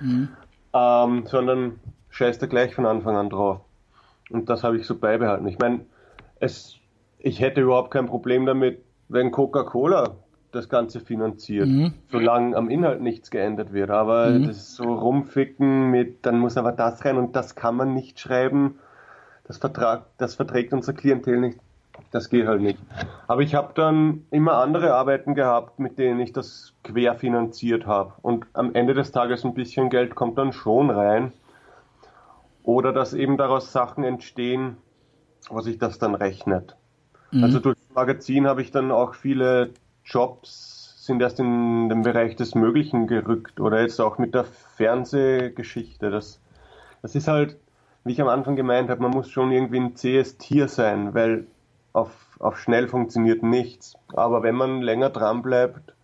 mhm. 0.00 0.28
ähm, 0.72 1.24
sondern 1.26 1.78
scheißt 2.10 2.40
er 2.42 2.48
gleich 2.48 2.74
von 2.74 2.86
Anfang 2.86 3.16
an 3.16 3.30
drauf. 3.30 3.60
Und 4.30 4.48
das 4.48 4.64
habe 4.64 4.76
ich 4.76 4.86
so 4.86 4.98
beibehalten. 4.98 5.46
Ich 5.46 5.58
meine, 5.58 5.80
es, 6.40 6.76
ich 7.18 7.40
hätte 7.40 7.60
überhaupt 7.60 7.90
kein 7.90 8.06
Problem 8.06 8.46
damit, 8.46 8.82
wenn 9.08 9.30
Coca-Cola 9.30 10.16
das 10.52 10.68
Ganze 10.68 11.00
finanziert, 11.00 11.68
mhm. 11.68 11.94
solange 12.10 12.56
am 12.56 12.70
Inhalt 12.70 13.00
nichts 13.00 13.30
geändert 13.30 13.72
wird. 13.72 13.90
Aber 13.90 14.30
mhm. 14.30 14.46
das 14.46 14.74
so 14.74 14.94
rumficken 14.94 15.90
mit, 15.90 16.24
dann 16.26 16.38
muss 16.38 16.56
aber 16.56 16.72
das 16.72 17.04
rein 17.04 17.18
und 17.18 17.36
das 17.36 17.54
kann 17.54 17.76
man 17.76 17.94
nicht 17.94 18.18
schreiben, 18.18 18.78
das, 19.44 19.58
Vertrag, 19.58 20.06
das 20.18 20.34
verträgt 20.34 20.72
unser 20.72 20.92
Klientel 20.92 21.38
nicht. 21.38 21.58
Das 22.16 22.30
geht 22.30 22.46
halt 22.46 22.62
nicht. 22.62 22.78
Aber 23.26 23.42
ich 23.42 23.54
habe 23.54 23.74
dann 23.74 24.24
immer 24.30 24.54
andere 24.54 24.94
Arbeiten 24.94 25.34
gehabt, 25.34 25.78
mit 25.78 25.98
denen 25.98 26.18
ich 26.18 26.32
das 26.32 26.72
querfinanziert 26.82 27.86
habe. 27.86 28.14
Und 28.22 28.46
am 28.54 28.74
Ende 28.74 28.94
des 28.94 29.12
Tages 29.12 29.44
ein 29.44 29.52
bisschen 29.52 29.90
Geld 29.90 30.14
kommt 30.14 30.38
dann 30.38 30.54
schon 30.54 30.88
rein. 30.88 31.34
Oder 32.62 32.94
dass 32.94 33.12
eben 33.12 33.36
daraus 33.36 33.70
Sachen 33.70 34.02
entstehen, 34.02 34.78
wo 35.50 35.60
sich 35.60 35.76
das 35.76 35.98
dann 35.98 36.14
rechnet. 36.14 36.74
Mhm. 37.32 37.44
Also 37.44 37.60
durch 37.60 37.76
das 37.76 37.94
Magazin 37.94 38.46
habe 38.46 38.62
ich 38.62 38.70
dann 38.70 38.92
auch 38.92 39.12
viele 39.12 39.74
Jobs 40.02 41.04
sind 41.04 41.20
erst 41.20 41.38
in 41.38 41.90
den 41.90 42.00
Bereich 42.00 42.34
des 42.34 42.54
Möglichen 42.54 43.08
gerückt. 43.08 43.60
Oder 43.60 43.82
jetzt 43.82 44.00
auch 44.00 44.16
mit 44.16 44.34
der 44.34 44.44
Fernsehgeschichte. 44.44 46.10
Das, 46.10 46.40
das 47.02 47.14
ist 47.14 47.28
halt, 47.28 47.58
wie 48.04 48.12
ich 48.12 48.22
am 48.22 48.28
Anfang 48.28 48.56
gemeint 48.56 48.88
habe, 48.88 49.02
man 49.02 49.10
muss 49.10 49.28
schon 49.28 49.52
irgendwie 49.52 49.80
ein 49.80 49.96
zähes 49.96 50.38
Tier 50.38 50.66
sein, 50.68 51.12
weil 51.12 51.46
auf, 51.96 52.10
auf 52.38 52.58
schnell 52.58 52.88
funktioniert 52.88 53.42
nichts. 53.42 53.94
Aber 54.14 54.42
wenn 54.42 54.54
man 54.54 54.82
länger 54.82 55.10
dran 55.10 55.42
bleibt, 55.42 55.94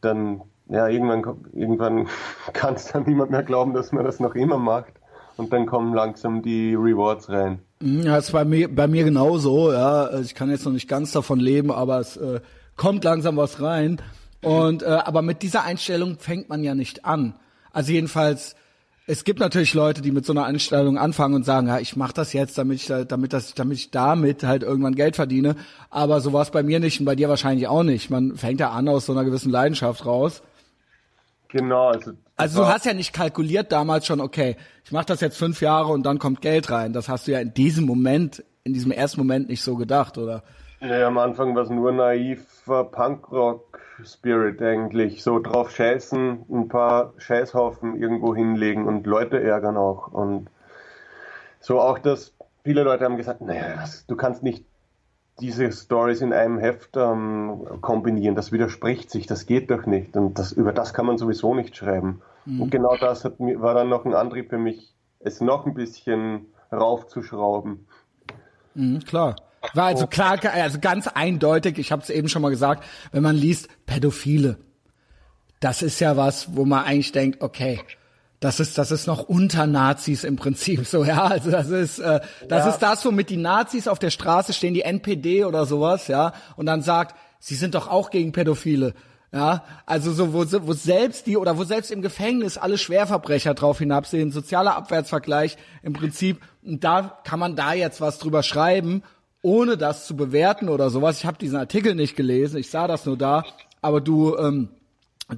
dann 0.00 0.42
ja, 0.68 0.88
irgendwann, 0.88 1.24
irgendwann 1.52 2.08
kann 2.52 2.74
es 2.74 2.86
dann 2.86 3.04
niemand 3.04 3.30
mehr 3.30 3.42
glauben, 3.42 3.74
dass 3.74 3.92
man 3.92 4.04
das 4.04 4.20
noch 4.20 4.34
immer 4.34 4.58
macht. 4.58 4.92
Und 5.36 5.52
dann 5.52 5.66
kommen 5.66 5.94
langsam 5.94 6.42
die 6.42 6.74
Rewards 6.74 7.30
rein. 7.30 7.60
Mhm, 7.80 8.02
ja, 8.02 8.18
ist 8.18 8.32
bei 8.32 8.44
mir, 8.44 8.74
bei 8.74 8.86
mir 8.86 9.04
genauso, 9.04 9.72
ja. 9.72 10.18
Ich 10.20 10.34
kann 10.34 10.50
jetzt 10.50 10.64
noch 10.64 10.72
nicht 10.72 10.88
ganz 10.88 11.12
davon 11.12 11.40
leben, 11.40 11.70
aber 11.70 11.98
es 11.98 12.16
äh, 12.16 12.40
kommt 12.76 13.04
langsam 13.04 13.36
was 13.36 13.60
rein. 13.60 14.00
Und 14.42 14.82
äh, 14.82 14.86
aber 14.86 15.22
mit 15.22 15.42
dieser 15.42 15.64
Einstellung 15.64 16.18
fängt 16.18 16.48
man 16.48 16.62
ja 16.62 16.74
nicht 16.74 17.04
an. 17.04 17.34
Also 17.72 17.92
jedenfalls 17.92 18.54
es 19.10 19.24
gibt 19.24 19.40
natürlich 19.40 19.74
Leute, 19.74 20.02
die 20.02 20.12
mit 20.12 20.24
so 20.24 20.32
einer 20.32 20.44
Einstellung 20.44 20.96
anfangen 20.96 21.34
und 21.34 21.44
sagen, 21.44 21.66
ja, 21.66 21.80
ich 21.80 21.96
mache 21.96 22.12
das 22.14 22.32
jetzt, 22.32 22.56
damit 22.56 22.76
ich, 22.76 22.86
damit, 22.86 23.32
das, 23.32 23.54
damit 23.54 23.76
ich 23.76 23.90
damit 23.90 24.44
halt 24.44 24.62
irgendwann 24.62 24.94
Geld 24.94 25.16
verdiene. 25.16 25.56
Aber 25.90 26.20
so 26.20 26.32
war 26.32 26.42
es 26.42 26.50
bei 26.50 26.62
mir 26.62 26.78
nicht 26.78 27.00
und 27.00 27.06
bei 27.06 27.16
dir 27.16 27.28
wahrscheinlich 27.28 27.66
auch 27.66 27.82
nicht. 27.82 28.08
Man 28.08 28.36
fängt 28.36 28.60
ja 28.60 28.70
an 28.70 28.88
aus 28.88 29.06
so 29.06 29.12
einer 29.12 29.24
gewissen 29.24 29.50
Leidenschaft 29.50 30.06
raus. 30.06 30.42
Genau. 31.48 31.88
Also, 31.88 32.12
also 32.36 32.62
du 32.62 32.68
hast 32.68 32.86
ja 32.86 32.94
nicht 32.94 33.12
kalkuliert 33.12 33.72
damals 33.72 34.06
schon, 34.06 34.20
okay, 34.20 34.56
ich 34.84 34.92
mache 34.92 35.06
das 35.06 35.20
jetzt 35.20 35.36
fünf 35.36 35.60
Jahre 35.60 35.92
und 35.92 36.04
dann 36.04 36.20
kommt 36.20 36.40
Geld 36.40 36.70
rein. 36.70 36.92
Das 36.92 37.08
hast 37.08 37.26
du 37.26 37.32
ja 37.32 37.40
in 37.40 37.52
diesem 37.52 37.86
Moment, 37.86 38.44
in 38.62 38.74
diesem 38.74 38.92
ersten 38.92 39.18
Moment 39.18 39.48
nicht 39.48 39.62
so 39.62 39.74
gedacht, 39.74 40.18
oder? 40.18 40.44
Ja, 40.80 41.08
am 41.08 41.18
Anfang 41.18 41.56
war 41.56 41.64
es 41.64 41.70
nur 41.70 41.90
naiver 41.90 42.84
Punkrock-Spirit 44.00 44.62
eigentlich. 44.62 45.22
So 45.22 45.38
drauf 45.38 45.70
scheißen, 45.70 46.46
ein 46.50 46.68
paar 46.68 47.12
Scheißhaufen 47.18 48.00
irgendwo 48.00 48.34
hinlegen 48.34 48.86
und 48.86 49.06
Leute 49.06 49.42
ärgern 49.42 49.76
auch. 49.76 50.08
Und 50.08 50.48
so 51.60 51.80
auch, 51.80 51.98
dass 51.98 52.34
viele 52.64 52.82
Leute 52.82 53.04
haben 53.04 53.16
gesagt, 53.16 53.40
naja, 53.40 53.84
du 54.06 54.16
kannst 54.16 54.42
nicht 54.42 54.64
diese 55.40 55.72
Stories 55.72 56.20
in 56.20 56.32
einem 56.32 56.58
Heft 56.58 56.96
ähm, 56.96 57.80
kombinieren. 57.80 58.34
Das 58.34 58.52
widerspricht 58.52 59.10
sich, 59.10 59.26
das 59.26 59.46
geht 59.46 59.70
doch 59.70 59.86
nicht. 59.86 60.16
Und 60.16 60.38
das, 60.38 60.52
über 60.52 60.72
das 60.72 60.92
kann 60.92 61.06
man 61.06 61.18
sowieso 61.18 61.54
nicht 61.54 61.76
schreiben. 61.76 62.20
Mhm. 62.44 62.62
Und 62.62 62.70
genau 62.70 62.96
das 62.96 63.24
hat, 63.24 63.38
war 63.38 63.74
dann 63.74 63.88
noch 63.88 64.04
ein 64.04 64.14
Antrieb 64.14 64.50
für 64.50 64.58
mich, 64.58 64.94
es 65.20 65.40
noch 65.40 65.66
ein 65.66 65.74
bisschen 65.74 66.46
raufzuschrauben. 66.72 67.86
Mhm, 68.74 69.00
klar. 69.00 69.36
War 69.74 69.86
also 69.86 70.06
klar, 70.06 70.38
also 70.44 70.78
ganz 70.80 71.06
eindeutig, 71.06 71.78
ich 71.78 71.92
habe 71.92 72.02
es 72.02 72.10
eben 72.10 72.28
schon 72.28 72.42
mal 72.42 72.50
gesagt, 72.50 72.84
wenn 73.12 73.22
man 73.22 73.36
liest 73.36 73.68
Pädophile, 73.86 74.56
das 75.60 75.82
ist 75.82 76.00
ja 76.00 76.16
was, 76.16 76.56
wo 76.56 76.64
man 76.64 76.84
eigentlich 76.84 77.12
denkt, 77.12 77.42
okay, 77.42 77.80
das 78.40 78.58
ist 78.58 78.78
das 78.78 78.90
ist 78.90 79.06
noch 79.06 79.22
unter 79.22 79.66
Nazis 79.66 80.24
im 80.24 80.36
Prinzip 80.36 80.86
so 80.86 81.04
ja. 81.04 81.24
Also 81.24 81.50
das 81.50 81.68
ist 81.68 81.98
äh, 81.98 82.20
das 82.48 82.64
ja. 82.64 82.70
ist 82.70 82.78
das 82.78 83.04
womit 83.04 83.28
die 83.28 83.36
Nazis 83.36 83.86
auf 83.86 83.98
der 83.98 84.10
Straße 84.10 84.54
stehen 84.54 84.72
die 84.72 84.80
NPD 84.80 85.44
oder 85.44 85.66
sowas 85.66 86.08
ja 86.08 86.32
und 86.56 86.64
dann 86.64 86.80
sagt 86.80 87.14
sie 87.38 87.54
sind 87.54 87.74
doch 87.74 87.86
auch 87.86 88.10
gegen 88.10 88.32
Pädophile 88.32 88.94
ja. 89.30 89.62
Also 89.84 90.12
so 90.12 90.32
wo, 90.32 90.46
wo 90.66 90.72
selbst 90.72 91.26
die 91.26 91.36
oder 91.36 91.58
wo 91.58 91.64
selbst 91.64 91.90
im 91.90 92.00
Gefängnis 92.00 92.56
alle 92.56 92.78
Schwerverbrecher 92.78 93.52
drauf 93.52 93.78
hinabsehen 93.78 94.32
sozialer 94.32 94.74
Abwärtsvergleich 94.74 95.58
im 95.82 95.92
Prinzip 95.92 96.40
und 96.64 96.82
da 96.82 97.20
kann 97.24 97.38
man 97.38 97.56
da 97.56 97.74
jetzt 97.74 98.00
was 98.00 98.18
drüber 98.18 98.42
schreiben 98.42 99.02
ohne 99.42 99.76
das 99.76 100.06
zu 100.06 100.16
bewerten 100.16 100.68
oder 100.68 100.90
sowas. 100.90 101.18
Ich 101.18 101.26
habe 101.26 101.38
diesen 101.38 101.58
Artikel 101.58 101.94
nicht 101.94 102.16
gelesen, 102.16 102.58
ich 102.58 102.70
sah 102.70 102.86
das 102.86 103.06
nur 103.06 103.16
da, 103.16 103.44
aber 103.80 104.00
du, 104.00 104.36
ähm, 104.36 104.68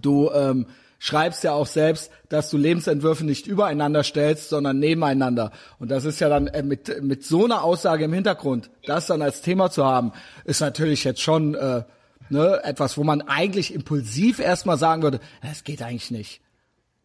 du 0.01 0.31
ähm, 0.33 0.67
schreibst 0.99 1.43
ja 1.45 1.53
auch 1.53 1.67
selbst, 1.67 2.13
dass 2.29 2.51
du 2.51 2.57
Lebensentwürfe 2.57 3.25
nicht 3.25 3.47
übereinander 3.47 4.05
stellst, 4.05 4.49
sondern 4.49 4.79
nebeneinander. 4.79 5.51
Und 5.79 5.91
das 5.91 6.05
ist 6.05 6.21
ja 6.21 6.29
dann 6.29 6.47
äh, 6.47 6.63
mit, 6.63 7.03
mit 7.03 7.25
so 7.25 7.45
einer 7.45 7.65
Aussage 7.65 8.05
im 8.05 8.13
Hintergrund, 8.13 8.71
das 8.87 9.07
dann 9.07 9.23
als 9.23 9.43
Thema 9.43 9.71
zu 9.71 9.85
haben, 9.85 10.13
ist 10.45 10.61
natürlich 10.61 11.05
jetzt 11.05 11.21
schon 11.21 11.55
äh, 11.55 11.83
ne, 12.29 12.61
etwas, 12.65 12.97
wo 12.97 13.05
man 13.05 13.23
eigentlich 13.23 13.75
impulsiv 13.75 14.39
erstmal 14.39 14.79
sagen 14.79 15.03
würde, 15.03 15.21
es 15.49 15.65
geht 15.65 15.83
eigentlich 15.83 16.11
nicht. 16.11 16.41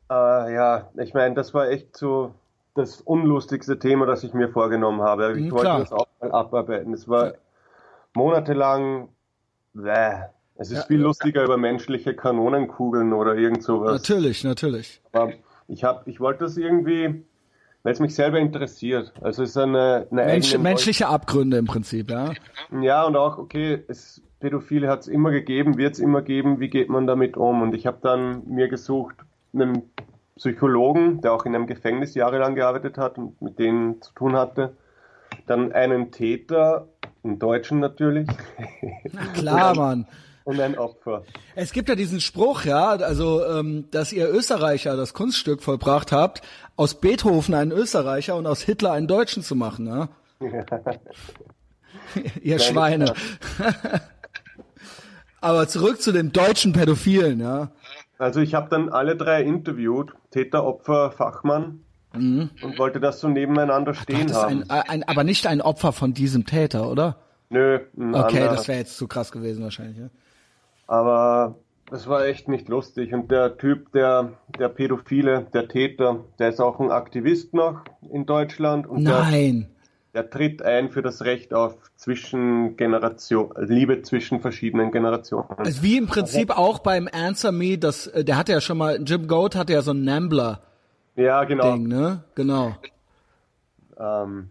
Äh, 0.10 0.54
ja, 0.54 0.90
ich 0.98 1.14
meine, 1.14 1.36
das 1.36 1.54
war 1.54 1.70
echt 1.70 1.98
so 1.98 2.34
das 2.78 3.02
unlustigste 3.02 3.80
Thema, 3.80 4.06
das 4.06 4.24
ich 4.24 4.34
mir 4.34 4.50
vorgenommen 4.50 5.02
habe. 5.02 5.38
Ich 5.38 5.46
mhm, 5.46 5.52
wollte 5.52 5.80
das 5.80 5.92
auch 5.92 6.08
mal 6.22 6.32
abarbeiten. 6.32 6.94
Es 6.94 7.08
war 7.08 7.34
monatelang, 8.14 9.10
bäh. 9.74 10.28
Es 10.60 10.72
ist 10.72 10.78
ja, 10.78 10.84
viel 10.86 11.02
lustiger 11.02 11.44
über 11.44 11.58
menschliche 11.58 12.16
Kanonenkugeln 12.16 13.14
oder 13.14 13.36
irgend 13.36 13.62
sowas. 13.64 14.02
Natürlich, 14.02 14.44
natürlich. 14.44 15.02
Aber 15.12 15.34
ich 15.68 15.84
hab, 15.84 16.08
ich 16.08 16.20
wollte 16.20 16.46
das 16.46 16.58
irgendwie, 16.58 17.24
weil 17.84 17.94
es 17.94 18.00
mich 18.00 18.16
selber 18.16 18.40
interessiert. 18.40 19.14
Also 19.22 19.44
es 19.44 19.52
ist 19.52 19.58
eine, 19.58 20.08
eine 20.10 20.26
Mensch, 20.26 20.58
menschliche 20.58 21.08
Abgründe 21.08 21.58
im 21.58 21.66
Prinzip, 21.66 22.10
ja. 22.10 22.34
Ja 22.82 23.04
und 23.04 23.16
auch 23.16 23.38
okay, 23.38 23.84
es 23.88 24.24
Pädophile 24.40 24.88
hat 24.88 25.02
es 25.02 25.08
immer 25.08 25.32
gegeben, 25.32 25.78
wird 25.78 25.94
es 25.94 26.00
immer 26.00 26.22
geben. 26.22 26.60
Wie 26.60 26.70
geht 26.70 26.90
man 26.90 27.08
damit 27.08 27.38
um? 27.38 27.62
Und 27.62 27.74
ich 27.74 27.88
habe 27.88 27.98
dann 28.02 28.44
mir 28.48 28.68
gesucht 28.68 29.16
einen 29.54 29.84
Psychologen, 30.38 31.22
der 31.22 31.34
auch 31.34 31.46
in 31.46 31.56
einem 31.56 31.68
Gefängnis 31.68 32.16
jahrelang 32.16 32.56
gearbeitet 32.56 32.98
hat 32.98 33.18
und 33.18 33.42
mit 33.42 33.60
denen 33.60 34.02
zu 34.02 34.14
tun 34.14 34.36
hatte. 34.36 34.76
Dann 35.46 35.72
einen 35.72 36.12
Täter, 36.12 36.88
einen 37.24 37.40
Deutschen 37.40 37.80
natürlich. 37.80 38.28
Na 39.12 39.26
klar, 39.34 39.76
Mann. 39.76 40.08
Und 40.46 40.62
ein 40.62 40.78
Opfer. 40.78 41.24
Es 41.56 41.74
gibt 41.74 41.90
ja 41.90 41.96
diesen 41.96 42.22
Spruch, 42.22 42.64
ja, 42.64 42.92
also, 42.92 43.46
ähm, 43.46 43.86
dass 43.92 44.14
ihr 44.14 44.30
Österreicher 44.30 44.96
das 44.96 45.14
Kunststück 45.14 45.62
vollbracht 45.62 46.14
habt, 46.14 46.42
aus 46.78 47.02
Beethoven 47.02 47.54
einen 47.54 47.74
Österreicher 47.74 48.38
und 48.38 48.48
aus 48.48 48.62
Hitler 48.62 48.94
einen 48.94 49.08
Deutschen 49.08 49.44
zu 49.44 49.56
machen, 49.56 49.88
ja. 49.88 50.08
ihr 52.42 52.60
Schweine. 52.60 53.14
Aber 55.42 55.68
zurück 55.68 56.02
zu 56.02 56.14
den 56.14 56.32
deutschen 56.32 56.72
Pädophilen, 56.72 57.42
ja. 57.42 57.72
Also 58.18 58.40
ich 58.40 58.56
habe 58.56 58.70
dann 58.70 58.90
alle 58.90 59.16
drei 59.16 59.44
interviewt, 59.44 60.14
Täter, 60.32 60.66
Opfer, 60.66 61.12
Fachmann, 61.12 61.82
mhm. 62.14 62.50
und 62.62 62.80
wollte 62.80 63.00
das 63.00 63.20
so 63.20 63.28
nebeneinander 63.28 63.94
stehen 63.94 64.32
Ach, 64.32 64.44
haben. 64.44 64.64
Ein, 64.70 64.82
ein, 64.82 65.04
aber 65.04 65.24
nicht 65.24 65.48
ein 65.48 65.62
Opfer 65.62 65.94
von 65.94 66.14
diesem 66.14 66.46
Täter, 66.46 66.90
oder? 66.90 67.18
Nö. 67.50 67.80
Okay, 67.96 68.40
anderer. 68.40 68.56
das 68.56 68.68
wäre 68.68 68.80
jetzt 68.80 68.98
zu 68.98 69.08
krass 69.08 69.32
gewesen 69.32 69.64
wahrscheinlich. 69.64 69.98
Ja? 69.98 70.10
Aber 70.88 71.56
das 71.90 72.08
war 72.08 72.26
echt 72.26 72.48
nicht 72.50 72.68
lustig. 72.68 73.14
Und 73.14 73.32
der 73.32 73.58
Typ, 73.58 73.92
der, 73.94 74.34
der 74.60 74.70
Pädophile, 74.70 75.48
der 75.54 75.68
Täter, 75.68 76.26
der 76.40 76.50
ist 76.50 76.60
auch 76.60 76.80
ein 76.80 76.92
Aktivist 76.92 77.54
noch 77.54 77.82
in 78.12 78.26
Deutschland. 78.26 78.88
Und 78.88 79.04
Nein. 79.04 79.68
Der, 79.70 79.77
der 80.18 80.32
tritt 80.32 80.64
ein 80.64 80.90
für 80.90 81.04
das 81.04 81.22
Recht 81.22 81.54
auf 81.54 81.76
Zwischengeneration, 81.96 83.54
Liebe 83.60 84.02
zwischen 84.02 84.42
verschiedenen 84.42 84.92
Generationen. 84.92 85.48
Also 85.58 85.84
wie 85.84 85.96
im 85.96 86.08
Prinzip 86.08 86.58
auch 86.58 86.80
beim 86.80 87.08
Answer 87.12 87.52
Me, 87.52 87.78
das, 87.78 88.08
äh, 88.08 88.24
der 88.24 88.36
hatte 88.36 88.52
ja 88.52 88.60
schon 88.60 88.80
mal, 88.80 89.00
Jim 89.04 89.28
Goat 89.28 89.56
hatte 89.56 89.74
ja 89.74 89.84
so 89.84 89.92
ein 89.92 90.04
Nambler. 90.04 90.64
Ja, 91.16 91.44
genau. 91.44 91.74
Ding, 91.74 91.88
ne? 91.88 92.24
Genau. 92.34 92.76
Ähm, 94.00 94.50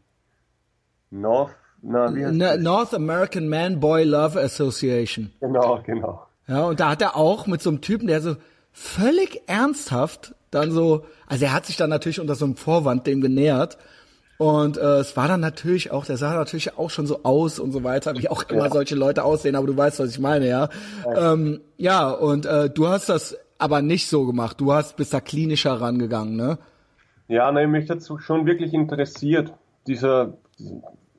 North, 1.11 1.57
na, 1.83 2.15
wie 2.15 2.25
heißt 2.25 2.41
N 2.41 2.63
North 2.63 2.95
American 2.95 3.49
Man 3.49 3.81
Boy 3.81 4.05
Love 4.05 4.41
Association. 4.41 5.33
Genau, 5.41 5.83
genau. 5.85 6.27
Ja, 6.47 6.63
und 6.63 6.79
da 6.79 6.91
hat 6.91 7.03
er 7.03 7.17
auch 7.17 7.49
mit 7.49 7.61
so 7.61 7.71
einem 7.71 7.81
Typen, 7.81 8.07
der 8.07 8.21
so 8.21 8.37
völlig 8.71 9.43
ernsthaft 9.49 10.37
dann 10.53 10.71
so, 10.71 11.07
also 11.27 11.45
er 11.45 11.53
hat 11.53 11.67
sich 11.67 11.77
dann 11.77 11.91
natürlich 11.91 12.21
unter 12.21 12.37
so 12.37 12.45
einem 12.45 12.55
Vorwand 12.55 13.09
dem 13.09 13.21
genähert 13.21 13.79
und 14.39 14.77
äh, 14.77 14.99
es 14.99 15.17
war 15.17 15.29
dann 15.29 15.41
natürlich 15.41 15.91
auch, 15.91 16.05
der 16.05 16.17
sah 16.17 16.35
natürlich 16.35 16.77
auch 16.77 16.91
schon 16.91 17.07
so 17.07 17.21
aus 17.23 17.59
und 17.59 17.73
so 17.73 17.85
weiter, 17.85 18.15
wie 18.17 18.29
auch 18.29 18.43
immer 18.51 18.65
ja. 18.65 18.71
solche 18.71 18.95
Leute 18.95 19.25
aussehen, 19.25 19.57
aber 19.57 19.67
du 19.67 19.77
weißt, 19.77 19.99
was 19.99 20.11
ich 20.11 20.19
meine, 20.19 20.47
ja. 20.47 20.69
Ja, 21.05 21.33
ähm, 21.33 21.61
ja 21.79 22.11
und 22.11 22.45
äh, 22.45 22.69
du 22.69 22.89
hast 22.89 23.09
das 23.09 23.39
aber 23.59 23.81
nicht 23.81 24.09
so 24.09 24.27
gemacht. 24.27 24.61
Du 24.61 24.73
hast 24.73 24.97
bist 24.97 25.15
da 25.15 25.21
klinischer 25.21 25.81
rangegangen, 25.81 26.37
ne? 26.37 26.59
Ja, 27.29 27.51
nein, 27.51 27.71
mich 27.71 27.89
hat 27.89 28.03
schon 28.21 28.47
wirklich 28.47 28.75
interessiert. 28.75 29.53
Dieser, 29.87 30.35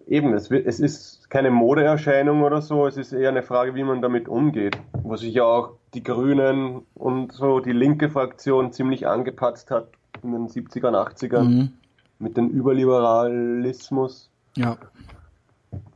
eben, 0.06 0.34
es, 0.34 0.52
es 0.52 0.80
ist 0.80 1.30
keine 1.30 1.50
Modeerscheinung 1.50 2.44
oder 2.44 2.62
so, 2.62 2.86
es 2.86 2.98
ist 2.98 3.12
eher 3.12 3.30
eine 3.30 3.44
Frage, 3.44 3.76
wie 3.76 3.84
man 3.84 4.02
damit 4.02 4.30
umgeht. 4.30 4.78
Wo 5.04 5.16
sich 5.16 5.34
ja 5.34 5.44
auch 5.44 5.72
die 5.96 6.04
Grünen 6.04 6.84
und 6.94 7.34
so 7.34 7.60
die 7.60 7.74
linke 7.74 8.10
Fraktion 8.10 8.72
ziemlich 8.72 9.08
angepatzt 9.08 9.72
hat 9.72 9.88
in 10.22 10.32
den 10.32 10.48
70ern, 10.48 10.94
80ern. 10.94 11.44
Mhm 11.44 11.74
mit 12.20 12.38
dem 12.38 12.50
Überliberalismus. 12.50 14.30
Ja. 14.56 14.78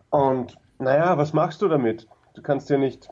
Und 0.10 0.57
naja, 0.80 1.18
was 1.18 1.34
machst 1.34 1.61
du 1.61 1.68
damit? 1.68 2.07
Du 2.34 2.41
kannst 2.41 2.69
ja 2.69 2.77
nicht. 2.77 3.10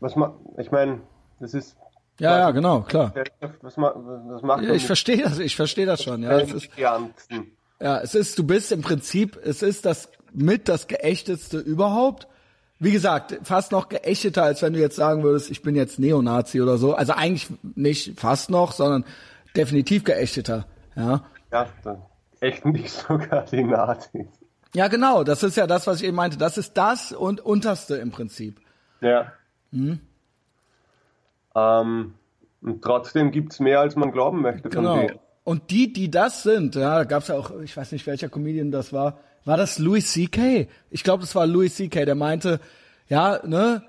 Was 0.00 0.16
ma 0.16 0.34
ich 0.58 0.70
meine, 0.70 1.00
das 1.38 1.54
ist. 1.54 1.76
Ja, 2.18 2.38
ja, 2.38 2.50
genau, 2.50 2.82
klar. 2.82 3.14
Was, 3.62 3.76
ma 3.76 3.94
was 3.94 4.42
macht 4.42 4.62
ja, 4.62 4.74
ich 4.74 4.86
verstehe 4.86 5.22
das, 5.22 5.38
ich 5.38 5.56
verstehe 5.56 5.86
das 5.86 6.02
schon. 6.02 6.22
Ja, 6.22 6.38
es 6.38 6.52
ist, 6.52 6.68
ja, 6.76 7.98
es 8.00 8.14
ist, 8.14 8.38
du 8.38 8.44
bist 8.44 8.72
im 8.72 8.82
Prinzip, 8.82 9.38
es 9.42 9.62
ist 9.62 9.86
das 9.86 10.10
mit 10.32 10.68
das 10.68 10.86
geächtetste 10.86 11.58
überhaupt. 11.58 12.28
Wie 12.78 12.92
gesagt, 12.92 13.38
fast 13.42 13.72
noch 13.72 13.88
geächteter, 13.88 14.42
als 14.42 14.62
wenn 14.62 14.72
du 14.72 14.80
jetzt 14.80 14.96
sagen 14.96 15.22
würdest, 15.22 15.50
ich 15.50 15.62
bin 15.62 15.74
jetzt 15.74 15.98
Neonazi 15.98 16.60
oder 16.60 16.78
so. 16.78 16.94
Also 16.94 17.12
eigentlich 17.12 17.48
nicht 17.74 18.18
fast 18.18 18.50
noch, 18.50 18.72
sondern 18.72 19.04
definitiv 19.54 20.04
geächteter. 20.04 20.66
Ja. 20.96 21.24
Ja, 21.52 21.68
dann 21.82 22.02
echt 22.40 22.64
nicht 22.64 22.90
sogar 22.90 23.44
die 23.44 23.64
Nazis. 23.64 24.26
Ja, 24.74 24.88
genau, 24.88 25.24
das 25.24 25.42
ist 25.42 25.56
ja 25.56 25.66
das, 25.66 25.86
was 25.86 26.00
ich 26.00 26.06
eben 26.06 26.16
meinte. 26.16 26.38
Das 26.38 26.56
ist 26.56 26.74
das 26.76 27.12
und 27.12 27.40
unterste 27.40 27.96
im 27.96 28.10
Prinzip. 28.10 28.60
Ja. 29.00 29.32
Hm? 29.72 30.00
Ähm, 31.54 32.14
und 32.62 32.82
trotzdem 32.82 33.32
gibt's 33.32 33.58
mehr, 33.58 33.80
als 33.80 33.96
man 33.96 34.12
glauben 34.12 34.42
möchte. 34.42 34.68
Genau. 34.68 35.08
Und 35.42 35.70
die, 35.70 35.92
die 35.92 36.10
das 36.10 36.42
sind, 36.42 36.76
ja, 36.76 36.98
da 36.98 37.04
gab's 37.04 37.28
ja 37.28 37.36
auch, 37.36 37.50
ich 37.60 37.76
weiß 37.76 37.92
nicht, 37.92 38.06
welcher 38.06 38.28
Comedian 38.28 38.70
das 38.70 38.92
war. 38.92 39.18
War 39.44 39.56
das 39.56 39.78
Louis 39.78 40.12
C.K.? 40.12 40.68
Ich 40.90 41.02
glaube, 41.02 41.22
das 41.22 41.34
war 41.34 41.46
Louis 41.46 41.74
C.K., 41.74 42.04
der 42.04 42.14
meinte, 42.14 42.60
ja, 43.08 43.40
ne, 43.44 43.82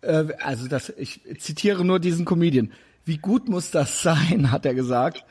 äh, 0.00 0.24
also 0.40 0.68
das, 0.68 0.88
ich 0.90 1.20
zitiere 1.40 1.84
nur 1.84 1.98
diesen 1.98 2.24
Comedian. 2.24 2.72
Wie 3.04 3.18
gut 3.18 3.48
muss 3.48 3.70
das 3.70 4.02
sein, 4.02 4.50
hat 4.52 4.64
er 4.64 4.74
gesagt 4.74 5.24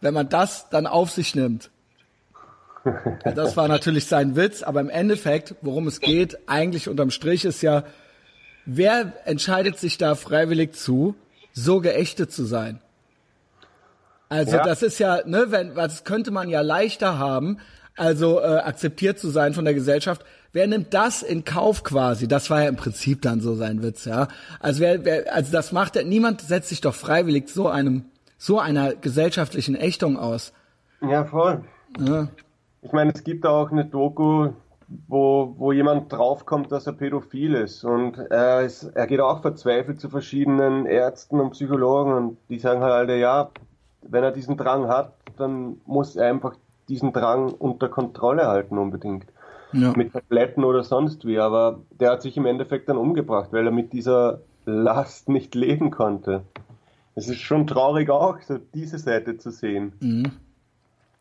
wenn 0.00 0.14
man 0.14 0.28
das 0.28 0.68
dann 0.70 0.86
auf 0.86 1.10
sich 1.10 1.34
nimmt. 1.34 1.70
Das 3.34 3.56
war 3.56 3.68
natürlich 3.68 4.06
sein 4.06 4.36
Witz, 4.36 4.62
aber 4.62 4.80
im 4.80 4.88
Endeffekt, 4.88 5.54
worum 5.62 5.86
es 5.86 6.00
geht, 6.00 6.38
eigentlich 6.46 6.88
unterm 6.88 7.10
Strich 7.10 7.44
ist 7.44 7.62
ja, 7.62 7.84
wer 8.64 9.12
entscheidet 9.24 9.78
sich 9.78 9.98
da 9.98 10.14
freiwillig 10.14 10.74
zu, 10.74 11.14
so 11.52 11.80
geächtet 11.80 12.32
zu 12.32 12.44
sein? 12.44 12.80
Also 14.28 14.56
ja. 14.56 14.64
das 14.64 14.82
ist 14.82 14.98
ja, 14.98 15.22
ne, 15.26 15.46
wenn, 15.48 15.74
was 15.74 16.04
könnte 16.04 16.30
man 16.30 16.48
ja 16.48 16.60
leichter 16.60 17.18
haben, 17.18 17.58
also 17.96 18.40
äh, 18.40 18.44
akzeptiert 18.44 19.18
zu 19.18 19.30
sein 19.30 19.54
von 19.54 19.64
der 19.64 19.74
Gesellschaft. 19.74 20.24
Wer 20.52 20.66
nimmt 20.66 20.94
das 20.94 21.22
in 21.22 21.44
Kauf 21.44 21.82
quasi? 21.82 22.28
Das 22.28 22.48
war 22.48 22.62
ja 22.62 22.68
im 22.68 22.76
Prinzip 22.76 23.22
dann 23.22 23.40
so 23.40 23.54
sein 23.54 23.82
Witz, 23.82 24.04
ja. 24.04 24.28
Also 24.60 24.80
wer, 24.80 25.04
wer 25.04 25.34
also 25.34 25.50
das 25.50 25.72
macht 25.72 25.96
ja, 25.96 26.04
niemand 26.04 26.40
setzt 26.40 26.68
sich 26.68 26.80
doch 26.80 26.94
freiwillig 26.94 27.48
so 27.48 27.68
einem 27.68 28.04
so 28.38 28.58
einer 28.58 28.94
gesellschaftlichen 28.94 29.74
Ächtung 29.74 30.16
aus. 30.16 30.52
Ja, 31.02 31.24
voll. 31.24 31.64
Ja. 31.98 32.28
Ich 32.80 32.92
meine, 32.92 33.12
es 33.12 33.24
gibt 33.24 33.44
auch 33.44 33.70
eine 33.70 33.84
Doku, 33.84 34.50
wo, 35.06 35.54
wo 35.58 35.72
jemand 35.72 36.12
draufkommt, 36.12 36.72
dass 36.72 36.86
er 36.86 36.94
pädophil 36.94 37.54
ist. 37.54 37.84
Und 37.84 38.18
er, 38.18 38.62
ist, 38.62 38.84
er 38.84 39.06
geht 39.06 39.20
auch 39.20 39.42
verzweifelt 39.42 40.00
zu 40.00 40.08
verschiedenen 40.08 40.86
Ärzten 40.86 41.40
und 41.40 41.50
Psychologen 41.50 42.12
und 42.12 42.38
die 42.48 42.58
sagen 42.58 42.80
halt 42.80 42.92
alle, 42.92 43.18
ja, 43.18 43.50
wenn 44.02 44.24
er 44.24 44.32
diesen 44.32 44.56
Drang 44.56 44.88
hat, 44.88 45.12
dann 45.36 45.80
muss 45.84 46.16
er 46.16 46.30
einfach 46.30 46.54
diesen 46.88 47.12
Drang 47.12 47.52
unter 47.52 47.88
Kontrolle 47.88 48.46
halten 48.46 48.78
unbedingt. 48.78 49.26
Ja. 49.72 49.92
Mit 49.94 50.12
Tabletten 50.14 50.64
oder 50.64 50.82
sonst 50.82 51.26
wie. 51.26 51.38
Aber 51.38 51.80
der 52.00 52.12
hat 52.12 52.22
sich 52.22 52.36
im 52.36 52.46
Endeffekt 52.46 52.88
dann 52.88 52.96
umgebracht, 52.96 53.52
weil 53.52 53.66
er 53.66 53.72
mit 53.72 53.92
dieser 53.92 54.40
Last 54.64 55.28
nicht 55.28 55.54
leben 55.54 55.90
konnte. 55.90 56.42
Es 57.18 57.28
ist 57.28 57.40
schon 57.40 57.66
traurig 57.66 58.10
auch, 58.10 58.40
so 58.46 58.58
diese 58.74 58.98
Seite 58.98 59.38
zu 59.38 59.50
sehen. 59.50 59.92
Mhm. 59.98 60.30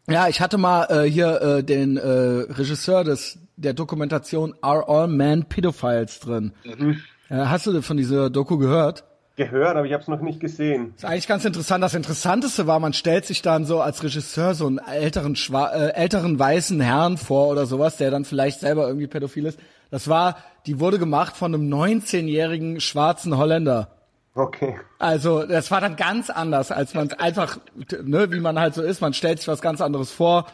Ja, 0.07 0.27
ich 0.27 0.39
hatte 0.39 0.59
mal 0.59 0.85
äh, 0.85 1.09
hier 1.09 1.41
äh, 1.41 1.63
den 1.63 1.97
äh, 1.97 2.07
Regisseur 2.07 3.03
des 3.03 3.39
der 3.55 3.73
Dokumentation 3.73 4.53
Are 4.61 4.87
All 4.87 5.07
Men 5.07 5.45
Pedophiles 5.45 6.19
drin. 6.19 6.53
Mhm. 6.63 7.01
Äh, 7.29 7.35
hast 7.35 7.65
du 7.65 7.81
von 7.81 7.97
dieser 7.97 8.29
Doku 8.29 8.59
gehört? 8.59 9.05
Gehört, 9.37 9.75
aber 9.75 9.85
ich 9.87 9.93
habe 9.93 10.01
es 10.01 10.07
noch 10.07 10.21
nicht 10.21 10.39
gesehen. 10.39 10.93
Das 10.93 11.03
ist 11.03 11.09
eigentlich 11.09 11.27
ganz 11.27 11.45
interessant. 11.45 11.83
Das 11.83 11.95
Interessanteste 11.95 12.67
war, 12.67 12.79
man 12.79 12.93
stellt 12.93 13.25
sich 13.25 13.41
dann 13.41 13.65
so 13.65 13.81
als 13.81 14.03
Regisseur 14.03 14.53
so 14.53 14.67
einen 14.67 14.77
älteren, 14.77 15.35
schwa 15.35 15.69
äh, 15.69 15.93
älteren 15.93 16.37
weißen 16.37 16.79
Herrn 16.79 17.17
vor 17.17 17.47
oder 17.47 17.65
sowas, 17.65 17.97
der 17.97 18.11
dann 18.11 18.23
vielleicht 18.23 18.59
selber 18.59 18.87
irgendwie 18.87 19.07
pädophil 19.07 19.47
ist. 19.47 19.59
Das 19.89 20.07
war, 20.07 20.37
die 20.67 20.79
wurde 20.79 20.99
gemacht 20.99 21.35
von 21.35 21.53
einem 21.53 21.73
19-jährigen 21.73 22.79
schwarzen 22.81 23.35
Holländer. 23.35 23.96
Okay. 24.37 24.79
Also 24.99 25.47
das 25.47 25.71
war 25.71 25.81
dann 25.81 25.95
ganz 25.95 26.29
anders, 26.29 26.71
als 26.71 26.93
man 26.93 27.11
einfach, 27.13 27.57
ne, 28.03 28.31
wie 28.31 28.39
man 28.39 28.59
halt 28.59 28.75
so 28.75 28.83
ist, 28.83 29.01
man 29.01 29.13
stellt 29.15 29.39
sich 29.39 29.47
was 29.47 29.61
ganz 29.61 29.81
anderes 29.81 30.11
vor 30.11 30.45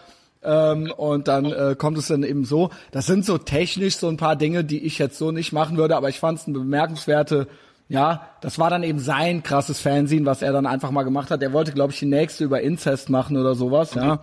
ähm, 0.42 0.94
und 0.96 1.28
dann 1.28 1.46
äh, 1.46 1.76
kommt 1.78 1.98
es 1.98 2.08
dann 2.08 2.24
eben 2.24 2.46
so. 2.46 2.70
Das 2.92 3.08
sind 3.08 3.26
so 3.26 3.38
technisch 3.38 3.98
so 3.98 4.08
ein 4.08 4.16
paar 4.16 4.38
Dinge, 4.38 4.64
die 4.64 4.86
ich 4.86 5.00
jetzt 5.00 5.18
so 5.18 5.32
nicht 5.32 5.52
machen 5.52 5.76
würde, 5.76 5.98
aber 5.98 6.08
ich 6.08 6.22
fand 6.22 6.40
es 6.40 6.48
eine 6.48 6.60
bemerkenswerte, 6.60 7.48
ja, 7.90 8.30
das 8.40 8.58
war 8.58 8.70
dann 8.70 8.84
eben 8.84 9.00
sein 9.00 9.44
krasses 9.44 9.82
Fernsehen, 9.82 10.26
was 10.26 10.42
er 10.42 10.54
dann 10.54 10.66
einfach 10.66 10.92
mal 10.92 11.04
gemacht 11.04 11.30
hat. 11.30 11.44
Er 11.44 11.52
wollte, 11.52 11.74
glaube 11.74 11.92
ich, 11.92 12.00
die 12.00 12.06
nächste 12.06 12.46
über 12.46 12.62
Inzest 12.62 13.10
machen 13.10 13.36
oder 13.36 13.54
sowas, 13.54 13.98
okay. 13.98 14.06
ja. 14.06 14.22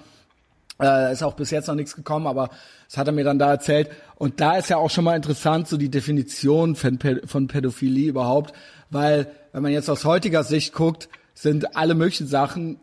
Äh, 0.80 1.12
ist 1.12 1.22
auch 1.22 1.34
bis 1.34 1.50
jetzt 1.50 1.68
noch 1.68 1.74
nichts 1.74 1.94
gekommen, 1.94 2.26
aber 2.26 2.48
das 2.88 2.96
hat 2.96 3.06
er 3.06 3.12
mir 3.12 3.24
dann 3.24 3.38
da 3.38 3.50
erzählt. 3.50 3.90
Und 4.16 4.40
da 4.40 4.56
ist 4.56 4.70
ja 4.70 4.78
auch 4.78 4.88
schon 4.88 5.04
mal 5.04 5.14
interessant, 5.14 5.68
so 5.68 5.76
die 5.76 5.90
Definition 5.90 6.74
von, 6.74 6.98
von 7.26 7.46
Pädophilie 7.46 8.08
überhaupt, 8.08 8.54
weil 8.90 9.28
wenn 9.52 9.62
man 9.62 9.72
jetzt 9.72 9.88
aus 9.88 10.04
heutiger 10.04 10.44
Sicht 10.44 10.74
guckt, 10.74 11.08
sind 11.34 11.76
alle 11.76 11.94
möglichen 11.94 12.26
Sachen 12.26 12.78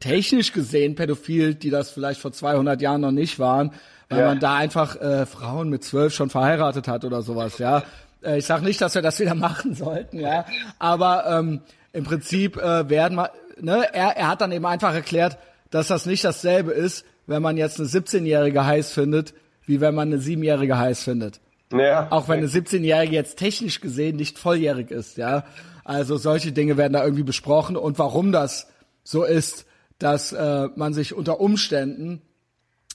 technisch 0.00 0.52
gesehen 0.52 0.94
pädophil, 0.94 1.54
die 1.54 1.70
das 1.70 1.90
vielleicht 1.90 2.20
vor 2.20 2.32
200 2.32 2.80
Jahren 2.80 3.00
noch 3.00 3.10
nicht 3.10 3.38
waren, 3.38 3.72
weil 4.08 4.20
ja. 4.20 4.26
man 4.26 4.40
da 4.40 4.54
einfach 4.54 5.00
äh, 5.00 5.26
Frauen 5.26 5.68
mit 5.68 5.82
zwölf 5.82 6.14
schon 6.14 6.30
verheiratet 6.30 6.86
hat 6.88 7.04
oder 7.04 7.22
sowas, 7.22 7.58
ja. 7.58 7.82
Äh, 8.22 8.38
ich 8.38 8.46
sage 8.46 8.64
nicht, 8.64 8.80
dass 8.80 8.94
wir 8.94 9.02
das 9.02 9.18
wieder 9.18 9.34
machen 9.34 9.74
sollten, 9.74 10.20
ja, 10.20 10.46
aber 10.78 11.26
ähm, 11.26 11.60
im 11.92 12.04
Prinzip 12.04 12.56
äh, 12.56 12.88
werden 12.88 13.16
wir, 13.16 13.32
ne, 13.60 13.92
er, 13.92 14.16
er 14.16 14.28
hat 14.28 14.40
dann 14.40 14.52
eben 14.52 14.66
einfach 14.66 14.94
erklärt, 14.94 15.36
dass 15.70 15.88
das 15.88 16.06
nicht 16.06 16.24
dasselbe 16.24 16.72
ist, 16.72 17.04
wenn 17.26 17.42
man 17.42 17.56
jetzt 17.56 17.80
eine 17.80 17.88
17-Jährige 17.88 18.64
heiß 18.64 18.92
findet, 18.92 19.34
wie 19.66 19.80
wenn 19.80 19.94
man 19.94 20.12
eine 20.12 20.22
7-Jährige 20.22 20.78
heiß 20.78 21.02
findet. 21.02 21.40
Ja. 21.72 22.08
Auch 22.10 22.28
wenn 22.28 22.38
eine 22.38 22.48
17-Jährige 22.48 23.14
jetzt 23.14 23.38
technisch 23.38 23.80
gesehen 23.80 24.16
nicht 24.16 24.38
volljährig 24.38 24.90
ist, 24.90 25.16
ja. 25.16 25.44
Also 25.84 26.16
solche 26.16 26.52
Dinge 26.52 26.76
werden 26.76 26.92
da 26.92 27.04
irgendwie 27.04 27.22
besprochen 27.22 27.76
und 27.76 27.98
warum 27.98 28.32
das 28.32 28.68
so 29.02 29.24
ist, 29.24 29.66
dass 29.98 30.32
äh, 30.32 30.68
man 30.74 30.94
sich 30.94 31.14
unter 31.14 31.40
Umständen 31.40 32.22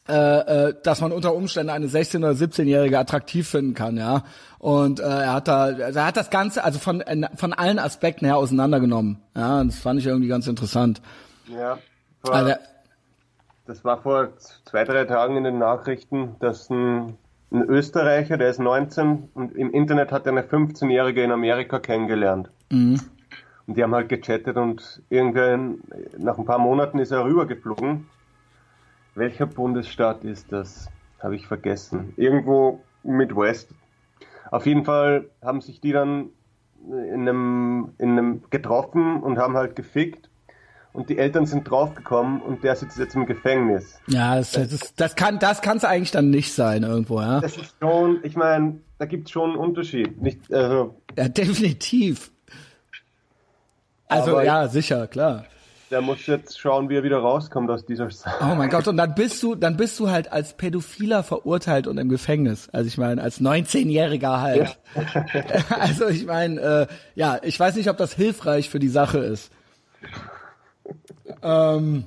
äh, 0.09 0.69
äh, 0.69 0.73
dass 0.81 0.99
man 0.99 1.11
unter 1.11 1.35
Umständen 1.35 1.69
eine 1.69 1.85
16- 1.85 2.17
oder 2.17 2.31
17-Jährige 2.31 2.97
attraktiv 2.97 3.47
finden 3.47 3.75
kann, 3.75 3.97
ja. 3.97 4.23
Und 4.57 4.99
äh, 4.99 5.03
er 5.03 5.33
hat 5.33 5.47
da, 5.47 5.69
er 5.69 6.05
hat 6.05 6.17
das 6.17 6.31
Ganze 6.31 6.63
also 6.63 6.79
von 6.79 7.01
äh, 7.01 7.29
von 7.35 7.53
allen 7.53 7.77
Aspekten 7.77 8.25
her 8.25 8.35
auseinandergenommen. 8.37 9.21
Ja, 9.35 9.63
das 9.63 9.77
fand 9.77 9.99
ich 9.99 10.07
irgendwie 10.07 10.27
ganz 10.27 10.47
interessant. 10.47 11.03
Ja. 11.47 11.77
Vor, 12.23 12.33
also, 12.33 12.55
das 13.67 13.85
war 13.85 14.01
vor 14.01 14.29
zwei, 14.65 14.85
drei 14.85 15.05
Tagen 15.05 15.37
in 15.37 15.43
den 15.43 15.59
Nachrichten, 15.59 16.35
dass 16.39 16.69
ein, 16.71 17.17
ein 17.51 17.63
Österreicher, 17.63 18.37
der 18.37 18.49
ist 18.49 18.59
19 18.59 19.29
und 19.33 19.55
im 19.55 19.71
Internet 19.71 20.11
hat 20.11 20.25
er 20.25 20.31
eine 20.31 20.43
15-Jährige 20.43 21.23
in 21.23 21.31
Amerika 21.31 21.79
kennengelernt. 21.79 22.49
Mhm. 22.71 22.99
Und 23.67 23.77
die 23.77 23.83
haben 23.83 23.93
halt 23.93 24.09
gechattet 24.09 24.57
und 24.57 25.03
irgendwann, 25.09 25.79
nach 26.17 26.37
ein 26.37 26.45
paar 26.45 26.59
Monaten 26.59 26.99
ist 26.99 27.11
er 27.11 27.23
rübergeflogen. 27.23 28.07
Welcher 29.15 29.45
Bundesstaat 29.45 30.23
ist 30.23 30.51
das? 30.51 30.89
Habe 31.19 31.35
ich 31.35 31.45
vergessen. 31.45 32.13
Irgendwo 32.15 32.81
Midwest. 33.03 33.69
Auf 34.49 34.65
jeden 34.65 34.85
Fall 34.85 35.29
haben 35.41 35.61
sich 35.61 35.81
die 35.81 35.91
dann 35.91 36.29
in 36.89 37.21
einem, 37.21 37.93
in 37.99 38.11
einem 38.11 38.43
getroffen 38.49 39.21
und 39.21 39.37
haben 39.37 39.55
halt 39.55 39.75
gefickt. 39.75 40.30
Und 40.93 41.09
die 41.09 41.17
Eltern 41.17 41.45
sind 41.45 41.69
draufgekommen 41.69 42.41
und 42.41 42.63
der 42.63 42.75
sitzt 42.75 42.97
jetzt 42.97 43.15
im 43.15 43.25
Gefängnis. 43.25 43.99
Ja, 44.07 44.35
das, 44.35 44.51
das, 44.51 44.93
das 44.95 45.15
kann 45.15 45.39
das 45.39 45.61
eigentlich 45.85 46.11
dann 46.11 46.29
nicht 46.29 46.53
sein 46.53 46.83
irgendwo, 46.83 47.21
ja. 47.21 47.39
Das 47.39 47.55
ist 47.55 47.75
schon, 47.79 48.19
ich 48.23 48.35
meine, 48.35 48.79
da 48.97 49.05
gibt 49.05 49.27
es 49.27 49.31
schon 49.31 49.51
einen 49.51 49.59
Unterschied. 49.59 50.21
Nicht, 50.21 50.53
also, 50.53 50.95
ja, 51.17 51.29
definitiv. 51.29 52.31
Also 54.07 54.41
ja, 54.41 54.67
sicher, 54.67 55.07
klar. 55.07 55.45
Der 55.89 56.01
muss 56.01 56.25
jetzt 56.25 56.59
schauen, 56.59 56.89
wie 56.89 56.95
er 56.95 57.03
wieder 57.03 57.19
rauskommt 57.19 57.69
aus 57.69 57.85
dieser 57.85 58.09
Sache. 58.11 58.45
Oh 58.49 58.55
mein 58.55 58.69
Gott, 58.69 58.87
und 58.87 58.95
dann 58.97 59.13
bist 59.15 59.41
du, 59.43 59.55
dann 59.55 59.75
bist 59.75 59.99
du 59.99 60.09
halt 60.09 60.31
als 60.31 60.55
Pädophiler 60.55 61.23
verurteilt 61.23 61.87
und 61.87 61.97
im 61.97 62.09
Gefängnis. 62.09 62.69
Also 62.71 62.87
ich 62.87 62.97
meine, 62.97 63.21
als 63.21 63.41
19-Jähriger 63.41 64.39
halt. 64.39 64.77
Ja. 64.95 65.25
also 65.79 66.07
ich 66.07 66.25
meine, 66.25 66.61
äh, 66.61 66.87
ja, 67.15 67.39
ich 67.43 67.59
weiß 67.59 67.75
nicht, 67.75 67.89
ob 67.89 67.97
das 67.97 68.13
hilfreich 68.13 68.69
für 68.69 68.79
die 68.79 68.89
Sache 68.89 69.19
ist. 69.19 69.51
Ähm, 71.41 72.05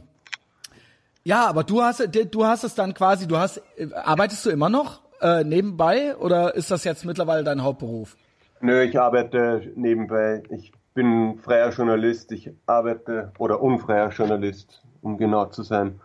ja, 1.25 1.47
aber 1.47 1.65
du 1.65 1.83
hast, 1.83 2.07
du 2.31 2.45
hast 2.45 2.65
es 2.65 2.75
dann 2.75 2.95
quasi, 2.95 3.27
du 3.27 3.39
hast, 3.39 3.63
arbeitest 3.95 4.45
du 4.47 4.51
immer 4.51 4.69
noch 4.69 5.01
äh, 5.21 5.43
nebenbei 5.43 6.17
oder 6.17 6.55
ist 6.55 6.71
das 6.71 6.85
jetzt 6.85 7.05
mittlerweile 7.05 7.45
dein 7.45 7.63
Hauptberuf? 7.63 8.17
Nö, 8.61 8.83
ich 8.83 8.99
arbeite 8.99 9.73
nebenbei. 9.75 10.43
Ich 10.51 10.73
bin 10.95 11.39
freier 11.39 11.71
Journalist, 11.71 12.31
ich 12.33 12.51
arbeite 12.67 13.33
oder 13.39 13.61
unfreier 13.61 14.11
Journalist, 14.11 14.83
um 15.03 15.17
genau 15.17 15.47
zu 15.47 15.63
sein. 15.63 16.01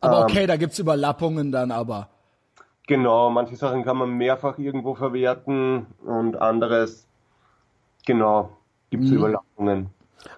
Aber 0.00 0.18
ähm, 0.18 0.24
okay, 0.24 0.46
da 0.46 0.56
gibt's 0.56 0.78
Überlappungen 0.78 1.52
dann 1.52 1.70
aber. 1.70 2.08
Genau, 2.86 3.30
manche 3.30 3.56
Sachen 3.56 3.84
kann 3.84 3.96
man 3.96 4.10
mehrfach 4.10 4.58
irgendwo 4.58 4.94
verwerten 4.94 5.86
und 6.04 6.36
anderes, 6.36 7.06
genau, 8.04 8.50
gibt's 8.90 9.08
mhm. 9.08 9.16
Überlappungen. 9.16 9.90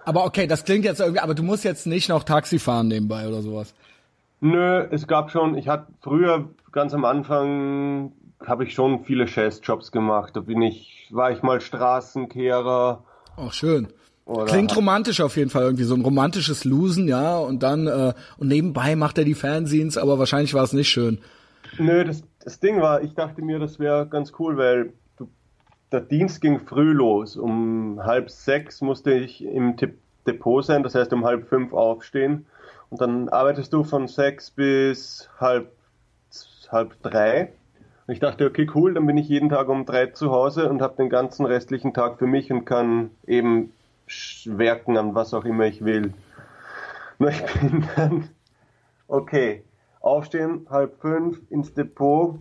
Aber 0.03 0.25
okay, 0.25 0.47
das 0.47 0.63
klingt 0.65 0.85
jetzt 0.85 0.99
irgendwie, 0.99 1.21
aber 1.21 1.35
du 1.35 1.43
musst 1.43 1.63
jetzt 1.63 1.87
nicht 1.87 2.09
noch 2.09 2.23
Taxi 2.23 2.59
fahren 2.59 2.87
nebenbei 2.87 3.27
oder 3.27 3.41
sowas. 3.41 3.73
Nö, 4.41 4.85
es 4.91 5.07
gab 5.07 5.31
schon, 5.31 5.55
ich 5.57 5.67
hatte 5.67 5.87
früher 6.01 6.49
ganz 6.71 6.93
am 6.93 7.05
Anfang 7.05 8.11
habe 8.45 8.65
ich 8.65 8.73
schon 8.73 9.03
viele 9.05 9.27
Scheißjobs 9.27 9.91
gemacht. 9.91 10.35
Da 10.35 10.41
bin 10.41 10.61
ich, 10.61 11.07
war 11.11 11.31
ich 11.31 11.41
mal 11.41 11.61
Straßenkehrer, 11.61 13.03
auch 13.37 13.53
schön. 13.53 13.87
Oder 14.25 14.45
Klingt 14.45 14.75
romantisch 14.75 15.21
auf 15.21 15.37
jeden 15.37 15.51
Fall 15.51 15.63
irgendwie 15.63 15.83
so 15.83 15.93
ein 15.93 16.01
romantisches 16.01 16.65
Losen, 16.65 17.07
ja, 17.07 17.37
und 17.37 17.61
dann 17.61 17.85
äh, 17.85 18.13
und 18.37 18.47
nebenbei 18.47 18.95
macht 18.95 19.17
er 19.19 19.23
die 19.23 19.35
Fernsehens, 19.35 19.97
aber 19.97 20.17
wahrscheinlich 20.17 20.53
war 20.53 20.63
es 20.63 20.73
nicht 20.73 20.89
schön. 20.89 21.19
Nö, 21.77 22.03
das, 22.03 22.23
das 22.43 22.59
Ding 22.59 22.81
war, 22.81 23.03
ich 23.03 23.13
dachte 23.13 23.43
mir, 23.43 23.59
das 23.59 23.77
wäre 23.77 24.07
ganz 24.07 24.31
cool, 24.39 24.57
weil 24.57 24.93
der 25.95 26.01
Dienst 26.01 26.41
ging 26.41 26.59
früh 26.59 26.91
los. 26.91 27.37
Um 27.37 28.01
halb 28.03 28.29
sechs 28.29 28.81
musste 28.81 29.13
ich 29.13 29.45
im 29.45 29.77
Depot 30.27 30.63
sein, 30.63 30.83
das 30.83 30.93
heißt 30.93 31.13
um 31.13 31.23
halb 31.23 31.47
fünf 31.47 31.71
aufstehen. 31.71 32.45
Und 32.89 32.99
dann 32.99 33.29
arbeitest 33.29 33.71
du 33.71 33.85
von 33.85 34.09
sechs 34.09 34.51
bis 34.51 35.29
halb, 35.39 35.71
halb 36.69 37.01
drei. 37.01 37.53
Und 38.07 38.13
ich 38.13 38.19
dachte, 38.19 38.45
okay, 38.45 38.69
cool, 38.75 38.93
dann 38.93 39.07
bin 39.07 39.15
ich 39.15 39.29
jeden 39.29 39.47
Tag 39.47 39.69
um 39.69 39.85
drei 39.85 40.07
zu 40.07 40.31
Hause 40.31 40.69
und 40.69 40.81
habe 40.81 40.97
den 40.97 41.09
ganzen 41.09 41.45
restlichen 41.45 41.93
Tag 41.93 42.19
für 42.19 42.27
mich 42.27 42.51
und 42.51 42.65
kann 42.65 43.11
eben 43.25 43.71
werken 44.45 44.97
an 44.97 45.15
was 45.15 45.33
auch 45.33 45.45
immer 45.45 45.63
ich 45.63 45.85
will. 45.85 46.13
Nur 47.19 47.29
ich 47.29 47.41
bin 47.61 47.87
dann, 47.95 48.29
okay, 49.07 49.63
aufstehen, 50.01 50.67
halb 50.69 50.99
fünf, 50.99 51.39
ins 51.49 51.73
Depot 51.73 52.37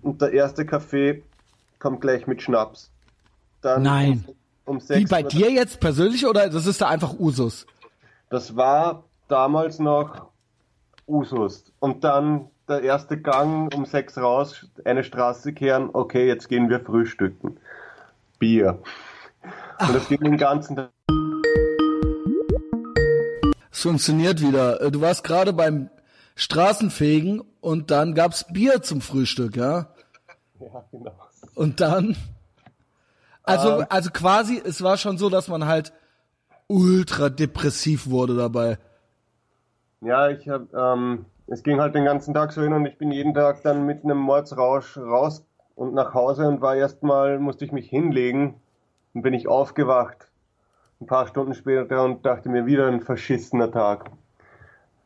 und 0.00 0.22
der 0.22 0.32
erste 0.32 0.64
Kaffee 0.64 1.24
kommt 1.84 2.00
gleich 2.00 2.26
mit 2.26 2.40
Schnaps. 2.40 2.90
Dann 3.60 3.82
Nein. 3.82 4.24
Um, 4.64 4.76
um 4.76 4.88
Wie 4.88 5.04
bei 5.04 5.22
dir 5.22 5.50
jetzt 5.50 5.80
persönlich 5.80 6.26
oder 6.26 6.48
das 6.48 6.64
ist 6.64 6.80
da 6.80 6.88
einfach 6.88 7.12
Usus? 7.18 7.66
Das 8.30 8.56
war 8.56 9.04
damals 9.28 9.78
noch 9.80 10.30
Usus. 11.06 11.64
Und 11.80 12.02
dann 12.02 12.48
der 12.68 12.80
erste 12.80 13.20
Gang 13.20 13.74
um 13.74 13.84
sechs 13.84 14.16
raus, 14.16 14.66
eine 14.86 15.04
Straße 15.04 15.52
kehren, 15.52 15.90
okay, 15.92 16.26
jetzt 16.26 16.48
gehen 16.48 16.70
wir 16.70 16.80
frühstücken. 16.80 17.58
Bier. 18.38 18.78
Und 19.80 19.94
das 19.94 20.08
ging 20.08 20.20
den 20.20 20.38
ganzen 20.38 20.76
Tag. 20.76 20.90
Es 23.70 23.82
funktioniert 23.82 24.40
wieder. 24.40 24.80
Äh, 24.80 24.90
du 24.90 25.02
warst 25.02 25.22
gerade 25.22 25.52
beim 25.52 25.90
Straßenfegen 26.34 27.42
und 27.60 27.90
dann 27.90 28.14
gab's 28.14 28.46
Bier 28.50 28.80
zum 28.80 29.02
Frühstück, 29.02 29.54
ja? 29.54 29.92
Ja, 30.58 30.84
genau. 30.90 31.12
Und 31.54 31.80
dann, 31.80 32.16
also, 33.42 33.80
ähm, 33.80 33.86
also 33.88 34.10
quasi, 34.10 34.60
es 34.64 34.82
war 34.82 34.96
schon 34.96 35.18
so, 35.18 35.28
dass 35.30 35.48
man 35.48 35.66
halt 35.66 35.92
ultra 36.66 37.28
depressiv 37.28 38.08
wurde 38.08 38.36
dabei. 38.36 38.78
Ja, 40.00 40.28
ich 40.28 40.48
habe 40.48 40.68
ähm, 40.76 41.26
es 41.46 41.62
ging 41.62 41.80
halt 41.80 41.94
den 41.94 42.04
ganzen 42.04 42.34
Tag 42.34 42.52
so 42.52 42.62
hin 42.62 42.72
und 42.72 42.86
ich 42.86 42.96
bin 42.96 43.12
jeden 43.12 43.34
Tag 43.34 43.62
dann 43.62 43.84
mit 43.84 44.04
einem 44.04 44.18
Mordsrausch 44.18 44.96
raus 44.96 45.44
und 45.74 45.94
nach 45.94 46.14
Hause 46.14 46.48
und 46.48 46.60
war 46.60 46.76
erstmal, 46.76 47.38
musste 47.38 47.64
ich 47.64 47.72
mich 47.72 47.88
hinlegen 47.88 48.54
und 49.12 49.22
bin 49.22 49.34
ich 49.34 49.46
aufgewacht. 49.46 50.28
Ein 51.00 51.06
paar 51.06 51.26
Stunden 51.26 51.54
später 51.54 52.04
und 52.04 52.24
dachte 52.24 52.48
mir 52.48 52.66
wieder 52.66 52.86
ein 52.86 53.00
verschissener 53.00 53.70
Tag. 53.70 54.10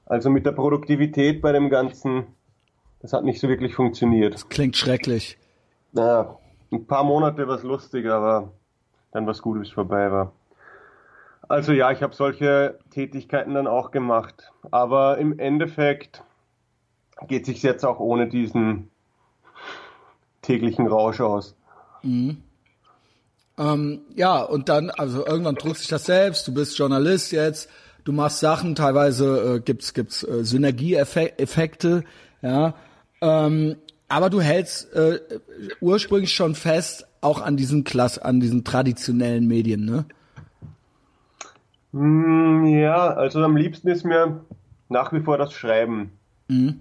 Also 0.07 0.31
mit 0.31 0.47
der 0.47 0.53
Produktivität 0.53 1.43
bei 1.43 1.53
dem 1.53 1.71
Ganzen, 1.71 2.27
das 3.01 3.13
hat 3.13 3.25
nicht 3.25 3.41
so 3.41 3.49
wirklich 3.49 3.75
funktioniert. 3.75 4.35
Das 4.35 4.49
klingt 4.49 4.77
schrecklich. 4.77 5.39
Naja, 5.99 6.39
ein 6.71 6.87
paar 6.87 7.03
Monate 7.03 7.49
war 7.49 7.57
es 7.57 7.65
lustig, 7.65 8.07
aber 8.07 8.53
dann 9.11 9.27
war 9.27 9.33
es 9.33 9.43
gut, 9.43 9.59
bis 9.59 9.69
es 9.69 9.75
vorbei 9.75 10.13
war. 10.13 10.33
Also 11.49 11.73
ja, 11.73 11.91
ich 11.91 12.03
habe 12.03 12.15
solche 12.15 12.79
Tätigkeiten 12.91 13.55
dann 13.55 13.67
auch 13.67 13.91
gemacht. 13.91 14.53
Aber 14.71 15.19
im 15.19 15.39
Endeffekt 15.41 16.23
geht 17.27 17.47
sich 17.47 17.65
jetzt 17.65 17.85
auch 17.85 17.99
ohne 17.99 18.29
diesen 18.29 18.91
täglichen 20.43 20.87
Rausch 20.87 21.21
aus. 21.21 21.57
Mhm. 22.03 22.43
Ähm, 23.59 24.03
ja, 24.15 24.41
und 24.41 24.69
dann, 24.69 24.91
also 24.91 25.27
irgendwann 25.27 25.57
drückt 25.57 25.79
sich 25.79 25.89
das 25.89 26.05
selbst, 26.05 26.47
du 26.47 26.55
bist 26.55 26.79
Journalist 26.79 27.33
jetzt, 27.33 27.69
du 28.05 28.13
machst 28.13 28.39
Sachen, 28.39 28.77
teilweise 28.77 29.57
äh, 29.57 29.61
gibt's 29.61 29.95
gibt's 29.95 30.23
äh, 30.23 30.45
Synergieeffekte, 30.45 32.05
ja. 32.41 32.75
Ähm, 33.21 33.75
aber 34.09 34.31
du 34.31 34.41
hältst 34.41 34.93
äh, 34.95 35.21
ursprünglich 35.81 36.33
schon 36.33 36.55
fest, 36.55 37.07
auch 37.21 37.43
an 37.43 37.57
diesen 37.57 37.85
Klass, 37.85 38.19
an 38.19 38.41
diesen 38.41 38.65
traditionellen 38.65 39.47
Medien, 39.47 39.85
ne? 39.85 40.07
Mm, 41.93 42.67
ja, 42.67 43.09
also 43.09 43.43
am 43.43 43.57
liebsten 43.57 43.89
ist 43.89 44.05
mir 44.05 44.41
nach 44.89 45.13
wie 45.13 45.21
vor 45.21 45.39
das 45.39 45.53
Schreiben. 45.53 46.13
Mhm. 46.49 46.81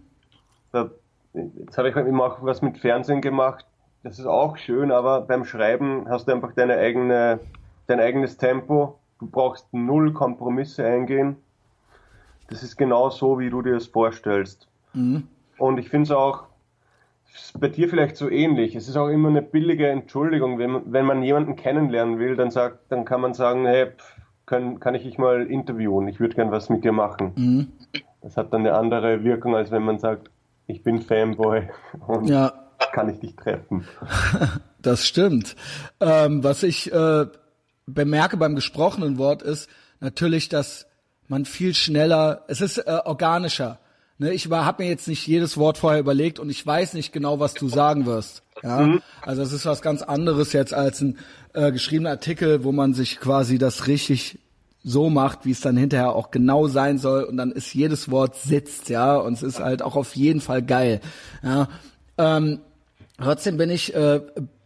Da, 0.71 0.91
jetzt 1.33 1.77
habe 1.77 1.89
ich 1.89 1.95
eben 1.95 2.21
auch 2.21 2.43
was 2.43 2.61
mit 2.61 2.77
Fernsehen 2.77 3.21
gemacht. 3.21 3.65
Das 4.03 4.19
ist 4.19 4.25
auch 4.25 4.57
schön, 4.57 4.91
aber 4.91 5.21
beim 5.21 5.43
Schreiben 5.43 6.07
hast 6.09 6.27
du 6.27 6.33
einfach 6.33 6.53
deine 6.53 6.77
eigene, 6.77 7.39
dein 7.87 7.99
eigenes 7.99 8.37
Tempo. 8.37 8.99
Du 9.19 9.27
brauchst 9.27 9.73
null 9.73 10.13
Kompromisse 10.13 10.85
eingehen. 10.85 11.37
Das 12.49 12.63
ist 12.63 12.77
genau 12.77 13.09
so, 13.09 13.39
wie 13.39 13.49
du 13.49 13.61
dir 13.61 13.73
das 13.73 13.87
vorstellst. 13.87 14.67
Mhm. 14.93 15.27
Und 15.57 15.79
ich 15.79 15.89
finde 15.89 16.03
es 16.03 16.11
auch 16.11 16.43
bei 17.59 17.68
dir 17.68 17.89
vielleicht 17.89 18.18
so 18.18 18.30
ähnlich. 18.30 18.76
Es 18.76 18.88
ist 18.88 18.97
auch 18.97 19.09
immer 19.09 19.30
eine 19.30 19.41
billige 19.41 19.88
Entschuldigung, 19.88 20.59
wenn, 20.59 20.91
wenn 20.91 21.05
man 21.05 21.23
jemanden 21.23 21.55
kennenlernen 21.55 22.19
will, 22.19 22.35
dann 22.35 22.51
sagt, 22.51 22.91
dann 22.91 23.05
kann 23.05 23.22
man 23.22 23.34
sagen, 23.34 23.65
hey, 23.65 23.88
kann, 24.45 24.80
kann 24.80 24.95
ich 24.95 25.03
dich 25.03 25.18
mal 25.18 25.45
interviewen? 25.45 26.07
Ich 26.07 26.19
würde 26.19 26.35
gern 26.35 26.51
was 26.51 26.69
mit 26.69 26.84
dir 26.84 26.93
machen. 26.93 27.34
Mhm. 27.35 27.68
Das 28.22 28.38
hat 28.38 28.53
dann 28.53 28.61
eine 28.61 28.76
andere 28.76 29.23
Wirkung, 29.23 29.55
als 29.55 29.72
wenn 29.72 29.84
man 29.84 29.99
sagt, 29.99 30.30
ich 30.68 30.84
bin 30.84 31.01
Fanboy 31.01 31.69
und 32.07 32.27
ja. 32.27 32.53
kann 32.93 33.09
ich 33.09 33.19
dich 33.19 33.35
treffen. 33.35 33.85
das 34.81 35.05
stimmt. 35.05 35.55
Ähm, 35.99 36.43
was 36.43 36.64
ich 36.64 36.91
äh, 36.91 37.26
bemerke 37.85 38.38
beim 38.38 38.55
gesprochenen 38.55 39.18
Wort 39.18 39.41
ist 39.41 39.69
natürlich, 39.99 40.49
dass 40.49 40.88
man 41.27 41.45
viel 41.45 41.73
schneller, 41.73 42.43
es 42.47 42.61
ist 42.61 42.77
äh, 42.77 42.99
organischer. 43.05 43.80
Ne, 44.19 44.34
ich 44.34 44.49
habe 44.49 44.84
mir 44.84 44.89
jetzt 44.89 45.07
nicht 45.07 45.27
jedes 45.27 45.57
Wort 45.57 45.77
vorher 45.77 45.99
überlegt 45.99 46.39
und 46.39 46.49
ich 46.49 46.65
weiß 46.65 46.94
nicht 46.94 47.14
genau, 47.14 47.39
was 47.39 47.53
du 47.53 47.69
sagen 47.69 48.07
wirst. 48.07 48.41
Ja, 48.64 48.80
mhm. 48.81 49.02
also 49.22 49.44
es 49.44 49.53
ist 49.53 49.68
was 49.68 49.84
ganz 49.84 50.02
anderes 50.02 50.53
jetzt 50.53 50.73
als 50.73 51.02
ein 51.02 51.18
äh, 51.53 51.72
geschriebener 51.72 52.10
Artikel, 52.11 52.64
wo 52.64 52.72
man 52.72 52.95
sich 52.95 53.19
quasi 53.19 53.60
das 53.60 53.85
richtig 53.85 54.39
so 54.84 55.11
macht, 55.11 55.45
wie 55.45 55.52
es 55.52 55.61
dann 55.61 55.77
hinterher 55.77 56.14
auch 56.14 56.31
genau 56.31 56.68
sein 56.68 56.98
soll 56.98 57.23
und 57.23 57.38
dann 57.38 57.52
ist 57.52 57.73
jedes 57.76 58.10
Wort 58.10 58.38
sitzt, 58.38 58.89
ja, 58.89 59.18
und 59.18 59.34
es 59.34 59.44
ist 59.44 59.60
halt 59.60 59.84
auch 59.84 59.95
auf 59.95 60.15
jeden 60.15 60.41
Fall 60.41 60.64
geil. 60.64 61.02
Ja, 61.44 61.68
ähm, 62.18 62.61
trotzdem 63.22 63.57
bin 63.57 63.69
ich 63.69 63.94
äh, 63.94 64.22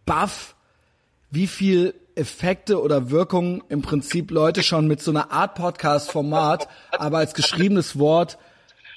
baff, 0.05 0.55
wie 1.29 1.47
viel 1.47 1.93
Effekte 2.15 2.81
oder 2.81 3.09
Wirkungen 3.09 3.63
im 3.67 3.81
Prinzip 3.81 4.31
Leute 4.31 4.63
schon 4.63 4.87
mit 4.87 5.01
so 5.01 5.11
einer 5.11 5.31
Art 5.31 5.55
Podcast-Format, 5.55 6.69
aber 6.91 7.17
als 7.17 7.33
geschriebenes 7.33 7.97
Wort 7.99 8.37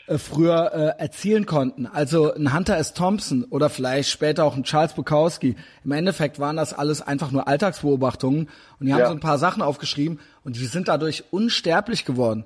äh, 0.07 0.19
früher 0.19 0.73
äh, 0.73 1.01
erzielen 1.03 1.47
konnten. 1.47 1.87
Also 1.87 2.35
ein 2.35 2.55
Hunter 2.55 2.77
S. 2.77 2.93
Thompson 2.93 3.45
oder 3.45 3.71
vielleicht 3.71 4.11
später 4.11 4.45
auch 4.45 4.55
ein 4.55 4.65
Charles 4.65 4.93
Bukowski. 4.93 5.57
Im 5.83 5.93
Endeffekt 5.93 6.39
waren 6.39 6.57
das 6.57 6.75
alles 6.75 7.01
einfach 7.01 7.31
nur 7.31 7.49
Alltagsbeobachtungen 7.49 8.51
und 8.81 8.87
die 8.87 8.93
haben 8.93 9.01
ja. 9.01 9.07
so 9.07 9.13
ein 9.13 9.21
paar 9.21 9.39
Sachen 9.39 9.63
aufgeschrieben 9.63 10.21
und 10.45 10.57
die 10.57 10.67
sind 10.67 10.89
dadurch 10.89 11.25
unsterblich 11.31 12.05
geworden. 12.05 12.45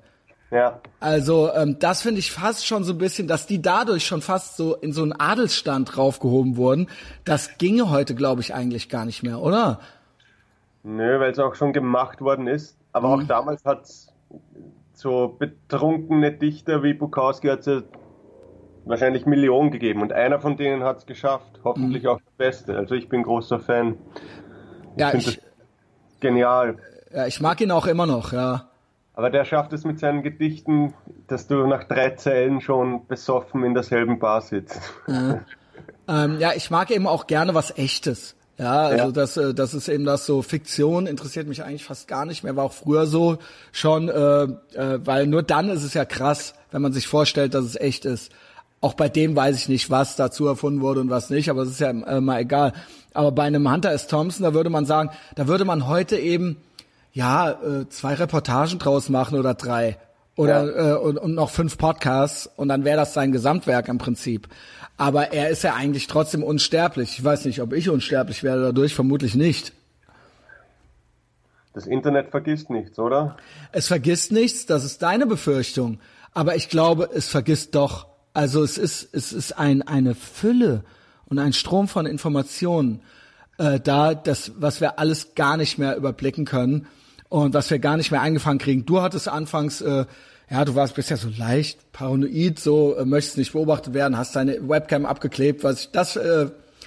Ja. 0.50 0.80
Also 1.00 1.52
ähm, 1.52 1.78
das 1.78 2.02
finde 2.02 2.20
ich 2.20 2.32
fast 2.32 2.64
schon 2.64 2.84
so 2.84 2.92
ein 2.92 2.98
bisschen, 2.98 3.28
dass 3.28 3.46
die 3.46 3.60
dadurch 3.60 4.06
schon 4.06 4.22
fast 4.22 4.56
so 4.56 4.74
in 4.76 4.92
so 4.92 5.02
einen 5.02 5.12
Adelsstand 5.12 5.98
raufgehoben 5.98 6.56
wurden. 6.56 6.88
Das 7.24 7.58
ginge 7.58 7.90
heute, 7.90 8.14
glaube 8.14 8.40
ich, 8.40 8.54
eigentlich 8.54 8.88
gar 8.88 9.04
nicht 9.04 9.22
mehr, 9.22 9.40
oder? 9.40 9.80
Nö, 10.84 11.20
weil 11.20 11.32
es 11.32 11.38
auch 11.38 11.54
schon 11.54 11.72
gemacht 11.72 12.20
worden 12.20 12.46
ist. 12.46 12.76
Aber 12.92 13.08
mhm. 13.08 13.22
auch 13.22 13.26
damals 13.26 13.64
hat's 13.64 14.07
so 14.98 15.28
betrunkene 15.38 16.32
Dichter 16.32 16.82
wie 16.82 16.92
Bukowski 16.92 17.46
hat 17.46 17.60
es 17.60 17.66
ja 17.66 17.82
wahrscheinlich 18.84 19.26
Millionen 19.26 19.70
gegeben 19.70 20.02
und 20.02 20.12
einer 20.12 20.40
von 20.40 20.56
denen 20.56 20.82
hat 20.82 20.98
es 20.98 21.06
geschafft. 21.06 21.60
Hoffentlich 21.62 22.02
mhm. 22.02 22.08
auch 22.08 22.18
der 22.18 22.44
Beste. 22.44 22.76
Also 22.76 22.94
ich 22.94 23.08
bin 23.08 23.22
großer 23.22 23.60
Fan. 23.60 23.96
Ich 24.96 25.00
ja, 25.00 25.14
ich, 25.14 25.40
genial. 26.18 26.78
Ja, 27.14 27.26
ich 27.26 27.40
mag 27.40 27.60
ihn 27.60 27.70
auch 27.70 27.86
immer 27.86 28.06
noch, 28.06 28.32
ja. 28.32 28.68
Aber 29.14 29.30
der 29.30 29.44
schafft 29.44 29.72
es 29.72 29.84
mit 29.84 30.00
seinen 30.00 30.22
Gedichten, 30.22 30.94
dass 31.28 31.46
du 31.46 31.66
nach 31.66 31.84
drei 31.84 32.10
Zeilen 32.10 32.60
schon 32.60 33.06
besoffen 33.06 33.64
in 33.64 33.74
derselben 33.74 34.18
Bar 34.18 34.40
sitzt. 34.40 34.80
Ja, 35.06 35.40
ähm, 36.08 36.40
ja 36.40 36.52
ich 36.56 36.70
mag 36.70 36.90
eben 36.90 37.06
auch 37.06 37.28
gerne 37.28 37.54
was 37.54 37.76
Echtes. 37.76 38.36
Ja, 38.58 38.82
also 38.86 39.04
ja. 39.04 39.12
das, 39.12 39.36
äh, 39.36 39.54
das 39.54 39.72
ist 39.72 39.88
eben 39.88 40.04
das 40.04 40.26
so, 40.26 40.42
Fiktion 40.42 41.06
interessiert 41.06 41.46
mich 41.46 41.62
eigentlich 41.62 41.84
fast 41.84 42.08
gar 42.08 42.26
nicht 42.26 42.42
mehr, 42.42 42.56
war 42.56 42.64
auch 42.64 42.72
früher 42.72 43.06
so 43.06 43.38
schon, 43.70 44.08
äh, 44.08 44.42
äh, 44.42 44.98
weil 45.04 45.28
nur 45.28 45.44
dann 45.44 45.70
ist 45.70 45.84
es 45.84 45.94
ja 45.94 46.04
krass, 46.04 46.54
wenn 46.72 46.82
man 46.82 46.92
sich 46.92 47.06
vorstellt, 47.06 47.54
dass 47.54 47.64
es 47.64 47.76
echt 47.76 48.04
ist. 48.04 48.32
Auch 48.80 48.94
bei 48.94 49.08
dem 49.08 49.34
weiß 49.36 49.56
ich 49.56 49.68
nicht, 49.68 49.90
was 49.90 50.16
dazu 50.16 50.46
erfunden 50.46 50.80
wurde 50.80 51.00
und 51.00 51.10
was 51.10 51.30
nicht, 51.30 51.50
aber 51.50 51.62
es 51.62 51.70
ist 51.70 51.80
ja 51.80 51.90
äh, 51.90 52.20
mal 52.20 52.40
egal. 52.40 52.72
Aber 53.14 53.30
bei 53.32 53.44
einem 53.44 53.70
Hunter 53.70 53.92
S. 53.92 54.08
Thompson, 54.08 54.42
da 54.42 54.54
würde 54.54 54.70
man 54.70 54.86
sagen, 54.86 55.10
da 55.36 55.46
würde 55.46 55.64
man 55.64 55.86
heute 55.86 56.16
eben 56.16 56.56
ja 57.12 57.50
äh, 57.50 57.88
zwei 57.88 58.14
Reportagen 58.14 58.78
draus 58.78 59.08
machen 59.08 59.38
oder 59.38 59.54
drei 59.54 59.98
oder 60.36 60.64
ja. 60.64 60.94
äh, 60.94 60.98
und, 60.98 61.18
und 61.18 61.34
noch 61.34 61.50
fünf 61.50 61.78
Podcasts 61.78 62.48
und 62.56 62.68
dann 62.68 62.84
wäre 62.84 62.96
das 62.96 63.14
sein 63.14 63.32
Gesamtwerk 63.32 63.88
im 63.88 63.98
Prinzip. 63.98 64.48
Aber 64.98 65.32
er 65.32 65.48
ist 65.48 65.62
ja 65.62 65.74
eigentlich 65.74 66.08
trotzdem 66.08 66.42
unsterblich. 66.42 67.18
Ich 67.18 67.24
weiß 67.24 67.44
nicht, 67.44 67.62
ob 67.62 67.72
ich 67.72 67.88
unsterblich 67.88 68.42
werde 68.42 68.62
dadurch, 68.62 68.94
vermutlich 68.94 69.36
nicht. 69.36 69.72
Das 71.72 71.86
Internet 71.86 72.30
vergisst 72.30 72.68
nichts, 72.68 72.98
oder? 72.98 73.36
Es 73.70 73.86
vergisst 73.86 74.32
nichts, 74.32 74.66
das 74.66 74.84
ist 74.84 75.00
deine 75.00 75.26
Befürchtung. 75.26 76.00
Aber 76.34 76.56
ich 76.56 76.68
glaube, 76.68 77.08
es 77.14 77.28
vergisst 77.28 77.76
doch. 77.76 78.08
Also 78.34 78.62
es 78.64 78.76
ist, 78.76 79.08
es 79.14 79.32
ist 79.32 79.52
ein, 79.52 79.82
eine 79.82 80.16
Fülle 80.16 80.84
und 81.26 81.38
ein 81.38 81.52
Strom 81.52 81.86
von 81.86 82.04
Informationen 82.04 83.00
äh, 83.58 83.78
da, 83.78 84.14
das, 84.14 84.52
was 84.56 84.80
wir 84.80 84.98
alles 84.98 85.36
gar 85.36 85.56
nicht 85.56 85.78
mehr 85.78 85.96
überblicken 85.96 86.44
können 86.44 86.88
und 87.28 87.54
was 87.54 87.70
wir 87.70 87.78
gar 87.78 87.96
nicht 87.96 88.10
mehr 88.10 88.22
eingefangen 88.22 88.58
kriegen. 88.58 88.84
Du 88.84 89.00
hattest 89.00 89.28
anfangs 89.28 89.80
äh, 89.80 90.06
ja, 90.50 90.64
du 90.64 90.74
warst 90.74 90.94
bisher 90.94 91.16
so 91.16 91.28
leicht 91.36 91.92
paranoid, 91.92 92.58
so 92.58 92.96
äh, 92.96 93.04
möchtest 93.04 93.38
nicht 93.38 93.52
beobachtet 93.52 93.94
werden, 93.94 94.16
hast 94.16 94.34
deine 94.34 94.68
Webcam 94.68 95.04
abgeklebt, 95.04 95.62
was 95.64 95.82
ich 95.82 95.90
das 95.90 96.16
äh, 96.16 96.46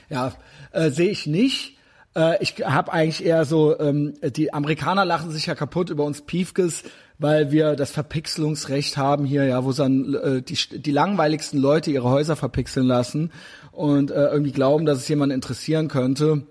ja 0.10 0.34
äh, 0.72 0.90
sehe 0.90 1.10
ich 1.10 1.28
nicht. 1.28 1.78
Äh, 2.16 2.42
ich 2.42 2.56
habe 2.66 2.92
eigentlich 2.92 3.24
eher 3.24 3.46
so 3.46 3.80
ähm, 3.80 4.14
die 4.24 4.54
Amerikaner 4.54 5.06
lachen 5.06 5.32
sich 5.32 5.46
ja 5.46 5.56
kaputt 5.56 5.90
über 5.90 6.04
uns 6.04 6.22
Piefkes, 6.22 6.84
weil 7.20 7.52
wir 7.52 7.76
das 7.76 7.92
Verpixelungsrecht 7.92 8.98
haben 8.98 9.26
hier, 9.26 9.46
ja, 9.46 9.64
wo 9.64 9.72
dann 9.74 10.14
äh, 10.16 10.42
die 10.42 10.58
die 10.80 10.92
langweiligsten 10.92 11.60
Leute 11.60 11.92
ihre 11.92 12.10
Häuser 12.10 12.36
verpixeln 12.36 12.88
lassen 12.88 13.32
und 13.72 14.12
äh, 14.12 14.26
irgendwie 14.26 14.52
glauben, 14.52 14.86
dass 14.86 14.98
es 14.98 15.08
jemanden 15.08 15.36
interessieren 15.36 15.88
könnte. 15.88 16.44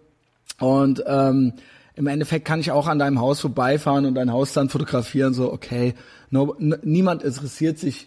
Und 0.61 1.03
ähm, 1.07 1.55
im 1.97 2.07
Endeffekt 2.07 2.47
kann 2.47 2.61
ich 2.61 2.71
auch 2.71 2.87
an 2.87 2.99
deinem 2.99 3.21
Haus 3.21 3.41
vorbeifahren 3.41 4.07
und 4.07 4.15
dein 4.15 4.33
Haus 4.33 4.53
dann 4.53 4.69
fotografieren, 4.69 5.35
so, 5.35 5.53
okay, 5.53 5.95
no, 6.31 6.57
niemand 6.59 7.23
interessiert 7.23 7.79
sich 7.79 8.07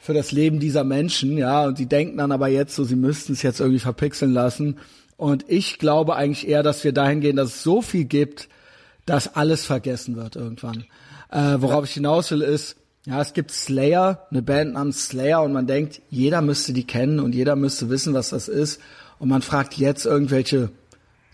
für 0.00 0.14
das 0.14 0.32
Leben 0.32 0.60
dieser 0.60 0.84
Menschen, 0.84 1.36
ja, 1.36 1.66
und 1.66 1.78
die 1.78 1.86
denken 1.86 2.18
dann 2.18 2.32
aber 2.32 2.48
jetzt 2.48 2.74
so, 2.74 2.84
sie 2.84 2.96
müssten 2.96 3.32
es 3.32 3.42
jetzt 3.42 3.60
irgendwie 3.60 3.80
verpixeln 3.80 4.32
lassen. 4.32 4.78
Und 5.16 5.44
ich 5.48 5.78
glaube 5.78 6.14
eigentlich 6.14 6.46
eher, 6.46 6.62
dass 6.62 6.84
wir 6.84 6.92
dahin 6.92 7.20
gehen, 7.20 7.36
dass 7.36 7.56
es 7.56 7.62
so 7.62 7.82
viel 7.82 8.04
gibt, 8.04 8.48
dass 9.06 9.34
alles 9.34 9.64
vergessen 9.66 10.16
wird 10.16 10.36
irgendwann. 10.36 10.84
Äh, 11.30 11.56
worauf 11.58 11.84
ich 11.84 11.92
hinaus 11.92 12.30
will 12.30 12.42
ist, 12.42 12.76
ja, 13.06 13.20
es 13.20 13.32
gibt 13.32 13.50
Slayer, 13.50 14.26
eine 14.30 14.42
Band 14.42 14.74
namens 14.74 15.08
Slayer 15.08 15.42
und 15.42 15.52
man 15.52 15.66
denkt, 15.66 16.02
jeder 16.10 16.42
müsste 16.42 16.72
die 16.72 16.86
kennen 16.86 17.20
und 17.20 17.34
jeder 17.34 17.56
müsste 17.56 17.88
wissen, 17.88 18.14
was 18.14 18.30
das 18.30 18.48
ist. 18.48 18.80
Und 19.18 19.28
man 19.28 19.42
fragt 19.42 19.74
jetzt 19.74 20.04
irgendwelche 20.04 20.70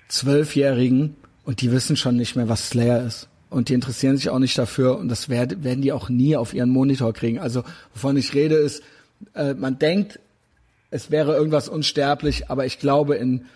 Zwölfjährigen, 0.09 1.17
und 1.45 1.61
die 1.61 1.73
wissen 1.73 1.97
schon 1.97 2.17
nicht 2.17 2.37
mehr, 2.37 2.49
was 2.49 2.71
Slayer 2.71 3.05
ist. 3.05 3.29
Und 3.55 3.69
die 3.69 3.75
interessieren 3.75 4.17
sich 4.17 4.31
auch 4.31 4.41
nicht 4.41 4.59
dafür 4.59 4.99
und 4.99 5.09
das 5.09 5.29
werden, 5.29 5.81
die 5.81 5.93
auch 5.93 6.09
nie 6.09 6.37
auf 6.37 6.55
ihren 6.55 6.71
Monitor 6.71 7.13
kriegen. 7.13 7.39
Also 7.39 7.63
wovon 7.95 8.17
ich 8.17 8.35
rede 8.35 8.57
ist, 8.57 8.83
äh, 9.35 9.55
man 9.55 9.79
denkt, 9.79 10.19
es 10.91 11.13
wäre 11.13 11.37
irgendwas 11.37 11.69
unsterblich, 11.69 12.51
aber 12.51 12.67
ich 12.67 12.79
glaube 12.79 13.15
in 13.15 13.47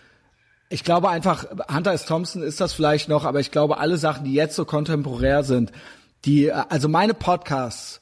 ich 0.71 0.85
glaube 0.85 1.09
einfach, 1.09 1.47
Hunter 1.75 1.95
S. 1.95 2.05
Thompson 2.05 2.43
ist 2.43 2.61
das 2.61 2.75
vielleicht 2.75 3.09
noch, 3.09 3.25
aber 3.25 3.41
ich 3.41 3.51
glaube, 3.51 3.79
alle 3.79 3.97
Sachen, 3.97 4.25
die 4.25 4.35
jetzt 4.35 4.55
so 4.55 4.67
kontemporär 4.67 5.43
sind, 5.43 5.73
die, 6.27 6.49
äh, 6.49 6.63
also 6.69 6.89
meine 6.89 7.15
Podcasts 7.15 8.01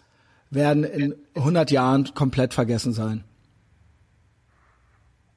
werden 0.51 0.85
in 0.85 1.15
100 1.35 1.71
Jahren 1.71 2.13
komplett 2.15 2.55
vergessen 2.55 2.93
sein 2.93 3.25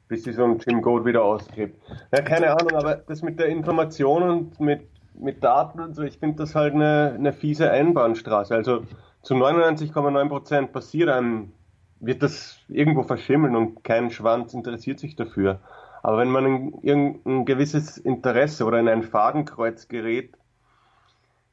bis 0.09 0.23
sich 0.23 0.35
so 0.35 0.43
ein 0.43 0.57
Jim 0.57 0.81
Goat 0.81 1.05
wieder 1.05 1.23
ausklebt. 1.23 1.79
Ja, 2.11 2.21
keine 2.21 2.51
Ahnung, 2.51 2.71
aber 2.71 2.95
das 2.95 3.21
mit 3.21 3.39
der 3.39 3.45
Information 3.45 4.23
und 4.23 4.59
mit, 4.59 4.88
mit 5.19 5.43
Daten 5.43 5.79
und 5.79 5.95
so, 5.95 6.03
ich 6.03 6.17
finde 6.17 6.37
das 6.37 6.55
halt 6.55 6.73
eine, 6.73 7.13
eine 7.15 7.33
fiese 7.33 7.69
Einbahnstraße. 7.69 8.55
Also 8.55 8.83
zu 9.21 9.35
99,9 9.35 10.27
Prozent 10.29 10.71
passiert 10.71 11.09
einem, 11.09 11.51
wird 11.99 12.23
das 12.23 12.57
irgendwo 12.67 13.03
verschimmeln 13.03 13.55
und 13.55 13.83
kein 13.83 14.09
Schwanz 14.11 14.53
interessiert 14.53 14.99
sich 14.99 15.15
dafür. 15.15 15.59
Aber 16.01 16.19
wenn 16.19 16.29
man 16.29 16.45
in 16.45 16.73
irgendein 16.81 17.45
gewisses 17.45 17.97
Interesse 17.97 18.65
oder 18.65 18.79
in 18.79 18.87
ein 18.87 19.03
Fadenkreuz 19.03 19.87
gerät, 19.89 20.33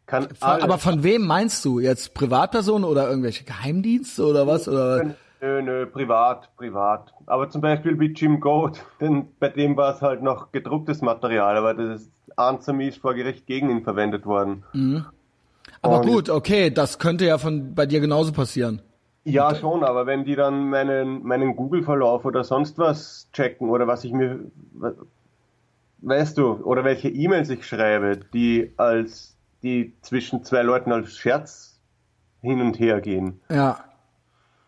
kann 0.07 0.29
Aber 0.41 0.79
von 0.79 1.03
wem 1.03 1.27
meinst 1.27 1.65
du? 1.65 1.81
Jetzt 1.81 2.15
Privatpersonen 2.15 2.85
oder 2.85 3.09
irgendwelche 3.09 3.43
Geheimdienste 3.45 4.25
oder 4.25 4.47
was? 4.47 4.69
Oder? 4.69 5.17
Nö, 5.41 5.63
nö, 5.63 5.87
privat, 5.87 6.57
privat. 6.57 7.13
Aber 7.27 7.51
zum 7.51 7.61
Beispiel 7.61 7.99
wie 7.99 8.13
Jim 8.13 8.41
Goat, 8.41 8.85
denn 9.01 9.29
bei 9.41 9.49
dem 9.49 9.77
war 9.77 9.95
es 9.95 10.03
halt 10.03 10.23
noch 10.23 10.53
gedrucktes 10.53 11.03
Material, 11.03 11.57
aber 11.57 11.75
das 11.75 12.03
ist 12.03 12.13
Anzamis 12.37 12.97
vor 12.97 13.15
Gericht 13.15 13.47
gegen 13.47 13.71
ihn 13.71 13.83
verwendet 13.83 14.27
worden. 14.27 14.65
Mhm. 14.73 15.07
Aber 15.83 16.01
Und 16.01 16.07
gut, 16.07 16.31
okay, 16.31 16.71
das 16.71 16.99
könnte 16.99 17.27
ja 17.27 17.39
von 17.39 17.75
bei 17.75 17.87
dir 17.87 18.01
genauso 18.01 18.33
passieren. 18.33 18.83
Ja, 19.25 19.57
schon, 19.57 19.83
aber 19.83 20.07
wenn 20.07 20.25
die 20.25 20.37
dann 20.37 20.71
meinen, 20.71 21.25
meinen 21.25 21.57
Google-Verlauf 21.57 22.25
oder 22.25 22.45
sonst 22.45 22.79
was 22.79 23.29
checken 23.33 23.71
oder 23.71 23.89
was 23.89 24.05
ich 24.05 24.13
mir, 24.13 24.39
weißt 25.99 26.39
du, 26.39 26.53
oder 26.63 26.85
welche 26.85 27.09
E-Mails 27.09 27.51
ich 27.51 27.67
schreibe, 27.67 28.21
die 28.33 28.73
als, 28.77 29.37
die 29.65 29.95
zwischen 30.03 30.45
zwei 30.45 30.63
Leuten 30.63 30.93
als 30.93 31.17
Scherz 31.17 31.81
hin 32.41 32.61
und 32.61 32.79
her 32.79 33.01
gehen. 33.01 33.41
Ja. 33.51 33.85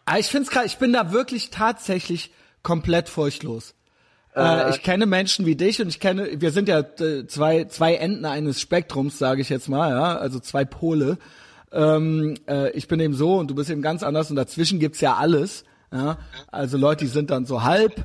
Aber 0.06 0.18
ich 0.18 0.26
find's 0.26 0.50
gerade, 0.50 0.66
ich 0.66 0.78
bin 0.78 0.92
da 0.92 1.12
wirklich 1.12 1.50
tatsächlich 1.50 2.34
komplett 2.64 3.08
furchtlos. 3.08 3.76
Äh, 4.38 4.70
ich 4.70 4.82
kenne 4.82 5.06
Menschen 5.06 5.46
wie 5.46 5.56
dich 5.56 5.80
und 5.80 5.88
ich 5.88 6.00
kenne, 6.00 6.28
wir 6.40 6.50
sind 6.50 6.68
ja 6.68 6.80
äh, 6.80 7.26
zwei, 7.26 7.64
zwei 7.64 7.94
Enden 7.94 8.24
eines 8.24 8.60
Spektrums, 8.60 9.18
sage 9.18 9.40
ich 9.40 9.48
jetzt 9.48 9.68
mal, 9.68 9.90
ja, 9.90 10.16
also 10.16 10.38
zwei 10.40 10.64
Pole. 10.64 11.18
Ähm, 11.72 12.36
äh, 12.48 12.70
ich 12.70 12.88
bin 12.88 13.00
eben 13.00 13.14
so 13.14 13.36
und 13.36 13.50
du 13.50 13.54
bist 13.54 13.70
eben 13.70 13.82
ganz 13.82 14.02
anders 14.02 14.30
und 14.30 14.36
dazwischen 14.36 14.78
gibt's 14.78 15.00
ja 15.00 15.16
alles. 15.16 15.64
Ja? 15.92 16.18
Also 16.50 16.78
Leute, 16.78 17.04
die 17.04 17.10
sind 17.10 17.30
dann 17.30 17.46
so 17.46 17.62
halb. 17.62 18.04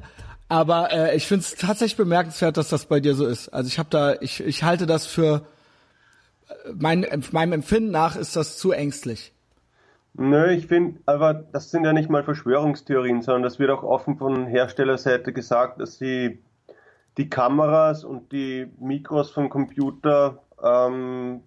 Aber 0.50 0.92
äh, 0.92 1.16
ich 1.16 1.26
finde 1.26 1.46
es 1.46 1.56
tatsächlich 1.56 1.98
bemerkenswert, 1.98 2.58
dass 2.58 2.70
das 2.70 2.86
bei 2.86 3.00
dir 3.00 3.16
so 3.16 3.26
ist. 3.26 3.50
Also 3.50 3.68
ich 3.68 3.80
habe 3.80 3.90
da, 3.90 4.16
ich, 4.20 4.42
ich 4.42 4.64
halte 4.64 4.86
das 4.86 5.06
für 5.06 5.46
mein, 6.74 7.06
meinem 7.32 7.54
Empfinden 7.54 7.92
nach 7.92 8.16
ist 8.16 8.36
das 8.36 8.58
zu 8.58 8.72
ängstlich. 8.72 9.33
Nö, 10.15 10.52
ich 10.52 10.68
finde, 10.68 10.99
aber 11.06 11.34
das 11.34 11.72
sind 11.72 11.85
ja 11.85 11.94
nicht 11.94 12.10
mal 12.10 12.23
Verschwörungstheorien, 12.23 13.22
sondern 13.23 13.44
das 13.44 13.57
wird 13.57 13.72
auch 13.72 13.84
offen 13.84 14.18
von 14.18 14.45
Herstellerseite 14.45 15.34
gesagt, 15.34 15.81
dass 15.81 15.98
sie 15.98 16.44
die 17.18 17.30
Kameras 17.30 18.03
und 18.03 18.31
die 18.31 18.72
Mikros 18.80 19.31
vom 19.31 19.49
Computer 19.49 20.44
ähm, 20.61 21.41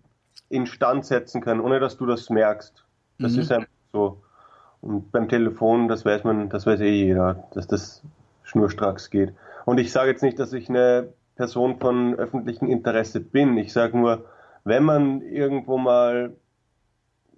instand 0.48 1.05
setzen 1.05 1.40
können, 1.40 1.60
ohne 1.60 1.80
dass 1.80 1.97
du 1.97 2.06
das 2.06 2.28
merkst. 2.28 2.84
Das 3.18 3.32
mhm. 3.32 3.40
ist 3.40 3.52
einfach 3.52 3.68
so. 3.93 4.22
Und 4.80 5.10
beim 5.12 5.28
Telefon, 5.28 5.88
das 5.88 6.05
weiß 6.05 6.24
man, 6.24 6.48
das 6.48 6.66
weiß 6.66 6.80
eh 6.80 7.06
jeder, 7.06 7.48
dass 7.55 7.66
das 7.66 8.02
schnurstracks 8.43 9.10
geht. 9.10 9.32
Und 9.64 9.78
ich 9.78 9.90
sage 9.90 10.10
jetzt 10.10 10.22
nicht, 10.22 10.38
dass 10.38 10.52
ich 10.52 10.68
eine 10.68 11.12
Person 11.36 11.78
von 11.78 12.14
öffentlichem 12.14 12.68
Interesse 12.68 13.20
bin. 13.20 13.56
Ich 13.59 13.72
sage 13.72 13.97
nur, 13.97 14.24
wenn 14.64 14.84
man 14.84 15.22
irgendwo 15.22 15.78
mal 15.78 16.34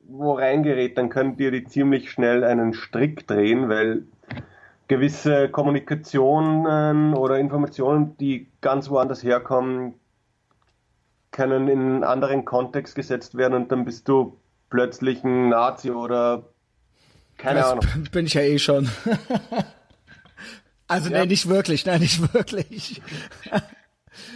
wo 0.09 0.33
reingerät, 0.33 0.99
dann 0.99 1.11
könnt 1.11 1.39
ihr 1.39 1.51
die 1.51 1.65
ziemlich 1.65 2.11
schnell 2.11 2.43
einen 2.43 2.73
Strick 2.73 3.27
drehen, 3.27 3.69
weil 3.69 4.05
gewisse 4.89 5.51
Kommunikationen 5.51 7.15
oder 7.15 7.39
Informationen, 7.39 8.17
die 8.17 8.49
ganz 8.61 8.89
woanders 8.89 9.23
herkommen, 9.23 9.95
können 11.31 11.69
in 11.69 11.79
einen 11.79 12.05
anderen 12.05 12.47
Kontext 12.47 12.95
gesetzt 12.95 13.37
werden 13.37 13.53
und 13.55 13.71
dann 13.71 13.85
bist 13.85 14.09
du 14.09 14.39
plötzlich 14.71 15.23
ein 15.25 15.51
Nazi 15.51 15.91
oder 15.91 16.45
keine 17.37 17.61
das 17.61 17.73
Ahnung. 17.73 17.85
Bin 18.11 18.27
ich 18.27 18.35
ja 18.35 18.41
eh 18.41 18.59
schon. 18.59 18.89
also 20.89 21.11
ja. 21.11 21.21
nee, 21.21 21.27
nicht 21.27 21.49
wirklich, 21.49 21.85
nein, 21.85 22.01
nicht 22.01 22.35
wirklich. 22.35 23.03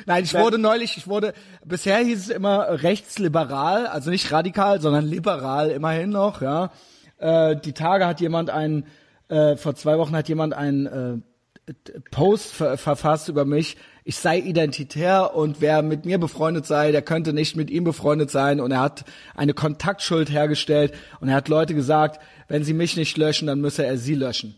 Nein, 0.07 0.25
ich 0.25 0.35
wurde 0.35 0.59
neulich, 0.59 0.97
ich 0.97 1.09
wurde, 1.09 1.33
bisher 1.65 1.99
hieß 1.99 2.19
es 2.19 2.29
immer 2.29 2.83
rechtsliberal, 2.83 3.87
also 3.87 4.11
nicht 4.11 4.31
radikal, 4.33 4.81
sondern 4.81 5.05
liberal 5.05 5.71
immerhin 5.71 6.11
noch, 6.11 6.43
ja. 6.43 6.71
Äh, 7.19 7.57
die 7.57 7.73
Tage 7.73 8.07
hat 8.07 8.21
jemand 8.21 8.51
einen, 8.51 8.87
äh, 9.29 9.57
vor 9.57 9.75
zwei 9.75 9.99
Wochen 9.99 10.17
hat 10.17 10.29
jemand 10.29 10.55
einen 10.55 10.87
äh, 10.87 11.73
Post 12.11 12.55
ver 12.55 12.77
verfasst 12.77 13.29
über 13.29 13.45
mich, 13.45 13.77
ich 14.05 14.17
sei 14.17 14.39
identitär 14.39 15.35
und 15.37 15.61
wer 15.61 15.83
mit 15.83 16.05
mir 16.05 16.19
befreundet 16.19 16.67
sei, 16.67 16.91
der 16.91 17.03
könnte 17.03 17.33
nicht 17.33 17.55
mit 17.57 17.71
ihm 17.71 17.85
befreundet 17.85 18.31
sein 18.31 18.61
und 18.61 18.73
er 18.73 18.81
hat 18.81 19.05
eine 19.37 19.55
Kontaktschuld 19.55 20.31
hergestellt 20.31 20.93
und 21.21 21.29
er 21.29 21.37
hat 21.37 21.49
Leute 21.49 21.75
gesagt, 21.75 22.21
wenn 22.49 22.65
sie 22.65 22.75
mich 22.75 22.97
nicht 22.97 23.17
löschen, 23.17 23.47
dann 23.47 23.61
müsse 23.61 23.87
er 23.87 23.97
sie 23.97 24.17
löschen. 24.17 24.57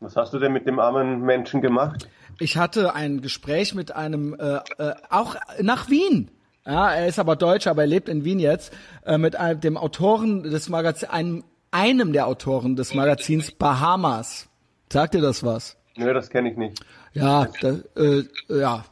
Was 0.00 0.16
hast 0.16 0.34
du 0.34 0.38
denn 0.38 0.52
mit 0.52 0.66
dem 0.66 0.78
armen 0.80 1.22
Menschen 1.22 1.62
gemacht? 1.62 2.08
Ich 2.38 2.56
hatte 2.56 2.94
ein 2.94 3.22
Gespräch 3.22 3.74
mit 3.74 3.92
einem, 3.92 4.34
äh, 4.34 4.56
äh, 4.78 4.94
auch 5.10 5.36
nach 5.60 5.88
Wien. 5.88 6.30
Ja, 6.66 6.90
er 6.92 7.06
ist 7.06 7.18
aber 7.18 7.36
Deutscher, 7.36 7.70
aber 7.70 7.82
er 7.82 7.88
lebt 7.88 8.08
in 8.08 8.24
Wien 8.24 8.40
jetzt, 8.40 8.72
äh, 9.04 9.18
mit 9.18 9.36
einem, 9.36 9.60
dem 9.60 9.76
Autoren 9.76 10.42
des 10.42 10.68
Magazins, 10.68 11.10
einem, 11.10 11.44
einem 11.70 12.12
der 12.12 12.26
Autoren 12.26 12.76
des 12.76 12.92
Magazins 12.92 13.52
Bahamas. 13.52 14.48
Sagt 14.92 15.14
dir 15.14 15.20
das 15.20 15.44
was? 15.44 15.76
Nö, 15.96 16.12
das 16.12 16.28
kenne 16.28 16.50
ich 16.50 16.56
nicht. 16.56 16.80
Ja, 17.14 17.48
da, 17.60 17.78
äh, 17.96 18.24
ja, 18.48 18.84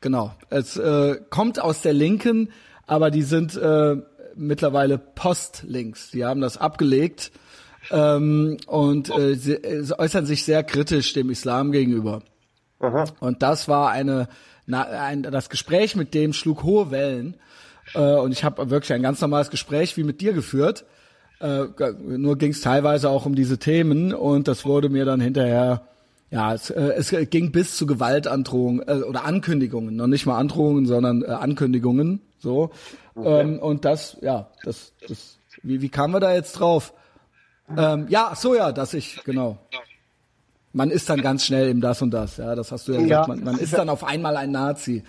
genau. 0.00 0.32
Es 0.50 0.76
äh, 0.76 1.18
kommt 1.30 1.60
aus 1.60 1.82
der 1.82 1.94
Linken, 1.94 2.50
aber 2.86 3.10
die 3.10 3.22
sind 3.22 3.56
äh, 3.56 3.96
mittlerweile 4.36 4.98
Postlinks. 4.98 6.10
Die 6.10 6.24
haben 6.24 6.40
das 6.40 6.56
abgelegt 6.58 7.32
ähm, 7.90 8.58
und 8.66 9.10
äh, 9.10 9.34
sie, 9.34 9.58
sie 9.80 9.98
äußern 9.98 10.26
sich 10.26 10.44
sehr 10.44 10.62
kritisch 10.62 11.12
dem 11.14 11.30
Islam 11.30 11.72
gegenüber. 11.72 12.22
Aha. 12.84 13.04
Und 13.20 13.42
das 13.42 13.68
war 13.68 13.90
eine, 13.90 14.28
na, 14.66 14.82
ein, 14.82 15.22
das 15.22 15.48
Gespräch 15.48 15.96
mit 15.96 16.14
dem 16.14 16.32
schlug 16.32 16.62
hohe 16.62 16.90
Wellen. 16.90 17.34
Äh, 17.94 18.16
und 18.16 18.32
ich 18.32 18.44
habe 18.44 18.70
wirklich 18.70 18.92
ein 18.92 19.02
ganz 19.02 19.20
normales 19.20 19.50
Gespräch 19.50 19.96
wie 19.96 20.04
mit 20.04 20.20
dir 20.20 20.32
geführt. 20.32 20.84
Äh, 21.40 21.64
nur 22.00 22.38
ging 22.38 22.52
es 22.52 22.60
teilweise 22.60 23.10
auch 23.10 23.26
um 23.26 23.34
diese 23.34 23.58
Themen 23.58 24.14
und 24.14 24.48
das 24.48 24.64
wurde 24.64 24.88
mir 24.88 25.04
dann 25.04 25.20
hinterher, 25.20 25.82
ja, 26.30 26.54
es, 26.54 26.70
äh, 26.70 26.92
es 26.96 27.14
ging 27.30 27.52
bis 27.52 27.76
zu 27.76 27.86
Gewaltandrohungen 27.86 28.86
äh, 28.88 29.02
oder 29.02 29.24
Ankündigungen, 29.24 29.96
noch 29.96 30.06
nicht 30.06 30.26
mal 30.26 30.38
Androhungen, 30.38 30.86
sondern 30.86 31.22
äh, 31.22 31.26
Ankündigungen. 31.26 32.22
So. 32.38 32.70
Okay. 33.14 33.40
Ähm, 33.40 33.58
und 33.58 33.84
das, 33.84 34.16
ja, 34.22 34.48
das, 34.62 34.92
das, 35.06 35.38
wie, 35.62 35.82
wie 35.82 35.88
kamen 35.88 36.14
wir 36.14 36.20
da 36.20 36.32
jetzt 36.32 36.52
drauf? 36.52 36.94
Ähm, 37.76 38.06
ja, 38.08 38.32
so 38.36 38.54
ja, 38.54 38.72
dass 38.72 38.94
ich, 38.94 39.22
genau 39.24 39.58
man 40.74 40.90
ist 40.90 41.08
dann 41.08 41.22
ganz 41.22 41.46
schnell 41.46 41.68
im 41.68 41.80
das 41.80 42.02
und 42.02 42.10
das. 42.10 42.36
Ja, 42.36 42.54
das 42.54 42.72
hast 42.72 42.88
du 42.88 42.92
ja 42.92 43.00
gesagt. 43.00 43.28
Man, 43.28 43.44
man 43.44 43.58
ist 43.58 43.72
dann 43.72 43.88
auf 43.88 44.04
einmal 44.04 44.36
ein 44.36 44.50
Nazi. 44.50 45.04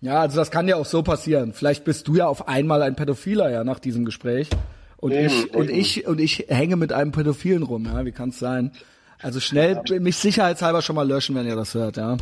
Ja, 0.00 0.20
also 0.20 0.36
das 0.36 0.50
kann 0.50 0.68
ja 0.68 0.76
auch 0.76 0.86
so 0.86 1.02
passieren. 1.02 1.52
Vielleicht 1.52 1.84
bist 1.84 2.06
du 2.06 2.14
ja 2.14 2.28
auf 2.28 2.46
einmal 2.46 2.82
ein 2.82 2.94
Pädophiler 2.94 3.50
ja 3.50 3.64
nach 3.64 3.80
diesem 3.80 4.04
Gespräch. 4.04 4.48
Und 4.96 5.12
eben, 5.12 5.26
ich 5.26 5.54
und 5.54 5.68
eben. 5.68 5.78
ich 5.78 6.06
und 6.06 6.20
ich 6.20 6.46
hänge 6.48 6.76
mit 6.76 6.92
einem 6.92 7.10
Pädophilen 7.10 7.64
rum. 7.64 7.84
Ja, 7.84 8.04
wie 8.04 8.12
kann 8.12 8.28
es 8.28 8.38
sein? 8.38 8.72
Also 9.20 9.40
schnell 9.40 9.82
ja. 9.86 10.00
mich 10.00 10.16
sicherheitshalber 10.16 10.82
schon 10.82 10.94
mal 10.94 11.06
löschen, 11.06 11.34
wenn 11.34 11.46
ihr 11.46 11.56
das 11.56 11.74
hört. 11.74 11.96
Ja. 11.96 12.16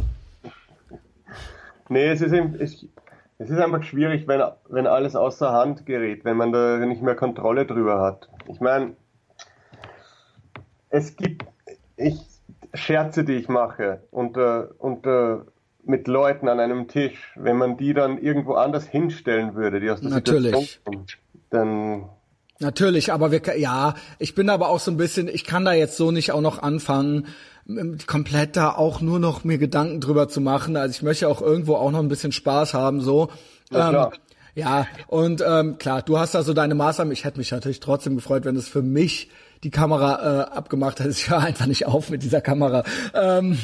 Nee, 1.91 2.09
es 2.09 2.23
ist, 2.23 2.33
es, 2.33 2.87
es 3.39 3.51
ist 3.51 3.59
einfach 3.59 3.83
schwierig, 3.83 4.27
wenn, 4.27 4.43
wenn 4.71 4.87
alles 4.87 5.15
außer 5.15 5.53
Hand 5.53 5.85
gerät, 5.85 6.25
wenn 6.25 6.39
man 6.39 6.53
da 6.53 6.79
nicht 6.79 7.03
mehr 7.03 7.15
Kontrolle 7.15 7.67
drüber 7.67 8.01
hat. 8.01 8.29
Ich 8.49 8.61
meine, 8.61 8.97
es 10.89 11.15
gibt, 11.17 11.45
ich 11.99 12.36
Scherze, 12.77 13.25
die 13.25 13.35
ich 13.35 13.49
mache 13.49 14.03
unter, 14.11 14.71
unter, 14.79 15.47
mit 15.85 16.09
Leuten 16.09 16.49
an 16.49 16.61
einem 16.61 16.89
Tisch, 16.89 17.33
wenn 17.37 17.57
man 17.57 17.77
die 17.77 17.95
dann 17.95 18.19
irgendwo 18.19 18.55
anders 18.55 18.87
hinstellen 18.87 19.55
würde, 19.55 19.81
die 19.81 19.91
aus 19.91 20.01
der 20.01 20.11
Natürlich. 20.11 20.53
Situation 20.55 20.85
kommen, 20.85 21.07
dann 21.51 22.09
Natürlich, 22.59 23.13
aber 23.13 23.33
wir, 23.33 23.43
ja, 23.59 23.95
ich 24.19 24.35
bin 24.35 24.49
aber 24.49 24.71
auch 24.71 24.81
so 24.81 24.91
ein 24.91 24.97
bisschen, 24.97 25.29
ich 25.29 25.45
kann 25.45 25.67
da 25.67 25.75
jetzt 25.75 25.99
so 25.99 26.11
nicht 26.11 26.33
auch 26.33 26.41
noch 26.41 26.63
anfangen, 26.63 27.27
komplett 28.07 28.57
da 28.57 28.71
auch 28.71 29.01
nur 29.01 29.19
noch 29.19 29.45
mir 29.45 29.59
Gedanken 29.59 30.01
drüber 30.01 30.29
zu 30.29 30.41
machen. 30.41 30.77
Also 30.77 30.93
ich 30.93 31.03
möchte 31.03 31.29
auch 31.29 31.43
irgendwo 31.43 31.75
auch 31.75 31.91
noch 31.91 31.99
ein 31.99 32.09
bisschen 32.09 32.33
Spaß 32.33 32.73
haben, 32.73 33.01
so. 33.01 33.29
Ja, 33.71 34.07
ähm, 34.07 34.13
ja 34.55 34.87
und 35.09 35.45
ähm, 35.47 35.77
klar, 35.77 36.01
du 36.01 36.19
hast 36.19 36.35
da 36.35 36.43
so 36.43 36.55
deine 36.55 36.75
Maßnahmen. 36.75 37.13
Ich 37.13 37.25
hätte 37.25 37.39
mich 37.39 37.51
natürlich 37.51 37.81
trotzdem 37.81 38.15
gefreut, 38.15 38.45
wenn 38.47 38.57
es 38.57 38.69
für 38.69 38.83
mich 38.83 39.31
die 39.63 39.71
Kamera 39.71 40.51
äh, 40.51 40.57
abgemacht 40.57 41.01
hätte. 41.01 41.11
Ich 41.11 41.31
höre 41.31 41.41
einfach 41.41 41.67
nicht 41.67 41.87
auf 41.87 42.11
mit 42.11 42.23
dieser 42.23 42.41
Kamera. 42.41 42.85
Ähm, 43.15 43.59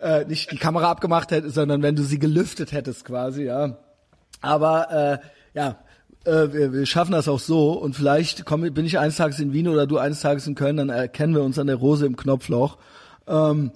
äh, 0.00 0.24
nicht 0.24 0.50
die 0.52 0.58
Kamera 0.58 0.90
abgemacht 0.90 1.30
hätte, 1.30 1.50
sondern 1.50 1.82
wenn 1.82 1.96
du 1.96 2.02
sie 2.02 2.18
gelüftet 2.18 2.72
hättest 2.72 3.04
quasi, 3.04 3.44
ja. 3.44 3.78
Aber 4.40 4.90
äh, 4.90 5.58
ja, 5.58 5.78
äh, 6.24 6.52
wir, 6.52 6.72
wir 6.72 6.86
schaffen 6.86 7.12
das 7.12 7.28
auch 7.28 7.38
so 7.38 7.72
und 7.72 7.96
vielleicht 7.96 8.44
komm, 8.44 8.62
bin 8.72 8.84
ich 8.84 8.98
eines 8.98 9.16
Tages 9.16 9.40
in 9.40 9.52
Wien 9.52 9.68
oder 9.68 9.86
du 9.86 9.98
eines 9.98 10.20
Tages 10.20 10.46
in 10.46 10.54
Köln, 10.54 10.76
dann 10.76 10.90
erkennen 10.90 11.34
wir 11.34 11.42
uns 11.42 11.58
an 11.58 11.66
der 11.66 11.76
Rose 11.76 12.06
im 12.06 12.16
Knopfloch. 12.16 12.76
Ähm, 13.26 13.72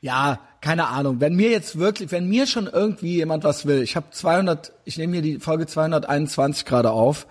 ja, 0.00 0.40
keine 0.60 0.88
Ahnung. 0.88 1.20
Wenn 1.20 1.34
mir 1.34 1.50
jetzt 1.50 1.78
wirklich, 1.78 2.10
wenn 2.10 2.28
mir 2.28 2.46
schon 2.46 2.66
irgendwie 2.66 3.16
jemand 3.16 3.44
was 3.44 3.66
will, 3.66 3.82
ich 3.82 3.96
habe 3.96 4.06
200, 4.10 4.72
ich 4.84 4.98
nehme 4.98 5.14
hier 5.14 5.22
die 5.22 5.38
Folge 5.38 5.66
221 5.66 6.64
gerade 6.64 6.90
auf 6.90 7.26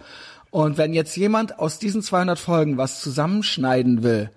und 0.51 0.77
wenn 0.77 0.93
jetzt 0.93 1.15
jemand 1.15 1.59
aus 1.59 1.79
diesen 1.79 2.01
200 2.01 2.39
Folgen 2.39 2.77
was 2.77 3.01
zusammenschneiden 3.01 4.03
will, 4.03 4.29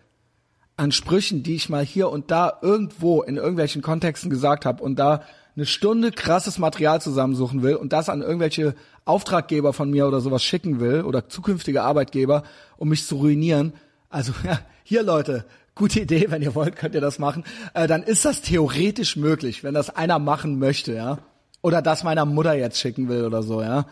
an 0.77 0.93
Sprüchen, 0.93 1.43
die 1.43 1.55
ich 1.55 1.69
mal 1.69 1.85
hier 1.85 2.09
und 2.11 2.31
da 2.31 2.59
irgendwo 2.63 3.23
in 3.23 3.37
irgendwelchen 3.37 3.83
Kontexten 3.83 4.31
gesagt 4.31 4.65
habe 4.67 4.83
und 4.83 4.99
da 4.99 5.23
eine 5.55 5.67
Stunde 5.67 6.13
krasses 6.13 6.59
Material 6.59 7.01
zusammensuchen 7.01 7.63
will 7.63 7.77
und 7.77 7.93
das 7.93 8.09
an 8.09 8.23
irgendwelche 8.23 8.75
Auftraggeber 9.05 9.73
von 9.73 9.91
mir 9.91 10.07
oder 10.07 10.21
sowas 10.21 10.43
schicken 10.43 10.81
will 10.81 11.03
oder 11.03 11.29
zukünftige 11.29 11.83
Arbeitgeber, 11.83 12.43
um 12.79 12.89
mich 12.89 13.07
zu 13.07 13.17
ruinieren. 13.17 13.75
Also 14.09 14.33
ja, 14.45 14.61
hier 14.83 15.03
Leute, 15.03 15.45
gute 15.75 16.01
Idee, 16.01 16.27
wenn 16.31 16.43
ihr 16.43 16.55
wollt, 16.55 16.77
könnt 16.77 16.95
ihr 16.95 17.01
das 17.01 17.19
machen. 17.19 17.45
Äh, 17.75 17.87
dann 17.87 18.03
ist 18.03 18.25
das 18.25 18.41
theoretisch 18.41 19.17
möglich, 19.17 19.63
wenn 19.63 19.75
das 19.75 19.91
einer 19.91 20.19
machen 20.19 20.59
möchte, 20.59 20.95
ja. 20.95 21.19
Oder 21.61 21.81
das 21.81 22.03
meiner 22.03 22.25
Mutter 22.25 22.55
jetzt 22.55 22.81
schicken 22.81 23.09
will 23.09 23.25
oder 23.25 23.43
so, 23.43 23.63
ja. 23.63 23.87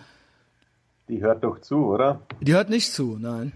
Die 1.11 1.21
hört 1.23 1.43
doch 1.43 1.61
zu, 1.61 1.87
oder? 1.87 2.21
Die 2.41 2.55
hört 2.55 2.71
nicht 2.71 2.93
zu, 2.93 3.19
nein. 3.19 3.53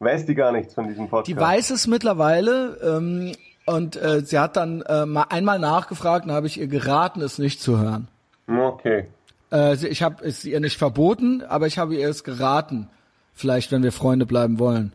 Weiß 0.00 0.26
die 0.26 0.34
gar 0.34 0.50
nichts 0.50 0.74
von 0.74 0.88
diesem 0.88 1.08
Podcast? 1.08 1.28
Die 1.28 1.36
weiß 1.36 1.70
es 1.70 1.86
mittlerweile 1.86 2.76
ähm, 2.82 3.32
und 3.66 3.94
äh, 3.94 4.22
sie 4.22 4.36
hat 4.36 4.56
dann 4.56 4.82
äh, 4.82 5.06
mal 5.06 5.26
einmal 5.28 5.60
nachgefragt 5.60 6.24
und 6.24 6.32
habe 6.32 6.48
ich 6.48 6.58
ihr 6.58 6.66
geraten, 6.66 7.20
es 7.20 7.38
nicht 7.38 7.62
zu 7.62 7.78
hören. 7.78 8.08
Okay. 8.48 9.06
Äh, 9.52 9.76
ich 9.86 10.02
habe 10.02 10.24
es 10.24 10.44
ihr 10.44 10.58
nicht 10.58 10.76
verboten, 10.76 11.42
aber 11.42 11.68
ich 11.68 11.78
habe 11.78 11.94
ihr 11.94 12.08
es 12.08 12.24
geraten. 12.24 12.90
Vielleicht, 13.32 13.70
wenn 13.70 13.84
wir 13.84 13.92
Freunde 13.92 14.26
bleiben 14.26 14.58
wollen. 14.58 14.92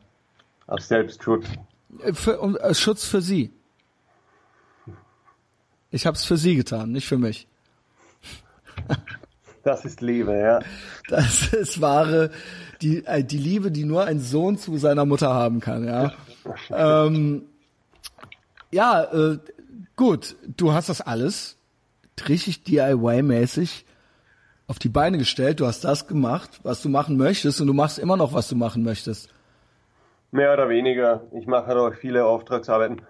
Aus 0.68 0.90
Selbstschutz. 0.90 1.46
Äh, 2.04 2.12
Für, 2.12 2.42
um, 2.42 2.58
äh, 2.58 2.74
Schutz 2.74 3.06
für 3.06 3.22
sie. 3.22 3.54
Ich 5.90 6.06
habe 6.06 6.18
es 6.18 6.26
für 6.26 6.36
sie 6.36 6.58
getan, 6.58 6.92
nicht 6.92 7.08
für 7.08 7.18
mich. 7.18 7.48
Das 9.66 9.84
ist 9.84 10.00
Liebe, 10.00 10.38
ja. 10.38 10.60
Das 11.10 11.52
ist 11.52 11.82
wahre, 11.82 12.30
die, 12.84 13.04
äh, 13.06 13.24
die 13.24 13.40
Liebe, 13.40 13.72
die 13.72 13.84
nur 13.84 14.06
ein 14.06 14.20
Sohn 14.20 14.60
zu 14.60 14.78
seiner 14.78 15.06
Mutter 15.06 15.34
haben 15.34 15.60
kann, 15.60 15.88
ja. 15.88 16.14
ähm, 16.70 17.46
ja, 18.72 19.04
äh, 19.04 19.40
gut, 19.96 20.36
du 20.56 20.72
hast 20.72 20.90
das 20.90 21.02
alles 21.02 21.58
richtig 22.30 22.64
DIY-mäßig 22.64 23.86
auf 24.68 24.78
die 24.78 24.90
Beine 24.90 25.18
gestellt. 25.18 25.60
Du 25.60 25.66
hast 25.66 25.84
das 25.84 26.08
gemacht, 26.08 26.60
was 26.62 26.84
du 26.84 26.90
machen 26.90 27.18
möchtest 27.18 27.60
und 27.60 27.66
du 27.66 27.74
machst 27.74 27.98
immer 27.98 28.18
noch, 28.18 28.34
was 28.34 28.48
du 28.48 28.56
machen 28.56 28.84
möchtest. 28.84 29.30
Mehr 30.30 30.54
oder 30.54 30.70
weniger. 30.70 31.24
Ich 31.32 31.48
mache 31.48 31.68
halt 31.68 31.78
auch 31.78 31.94
viele 31.96 32.26
Auftragsarbeiten, 32.26 33.02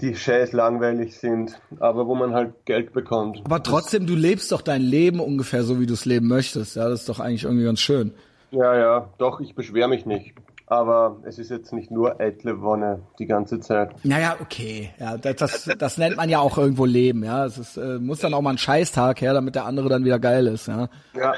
die 0.00 0.14
scheiß 0.14 0.52
langweilig 0.52 1.18
sind, 1.18 1.58
aber 1.80 2.06
wo 2.06 2.14
man 2.14 2.34
halt 2.34 2.52
Geld 2.64 2.92
bekommt. 2.92 3.40
Aber 3.44 3.62
trotzdem, 3.62 4.06
du 4.06 4.14
lebst 4.14 4.52
doch 4.52 4.62
dein 4.62 4.82
Leben 4.82 5.20
ungefähr 5.20 5.62
so, 5.62 5.80
wie 5.80 5.86
du 5.86 5.94
es 5.94 6.04
leben 6.04 6.28
möchtest. 6.28 6.76
Ja, 6.76 6.88
das 6.88 7.00
ist 7.00 7.08
doch 7.08 7.20
eigentlich 7.20 7.44
irgendwie 7.44 7.64
ganz 7.64 7.80
schön. 7.80 8.12
Ja, 8.50 8.76
ja, 8.76 9.08
doch, 9.18 9.40
ich 9.40 9.54
beschwere 9.54 9.88
mich 9.88 10.06
nicht. 10.06 10.34
Aber 10.68 11.18
es 11.24 11.38
ist 11.38 11.50
jetzt 11.50 11.72
nicht 11.72 11.92
nur 11.92 12.20
eitle 12.20 12.60
Wonne 12.60 13.02
die 13.20 13.26
ganze 13.26 13.60
Zeit. 13.60 13.94
Naja, 14.04 14.36
okay. 14.40 14.90
Ja, 14.98 15.16
das, 15.16 15.36
das, 15.36 15.68
das 15.78 15.96
nennt 15.96 16.16
man 16.16 16.28
ja 16.28 16.40
auch 16.40 16.58
irgendwo 16.58 16.84
Leben, 16.84 17.22
ja. 17.22 17.44
Es 17.44 17.56
ist, 17.56 17.76
äh, 17.76 17.98
muss 18.00 18.18
dann 18.18 18.34
auch 18.34 18.42
mal 18.42 18.50
ein 18.50 18.58
Scheißtag 18.58 19.20
her, 19.20 19.32
damit 19.32 19.54
der 19.54 19.64
andere 19.64 19.88
dann 19.88 20.04
wieder 20.04 20.18
geil 20.18 20.48
ist, 20.48 20.66
ja. 20.66 20.88
Ja, 21.16 21.34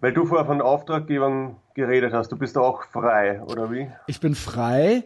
weil 0.00 0.12
du 0.12 0.26
vorher 0.26 0.46
von 0.46 0.60
Auftraggebern 0.60 1.56
geredet 1.74 2.12
hast, 2.12 2.30
du 2.30 2.36
bist 2.36 2.56
doch 2.56 2.62
auch 2.62 2.82
frei, 2.84 3.40
oder 3.42 3.70
wie? 3.72 3.90
Ich 4.06 4.20
bin 4.20 4.34
frei, 4.34 5.04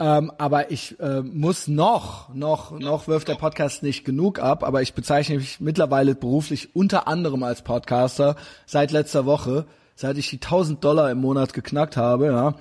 ähm, 0.00 0.30
aber 0.38 0.70
ich 0.70 0.98
äh, 1.00 1.22
muss 1.22 1.66
noch, 1.66 2.32
noch, 2.32 2.78
noch 2.78 3.08
wirft 3.08 3.28
der 3.28 3.34
Podcast 3.34 3.82
nicht 3.82 4.04
genug 4.04 4.38
ab, 4.38 4.62
aber 4.62 4.80
ich 4.80 4.94
bezeichne 4.94 5.36
mich 5.36 5.60
mittlerweile 5.60 6.14
beruflich 6.14 6.74
unter 6.76 7.08
anderem 7.08 7.42
als 7.42 7.62
Podcaster 7.62 8.36
seit 8.64 8.92
letzter 8.92 9.26
Woche, 9.26 9.66
seit 9.96 10.16
ich 10.16 10.30
die 10.30 10.36
1000 10.36 10.84
Dollar 10.84 11.10
im 11.10 11.18
Monat 11.18 11.52
geknackt 11.52 11.96
habe, 11.96 12.26
ja. 12.26 12.54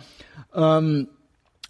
Ähm, 0.55 1.09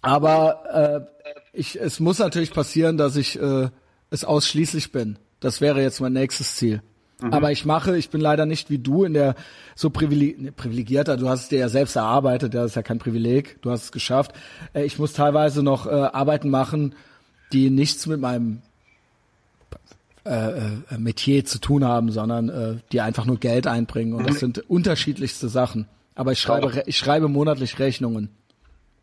aber 0.00 1.08
äh, 1.12 1.28
ich, 1.52 1.78
es 1.78 2.00
muss 2.00 2.18
natürlich 2.18 2.52
passieren, 2.52 2.96
dass 2.96 3.16
ich 3.16 3.38
äh, 3.38 3.68
es 4.10 4.24
ausschließlich 4.24 4.92
bin. 4.92 5.18
Das 5.40 5.60
wäre 5.60 5.82
jetzt 5.82 6.00
mein 6.00 6.12
nächstes 6.14 6.56
Ziel. 6.56 6.82
Aber 7.20 7.50
ich 7.50 7.64
mache, 7.64 7.96
ich 7.98 8.10
bin 8.10 8.20
leider 8.20 8.46
nicht 8.46 8.70
wie 8.70 8.78
du 8.78 9.02
in 9.02 9.12
der 9.12 9.34
so 9.74 9.88
ne, 9.88 10.52
privilegierter, 10.52 11.16
du 11.16 11.28
hast 11.28 11.42
es 11.42 11.48
dir 11.48 11.58
ja 11.58 11.68
selbst 11.68 11.96
erarbeitet, 11.96 12.54
das 12.54 12.66
ist 12.66 12.74
ja 12.76 12.82
kein 12.82 13.00
Privileg, 13.00 13.60
du 13.62 13.72
hast 13.72 13.84
es 13.84 13.92
geschafft. 13.92 14.32
Äh, 14.72 14.84
ich 14.84 14.98
muss 15.00 15.14
teilweise 15.14 15.64
noch 15.64 15.86
äh, 15.86 15.90
Arbeiten 15.90 16.48
machen, 16.48 16.94
die 17.52 17.70
nichts 17.70 18.06
mit 18.06 18.20
meinem 18.20 18.62
äh, 20.24 20.58
äh, 20.58 20.98
Metier 20.98 21.44
zu 21.44 21.58
tun 21.58 21.84
haben, 21.84 22.12
sondern 22.12 22.48
äh, 22.50 22.76
die 22.92 23.00
einfach 23.00 23.24
nur 23.24 23.38
Geld 23.38 23.66
einbringen 23.66 24.12
und 24.12 24.28
das 24.28 24.38
sind 24.38 24.58
unterschiedlichste 24.70 25.48
Sachen. 25.48 25.88
Aber 26.14 26.32
ich 26.32 26.40
schreibe, 26.40 26.74
re- 26.74 26.82
ich 26.86 26.98
schreibe 26.98 27.28
monatlich 27.28 27.78
Rechnungen. 27.78 28.28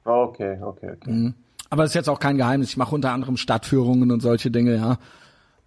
Okay, 0.06 0.58
okay, 0.62 0.92
okay. 0.92 1.12
Mhm. 1.12 1.34
Aber 1.70 1.84
das 1.84 1.92
ist 1.92 1.96
jetzt 1.96 2.10
auch 2.10 2.20
kein 2.20 2.38
Geheimnis. 2.38 2.70
Ich 2.70 2.78
mache 2.78 2.94
unter 2.94 3.12
anderem 3.12 3.38
Stadtführungen 3.38 4.12
und 4.12 4.22
solche 4.22 4.52
Dinge, 4.52 4.76
ja. 4.76 5.00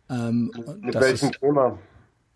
Ähm, 0.08 0.52
Mit 0.80 0.94
welchem 0.94 1.30
ist, 1.30 1.40
Thema? 1.40 1.78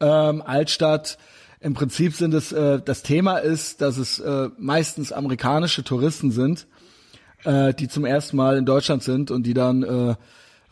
Ähm, 0.02 0.42
Altstadt. 0.42 1.16
Im 1.60 1.74
Prinzip 1.74 2.14
sind 2.14 2.34
es, 2.34 2.52
äh, 2.52 2.80
das 2.84 3.02
Thema 3.02 3.38
ist, 3.38 3.80
dass 3.80 3.96
es 3.96 4.18
äh, 4.18 4.50
meistens 4.58 5.12
amerikanische 5.12 5.84
Touristen 5.84 6.30
sind, 6.32 6.66
äh, 7.44 7.72
die 7.72 7.88
zum 7.88 8.04
ersten 8.04 8.36
Mal 8.36 8.58
in 8.58 8.66
Deutschland 8.66 9.02
sind 9.02 9.30
und 9.30 9.44
die 9.44 9.54
dann 9.54 9.82
äh, 9.82 10.16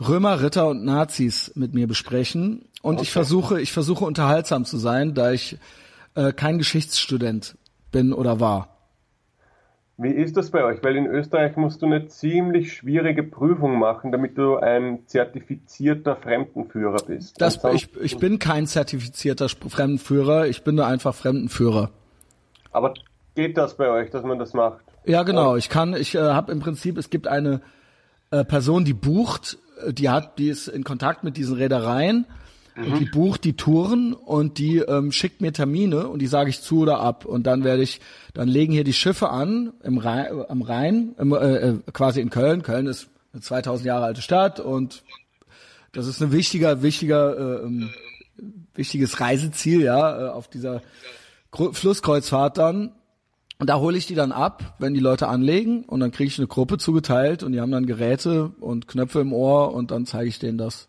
Römer, 0.01 0.43
Ritter 0.43 0.69
und 0.69 0.85
Nazis 0.85 1.53
mit 1.55 1.75
mir 1.75 1.87
besprechen. 1.87 2.67
Und 2.83 3.01
ich 3.01 3.11
versuche, 3.11 3.61
ich 3.61 3.73
versuche 3.73 4.05
unterhaltsam 4.05 4.65
zu 4.65 4.79
sein, 4.79 5.15
da 5.15 5.33
ich 5.33 5.59
äh, 6.15 6.33
kein 6.33 6.59
Geschichtsstudent 6.59 7.57
bin 7.93 8.13
oder 8.13 8.41
war. 8.41 8.80
Wie 10.03 10.13
ist 10.13 10.39
das 10.39 10.51
bei 10.51 10.65
euch? 10.65 10.83
Weil 10.83 10.97
in 10.97 11.05
Österreich 11.07 11.57
musst 11.57 11.83
du 11.83 11.87
eine 11.87 12.07
ziemlich 12.07 12.73
schwierige 12.73 13.23
Prüfung 13.23 13.79
machen, 13.79 14.13
damit 14.13 14.39
du 14.39 14.57
ein 14.57 15.01
zertifizierter 15.07 16.17
Fremdenführer 16.17 17.03
bist. 17.07 17.39
Das, 17.39 17.63
Ansonsten- 17.63 17.99
ich, 17.99 18.15
ich 18.15 18.19
bin 18.19 18.39
kein 18.39 18.67
zertifizierter 18.67 19.51
Fremdenführer, 19.51 20.47
ich 20.47 20.65
bin 20.65 20.77
nur 20.77 20.87
einfach 20.87 21.15
Fremdenführer. 21.15 21.91
Aber 22.73 22.95
geht 23.35 23.59
das 23.59 23.77
bei 23.77 23.91
euch, 23.91 24.09
dass 24.09 24.25
man 24.25 24.39
das 24.39 24.55
macht? 24.55 24.83
Ja, 25.05 25.23
genau. 25.23 25.57
Ich 25.57 25.69
kann, 25.69 25.95
ich 25.95 26.15
äh, 26.15 26.19
habe 26.19 26.51
im 26.51 26.61
Prinzip, 26.61 26.97
es 26.97 27.11
gibt 27.11 27.29
eine 27.29 27.61
äh, 28.31 28.43
Person, 28.43 28.87
die 28.87 28.95
bucht, 28.95 29.59
äh, 29.87 29.93
die 29.93 30.09
hat, 30.09 30.39
die 30.39 30.49
ist 30.49 30.67
in 30.67 30.83
Kontakt 30.83 31.25
mit 31.25 31.37
diesen 31.37 31.57
Reedereien 31.57 32.25
und 32.77 32.99
die 32.99 33.05
bucht 33.05 33.45
die 33.45 33.55
Touren 33.55 34.13
und 34.13 34.59
die 34.59 34.79
ähm, 34.79 35.13
schickt 35.13 35.41
mir 35.41 35.53
Termine 35.53 36.09
und 36.09 36.21
die 36.21 36.27
sage 36.27 36.51
ich 36.51 36.61
zu 36.63 36.81
oder 36.81 37.01
ab 37.01 37.25
und 37.25 37.47
dann 37.47 37.65
werde 37.65 37.83
ich, 37.83 38.01
dann 38.35 38.49
legen 38.49 38.73
hier 38.73 38.85
die 38.85 38.93
Schiffe 38.93 39.31
an 39.31 39.73
im 39.83 39.99
Rhein, 39.99 40.27
äh, 40.27 40.45
am 40.49 40.63
Rhein, 40.63 41.15
im, 41.19 41.33
äh, 41.33 41.37
äh, 41.57 41.75
quasi 41.93 42.21
in 42.21 42.31
Köln. 42.31 42.63
Köln 42.63 42.87
ist 42.87 43.09
eine 43.33 43.43
2000 43.43 43.87
Jahre 43.87 44.05
alte 44.07 44.23
Stadt 44.23 44.61
und 44.61 45.03
das 45.93 46.07
ist 46.07 46.23
ein 46.23 46.33
wichtiger, 46.33 46.83
wichtiger, 46.83 47.37
äh, 47.37 47.65
ähm, 47.67 47.91
wichtiges 48.75 49.21
Reiseziel, 49.21 49.83
ja, 49.83 50.27
äh, 50.27 50.31
auf 50.31 50.49
dieser 50.49 50.83
Gru- 51.51 51.73
Flusskreuzfahrt 51.73 52.59
dann. 52.59 52.93
Und 53.59 53.69
da 53.69 53.79
hole 53.79 53.99
ich 53.99 54.07
die 54.07 54.15
dann 54.15 54.33
ab, 54.33 54.77
wenn 54.79 54.95
die 54.95 55.01
Leute 55.01 55.29
anlegen 55.29 55.85
und 55.85 56.01
dann 56.01 56.13
kriege 56.13 56.29
ich 56.29 56.39
eine 56.39 56.47
Gruppe 56.47 56.79
zugeteilt 56.79 57.43
und 57.43 57.53
die 57.53 57.61
haben 57.61 57.71
dann 57.73 57.85
Geräte 57.85 58.53
und 58.61 58.89
Knöpfe 58.89 59.21
im 59.21 59.35
Ohr 59.35 59.75
und 59.75 59.91
dann 59.91 60.07
zeige 60.07 60.29
ich 60.29 60.39
denen 60.39 60.57
das. 60.57 60.89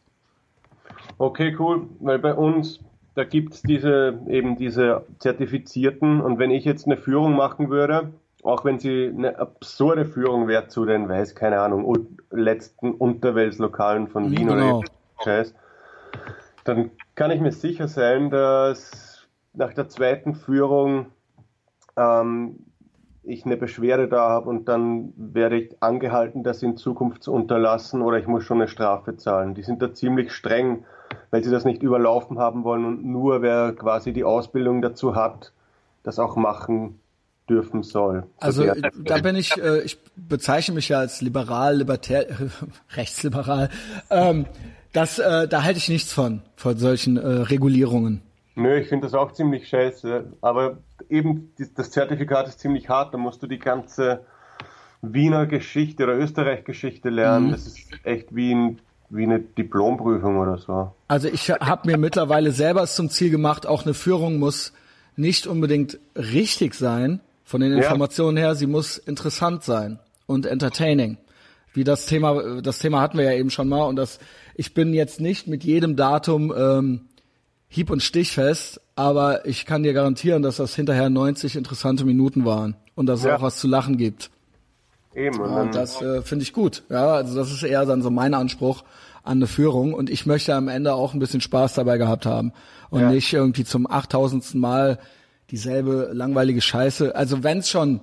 Okay, 1.21 1.55
cool, 1.59 1.87
weil 1.99 2.17
bei 2.17 2.33
uns, 2.33 2.79
da 3.13 3.23
gibt's 3.23 3.61
diese, 3.61 4.19
eben 4.27 4.55
diese 4.55 5.05
Zertifizierten 5.19 6.19
und 6.19 6.39
wenn 6.39 6.49
ich 6.49 6.65
jetzt 6.65 6.87
eine 6.87 6.97
Führung 6.97 7.35
machen 7.35 7.69
würde, 7.69 8.11
auch 8.41 8.65
wenn 8.65 8.79
sie 8.79 9.13
eine 9.15 9.37
absurde 9.37 10.05
Führung 10.05 10.47
wäre 10.47 10.67
zu 10.67 10.83
den, 10.83 11.07
weiß 11.07 11.35
keine 11.35 11.59
Ahnung, 11.59 12.07
letzten 12.31 12.93
Unterweltslokalen 12.93 14.07
von 14.07 14.31
Wien 14.31 14.47
genau. 14.47 14.79
oder 14.79 14.87
Scheiß, 15.23 15.53
dann 16.63 16.89
kann 17.13 17.29
ich 17.29 17.39
mir 17.39 17.51
sicher 17.51 17.87
sein, 17.87 18.31
dass 18.31 19.27
nach 19.53 19.75
der 19.75 19.89
zweiten 19.89 20.33
Führung 20.33 21.05
ähm, 21.97 22.65
ich 23.21 23.45
eine 23.45 23.57
Beschwerde 23.57 24.07
da 24.07 24.27
habe 24.27 24.49
und 24.49 24.67
dann 24.67 25.13
werde 25.17 25.59
ich 25.59 25.83
angehalten, 25.83 26.41
das 26.41 26.63
in 26.63 26.77
Zukunft 26.77 27.21
zu 27.21 27.31
unterlassen 27.31 28.01
oder 28.01 28.17
ich 28.17 28.25
muss 28.25 28.43
schon 28.43 28.57
eine 28.57 28.67
Strafe 28.67 29.17
zahlen. 29.17 29.53
Die 29.53 29.61
sind 29.61 29.83
da 29.83 29.93
ziemlich 29.93 30.31
streng, 30.31 30.83
weil 31.29 31.43
sie 31.43 31.51
das 31.51 31.65
nicht 31.65 31.83
überlaufen 31.83 32.39
haben 32.39 32.63
wollen 32.63 32.85
und 32.85 33.05
nur 33.05 33.41
wer 33.41 33.73
quasi 33.73 34.13
die 34.13 34.23
Ausbildung 34.23 34.81
dazu 34.81 35.15
hat, 35.15 35.51
das 36.03 36.19
auch 36.19 36.35
machen 36.35 36.99
dürfen 37.49 37.83
soll. 37.83 38.23
Also 38.37 38.63
äh, 38.63 38.81
da 39.03 39.17
bin 39.19 39.35
ich, 39.35 39.57
äh, 39.57 39.81
ich 39.81 39.97
bezeichne 40.15 40.75
mich 40.75 40.89
ja 40.89 40.99
als 40.99 41.21
liberal, 41.21 41.75
libertär, 41.75 42.27
rechtsliberal. 42.95 43.69
Ähm, 44.09 44.45
das, 44.93 45.19
äh, 45.19 45.47
da 45.47 45.63
halte 45.63 45.77
ich 45.77 45.89
nichts 45.89 46.13
von, 46.13 46.41
von 46.55 46.77
solchen 46.77 47.17
äh, 47.17 47.27
Regulierungen. 47.27 48.21
Nö, 48.55 48.77
ich 48.77 48.89
finde 48.89 49.07
das 49.07 49.13
auch 49.13 49.31
ziemlich 49.31 49.67
scheiße. 49.67 50.33
Aber 50.41 50.77
eben 51.09 51.53
das 51.75 51.91
Zertifikat 51.91 52.47
ist 52.47 52.59
ziemlich 52.59 52.89
hart. 52.89 53.13
Da 53.13 53.17
musst 53.17 53.41
du 53.41 53.47
die 53.47 53.59
ganze 53.59 54.25
Wiener 55.01 55.45
Geschichte 55.47 56.03
oder 56.03 56.17
Österreich-Geschichte 56.17 57.09
lernen. 57.09 57.51
Das 57.51 57.65
ist 57.65 57.89
echt 58.03 58.35
wie, 58.35 58.53
ein, 58.53 58.81
wie 59.11 59.23
eine 59.23 59.39
Diplomprüfung 59.39 60.37
oder 60.37 60.57
so. 60.57 60.91
Also 61.07 61.27
ich 61.27 61.49
habe 61.51 61.89
mir 61.89 61.97
mittlerweile 61.97 62.51
selber 62.51 62.85
zum 62.87 63.09
Ziel 63.09 63.29
gemacht, 63.29 63.67
auch 63.67 63.83
eine 63.83 63.93
Führung 63.93 64.39
muss 64.39 64.73
nicht 65.15 65.47
unbedingt 65.47 65.99
richtig 66.15 66.73
sein 66.73 67.19
von 67.43 67.61
den 67.61 67.71
Ja. 67.73 67.79
Informationen 67.79 68.37
her, 68.37 68.55
sie 68.55 68.67
muss 68.67 68.97
interessant 68.97 69.63
sein 69.63 69.99
und 70.25 70.45
entertaining. 70.45 71.17
Wie 71.73 71.83
das 71.83 72.05
Thema, 72.05 72.61
das 72.61 72.79
Thema 72.79 73.01
hatten 73.01 73.17
wir 73.17 73.25
ja 73.25 73.33
eben 73.37 73.49
schon 73.49 73.67
mal 73.69 73.83
und 73.83 73.95
das, 73.97 74.19
ich 74.55 74.73
bin 74.73 74.93
jetzt 74.93 75.19
nicht 75.21 75.47
mit 75.47 75.63
jedem 75.63 75.95
Datum 75.95 76.53
ähm, 76.57 77.01
hieb- 77.67 77.89
und 77.89 78.01
stichfest, 78.03 78.81
aber 78.95 79.45
ich 79.45 79.65
kann 79.65 79.83
dir 79.83 79.93
garantieren, 79.93 80.41
dass 80.43 80.57
das 80.57 80.75
hinterher 80.75 81.09
90 81.09 81.55
interessante 81.55 82.03
Minuten 82.05 82.45
waren 82.45 82.75
und 82.95 83.05
dass 83.07 83.19
es 83.21 83.25
Ja. 83.25 83.37
auch 83.37 83.41
was 83.41 83.59
zu 83.59 83.67
lachen 83.67 83.97
gibt. 83.97 84.29
Eben. 85.15 85.39
Und 85.39 85.49
Ja, 85.49 85.61
und 85.61 85.75
das 85.75 86.01
äh, 86.01 86.21
finde 86.21 86.43
ich 86.43 86.53
gut. 86.53 86.83
Ja, 86.89 87.13
also 87.13 87.35
das 87.35 87.51
ist 87.51 87.63
eher 87.63 87.85
dann 87.85 88.01
so 88.01 88.09
mein 88.09 88.33
Anspruch 88.33 88.83
an 89.23 89.37
eine 89.37 89.47
Führung 89.47 89.93
und 89.93 90.09
ich 90.09 90.25
möchte 90.25 90.55
am 90.55 90.67
Ende 90.67 90.93
auch 90.93 91.13
ein 91.13 91.19
bisschen 91.19 91.41
Spaß 91.41 91.73
dabei 91.75 91.97
gehabt 91.97 92.25
haben 92.25 92.53
und 92.89 93.01
Ja. 93.01 93.11
nicht 93.11 93.31
irgendwie 93.33 93.63
zum 93.65 93.85
achttausendsten 93.89 94.59
Mal 94.59 94.97
dieselbe 95.51 96.09
langweilige 96.13 96.61
Scheiße. 96.61 97.15
Also 97.15 97.43
wenn 97.43 97.59
es 97.59 97.69
schon 97.69 98.01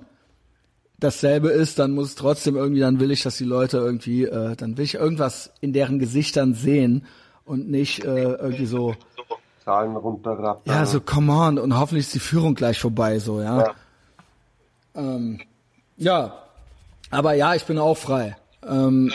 dasselbe 0.99 1.49
ist, 1.49 1.79
dann 1.79 1.91
muss 1.91 2.09
es 2.09 2.15
trotzdem 2.15 2.55
irgendwie, 2.55 2.81
dann 2.81 2.99
will 2.99 3.11
ich, 3.11 3.23
dass 3.23 3.37
die 3.37 3.43
Leute 3.45 3.77
irgendwie, 3.77 4.25
äh, 4.25 4.55
dann 4.55 4.77
will 4.77 4.83
ich 4.85 4.95
irgendwas 4.95 5.51
in 5.61 5.73
deren 5.73 5.97
Gesichtern 5.99 6.53
sehen 6.53 7.05
und 7.45 7.69
nicht 7.69 8.03
äh, 8.05 8.33
irgendwie 8.33 8.65
so 8.65 8.95
Zahlen 9.65 9.95
runterrattern. 9.95 10.61
ja 10.65 10.85
so 10.85 11.01
come 11.01 11.31
on 11.33 11.57
und 11.57 11.77
hoffentlich 11.77 12.05
ist 12.05 12.13
die 12.15 12.19
Führung 12.19 12.53
gleich 12.55 12.79
vorbei 12.79 13.19
so 13.19 13.41
ja 13.41 13.59
Ja. 13.59 13.73
ähm, 14.95 15.39
ja 15.97 16.33
aber 17.09 17.33
ja 17.33 17.55
ich 17.55 17.63
bin 17.65 17.77
auch 17.77 17.97
frei. 17.97 18.37
Ähm, 18.67 19.11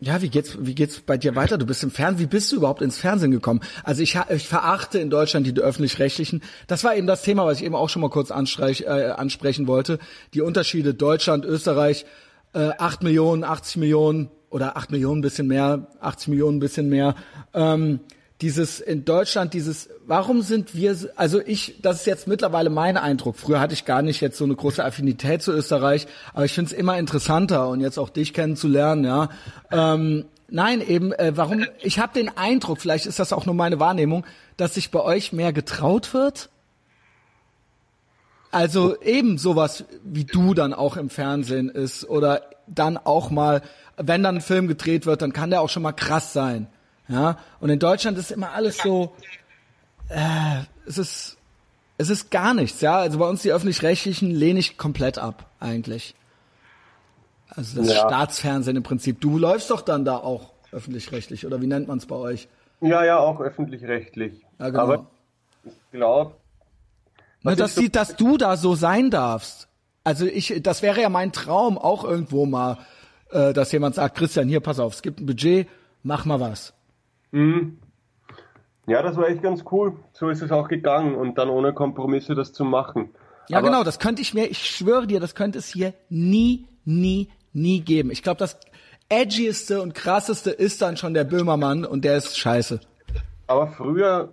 ja 0.00 0.22
wie 0.22 0.28
geht's 0.28 0.56
wie 0.60 0.74
geht's 0.74 1.00
bei 1.00 1.16
dir 1.16 1.34
weiter? 1.34 1.58
Du 1.58 1.66
bist 1.66 1.82
im 1.82 1.90
Fernsehen 1.90 2.24
wie 2.24 2.30
bist 2.30 2.52
du 2.52 2.56
überhaupt 2.56 2.82
ins 2.82 2.98
Fernsehen 2.98 3.30
gekommen? 3.30 3.60
Also 3.84 4.02
ich 4.02 4.18
ich 4.30 4.48
verachte 4.48 4.98
in 4.98 5.10
Deutschland 5.10 5.46
die 5.46 5.58
öffentlich-rechtlichen. 5.60 6.42
Das 6.66 6.84
war 6.84 6.96
eben 6.96 7.06
das 7.06 7.22
Thema 7.22 7.46
was 7.46 7.58
ich 7.58 7.64
eben 7.64 7.74
auch 7.74 7.88
schon 7.88 8.02
mal 8.02 8.10
kurz 8.10 8.30
äh, 8.30 8.34
ansprechen 8.34 9.66
wollte. 9.66 9.98
Die 10.34 10.40
Unterschiede 10.40 10.94
Deutschland 10.94 11.44
Österreich 11.44 12.06
äh, 12.54 12.70
8 12.78 13.02
Millionen, 13.02 13.44
80 13.44 13.76
Millionen 13.76 14.30
oder 14.50 14.76
8 14.76 14.90
Millionen 14.90 15.18
ein 15.18 15.22
bisschen 15.22 15.46
mehr, 15.46 15.88
80 16.00 16.28
Millionen 16.28 16.56
ein 16.56 16.60
bisschen 16.60 16.88
mehr. 16.88 17.14
Ähm, 17.54 18.00
dieses 18.40 18.78
in 18.78 19.04
Deutschland, 19.04 19.52
dieses, 19.52 19.88
warum 20.06 20.42
sind 20.42 20.74
wir, 20.74 20.96
also 21.16 21.40
ich, 21.44 21.80
das 21.82 22.00
ist 22.00 22.06
jetzt 22.06 22.28
mittlerweile 22.28 22.70
mein 22.70 22.96
Eindruck. 22.96 23.36
Früher 23.36 23.58
hatte 23.58 23.74
ich 23.74 23.84
gar 23.84 24.00
nicht 24.00 24.20
jetzt 24.20 24.38
so 24.38 24.44
eine 24.44 24.54
große 24.54 24.84
Affinität 24.84 25.42
zu 25.42 25.52
Österreich, 25.52 26.06
aber 26.34 26.44
ich 26.44 26.52
finde 26.52 26.72
es 26.72 26.78
immer 26.78 26.98
interessanter 26.98 27.68
und 27.68 27.80
jetzt 27.80 27.98
auch 27.98 28.10
dich 28.10 28.32
kennenzulernen, 28.32 29.04
ja. 29.04 29.28
Ähm, 29.72 30.26
nein, 30.48 30.80
eben, 30.80 31.12
äh, 31.12 31.32
warum, 31.34 31.64
ich 31.80 31.98
habe 31.98 32.12
den 32.14 32.36
Eindruck, 32.36 32.80
vielleicht 32.80 33.06
ist 33.06 33.18
das 33.18 33.32
auch 33.32 33.44
nur 33.44 33.56
meine 33.56 33.80
Wahrnehmung, 33.80 34.24
dass 34.56 34.74
sich 34.74 34.92
bei 34.92 35.00
euch 35.00 35.32
mehr 35.32 35.52
getraut 35.52 36.14
wird. 36.14 36.48
Also 38.52 38.98
eben 39.02 39.36
sowas 39.36 39.84
wie 40.04 40.24
du 40.24 40.54
dann 40.54 40.72
auch 40.72 40.96
im 40.96 41.10
Fernsehen 41.10 41.68
ist 41.68 42.08
oder 42.08 42.42
dann 42.66 42.96
auch 42.96 43.30
mal, 43.30 43.62
wenn 43.96 44.22
dann 44.22 44.36
ein 44.36 44.40
Film 44.40 44.68
gedreht 44.68 45.06
wird, 45.06 45.22
dann 45.22 45.32
kann 45.32 45.50
der 45.50 45.60
auch 45.60 45.68
schon 45.68 45.82
mal 45.82 45.92
krass 45.92 46.32
sein. 46.32 46.68
Ja, 47.08 47.38
und 47.60 47.70
in 47.70 47.78
Deutschland 47.78 48.18
ist 48.18 48.30
immer 48.30 48.52
alles 48.52 48.78
so, 48.78 49.14
äh, 50.08 50.60
es 50.86 50.98
ist, 50.98 51.36
es 51.96 52.10
ist 52.10 52.30
gar 52.30 52.54
nichts, 52.54 52.80
ja. 52.80 52.98
Also 52.98 53.18
bei 53.18 53.26
uns 53.28 53.42
die 53.42 53.52
öffentlich-rechtlichen 53.52 54.30
lehne 54.30 54.58
ich 54.60 54.76
komplett 54.78 55.18
ab, 55.18 55.46
eigentlich. 55.58 56.14
Also 57.48 57.80
das 57.80 57.92
Ja. 57.92 58.06
Staatsfernsehen 58.08 58.76
im 58.76 58.82
Prinzip. 58.82 59.20
Du 59.20 59.38
läufst 59.38 59.70
doch 59.70 59.80
dann 59.80 60.04
da 60.04 60.18
auch 60.18 60.52
öffentlich-rechtlich, 60.70 61.46
oder 61.46 61.62
wie 61.62 61.66
nennt 61.66 61.88
man 61.88 61.98
es 61.98 62.06
bei 62.06 62.16
euch? 62.16 62.48
ja, 62.80 63.04
ja, 63.04 63.18
auch 63.18 63.40
öffentlich-rechtlich. 63.40 64.44
Ja, 64.60 64.68
genau. 64.68 64.82
Aber 64.82 65.06
ich 65.64 65.72
glaube, 65.92 66.34
Ne, 67.42 67.56
dass, 67.56 67.74
so- 67.76 67.80
die, 67.80 67.90
dass 67.90 68.16
du 68.16 68.36
da 68.36 68.56
so 68.56 68.74
sein 68.74 69.10
darfst. 69.10 69.68
Also 70.04 70.26
ich, 70.26 70.60
das 70.62 70.82
wäre 70.82 71.00
ja 71.00 71.08
mein 71.08 71.32
Traum, 71.32 71.78
auch 71.78 72.04
irgendwo 72.04 72.46
mal, 72.46 72.78
äh, 73.30 73.52
dass 73.52 73.72
jemand 73.72 73.94
sagt, 73.94 74.16
Christian, 74.16 74.48
hier, 74.48 74.60
pass 74.60 74.78
auf, 74.78 74.94
es 74.94 75.02
gibt 75.02 75.20
ein 75.20 75.26
Budget, 75.26 75.68
mach 76.02 76.24
mal 76.24 76.40
was. 76.40 76.72
Ja, 77.32 79.02
das 79.02 79.16
war 79.16 79.28
echt 79.28 79.42
ganz 79.42 79.64
cool. 79.70 79.94
So 80.12 80.28
ist 80.30 80.42
es 80.42 80.50
auch 80.50 80.68
gegangen 80.68 81.14
und 81.14 81.36
dann 81.38 81.48
ohne 81.50 81.72
Kompromisse 81.72 82.34
das 82.34 82.52
zu 82.52 82.64
machen. 82.64 83.10
Ja, 83.48 83.58
Aber- 83.58 83.68
genau, 83.68 83.84
das 83.84 83.98
könnte 83.98 84.22
ich 84.22 84.34
mir, 84.34 84.46
ich 84.46 84.66
schwöre 84.70 85.06
dir, 85.06 85.20
das 85.20 85.34
könnte 85.34 85.58
es 85.58 85.68
hier 85.68 85.94
nie, 86.08 86.66
nie, 86.84 87.28
nie 87.52 87.80
geben. 87.80 88.10
Ich 88.10 88.22
glaube, 88.22 88.38
das 88.38 88.58
edgieste 89.08 89.80
und 89.82 89.94
krasseste 89.94 90.50
ist 90.50 90.82
dann 90.82 90.96
schon 90.96 91.14
der 91.14 91.24
Böhmermann 91.24 91.84
und 91.84 92.04
der 92.04 92.16
ist 92.18 92.38
scheiße. 92.38 92.80
Aber 93.46 93.68
früher, 93.68 94.32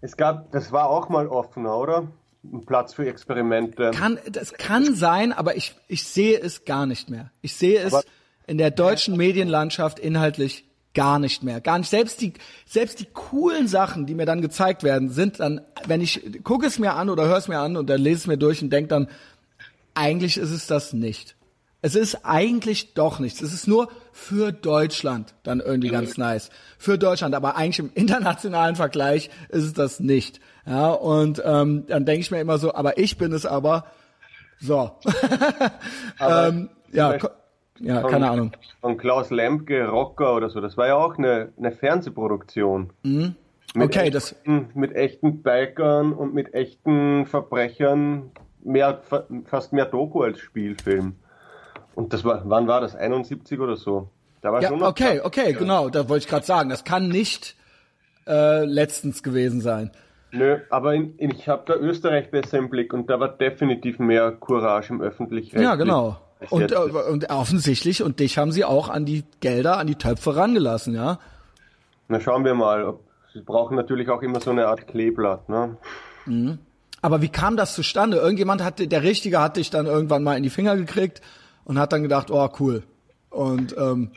es 0.00 0.16
gab, 0.16 0.50
das 0.52 0.72
war 0.72 0.88
auch 0.88 1.08
mal 1.10 1.26
offener, 1.28 1.76
oder? 1.76 2.08
Ein 2.44 2.64
Platz 2.66 2.94
für 2.94 3.06
Experimente. 3.06 3.90
Kann, 3.92 4.18
das 4.30 4.54
kann 4.54 4.94
sein, 4.94 5.32
aber 5.32 5.54
ich, 5.56 5.76
ich 5.86 6.04
sehe 6.04 6.38
es 6.40 6.64
gar 6.64 6.86
nicht 6.86 7.08
mehr. 7.10 7.30
Ich 7.40 7.54
sehe 7.56 7.78
es 7.78 7.92
Aber- 7.94 8.02
in 8.46 8.58
der 8.58 8.70
deutschen 8.70 9.16
Medienlandschaft 9.16 9.98
inhaltlich 9.98 10.64
gar 10.94 11.18
nicht 11.18 11.42
mehr. 11.42 11.60
Gar 11.60 11.78
nicht. 11.78 11.90
Selbst 11.90 12.20
die, 12.20 12.32
selbst 12.66 13.00
die 13.00 13.06
coolen 13.12 13.68
Sachen, 13.68 14.06
die 14.06 14.14
mir 14.14 14.26
dann 14.26 14.42
gezeigt 14.42 14.82
werden, 14.82 15.10
sind 15.10 15.40
dann, 15.40 15.60
wenn 15.86 16.00
ich 16.00 16.42
gucke 16.44 16.66
es 16.66 16.78
mir 16.78 16.94
an 16.94 17.08
oder 17.08 17.26
höre 17.26 17.38
es 17.38 17.48
mir 17.48 17.58
an 17.58 17.76
und 17.76 17.88
dann 17.88 18.00
lese 18.00 18.18
es 18.18 18.26
mir 18.26 18.36
durch 18.36 18.62
und 18.62 18.70
denke 18.70 18.88
dann, 18.88 19.08
eigentlich 19.94 20.36
ist 20.36 20.50
es 20.50 20.66
das 20.66 20.92
nicht. 20.92 21.36
Es 21.84 21.96
ist 21.96 22.24
eigentlich 22.24 22.94
doch 22.94 23.18
nichts. 23.18 23.42
Es 23.42 23.52
ist 23.52 23.66
nur 23.66 23.88
für 24.12 24.52
Deutschland 24.52 25.34
dann 25.42 25.58
irgendwie 25.58 25.88
ganz 25.88 26.16
nice. 26.16 26.50
Für 26.78 26.96
Deutschland, 26.96 27.34
aber 27.34 27.56
eigentlich 27.56 27.80
im 27.80 27.90
internationalen 27.94 28.76
Vergleich 28.76 29.30
ist 29.48 29.64
es 29.64 29.72
das 29.72 29.98
nicht. 29.98 30.40
Ja, 30.64 30.90
und 30.90 31.42
ähm, 31.44 31.84
dann 31.88 32.04
denke 32.04 32.20
ich 32.20 32.30
mir 32.30 32.40
immer 32.40 32.58
so, 32.58 32.72
aber 32.72 32.98
ich 32.98 33.18
bin 33.18 33.32
es 33.32 33.44
aber 33.44 33.86
so. 34.60 34.92
Aber 36.18 36.48
ähm, 36.48 36.68
ja, 36.92 37.18
ja, 37.82 38.00
von- 38.00 38.10
keine 38.10 38.30
Ahnung. 38.30 38.52
Von 38.80 38.96
Klaus 38.96 39.30
Lemke, 39.30 39.86
Rocker 39.88 40.34
oder 40.34 40.48
so. 40.50 40.60
Das 40.60 40.76
war 40.76 40.86
ja 40.86 40.96
auch 40.96 41.18
eine, 41.18 41.52
eine 41.58 41.72
Fernsehproduktion. 41.72 42.90
Mhm. 43.02 43.34
Okay, 43.78 44.10
das- 44.10 44.32
echten, 44.32 44.68
mit 44.74 44.94
echten 44.94 45.42
Bikern 45.42 46.12
und 46.12 46.34
mit 46.34 46.54
echten 46.54 47.26
Verbrechern. 47.26 48.30
Mehr, 48.64 49.00
fa- 49.02 49.24
fast 49.46 49.72
mehr 49.72 49.86
Doku 49.86 50.22
als 50.22 50.38
Spielfilm. 50.38 51.16
Und 51.94 52.12
das 52.12 52.24
war, 52.24 52.42
wann 52.44 52.68
war 52.68 52.80
das? 52.80 52.94
71 52.94 53.58
oder 53.58 53.76
so? 53.76 54.08
Da 54.40 54.52
war 54.52 54.62
Ja, 54.62 54.68
schon 54.68 54.78
noch 54.78 54.88
okay, 54.88 55.20
okay, 55.22 55.52
genau, 55.52 55.88
da 55.88 56.08
wollte 56.08 56.24
ich 56.24 56.28
gerade 56.28 56.44
sagen. 56.46 56.68
Das 56.70 56.84
kann 56.84 57.08
nicht 57.08 57.56
äh, 58.26 58.64
letztens 58.64 59.22
gewesen 59.22 59.60
sein. 59.60 59.90
Nö, 60.32 60.58
aber 60.70 60.94
in, 60.94 61.16
in, 61.16 61.30
ich 61.32 61.48
habe 61.48 61.62
da 61.66 61.74
Österreich 61.74 62.30
besser 62.30 62.58
im 62.58 62.70
Blick 62.70 62.92
und 62.94 63.10
da 63.10 63.20
war 63.20 63.28
definitiv 63.28 63.98
mehr 63.98 64.32
Courage 64.32 64.92
im 64.92 65.00
öffentlich 65.02 65.52
Ja, 65.52 65.74
genau. 65.74 66.16
Und, 66.50 66.72
äh, 66.72 66.76
und 66.76 67.30
offensichtlich, 67.30 68.02
und 68.02 68.20
dich 68.20 68.38
haben 68.38 68.52
sie 68.52 68.64
auch 68.64 68.88
an 68.88 69.04
die 69.04 69.24
Gelder, 69.40 69.78
an 69.78 69.86
die 69.86 69.96
Töpfe 69.96 70.36
rangelassen, 70.36 70.94
ja? 70.94 71.18
Na 72.08 72.20
schauen 72.20 72.44
wir 72.44 72.54
mal. 72.54 72.94
Sie 73.32 73.40
brauchen 73.40 73.76
natürlich 73.76 74.08
auch 74.10 74.22
immer 74.22 74.40
so 74.40 74.50
eine 74.50 74.66
Art 74.66 74.86
Kleeblatt, 74.86 75.48
ne? 75.48 75.76
Aber 77.00 77.22
wie 77.22 77.28
kam 77.28 77.56
das 77.56 77.74
zustande? 77.74 78.18
Irgendjemand 78.18 78.62
hatte, 78.62 78.86
der 78.86 79.02
Richtige 79.02 79.40
hat 79.40 79.56
dich 79.56 79.70
dann 79.70 79.86
irgendwann 79.86 80.22
mal 80.22 80.36
in 80.36 80.42
die 80.42 80.50
Finger 80.50 80.76
gekriegt 80.76 81.20
und 81.64 81.78
hat 81.78 81.92
dann 81.92 82.02
gedacht, 82.02 82.30
oh 82.30 82.48
cool. 82.60 82.82
Und 83.30 83.74
ähm, 83.78 84.10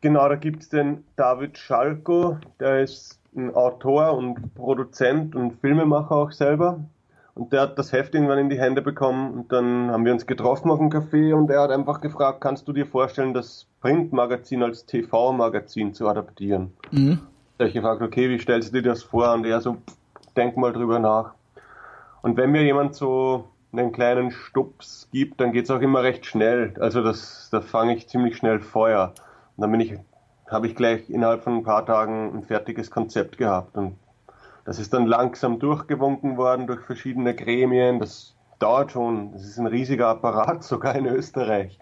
Genau, 0.00 0.28
da 0.28 0.36
gibt's 0.36 0.68
den 0.68 1.04
David 1.16 1.58
Schalko, 1.58 2.38
der 2.60 2.82
ist 2.82 3.18
ein 3.36 3.52
Autor 3.54 4.16
und 4.16 4.54
Produzent 4.54 5.34
und 5.34 5.60
Filmemacher 5.60 6.12
auch 6.12 6.30
selber. 6.30 6.84
Und 7.38 7.52
der 7.52 7.60
hat 7.60 7.78
das 7.78 7.92
Heft 7.92 8.14
irgendwann 8.14 8.38
in 8.38 8.50
die 8.50 8.58
Hände 8.58 8.82
bekommen 8.82 9.32
und 9.32 9.52
dann 9.52 9.92
haben 9.92 10.04
wir 10.04 10.12
uns 10.12 10.26
getroffen 10.26 10.70
auf 10.72 10.78
dem 10.78 10.90
Café 10.90 11.32
und 11.32 11.50
er 11.50 11.62
hat 11.62 11.70
einfach 11.70 12.00
gefragt, 12.00 12.40
kannst 12.40 12.66
du 12.66 12.72
dir 12.72 12.84
vorstellen, 12.84 13.32
das 13.32 13.66
Printmagazin 13.80 14.62
als 14.64 14.86
TV-Magazin 14.86 15.94
zu 15.94 16.08
adaptieren? 16.08 16.72
Da 17.56 17.64
hab 17.64 17.68
ich 17.68 17.74
gefragt, 17.74 18.02
okay, 18.02 18.28
wie 18.28 18.40
stellst 18.40 18.74
du 18.74 18.82
dir 18.82 18.88
das 18.90 19.04
vor? 19.04 19.32
Und 19.34 19.46
er 19.46 19.60
so, 19.60 19.74
"Pff, 19.74 19.96
denk 20.36 20.56
mal 20.56 20.72
drüber 20.72 20.98
nach. 20.98 21.34
Und 22.22 22.36
wenn 22.36 22.50
mir 22.50 22.62
jemand 22.64 22.94
so 22.96 23.44
einen 23.72 23.92
kleinen 23.92 24.30
Stups 24.32 25.08
gibt, 25.12 25.40
dann 25.40 25.52
geht's 25.52 25.70
auch 25.70 25.80
immer 25.80 26.02
recht 26.02 26.26
schnell. 26.26 26.74
Also 26.80 27.02
das, 27.02 27.48
da 27.52 27.60
fange 27.60 27.94
ich 27.94 28.08
ziemlich 28.08 28.36
schnell 28.36 28.60
Feuer. 28.60 29.12
Und 29.56 29.62
dann 29.62 29.70
bin 29.70 29.80
ich, 29.80 29.94
habe 30.50 30.66
ich 30.66 30.74
gleich 30.74 31.08
innerhalb 31.10 31.42
von 31.44 31.54
ein 31.58 31.62
paar 31.64 31.84
Tagen 31.86 32.32
ein 32.34 32.42
fertiges 32.42 32.90
Konzept 32.90 33.38
gehabt. 33.38 33.76
Und 33.76 33.96
das 34.68 34.78
ist 34.78 34.92
dann 34.92 35.06
langsam 35.06 35.58
durchgewunken 35.58 36.36
worden 36.36 36.66
durch 36.66 36.82
verschiedene 36.82 37.34
Gremien. 37.34 38.00
Das 38.00 38.34
dauert 38.58 38.92
schon. 38.92 39.32
Das 39.32 39.42
ist 39.46 39.56
ein 39.56 39.66
riesiger 39.66 40.08
Apparat, 40.08 40.62
sogar 40.62 40.94
in 40.94 41.06
Österreich. 41.06 41.78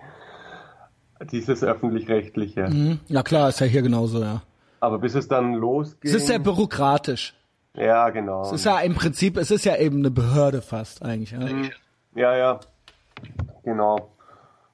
Dieses 1.32 1.64
öffentlich-rechtliche. 1.64 2.68
hm, 2.68 3.00
ja 3.08 3.24
klar, 3.24 3.48
ist 3.48 3.58
ja 3.58 3.66
hier 3.66 3.82
genauso, 3.82 4.22
ja. 4.22 4.42
Aber 4.78 5.00
bis 5.00 5.16
es 5.16 5.26
dann 5.26 5.54
losgeht. 5.54 6.12
Es 6.12 6.14
ist 6.14 6.28
sehr 6.28 6.38
bürokratisch. 6.38 7.34
ja, 7.74 8.08
genau. 8.10 8.42
Es 8.42 8.52
ist 8.52 8.66
ja 8.66 8.78
im 8.78 8.94
Prinzip, 8.94 9.36
es 9.36 9.50
ist 9.50 9.64
ja 9.64 9.74
eben 9.74 9.98
eine 9.98 10.12
Behörde 10.12 10.62
fast 10.62 11.02
eigentlich. 11.02 11.32
Ja? 11.32 11.40
Ja, 12.14 12.36
ja, 12.36 12.60
genau. 13.64 14.12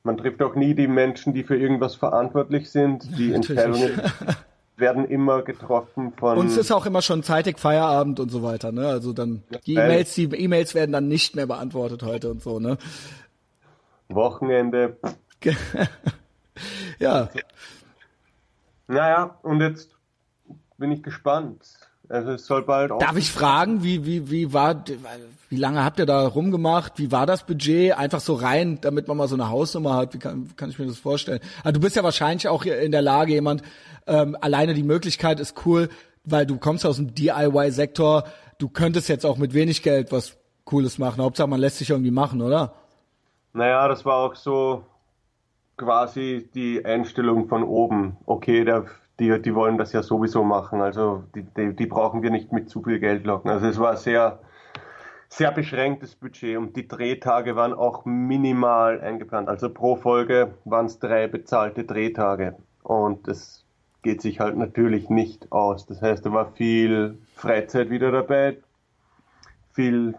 Man 0.03 0.19
trifft 0.19 0.43
auch 0.43 0.55
nie 0.55 0.75
die 0.75 0.87
Menschen, 0.87 1.33
die 1.33 1.45
für 1.45 1.57
irgendwas 1.57 1.95
verantwortlich 1.95 2.71
sind. 2.71 3.17
Die 3.17 3.33
Entscheidungen 3.33 4.03
werden 4.83 5.07
immer 5.07 5.41
getroffen 5.41 6.13
von. 6.19 6.37
Und 6.37 6.49
es 6.49 6.59
ist 6.59 6.71
auch 6.71 6.85
immer 6.85 7.01
schon 7.01 7.23
zeitig 7.23 7.59
Feierabend 7.59 8.21
und 8.21 8.29
so 8.29 8.43
weiter, 8.43 8.71
ne? 8.73 8.87
Also 8.89 9.15
dann 9.15 9.43
die 9.67 9.77
weil- 9.77 9.87
E-Mails, 9.87 10.15
die 10.15 10.25
E-Mails 10.25 10.75
werden 10.75 10.93
dann 10.93 11.09
nicht 11.09 11.35
mehr 11.35 11.47
beantwortet 11.47 12.03
heute 12.03 12.31
und 12.31 12.43
so, 12.43 12.61
ne? 12.61 12.77
Wochenende. 14.11 14.99
Ja, 16.99 17.31
Naja, 18.87 19.39
und 19.43 19.61
jetzt 19.63 19.97
bin 20.77 20.93
ich 20.93 21.03
gespannt. 21.03 21.63
Also 22.13 22.33
es 22.33 22.45
soll 22.45 22.63
bald 22.63 22.93
auch. 22.93 22.99
Darf 22.99 23.17
ich 23.17 23.31
fragen, 23.31 23.83
wie, 23.83 24.05
wie, 24.05 24.31
wie 24.31 24.53
war, 24.53 24.85
wie 25.49 25.57
lange 25.57 25.83
habt 25.83 25.99
ihr 25.99 26.05
da 26.05 26.27
rumgemacht? 26.27 26.99
Wie 26.99 27.11
war 27.11 27.25
das 27.25 27.45
Budget? 27.45 27.97
Einfach 27.97 28.21
so 28.21 28.35
rein, 28.35 28.83
damit 28.83 29.09
man 29.09 29.17
mal 29.17 29.29
so 29.29 29.35
eine 29.35 29.49
Hausnummer 29.49 29.97
hat. 29.97 30.13
Wie 30.13 30.19
kann, 30.19 30.51
kann 30.57 30.69
ich 30.69 30.79
mir 30.79 30.85
das 30.85 30.99
vorstellen? 30.99 31.41
Also 31.65 31.73
du 31.73 31.81
bist 31.81 31.97
ja 31.97 32.05
wahrscheinlich 32.05 32.49
auch 32.49 32.67
in 32.67 32.93
der 32.93 33.01
Lage, 33.01 33.33
jemand, 33.33 33.63
ähm, 34.07 34.37
alleine 34.43 34.75
die 34.75 34.83
Möglichkeit 34.83 35.41
ist 35.41 35.65
cool, 35.65 35.89
weil 36.25 36.45
du 36.45 36.59
kommst 36.59 36.85
aus 36.85 36.97
dem 36.97 37.15
DIY-Sektor. 37.15 38.25
Du 38.59 38.69
könntest 38.69 39.09
jetzt 39.09 39.25
auch 39.25 39.39
mit 39.39 39.55
wenig 39.55 39.83
Geld 39.83 40.13
was 40.13 40.37
Cooles 40.67 40.99
machen. 40.99 41.23
Hauptsache, 41.23 41.49
man 41.49 41.61
lässt 41.61 41.79
sich 41.79 41.89
irgendwie 41.89 42.11
machen, 42.11 42.43
oder? 42.43 42.75
Naja, 43.55 43.89
das 43.89 44.05
war 44.05 44.19
auch 44.19 44.35
so 44.35 44.85
quasi 45.79 46.51
die 46.55 46.85
Einstellung 46.85 47.49
von 47.49 47.63
oben. 47.63 48.19
Okay, 48.27 48.65
der, 48.65 48.85
die, 49.21 49.41
die 49.41 49.55
wollen 49.55 49.79
das 49.79 49.93
ja 49.93 50.03
sowieso 50.03 50.43
machen, 50.43 50.81
also 50.81 51.25
die, 51.35 51.43
die, 51.43 51.75
die 51.75 51.87
brauchen 51.87 52.23
wir 52.23 52.31
nicht 52.31 52.53
mit 52.53 52.71
zu 52.71 52.83
viel 52.83 52.99
Geld 52.99 53.25
locken. 53.25 53.51
Also 53.51 53.67
es 53.67 53.79
war 53.79 53.97
sehr, 53.97 54.39
sehr 55.29 55.53
beschränktes 55.53 56.15
Budget 56.15 56.57
und 56.57 56.77
die 56.77 56.89
Drehtage 56.89 57.57
waren 57.57 57.75
auch 57.75 58.05
minimal 58.05 59.01
eingeplant. 59.01 59.49
Also 59.49 59.71
pro 59.71 59.97
Folge 59.97 60.55
waren 60.65 60.87
es 60.87 60.99
drei 60.99 61.29
bezahlte 61.29 61.85
Drehtage 61.85 62.57
und 62.83 63.29
das 63.29 63.65
geht 64.03 64.21
sich 64.21 64.41
halt 64.41 64.57
natürlich 64.57 65.09
nicht 65.09 65.51
aus. 65.53 65.87
Das 65.87 66.03
heißt, 66.03 66.27
da 66.27 66.33
war 66.33 66.53
viel 66.53 67.19
Freizeit 67.35 67.91
wieder 67.91 68.11
dabei, 68.11 68.57
viel, 69.73 70.15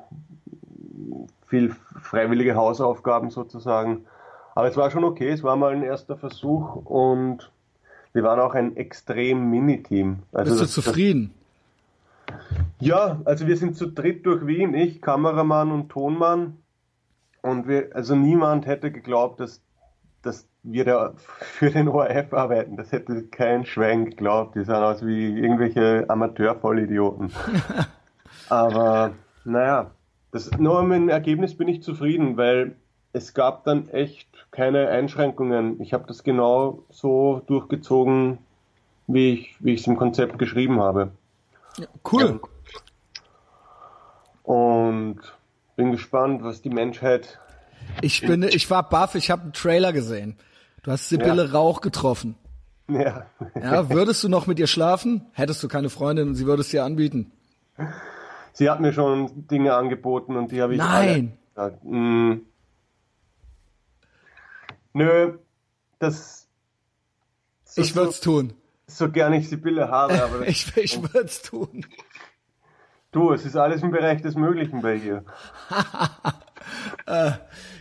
viel 1.47 1.75
freiwillige 2.01 2.55
Hausaufgaben 2.55 3.29
sozusagen. 3.29 4.05
Aber 4.55 4.67
es 4.67 4.77
war 4.77 4.91
schon 4.91 5.03
okay, 5.03 5.29
es 5.29 5.43
war 5.43 5.55
mal 5.55 5.73
ein 5.73 5.83
erster 5.83 6.15
Versuch 6.15 6.75
und 6.75 7.51
wir 8.13 8.23
waren 8.23 8.39
auch 8.39 8.53
ein 8.53 8.77
extrem 8.77 9.49
Mini-Team. 9.49 10.19
Also 10.31 10.51
Bist 10.51 10.61
du 10.61 10.65
das, 10.65 10.73
zufrieden? 10.73 11.33
Das, 12.25 12.37
ja, 12.79 13.21
also 13.25 13.47
wir 13.47 13.57
sind 13.57 13.75
zu 13.75 13.87
dritt 13.87 14.25
durch 14.25 14.45
Wien, 14.45 14.73
ich, 14.73 15.01
Kameramann 15.01 15.71
und 15.71 15.89
Tonmann. 15.89 16.57
Und 17.41 17.67
wir, 17.67 17.89
also 17.93 18.15
niemand 18.15 18.65
hätte 18.65 18.91
geglaubt, 18.91 19.39
dass, 19.39 19.61
dass 20.21 20.47
wir 20.63 20.85
da 20.85 21.13
für 21.17 21.71
den 21.71 21.87
ORF 21.89 22.33
arbeiten. 22.33 22.77
Das 22.77 22.91
hätte 22.91 23.23
kein 23.23 23.65
Schwein 23.65 24.05
geglaubt. 24.05 24.55
Die 24.55 24.63
sahen 24.63 24.83
aus 24.83 25.05
wie 25.05 25.37
irgendwelche 25.37 26.05
Amateur-Vollidioten. 26.07 27.31
Aber 28.49 29.11
naja, 29.43 29.91
das, 30.31 30.51
nur 30.57 30.83
mit 30.83 30.97
dem 30.97 31.09
Ergebnis 31.09 31.57
bin 31.57 31.67
ich 31.67 31.83
zufrieden, 31.83 32.37
weil 32.37 32.75
es 33.13 33.33
gab 33.33 33.63
dann 33.63 33.87
echt 33.89 34.27
keine 34.51 34.89
Einschränkungen. 34.89 35.79
Ich 35.81 35.93
habe 35.93 36.05
das 36.07 36.23
genau 36.23 36.83
so 36.89 37.41
durchgezogen, 37.47 38.39
wie 39.07 39.33
ich 39.33 39.55
wie 39.59 39.73
ich 39.73 39.81
es 39.81 39.87
im 39.87 39.95
Konzept 39.95 40.39
geschrieben 40.39 40.81
habe. 40.81 41.11
Ja, 41.77 41.87
cool. 42.11 42.41
Und 44.43 45.19
bin 45.75 45.91
gespannt, 45.91 46.43
was 46.43 46.61
die 46.61 46.69
Menschheit. 46.69 47.39
Ich 48.01 48.21
bin, 48.21 48.43
ich 48.43 48.69
war 48.69 48.87
baff. 48.89 49.15
Ich 49.15 49.31
habe 49.31 49.43
einen 49.43 49.53
Trailer 49.53 49.93
gesehen. 49.93 50.35
Du 50.81 50.91
hast 50.91 51.09
Sibylle 51.09 51.45
ja. 51.45 51.51
Rauch 51.51 51.81
getroffen. 51.81 52.35
Ja. 52.87 53.25
ja. 53.55 53.89
Würdest 53.89 54.23
du 54.23 54.29
noch 54.29 54.47
mit 54.47 54.59
ihr 54.59 54.67
schlafen? 54.67 55.25
Hättest 55.33 55.63
du 55.63 55.67
keine 55.67 55.89
Freundin 55.89 56.29
und 56.29 56.35
sie 56.35 56.45
würde 56.45 56.61
es 56.61 56.69
dir 56.69 56.83
anbieten? 56.83 57.31
Sie 58.51 58.69
hat 58.69 58.81
mir 58.81 58.93
schon 58.93 59.47
Dinge 59.47 59.73
angeboten 59.73 60.35
und 60.35 60.51
die 60.51 60.61
habe 60.61 60.73
ich. 60.73 60.79
Nein. 60.79 61.37
Alle, 61.55 61.77
Nö, 64.93 65.33
das. 65.99 66.47
So, 67.65 67.81
ich 67.81 67.95
würde 67.95 68.11
es 68.11 68.21
so, 68.21 68.41
tun. 68.41 68.53
So 68.87 69.09
gern 69.09 69.33
ich 69.33 69.49
Sibylle 69.49 69.89
habe, 69.89 70.23
aber. 70.23 70.41
ich 70.47 70.75
ich 70.77 71.01
würde 71.01 71.25
es 71.25 71.41
tun. 71.41 71.85
Du, 73.11 73.31
es 73.31 73.45
ist 73.45 73.55
alles 73.55 73.83
im 73.83 73.91
Bereich 73.91 74.21
des 74.21 74.35
Möglichen 74.35 74.81
bei 74.81 74.95
ihr. 74.95 75.23
äh, 77.05 77.31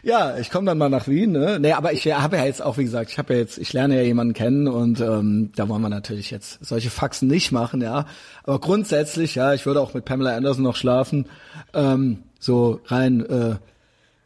ja, 0.02 0.36
ich 0.36 0.50
komme 0.50 0.66
dann 0.66 0.76
mal 0.76 0.90
nach 0.90 1.08
Wien, 1.08 1.32
ne? 1.32 1.58
Nee, 1.58 1.72
aber 1.72 1.94
ich 1.94 2.06
habe 2.12 2.36
ja 2.36 2.44
jetzt 2.44 2.60
auch, 2.60 2.76
wie 2.76 2.84
gesagt, 2.84 3.10
ich 3.10 3.18
habe 3.18 3.32
ja 3.32 3.40
jetzt, 3.40 3.56
ich 3.56 3.72
lerne 3.72 3.96
ja 3.96 4.02
jemanden 4.02 4.34
kennen 4.34 4.68
und 4.68 5.00
ähm, 5.00 5.50
da 5.56 5.70
wollen 5.70 5.80
wir 5.80 5.88
natürlich 5.88 6.30
jetzt 6.30 6.62
solche 6.62 6.90
Faxen 6.90 7.28
nicht 7.28 7.50
machen, 7.50 7.80
ja. 7.80 8.04
Aber 8.44 8.60
grundsätzlich, 8.60 9.34
ja, 9.34 9.54
ich 9.54 9.64
würde 9.64 9.80
auch 9.80 9.94
mit 9.94 10.04
Pamela 10.04 10.36
Anderson 10.36 10.64
noch 10.64 10.76
schlafen. 10.76 11.26
Ähm, 11.72 12.24
so 12.38 12.80
rein, 12.86 13.24
äh, 13.24 13.56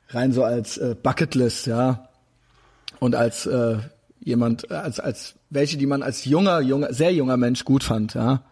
rein 0.09 0.33
so 0.33 0.43
als 0.43 0.77
äh, 0.77 0.97
Bucketlist, 1.01 1.69
ja 1.69 2.09
und 3.01 3.15
als 3.15 3.47
äh, 3.47 3.79
jemand, 4.21 4.71
als 4.71 5.01
als 5.01 5.35
welche, 5.51 5.77
die 5.77 5.87
man 5.87 6.03
als 6.03 6.25
junger, 6.25 6.61
junger, 6.61 6.93
sehr 6.93 7.13
junger 7.13 7.37
Mensch 7.37 7.65
gut 7.65 7.85
fand, 7.85 8.15
ja. 8.15 8.43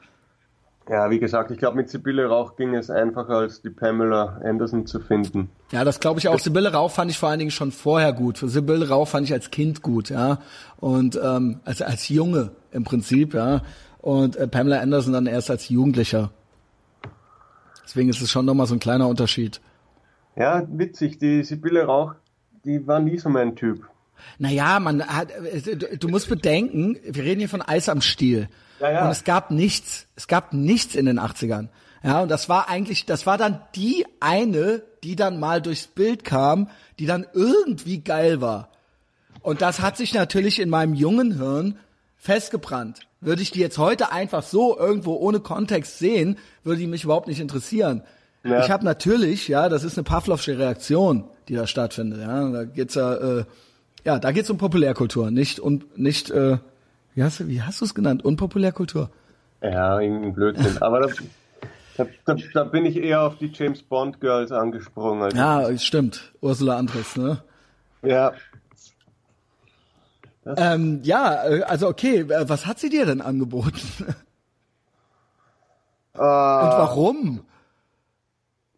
Ja, 0.88 1.08
wie 1.08 1.18
gesagt, 1.18 1.50
ich 1.50 1.56
glaube, 1.56 1.76
mit 1.76 1.88
Sibylle 1.88 2.26
Rauch 2.26 2.56
ging 2.56 2.74
es 2.74 2.90
einfacher, 2.90 3.36
als 3.36 3.62
die 3.62 3.70
Pamela 3.70 4.38
Anderson 4.44 4.86
zu 4.86 5.00
finden. 5.00 5.48
Ja, 5.72 5.82
das 5.82 5.98
glaube 5.98 6.20
ich 6.20 6.28
auch. 6.28 6.38
Sibylle 6.38 6.72
Rauch 6.72 6.90
fand 6.90 7.10
ich 7.10 7.18
vor 7.18 7.30
allen 7.30 7.38
Dingen 7.38 7.50
schon 7.50 7.72
vorher 7.72 8.12
gut. 8.12 8.36
Für 8.36 8.50
Sibylle 8.50 8.90
Rauch 8.90 9.08
fand 9.08 9.26
ich 9.26 9.32
als 9.32 9.50
Kind 9.50 9.80
gut, 9.80 10.10
ja. 10.10 10.40
Und 10.76 11.18
ähm, 11.22 11.60
als, 11.64 11.80
als 11.80 12.10
Junge 12.10 12.50
im 12.70 12.84
Prinzip, 12.84 13.32
ja. 13.32 13.62
Und 14.02 14.36
äh, 14.36 14.46
Pamela 14.46 14.80
Anderson 14.80 15.14
dann 15.14 15.26
erst 15.26 15.50
als 15.50 15.70
Jugendlicher. 15.70 16.30
Deswegen 17.84 18.10
ist 18.10 18.20
es 18.20 18.30
schon 18.30 18.44
nochmal 18.44 18.66
so 18.66 18.74
ein 18.74 18.80
kleiner 18.80 19.08
Unterschied. 19.08 19.62
Ja, 20.36 20.66
witzig. 20.68 21.18
Die 21.18 21.44
Sibylle 21.44 21.84
Rauch, 21.86 22.14
die 22.66 22.86
war 22.86 23.00
nie 23.00 23.18
so 23.18 23.30
mein 23.30 23.56
Typ. 23.56 23.88
Naja, 24.38 24.80
man 24.80 25.06
hat, 25.06 25.28
du 25.98 26.08
musst 26.08 26.28
bedenken, 26.28 26.98
wir 27.04 27.24
reden 27.24 27.40
hier 27.40 27.48
von 27.48 27.62
Eis 27.62 27.88
am 27.88 28.00
Stiel. 28.00 28.48
Ja, 28.80 28.90
ja. 28.90 29.04
Und 29.04 29.10
es 29.10 29.24
gab 29.24 29.50
nichts, 29.50 30.06
es 30.16 30.28
gab 30.28 30.52
nichts 30.52 30.94
in 30.94 31.06
den 31.06 31.18
80ern. 31.18 31.68
Ja, 32.02 32.22
und 32.22 32.30
das 32.30 32.48
war 32.48 32.68
eigentlich, 32.68 33.06
das 33.06 33.24
war 33.26 33.38
dann 33.38 33.62
die 33.74 34.04
eine, 34.20 34.82
die 35.02 35.16
dann 35.16 35.40
mal 35.40 35.62
durchs 35.62 35.86
Bild 35.86 36.24
kam, 36.24 36.68
die 36.98 37.06
dann 37.06 37.26
irgendwie 37.32 38.00
geil 38.00 38.40
war. 38.40 38.68
Und 39.40 39.62
das 39.62 39.80
hat 39.80 39.96
sich 39.96 40.12
natürlich 40.12 40.60
in 40.60 40.68
meinem 40.68 40.94
jungen 40.94 41.38
Hirn 41.38 41.78
festgebrannt. 42.16 43.00
Würde 43.20 43.42
ich 43.42 43.50
die 43.50 43.60
jetzt 43.60 43.78
heute 43.78 44.12
einfach 44.12 44.42
so 44.42 44.78
irgendwo 44.78 45.14
ohne 45.14 45.40
Kontext 45.40 45.98
sehen, 45.98 46.38
würde 46.62 46.80
die 46.80 46.86
mich 46.86 47.04
überhaupt 47.04 47.28
nicht 47.28 47.40
interessieren. 47.40 48.02
Ja. 48.44 48.62
Ich 48.62 48.70
habe 48.70 48.84
natürlich, 48.84 49.48
ja, 49.48 49.70
das 49.70 49.84
ist 49.84 49.96
eine 49.96 50.04
Pavlovsche 50.04 50.58
Reaktion, 50.58 51.24
die 51.48 51.54
da 51.54 51.66
stattfindet. 51.66 52.20
Ja, 52.20 52.48
da 52.50 52.64
geht's 52.64 52.94
ja 52.94 53.14
äh, 53.14 53.44
ja, 54.04 54.18
da 54.18 54.32
geht's 54.32 54.50
um 54.50 54.58
Populärkultur, 54.58 55.30
nicht 55.30 55.58
und 55.58 55.98
nicht, 55.98 56.30
äh, 56.30 56.58
wie 57.14 57.22
hast 57.22 57.40
du, 57.40 57.48
wie 57.48 57.62
hast 57.62 57.80
du 57.80 57.84
es 57.84 57.94
genannt? 57.94 58.24
Unpopulärkultur? 58.24 59.10
Ja, 59.62 59.98
irgendein 59.98 60.34
Blödsinn. 60.34 60.82
Aber 60.82 61.00
da, 61.00 61.08
da, 61.96 62.06
da, 62.26 62.36
da, 62.52 62.64
bin 62.64 62.84
ich 62.84 62.96
eher 62.96 63.22
auf 63.22 63.38
die 63.38 63.50
James 63.52 63.82
Bond 63.82 64.20
Girls 64.20 64.52
angesprungen. 64.52 65.34
Ja, 65.34 65.76
stimmt. 65.78 66.32
Ursula 66.40 66.76
Andres, 66.76 67.16
ne? 67.16 67.42
Ja. 68.02 68.32
Ähm, 70.44 71.00
ja, 71.02 71.48
äh, 71.48 71.62
also 71.62 71.88
okay, 71.88 72.20
äh, 72.20 72.48
was 72.48 72.66
hat 72.66 72.78
sie 72.78 72.90
dir 72.90 73.06
denn 73.06 73.22
angeboten? 73.22 73.80
Uh, 76.16 76.20
Und 76.20 76.22
warum? 76.22 77.40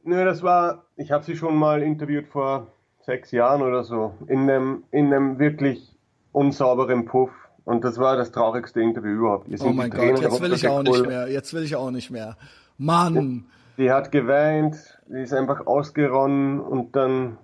Nö, 0.05 0.25
das 0.25 0.43
war, 0.43 0.85
ich 0.97 1.11
habe 1.11 1.25
sie 1.25 1.37
schon 1.37 1.57
mal 1.57 1.83
interviewt 1.83 2.29
vor 2.29 2.69
sechs 3.07 3.31
Jahren 3.31 3.63
oder 3.63 3.85
so, 3.85 4.15
in 4.27 4.51
einem, 4.51 4.85
in 4.91 5.15
einem 5.15 5.39
wirklich 5.39 5.97
unsauberen 6.33 7.07
Puff. 7.07 7.31
Und 7.65 7.85
das 7.85 7.99
war 7.99 8.17
das 8.17 8.31
traurigste 8.31 8.81
Interview 8.81 9.13
überhaupt. 9.13 9.49
Oh 9.61 9.71
mein 9.71 9.91
Gott, 9.91 10.21
jetzt 10.21 10.41
will 10.41 10.53
ich 10.53 10.69
auch 10.69 10.83
nicht 10.83 11.07
mehr. 11.07 11.29
Jetzt 11.29 11.55
will 11.55 11.65
ich 11.65 11.75
auch 11.75 11.91
nicht 11.91 12.11
mehr. 12.11 12.37
Mann! 12.79 13.47
Die 13.79 13.91
hat 13.91 14.13
geweint, 14.13 14.77
die 15.07 15.21
ist 15.21 15.33
einfach 15.33 15.67
ausgeronnen 15.67 16.61
und 16.61 16.95
dann. 16.97 17.39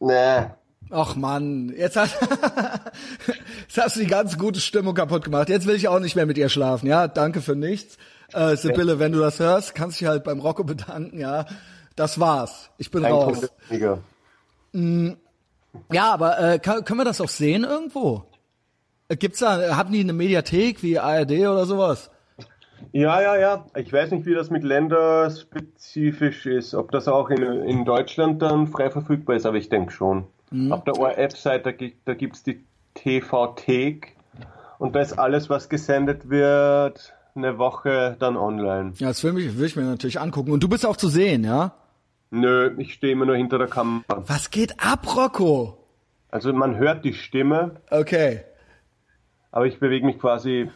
Nee. 0.00 0.46
Ach 0.90 1.16
Mann, 1.16 1.74
jetzt, 1.76 1.96
hat, 1.96 2.10
jetzt 3.60 3.78
hast 3.78 3.96
du 3.96 4.00
die 4.00 4.06
ganz 4.06 4.38
gute 4.38 4.60
Stimmung 4.60 4.94
kaputt 4.94 5.24
gemacht. 5.24 5.48
Jetzt 5.48 5.66
will 5.66 5.74
ich 5.74 5.88
auch 5.88 5.98
nicht 5.98 6.16
mehr 6.16 6.26
mit 6.26 6.38
ihr 6.38 6.48
schlafen. 6.48 6.86
Ja, 6.86 7.08
danke 7.08 7.40
für 7.40 7.56
nichts. 7.56 7.98
Äh, 8.32 8.56
Sibylle, 8.56 8.98
wenn 8.98 9.12
du 9.12 9.18
das 9.18 9.38
hörst, 9.40 9.74
kannst 9.74 10.00
du 10.00 10.04
dich 10.04 10.08
halt 10.08 10.24
beim 10.24 10.40
Rocco 10.40 10.64
bedanken, 10.64 11.18
ja. 11.18 11.46
Das 11.98 12.20
war's. 12.20 12.70
Ich 12.78 12.92
bin 12.92 13.04
Ein 13.04 13.12
raus. 13.12 13.50
Mm, 14.72 15.10
ja, 15.90 16.12
aber 16.12 16.38
äh, 16.38 16.58
kann, 16.60 16.84
können 16.84 17.00
wir 17.00 17.04
das 17.04 17.20
auch 17.20 17.28
sehen 17.28 17.64
irgendwo? 17.64 18.24
Äh, 19.08 19.16
gibt's 19.16 19.40
da, 19.40 19.76
haben 19.76 19.92
die 19.92 20.00
eine 20.00 20.12
Mediathek 20.12 20.84
wie 20.84 21.00
ARD 21.00 21.32
oder 21.32 21.66
sowas? 21.66 22.10
Ja, 22.92 23.20
ja, 23.20 23.36
ja. 23.36 23.66
Ich 23.74 23.92
weiß 23.92 24.12
nicht, 24.12 24.26
wie 24.26 24.34
das 24.34 24.48
mit 24.50 24.62
länderspezifisch 24.62 26.46
ist. 26.46 26.74
Ob 26.74 26.92
das 26.92 27.08
auch 27.08 27.30
in, 27.30 27.42
in 27.42 27.84
Deutschland 27.84 28.40
dann 28.42 28.68
frei 28.68 28.90
verfügbar 28.90 29.34
ist, 29.34 29.44
aber 29.44 29.56
ich 29.56 29.68
denke 29.68 29.90
schon. 29.90 30.28
Mhm. 30.52 30.70
Auf 30.70 30.84
der 30.84 30.96
ORF-Seite, 31.00 31.74
da 32.04 32.14
gibt's 32.14 32.44
die 32.44 32.64
TV-Thek 32.94 34.14
und 34.78 34.94
da 34.94 35.00
ist 35.00 35.18
alles, 35.18 35.50
was 35.50 35.68
gesendet 35.68 36.30
wird, 36.30 37.12
eine 37.34 37.58
Woche 37.58 38.16
dann 38.20 38.36
online. 38.36 38.92
Ja, 38.98 39.08
das 39.08 39.24
will, 39.24 39.36
ich, 39.38 39.58
will 39.58 39.66
ich 39.66 39.74
mir 39.74 39.82
natürlich 39.82 40.20
angucken. 40.20 40.52
Und 40.52 40.62
du 40.62 40.68
bist 40.68 40.86
auch 40.86 40.96
zu 40.96 41.08
sehen, 41.08 41.42
ja? 41.42 41.74
Nö, 42.30 42.74
ich 42.78 42.94
stehe 42.94 43.12
immer 43.12 43.26
nur 43.26 43.36
hinter 43.36 43.58
der 43.58 43.68
Kamera. 43.68 44.22
Was 44.26 44.50
geht 44.50 44.80
ab, 44.80 45.16
Rocco? 45.16 45.78
Also 46.30 46.52
man 46.52 46.76
hört 46.76 47.04
die 47.04 47.14
Stimme. 47.14 47.80
Okay. 47.90 48.42
Aber 49.50 49.66
ich 49.66 49.78
bewege 49.78 50.04
mich 50.04 50.18
quasi. 50.18 50.70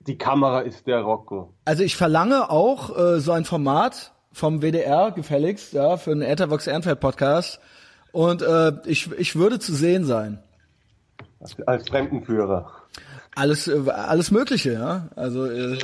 Die 0.00 0.18
Kamera 0.18 0.60
ist 0.60 0.88
der 0.88 1.02
Rocco. 1.02 1.54
Also 1.64 1.84
ich 1.84 1.96
verlange 1.96 2.50
auch 2.50 2.96
äh, 2.98 3.20
so 3.20 3.30
ein 3.30 3.44
Format 3.44 4.12
vom 4.32 4.60
WDR 4.60 5.12
gefälligst, 5.12 5.72
ja, 5.74 5.96
für 5.96 6.10
einen 6.10 6.22
Ethervox 6.22 6.66
Ehrenfeld 6.66 6.98
Podcast. 6.98 7.60
Und 8.10 8.42
äh, 8.42 8.72
ich, 8.86 9.12
ich 9.12 9.36
würde 9.36 9.60
zu 9.60 9.72
sehen 9.72 10.04
sein. 10.04 10.42
Als 11.66 11.88
Fremdenführer. 11.88 12.72
Alles, 13.34 13.68
äh, 13.68 13.88
alles 13.90 14.32
Mögliche, 14.32 14.72
ja. 14.72 15.08
Also 15.14 15.46
äh, 15.46 15.78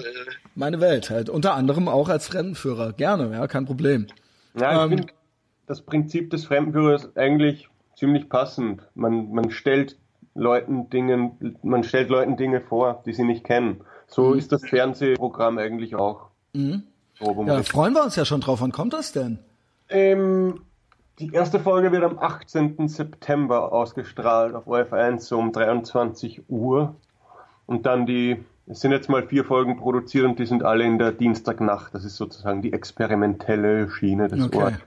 meine 0.58 0.80
Welt 0.80 1.08
halt. 1.08 1.30
Unter 1.30 1.54
anderem 1.54 1.88
auch 1.88 2.08
als 2.08 2.26
Fremdenführer. 2.26 2.92
Gerne, 2.92 3.32
ja, 3.32 3.46
kein 3.46 3.64
Problem. 3.64 4.06
Ja, 4.58 4.84
ich, 4.84 4.92
ähm, 4.92 4.96
bin, 4.96 5.06
das 5.66 5.82
Prinzip 5.82 6.30
des 6.30 6.46
Fremdenführers 6.46 7.16
eigentlich 7.16 7.68
ziemlich 7.96 8.28
passend. 8.28 8.82
Man, 8.94 9.32
man 9.32 9.50
stellt 9.50 9.96
Leuten 10.34 10.90
Dingen, 10.90 11.56
man 11.62 11.84
stellt 11.84 12.10
Leuten 12.10 12.36
Dinge 12.36 12.60
vor, 12.60 13.02
die 13.06 13.12
sie 13.12 13.24
nicht 13.24 13.44
kennen. 13.44 13.80
So 14.06 14.30
mhm. 14.30 14.38
ist 14.38 14.52
das 14.52 14.64
Fernsehprogramm 14.64 15.58
eigentlich 15.58 15.94
auch. 15.94 16.28
Mhm. 16.52 16.84
Ja, 17.20 17.62
freuen 17.62 17.94
wir 17.94 18.04
uns 18.04 18.16
ja 18.16 18.24
schon 18.24 18.40
drauf. 18.40 18.60
Wann 18.60 18.70
kommt 18.70 18.92
das 18.92 19.12
denn? 19.12 19.38
Ähm, 19.88 20.60
die 21.18 21.32
erste 21.32 21.58
Folge 21.58 21.90
wird 21.90 22.04
am 22.04 22.18
18. 22.18 22.88
September 22.88 23.72
ausgestrahlt 23.72 24.54
auf 24.54 24.68
OF1 24.68 25.20
so 25.20 25.38
um 25.38 25.50
23 25.50 26.42
Uhr. 26.48 26.94
Und 27.66 27.86
dann 27.86 28.06
die, 28.06 28.44
es 28.70 28.80
sind 28.80 28.92
jetzt 28.92 29.08
mal 29.08 29.26
vier 29.26 29.44
Folgen 29.44 29.78
produziert 29.78 30.26
und 30.26 30.38
die 30.38 30.46
sind 30.46 30.62
alle 30.62 30.84
in 30.84 30.98
der 30.98 31.12
Dienstagnacht. 31.12 31.94
Das 31.94 32.04
ist 32.04 32.16
sozusagen 32.16 32.60
die 32.60 32.72
experimentelle 32.72 33.90
Schiene 33.90 34.28
des 34.28 34.44
okay. 34.44 34.58
Orts. 34.58 34.78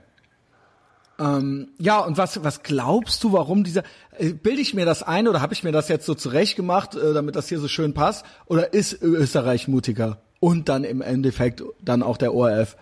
Ähm, 1.18 1.68
ja, 1.78 1.98
und 2.00 2.16
was, 2.16 2.42
was 2.44 2.62
glaubst 2.62 3.22
du, 3.22 3.32
warum 3.32 3.64
dieser, 3.64 3.82
äh, 4.18 4.32
bilde 4.32 4.60
ich 4.60 4.74
mir 4.74 4.86
das 4.86 5.02
ein 5.02 5.28
oder 5.28 5.42
habe 5.42 5.52
ich 5.52 5.64
mir 5.64 5.72
das 5.72 5.88
jetzt 5.88 6.06
so 6.06 6.14
zurecht 6.14 6.56
gemacht, 6.56 6.94
äh, 6.94 7.12
damit 7.12 7.36
das 7.36 7.48
hier 7.48 7.58
so 7.58 7.68
schön 7.68 7.92
passt? 7.92 8.24
Oder 8.46 8.72
ist 8.72 9.02
Österreich 9.02 9.68
mutiger? 9.68 10.18
Und 10.40 10.68
dann 10.68 10.84
im 10.84 11.02
Endeffekt 11.02 11.62
dann 11.80 12.02
auch 12.02 12.16
der 12.16 12.34
ORF? 12.34 12.76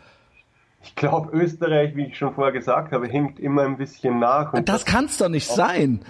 Ich 0.83 0.95
glaube, 0.97 1.37
Österreich, 1.37 1.97
wie 1.97 2.07
ich 2.07 2.17
schon 2.17 2.35
vorher 2.35 2.53
gesagt 2.53 2.93
habe, 2.93 3.07
hinkt 3.07 3.39
immer 3.41 3.63
ein 3.63 3.77
bisschen 3.77 4.19
nach. 4.19 4.53
das 4.53 4.65
das 4.65 4.85
kann 4.85 5.07
es 5.07 5.19
doch 5.19 5.29
nicht 5.29 5.47
sein. 5.47 6.01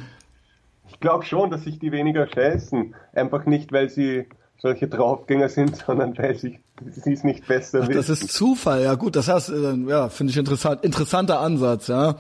Ich 0.89 1.01
glaube 1.01 1.25
schon, 1.25 1.51
dass 1.51 1.65
sich 1.65 1.79
die 1.79 1.91
weniger 1.91 2.27
scheißen. 2.27 2.95
Einfach 3.13 3.47
nicht, 3.47 3.73
weil 3.73 3.89
sie 3.89 4.27
solche 4.61 4.89
Draufgänger 4.89 5.49
sind, 5.49 5.77
sondern 5.87 6.17
weil 6.19 6.37
sie 6.37 6.61
es 6.81 7.25
nicht 7.25 7.47
besser 7.47 7.81
Ach, 7.83 7.89
wissen. 7.89 7.99
Das 7.99 8.09
ist 8.09 8.33
Zufall, 8.33 8.83
ja 8.83 8.95
gut, 8.95 9.17
das 9.17 9.29
heißt, 9.29 9.51
äh, 9.51 9.75
ja, 9.89 10.09
finde 10.09 10.31
ich 10.33 10.37
interessant. 10.37 10.85
Interessanter 10.85 11.41
Ansatz, 11.41 11.89
ja. 11.89 12.17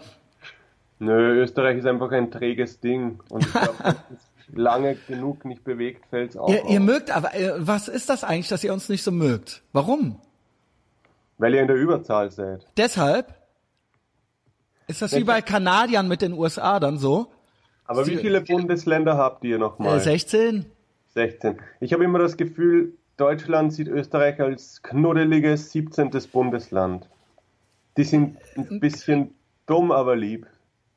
Nö, 0.99 1.43
Österreich 1.43 1.79
ist 1.79 1.87
einfach 1.87 2.11
ein 2.12 2.31
träges 2.31 2.81
Ding. 2.81 3.21
Und 3.31 3.47
ich 3.47 3.53
glaube, 3.53 3.97
lange 4.55 4.97
genug 5.09 5.45
nicht 5.45 5.65
bewegt, 5.65 6.07
fällt 6.11 6.31
es 6.31 6.37
auch. 6.37 6.49
Ihr, 6.49 6.65
ihr 6.67 6.81
mögt, 6.81 7.11
aber 7.11 7.35
äh, 7.35 7.53
was 7.57 7.89
ist 7.89 8.09
das 8.09 8.25
eigentlich, 8.25 8.49
dass 8.49 8.62
ihr 8.65 8.73
uns 8.73 8.89
nicht 8.89 9.03
so 9.03 9.11
mögt? 9.11 9.62
Warum? 9.73 10.21
Weil 11.39 11.55
ihr 11.55 11.62
in 11.62 11.69
der 11.69 11.77
Überzahl 11.77 12.31
seid. 12.31 12.67
Deshalb? 12.77 13.35
Ist 14.89 15.01
das 15.01 15.15
wie 15.15 15.25
bei 15.25 15.41
Kanadiern 15.41 16.09
mit 16.09 16.21
den 16.21 16.33
USA 16.33 16.81
dann 16.81 16.99
so? 16.99 17.29
Aber 17.87 18.07
wie 18.07 18.17
viele 18.17 18.41
Bundesländer 18.41 19.17
habt 19.17 19.45
ihr 19.45 19.59
nochmal? 19.59 19.99
Äh, 19.99 20.01
16. 20.01 20.67
16. 21.15 21.59
Ich 21.81 21.93
habe 21.93 22.05
immer 22.05 22.19
das 22.19 22.37
Gefühl, 22.37 22.95
Deutschland 23.16 23.73
sieht 23.73 23.89
Österreich 23.89 24.41
als 24.41 24.82
knuddeliges 24.82 25.73
17. 25.73 26.11
Bundesland. 26.32 27.09
Die 27.97 28.05
sind 28.05 28.39
ein 28.57 28.81
bisschen 28.81 29.35
dumm, 29.66 29.93
aber 29.93 30.16
lieb. 30.16 30.47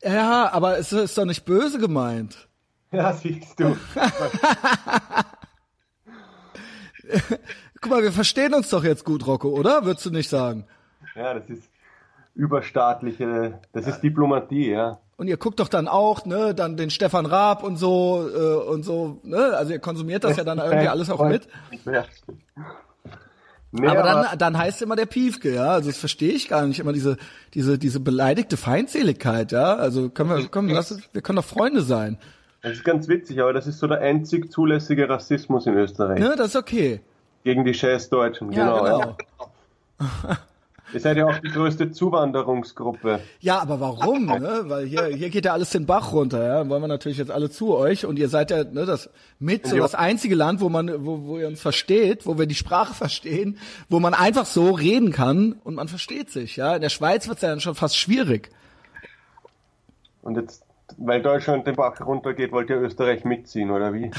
Ja, 0.03 0.51
aber 0.51 0.77
es 0.77 0.91
ist 0.93 1.17
doch 1.17 1.25
nicht 1.25 1.45
böse 1.45 1.79
gemeint. 1.79 2.47
Ja, 2.91 3.11
siehst 3.11 3.59
du. 3.59 3.75
Guck 7.81 7.89
mal, 7.89 8.03
wir 8.03 8.11
verstehen 8.11 8.53
uns 8.53 8.69
doch 8.69 8.83
jetzt 8.83 9.03
gut, 9.03 9.25
Rocco, 9.25 9.49
oder? 9.49 9.83
Würdest 9.83 10.05
du 10.05 10.11
nicht 10.11 10.29
sagen? 10.29 10.67
Ja, 11.15 11.33
das 11.33 11.49
ist 11.49 11.67
überstaatliche, 12.35 13.59
das 13.71 13.87
ist 13.87 14.01
Diplomatie, 14.01 14.69
ja. 14.69 14.99
Und 15.23 15.29
ihr 15.29 15.37
guckt 15.37 15.61
doch 15.61 15.69
dann 15.69 15.87
auch, 15.87 16.25
ne, 16.25 16.53
dann 16.53 16.75
den 16.75 16.89
Stefan 16.89 17.25
Raab 17.25 17.63
und 17.63 17.77
so 17.77 18.29
äh, 18.29 18.69
und 18.69 18.83
so, 18.83 19.21
ne? 19.23 19.55
Also 19.55 19.71
ihr 19.71 19.79
konsumiert 19.79 20.25
das 20.25 20.35
ja 20.35 20.43
dann 20.43 20.57
irgendwie 20.57 20.89
alles 20.89 21.09
auch 21.09 21.25
mit. 21.25 21.47
Ja. 21.85 22.03
Nee, 23.71 23.87
aber, 23.87 24.03
aber 24.03 24.23
dann, 24.23 24.37
dann 24.37 24.57
heißt 24.57 24.81
immer 24.81 24.97
der 24.97 25.05
Piefke, 25.05 25.53
ja. 25.55 25.67
Also 25.67 25.89
das 25.89 25.97
verstehe 25.97 26.33
ich 26.33 26.49
gar 26.49 26.67
nicht 26.67 26.81
immer 26.81 26.91
diese, 26.91 27.15
diese, 27.53 27.77
diese 27.77 28.01
beleidigte 28.01 28.57
Feindseligkeit, 28.57 29.53
ja. 29.53 29.77
Also 29.77 30.09
können 30.09 30.29
wir, 30.29 30.45
komm, 30.49 30.67
lass, 30.67 30.99
wir 31.13 31.21
können 31.21 31.37
doch 31.37 31.45
Freunde 31.45 31.83
sein. 31.83 32.17
Das 32.61 32.73
ist 32.73 32.83
ganz 32.83 33.07
witzig, 33.07 33.39
aber 33.39 33.53
das 33.53 33.65
ist 33.65 33.79
so 33.79 33.87
der 33.87 34.01
einzig 34.01 34.51
zulässige 34.51 35.07
Rassismus 35.07 35.67
in 35.67 35.75
Österreich. 35.75 36.19
Ne, 36.19 36.35
das 36.37 36.47
ist 36.47 36.55
okay. 36.57 36.99
Gegen 37.45 37.63
die 37.63 37.73
Scheißdeutschen, 37.73 38.51
ja, 38.51 38.77
genau. 38.77 38.83
genau. 38.83 39.17
Ja. 40.01 40.37
Ihr 40.93 40.99
seid 40.99 41.17
ja 41.17 41.25
auch 41.25 41.39
die 41.39 41.49
größte 41.49 41.91
Zuwanderungsgruppe. 41.91 43.19
Ja, 43.39 43.59
aber 43.59 43.79
warum? 43.79 44.25
Ne? 44.43 44.63
Weil 44.65 44.85
hier, 44.85 45.05
hier 45.05 45.29
geht 45.29 45.45
ja 45.45 45.53
alles 45.53 45.69
den 45.69 45.85
Bach 45.85 46.11
runter. 46.11 46.43
Ja? 46.43 46.67
Wollen 46.67 46.81
wir 46.81 46.87
natürlich 46.87 47.17
jetzt 47.17 47.31
alle 47.31 47.49
zu 47.49 47.75
euch 47.75 48.05
und 48.05 48.17
ihr 48.17 48.29
seid 48.29 48.51
ja 48.51 48.63
ne, 48.63 48.85
das 48.85 49.09
mit 49.39 49.67
so 49.67 49.77
das 49.77 49.95
einzige 49.95 50.35
Land, 50.35 50.59
wo 50.59 50.69
man, 50.69 51.05
wo, 51.05 51.23
wo 51.25 51.37
ihr 51.37 51.47
uns 51.47 51.61
versteht, 51.61 52.25
wo 52.25 52.37
wir 52.37 52.47
die 52.47 52.55
Sprache 52.55 52.93
verstehen, 52.93 53.57
wo 53.89 53.99
man 53.99 54.13
einfach 54.13 54.45
so 54.45 54.71
reden 54.71 55.11
kann 55.11 55.53
und 55.63 55.75
man 55.75 55.87
versteht 55.87 56.31
sich. 56.31 56.55
Ja, 56.55 56.75
in 56.75 56.81
der 56.81 56.89
Schweiz 56.89 57.27
wird 57.27 57.37
es 57.37 57.41
ja 57.43 57.49
dann 57.49 57.59
schon 57.59 57.75
fast 57.75 57.97
schwierig. 57.97 58.49
Und 60.23 60.35
jetzt 60.35 60.63
weil 60.97 61.21
Deutschland 61.21 61.65
den 61.67 61.75
Bach 61.75 61.99
runtergeht, 62.01 62.51
wollt 62.51 62.69
ihr 62.69 62.79
Österreich 62.81 63.23
mitziehen, 63.23 63.71
oder 63.71 63.93
wie? 63.93 64.11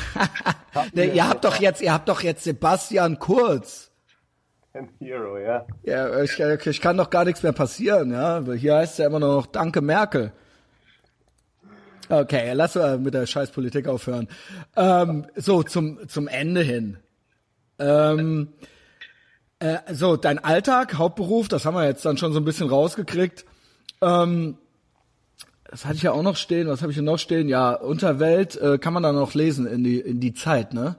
ne, 0.94 1.04
ihr 1.06 1.28
habt 1.28 1.44
doch 1.44 1.56
jetzt, 1.60 1.82
ihr 1.82 1.92
habt 1.92 2.08
doch 2.08 2.22
jetzt 2.22 2.44
Sebastian 2.44 3.18
Kurz. 3.18 3.90
Ein 4.74 4.88
Hero, 4.98 5.38
ja. 5.38 5.64
Ja, 5.84 6.20
ich, 6.20 6.40
ich 6.40 6.80
kann 6.80 6.96
doch 6.96 7.08
gar 7.08 7.24
nichts 7.24 7.44
mehr 7.44 7.52
passieren, 7.52 8.10
ja. 8.10 8.42
Hier 8.54 8.74
heißt 8.74 8.94
es 8.94 8.98
ja 8.98 9.06
immer 9.06 9.20
noch 9.20 9.46
Danke 9.46 9.80
Merkel. 9.80 10.32
Okay, 12.08 12.52
lass 12.54 12.74
mal 12.74 12.98
mit 12.98 13.14
der 13.14 13.26
Scheißpolitik 13.26 13.86
aufhören. 13.86 14.26
Ähm, 14.74 15.26
so, 15.36 15.62
zum, 15.62 16.08
zum 16.08 16.26
Ende 16.26 16.62
hin. 16.62 16.96
Ähm, 17.78 18.48
äh, 19.60 19.78
so, 19.92 20.16
dein 20.16 20.40
Alltag, 20.40 20.98
Hauptberuf, 20.98 21.46
das 21.46 21.64
haben 21.64 21.74
wir 21.74 21.86
jetzt 21.86 22.04
dann 22.04 22.18
schon 22.18 22.32
so 22.32 22.40
ein 22.40 22.44
bisschen 22.44 22.68
rausgekriegt. 22.68 23.44
Ähm, 24.02 24.58
das 25.70 25.84
hatte 25.84 25.94
ich 25.94 26.02
ja 26.02 26.10
auch 26.10 26.22
noch 26.24 26.36
stehen. 26.36 26.66
Was 26.66 26.82
habe 26.82 26.90
ich 26.90 26.96
denn 26.96 27.04
noch 27.04 27.18
stehen? 27.18 27.48
Ja, 27.48 27.74
Unterwelt 27.74 28.56
äh, 28.56 28.78
kann 28.78 28.92
man 28.92 29.04
da 29.04 29.12
noch 29.12 29.34
lesen 29.34 29.68
in 29.68 29.84
die 29.84 30.00
in 30.00 30.18
die 30.18 30.34
Zeit, 30.34 30.74
ne? 30.74 30.96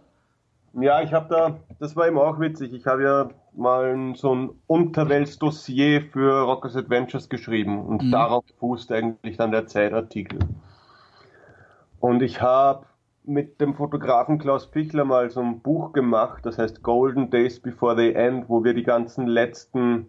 Ja, 0.74 1.02
ich 1.02 1.14
habe 1.14 1.28
da, 1.30 1.60
das 1.80 1.96
war 1.96 2.08
eben 2.08 2.18
auch 2.18 2.40
witzig. 2.40 2.74
Ich 2.74 2.86
habe 2.86 3.04
ja 3.04 3.30
mal 3.54 4.14
so 4.16 4.34
ein 4.34 4.50
Unterweltsdossier 4.68 6.02
für 6.02 6.42
Rockers 6.42 6.76
Adventures 6.76 7.30
geschrieben 7.30 7.86
und 7.86 8.04
mhm. 8.04 8.12
darauf 8.12 8.44
fußt 8.60 8.92
eigentlich 8.92 9.38
dann 9.38 9.52
der 9.52 9.68
Zeitartikel. 9.68 10.40
Und 12.00 12.22
ich 12.22 12.42
habe 12.42 12.86
mit 13.24 13.60
dem 13.60 13.74
Fotografen 13.74 14.38
Klaus 14.38 14.70
Pichler 14.70 15.06
mal 15.06 15.30
so 15.30 15.42
ein 15.42 15.62
Buch 15.62 15.94
gemacht, 15.94 16.46
das 16.46 16.58
heißt 16.58 16.84
Golden 16.84 17.30
Days 17.30 17.60
Before 17.60 17.96
They 17.96 18.14
End, 18.14 18.50
wo 18.50 18.64
wir 18.64 18.74
die 18.74 18.84
ganzen 18.84 19.28
letzten, 19.28 20.08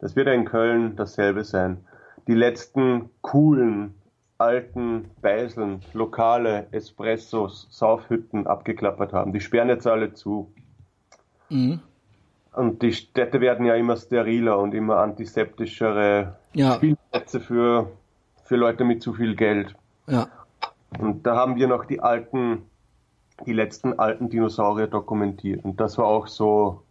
das 0.00 0.16
wird 0.16 0.26
ja 0.26 0.32
in 0.32 0.44
Köln 0.44 0.96
dasselbe 0.96 1.44
sein, 1.44 1.78
die 2.26 2.34
letzten 2.34 3.10
coolen 3.22 3.94
alten 4.38 5.10
Beiseln, 5.22 5.80
Lokale, 5.92 6.66
Espressos, 6.70 7.68
Saufhütten 7.70 8.46
abgeklappert 8.46 9.12
haben. 9.12 9.32
Die 9.32 9.40
sperren 9.40 9.68
jetzt 9.68 9.86
alle 9.86 10.12
zu. 10.12 10.52
Mhm. 11.48 11.80
Und 12.52 12.82
die 12.82 12.92
Städte 12.92 13.40
werden 13.40 13.66
ja 13.66 13.74
immer 13.74 13.96
steriler 13.96 14.58
und 14.58 14.74
immer 14.74 14.96
antiseptischere 14.96 16.36
ja. 16.54 16.74
Spielplätze 16.74 17.40
für, 17.40 17.92
für 18.44 18.56
Leute 18.56 18.84
mit 18.84 19.02
zu 19.02 19.12
viel 19.12 19.36
Geld. 19.36 19.74
Ja. 20.06 20.28
Und 20.98 21.26
da 21.26 21.36
haben 21.36 21.56
wir 21.56 21.68
noch 21.68 21.84
die 21.84 22.00
alten, 22.00 22.62
die 23.44 23.52
letzten 23.52 23.98
alten 23.98 24.30
Dinosaurier 24.30 24.86
dokumentiert. 24.86 25.62
Und 25.64 25.78
das 25.80 25.98
war 25.98 26.06
auch 26.06 26.28
so, 26.28 26.82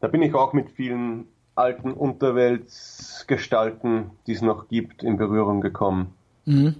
da 0.00 0.06
bin 0.06 0.22
ich 0.22 0.34
auch 0.34 0.52
mit 0.52 0.70
vielen 0.70 1.26
alten 1.56 1.92
Unterweltsgestalten, 1.92 4.10
die 4.26 4.32
es 4.32 4.42
noch 4.42 4.68
gibt, 4.68 5.02
in 5.02 5.16
Berührung 5.16 5.60
gekommen. 5.60 6.14
Mhm. 6.44 6.76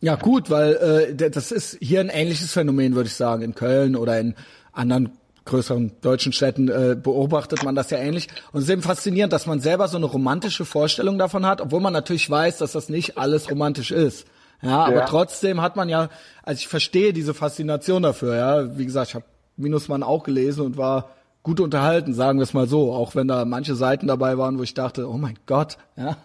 Ja, 0.00 0.14
gut, 0.14 0.48
weil 0.48 1.16
äh, 1.18 1.30
das 1.30 1.52
ist 1.52 1.76
hier 1.80 2.00
ein 2.00 2.08
ähnliches 2.08 2.52
Phänomen, 2.52 2.94
würde 2.94 3.08
ich 3.08 3.14
sagen. 3.14 3.42
In 3.42 3.54
Köln 3.54 3.96
oder 3.96 4.20
in 4.20 4.34
anderen 4.72 5.18
größeren 5.48 5.92
deutschen 6.00 6.32
Städten 6.32 6.68
äh, 6.68 6.96
beobachtet 7.00 7.64
man 7.64 7.74
das 7.74 7.90
ja 7.90 7.98
ähnlich. 7.98 8.28
Und 8.52 8.60
es 8.60 8.64
ist 8.64 8.70
eben 8.70 8.82
faszinierend, 8.82 9.32
dass 9.32 9.46
man 9.46 9.60
selber 9.60 9.88
so 9.88 9.96
eine 9.96 10.06
romantische 10.06 10.64
Vorstellung 10.64 11.18
davon 11.18 11.44
hat, 11.44 11.60
obwohl 11.60 11.80
man 11.80 11.92
natürlich 11.92 12.28
weiß, 12.30 12.58
dass 12.58 12.72
das 12.72 12.88
nicht 12.88 13.18
alles 13.18 13.50
romantisch 13.50 13.90
ist. 13.90 14.26
Ja, 14.62 14.84
aber 14.84 14.96
ja. 14.96 15.06
trotzdem 15.06 15.60
hat 15.60 15.76
man 15.76 15.88
ja, 15.88 16.08
also 16.42 16.58
ich 16.58 16.68
verstehe 16.68 17.12
diese 17.12 17.34
Faszination 17.34 18.02
dafür, 18.02 18.36
ja. 18.36 18.78
Wie 18.78 18.84
gesagt, 18.84 19.10
ich 19.10 19.14
habe 19.14 19.24
Minusmann 19.56 20.02
auch 20.02 20.24
gelesen 20.24 20.64
und 20.64 20.76
war 20.76 21.10
gut 21.42 21.60
unterhalten, 21.60 22.12
sagen 22.12 22.38
wir 22.38 22.42
es 22.42 22.54
mal 22.54 22.68
so, 22.68 22.92
auch 22.92 23.14
wenn 23.14 23.28
da 23.28 23.44
manche 23.44 23.74
Seiten 23.74 24.06
dabei 24.06 24.36
waren, 24.36 24.58
wo 24.58 24.62
ich 24.62 24.74
dachte, 24.74 25.08
oh 25.08 25.16
mein 25.16 25.38
Gott, 25.46 25.78
ja, 25.96 26.16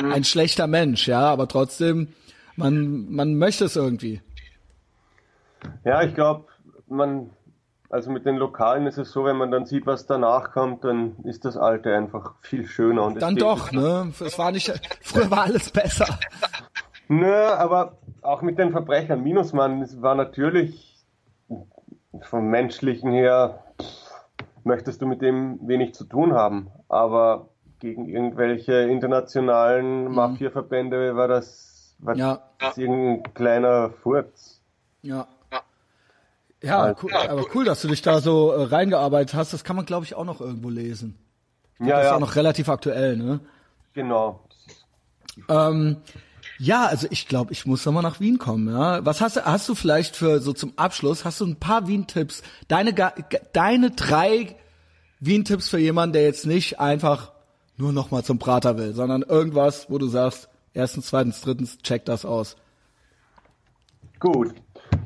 mhm. 0.00 0.12
ein 0.12 0.24
schlechter 0.24 0.66
Mensch, 0.66 1.08
ja, 1.08 1.20
aber 1.20 1.48
trotzdem, 1.48 2.08
man, 2.56 3.12
man 3.12 3.34
möchte 3.34 3.64
es 3.64 3.76
irgendwie. 3.76 4.20
Ja, 5.84 6.02
ich 6.02 6.14
glaube, 6.14 6.46
man, 6.88 7.30
also 7.92 8.10
mit 8.10 8.26
den 8.26 8.36
Lokalen 8.36 8.86
ist 8.86 8.98
es 8.98 9.12
so, 9.12 9.24
wenn 9.24 9.36
man 9.36 9.50
dann 9.50 9.66
sieht, 9.66 9.86
was 9.86 10.06
danach 10.06 10.52
kommt, 10.52 10.82
dann 10.84 11.16
ist 11.24 11.44
das 11.44 11.56
Alte 11.56 11.94
einfach 11.94 12.34
viel 12.40 12.66
schöner. 12.66 13.04
Und 13.04 13.20
dann 13.22 13.36
doch, 13.36 13.70
ne? 13.70 14.12
Es 14.20 14.38
war 14.38 14.50
nicht, 14.50 14.72
früher 15.02 15.30
war 15.30 15.42
alles 15.42 15.70
besser. 15.70 16.06
Nö, 17.08 17.32
aber 17.32 17.98
auch 18.22 18.42
mit 18.42 18.58
den 18.58 18.72
Verbrechern. 18.72 19.22
Minusmann 19.22 19.86
war 20.02 20.14
natürlich 20.14 21.04
vom 22.22 22.48
menschlichen 22.48 23.10
her 23.12 23.62
möchtest 24.64 25.02
du 25.02 25.06
mit 25.06 25.22
dem 25.22 25.58
wenig 25.66 25.94
zu 25.94 26.04
tun 26.04 26.34
haben. 26.34 26.70
Aber 26.88 27.48
gegen 27.80 28.06
irgendwelche 28.08 28.74
internationalen 28.82 30.04
Mhm. 30.08 30.14
Mafia-Verbände 30.14 31.16
war 31.16 31.26
das, 31.28 31.96
war 31.98 32.14
Ja. 32.16 32.38
das 32.58 32.78
irgendein 32.78 33.34
kleiner 33.34 33.90
Furz. 33.90 34.60
Ja. 35.02 35.26
Ja, 36.62 36.94
cool, 37.02 37.12
aber 37.12 37.44
cool, 37.54 37.64
dass 37.64 37.82
du 37.82 37.88
dich 37.88 38.02
da 38.02 38.20
so 38.20 38.52
äh, 38.52 38.64
reingearbeitet 38.64 39.34
hast. 39.34 39.52
Das 39.52 39.64
kann 39.64 39.76
man, 39.76 39.84
glaube 39.84 40.04
ich, 40.04 40.14
auch 40.14 40.24
noch 40.24 40.40
irgendwo 40.40 40.70
lesen. 40.70 41.18
Ja, 41.80 41.96
das 41.96 42.00
ist 42.00 42.10
ja, 42.10 42.16
auch 42.16 42.20
noch 42.20 42.36
relativ 42.36 42.68
aktuell, 42.68 43.16
ne? 43.16 43.40
genau. 43.92 44.40
Ähm, 45.48 45.96
ja, 46.58 46.86
also 46.86 47.08
ich 47.10 47.26
glaube, 47.26 47.52
ich 47.52 47.66
muss 47.66 47.84
nochmal 47.84 48.02
nach 48.02 48.20
Wien 48.20 48.38
kommen. 48.38 48.72
Ja, 48.72 49.04
was 49.04 49.20
hast 49.20 49.36
du? 49.36 49.44
Hast 49.44 49.68
du 49.68 49.74
vielleicht 49.74 50.14
für 50.14 50.40
so 50.40 50.52
zum 50.52 50.74
Abschluss? 50.76 51.24
Hast 51.24 51.40
du 51.40 51.46
ein 51.46 51.56
paar 51.56 51.88
Wien-Tipps? 51.88 52.42
Deine 52.68 52.94
deine 53.52 53.90
drei 53.90 54.54
Wien-Tipps 55.20 55.68
für 55.68 55.78
jemanden, 55.78 56.12
der 56.12 56.22
jetzt 56.22 56.46
nicht 56.46 56.78
einfach 56.78 57.32
nur 57.76 57.92
nochmal 57.92 58.22
zum 58.22 58.38
Prater 58.38 58.78
will, 58.78 58.94
sondern 58.94 59.22
irgendwas, 59.22 59.90
wo 59.90 59.98
du 59.98 60.06
sagst, 60.06 60.48
erstens, 60.74 61.06
zweitens, 61.06 61.40
drittens, 61.40 61.78
check 61.78 62.04
das 62.04 62.24
aus. 62.24 62.56
Gut. 64.20 64.54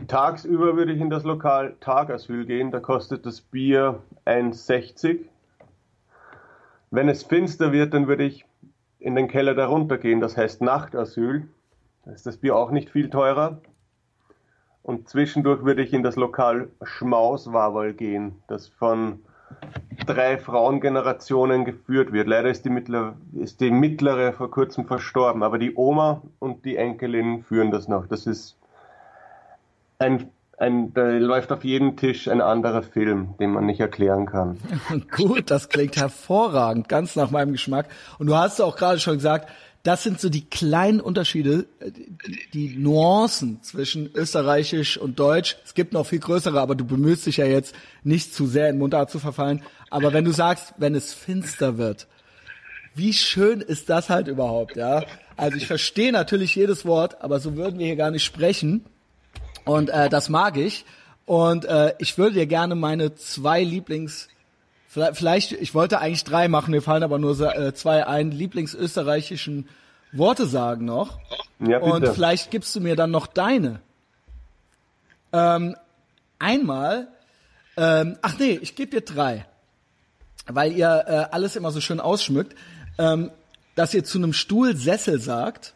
Tagsüber 0.07 0.77
würde 0.77 0.93
ich 0.93 1.01
in 1.01 1.11
das 1.11 1.24
Lokal 1.24 1.77
Tagasyl 1.81 2.45
gehen, 2.45 2.70
da 2.70 2.81
kostet 2.81 3.27
das 3.27 3.41
Bier 3.41 4.03
1,60. 4.24 5.20
Wenn 6.91 7.09
es 7.09 7.23
finster 7.23 7.73
wird, 7.73 7.95
dann 7.95 8.07
würde 8.07 8.24
ich 8.24 8.45
in 8.99 9.15
den 9.15 9.28
Keller 9.28 9.55
darunter 9.55 9.99
gehen, 9.99 10.20
das 10.20 10.37
heißt 10.37 10.62
Nachtasyl. 10.62 11.49
Da 12.05 12.12
ist 12.12 12.27
das 12.27 12.37
Bier 12.37 12.57
auch 12.57 12.70
nicht 12.70 12.91
viel 12.91 13.11
teurer. 13.11 13.61
Und 14.83 15.09
zwischendurch 15.09 15.65
würde 15.65 15.83
ich 15.83 15.93
in 15.93 16.05
das 16.05 16.15
Lokal 16.15 16.69
Schmauswawal 16.83 17.93
gehen, 17.93 18.43
das 18.47 18.69
von 18.69 19.20
drei 20.07 20.39
Frauengenerationen 20.39 21.65
geführt 21.65 22.12
wird. 22.12 22.28
Leider 22.28 22.51
ist 22.51 22.65
die, 22.65 22.70
mittler, 22.70 23.16
ist 23.35 23.61
die 23.61 23.70
mittlere 23.70 24.33
vor 24.33 24.51
kurzem 24.51 24.87
verstorben, 24.87 25.43
aber 25.43 25.59
die 25.59 25.74
Oma 25.74 26.23
und 26.39 26.65
die 26.65 26.77
Enkelin 26.77 27.43
führen 27.43 27.70
das 27.70 27.89
noch. 27.89 28.07
Das 28.07 28.27
ist 28.27 28.57
ein, 29.98 30.31
ein, 30.59 30.94
da 30.94 31.09
läuft 31.09 31.52
auf 31.52 31.64
jedem 31.64 31.97
Tisch 31.97 32.28
ein 32.28 32.40
anderer 32.40 32.82
Film, 32.82 33.35
den 33.39 33.51
man 33.51 33.66
nicht 33.66 33.81
erklären 33.81 34.27
kann. 34.27 34.59
Gut, 35.16 35.51
das 35.51 35.68
klingt 35.68 35.97
hervorragend, 35.97 36.89
ganz 36.89 37.16
nach 37.16 37.31
meinem 37.31 37.52
Geschmack. 37.52 37.89
Und 38.18 38.27
du 38.27 38.36
hast 38.36 38.60
auch 38.60 38.77
gerade 38.77 38.98
schon 38.98 39.14
gesagt, 39.14 39.48
das 39.86 40.02
sind 40.02 40.20
so 40.20 40.28
die 40.28 40.44
kleinen 40.44 41.01
Unterschiede, 41.01 41.66
äh, 41.78 41.93
die, 42.52 42.77
Nuancen 42.77 43.62
zwischen 43.62 44.10
österreichisch 44.12 44.98
und 44.98 45.18
deutsch. 45.18 45.56
Es 45.64 45.74
gibt 45.74 45.93
noch 45.93 46.06
viel 46.06 46.18
größere, 46.18 46.60
aber 46.60 46.74
du 46.74 46.85
bemühst 46.85 47.27
dich 47.27 47.36
ja 47.36 47.47
jetzt 47.47 47.74
nicht 48.02 48.35
zu 48.35 48.47
sehr 48.47 48.68
in 48.68 48.78
Mundart 48.78 49.10
zu 49.10 49.20
verfallen. 49.20 49.62
Aber 49.90 50.12
wenn 50.12 50.24
du 50.24 50.32
sagst, 50.32 50.74
wenn 50.78 50.97
es 50.97 51.14
finster 51.14 51.78
wird, 51.78 52.09
wie 52.97 53.12
schön 53.12 53.60
ist 53.60 53.89
das 53.89 54.10
halt 54.10 54.27
überhaupt, 54.27 54.74
ja? 54.77 55.05
Also 55.36 55.56
ich 55.56 55.66
verstehe 55.66 56.12
natürlich 56.12 56.56
jedes 56.56 56.85
Wort, 56.85 57.23
aber 57.23 57.39
so 57.39 57.55
würden 57.55 57.78
wir 57.78 57.86
hier 57.86 57.97
gar 57.97 58.10
nicht 58.10 58.24
sprechen. 58.24 58.86
Und 59.66 59.90
äh, 59.90 60.09
das 60.09 60.30
mag 60.30 60.56
ich. 60.56 60.86
Und 61.26 61.66
äh, 61.66 61.94
ich 61.98 62.16
würde 62.16 62.36
dir 62.36 62.47
gerne 62.47 62.74
meine 62.74 63.14
zwei 63.14 63.62
Lieblings 63.62 64.28
Vielleicht, 64.97 65.18
vielleicht, 65.18 65.52
ich 65.52 65.74
wollte 65.74 65.98
eigentlich 66.01 66.24
drei 66.24 66.48
machen, 66.48 66.70
mir 66.70 66.80
fallen 66.80 67.02
aber 67.02 67.18
nur 67.18 67.38
äh, 67.38 67.74
zwei 67.74 68.06
ein, 68.06 68.30
Lieblingsösterreichischen 68.30 69.68
Worte 70.12 70.47
sagen 70.47 70.86
noch. 70.86 71.18
Ja, 71.59 71.80
Und 71.80 72.01
bitte. 72.01 72.14
vielleicht 72.14 72.51
gibst 72.51 72.74
du 72.74 72.80
mir 72.80 72.97
dann 72.97 73.10
noch 73.10 73.26
deine. 73.26 73.80
Ähm, 75.34 75.76
einmal, 76.38 77.09
ähm, 77.76 78.16
ach 78.22 78.38
nee, 78.38 78.59
ich 78.62 78.74
gebe 78.74 78.90
dir 78.90 79.02
drei, 79.02 79.44
weil 80.47 80.72
ihr 80.72 81.05
äh, 81.06 81.34
alles 81.34 81.56
immer 81.56 81.72
so 81.72 81.82
schön 81.82 82.01
ausschmückt, 82.01 82.56
ähm, 82.97 83.30
dass 83.74 83.93
ihr 83.93 84.02
zu 84.02 84.16
einem 84.16 84.32
Stuhl 84.32 84.76
Sessel 84.76 85.20
sagt. 85.20 85.74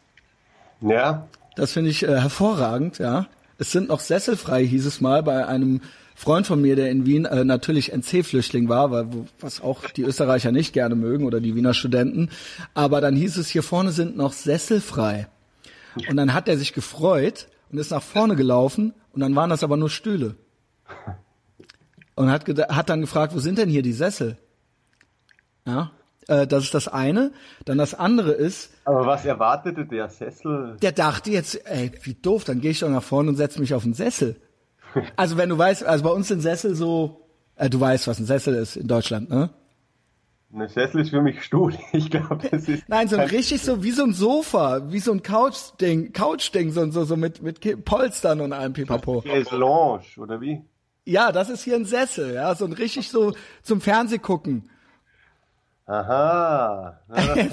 Ja, 0.79 1.27
Das 1.55 1.73
finde 1.73 1.91
ich 1.91 2.01
äh, 2.01 2.21
hervorragend, 2.21 2.97
ja. 2.97 3.27
Es 3.61 3.71
sind 3.71 3.89
noch 3.89 3.99
Sessel 3.99 4.37
frei, 4.37 4.65
hieß 4.65 4.87
es 4.87 5.01
mal, 5.01 5.21
bei 5.21 5.45
einem 5.45 5.81
Freund 6.15 6.47
von 6.47 6.59
mir, 6.59 6.75
der 6.75 6.89
in 6.89 7.05
Wien 7.05 7.25
äh, 7.25 7.43
natürlich 7.43 7.93
NC-Flüchtling 7.93 8.69
war, 8.69 8.89
weil, 8.89 9.07
was 9.39 9.61
auch 9.61 9.87
die 9.91 10.01
Österreicher 10.01 10.51
nicht 10.51 10.73
gerne 10.73 10.95
mögen 10.95 11.25
oder 11.25 11.39
die 11.39 11.53
Wiener 11.53 11.75
Studenten. 11.75 12.31
Aber 12.73 13.01
dann 13.01 13.15
hieß 13.15 13.37
es, 13.37 13.49
hier 13.49 13.61
vorne 13.61 13.91
sind 13.91 14.17
noch 14.17 14.33
Sessel 14.33 14.81
frei. 14.81 15.27
Und 16.09 16.17
dann 16.17 16.33
hat 16.33 16.47
er 16.47 16.57
sich 16.57 16.73
gefreut 16.73 17.49
und 17.71 17.77
ist 17.77 17.91
nach 17.91 18.01
vorne 18.01 18.35
gelaufen 18.35 18.95
und 19.13 19.21
dann 19.21 19.35
waren 19.35 19.51
das 19.51 19.63
aber 19.63 19.77
nur 19.77 19.91
Stühle. 19.91 20.33
Und 22.15 22.31
hat, 22.31 22.47
hat 22.47 22.89
dann 22.89 23.01
gefragt, 23.01 23.35
wo 23.35 23.39
sind 23.39 23.59
denn 23.59 23.69
hier 23.69 23.83
die 23.83 23.93
Sessel? 23.93 24.39
Ja, 25.67 25.91
äh, 26.31 26.47
das 26.47 26.63
ist 26.63 26.73
das 26.73 26.87
eine. 26.87 27.31
Dann 27.65 27.77
das 27.77 27.93
andere 27.93 28.31
ist, 28.31 28.71
aber 28.85 29.05
was 29.05 29.25
erwartete 29.25 29.85
der 29.85 30.09
Sessel? 30.09 30.77
der 30.81 30.91
dachte 30.93 31.29
jetzt, 31.29 31.65
ey, 31.67 31.91
wie 32.03 32.13
doof, 32.13 32.45
dann 32.45 32.61
gehe 32.61 32.71
ich 32.71 32.79
doch 32.79 32.89
nach 32.89 33.03
vorne 33.03 33.29
und 33.29 33.35
setze 33.35 33.59
mich 33.59 33.73
auf 33.73 33.83
den 33.83 33.93
Sessel. 33.93 34.37
Also 35.15 35.37
wenn 35.37 35.47
du 35.47 35.57
weißt, 35.57 35.85
also 35.85 36.03
bei 36.03 36.09
uns 36.09 36.27
sind 36.27 36.41
Sessel 36.41 36.75
so, 36.75 37.25
äh, 37.55 37.69
du 37.69 37.79
weißt, 37.79 38.09
was 38.09 38.19
ein 38.19 38.25
Sessel 38.25 38.55
ist 38.55 38.75
in 38.75 38.89
Deutschland, 38.89 39.29
ne? 39.29 39.49
Ein 40.53 40.67
Sessel 40.67 40.99
ist 40.99 41.11
für 41.11 41.21
mich 41.21 41.41
Stuhl. 41.43 41.73
Ich 41.93 42.09
glaube, 42.09 42.49
das 42.51 42.67
ist. 42.67 42.89
Nein, 42.89 43.07
so 43.07 43.15
ein 43.15 43.29
richtig 43.29 43.61
so 43.61 43.83
wie 43.83 43.91
so 43.91 44.03
ein 44.03 44.11
Sofa, 44.11 44.91
wie 44.91 44.99
so 44.99 45.13
ein 45.13 45.23
Couch-Ding, 45.23 46.11
Couch-Ding, 46.11 46.73
so, 46.73 46.91
so, 46.91 47.05
so 47.05 47.15
mit, 47.15 47.41
mit 47.41 47.85
Polstern 47.85 48.41
und 48.41 48.51
allem 48.51 48.73
Pipapo. 48.73 49.23
Lounge, 49.51 50.03
oder 50.17 50.41
wie? 50.41 50.61
Ja, 51.05 51.31
das 51.31 51.49
ist 51.49 51.63
hier 51.63 51.77
ein 51.77 51.85
Sessel, 51.85 52.33
ja, 52.33 52.53
so 52.53 52.65
ein 52.65 52.73
richtig 52.73 53.09
so 53.09 53.33
zum 53.63 53.79
Fernsehgucken. 53.79 54.69
Aha. 55.91 56.99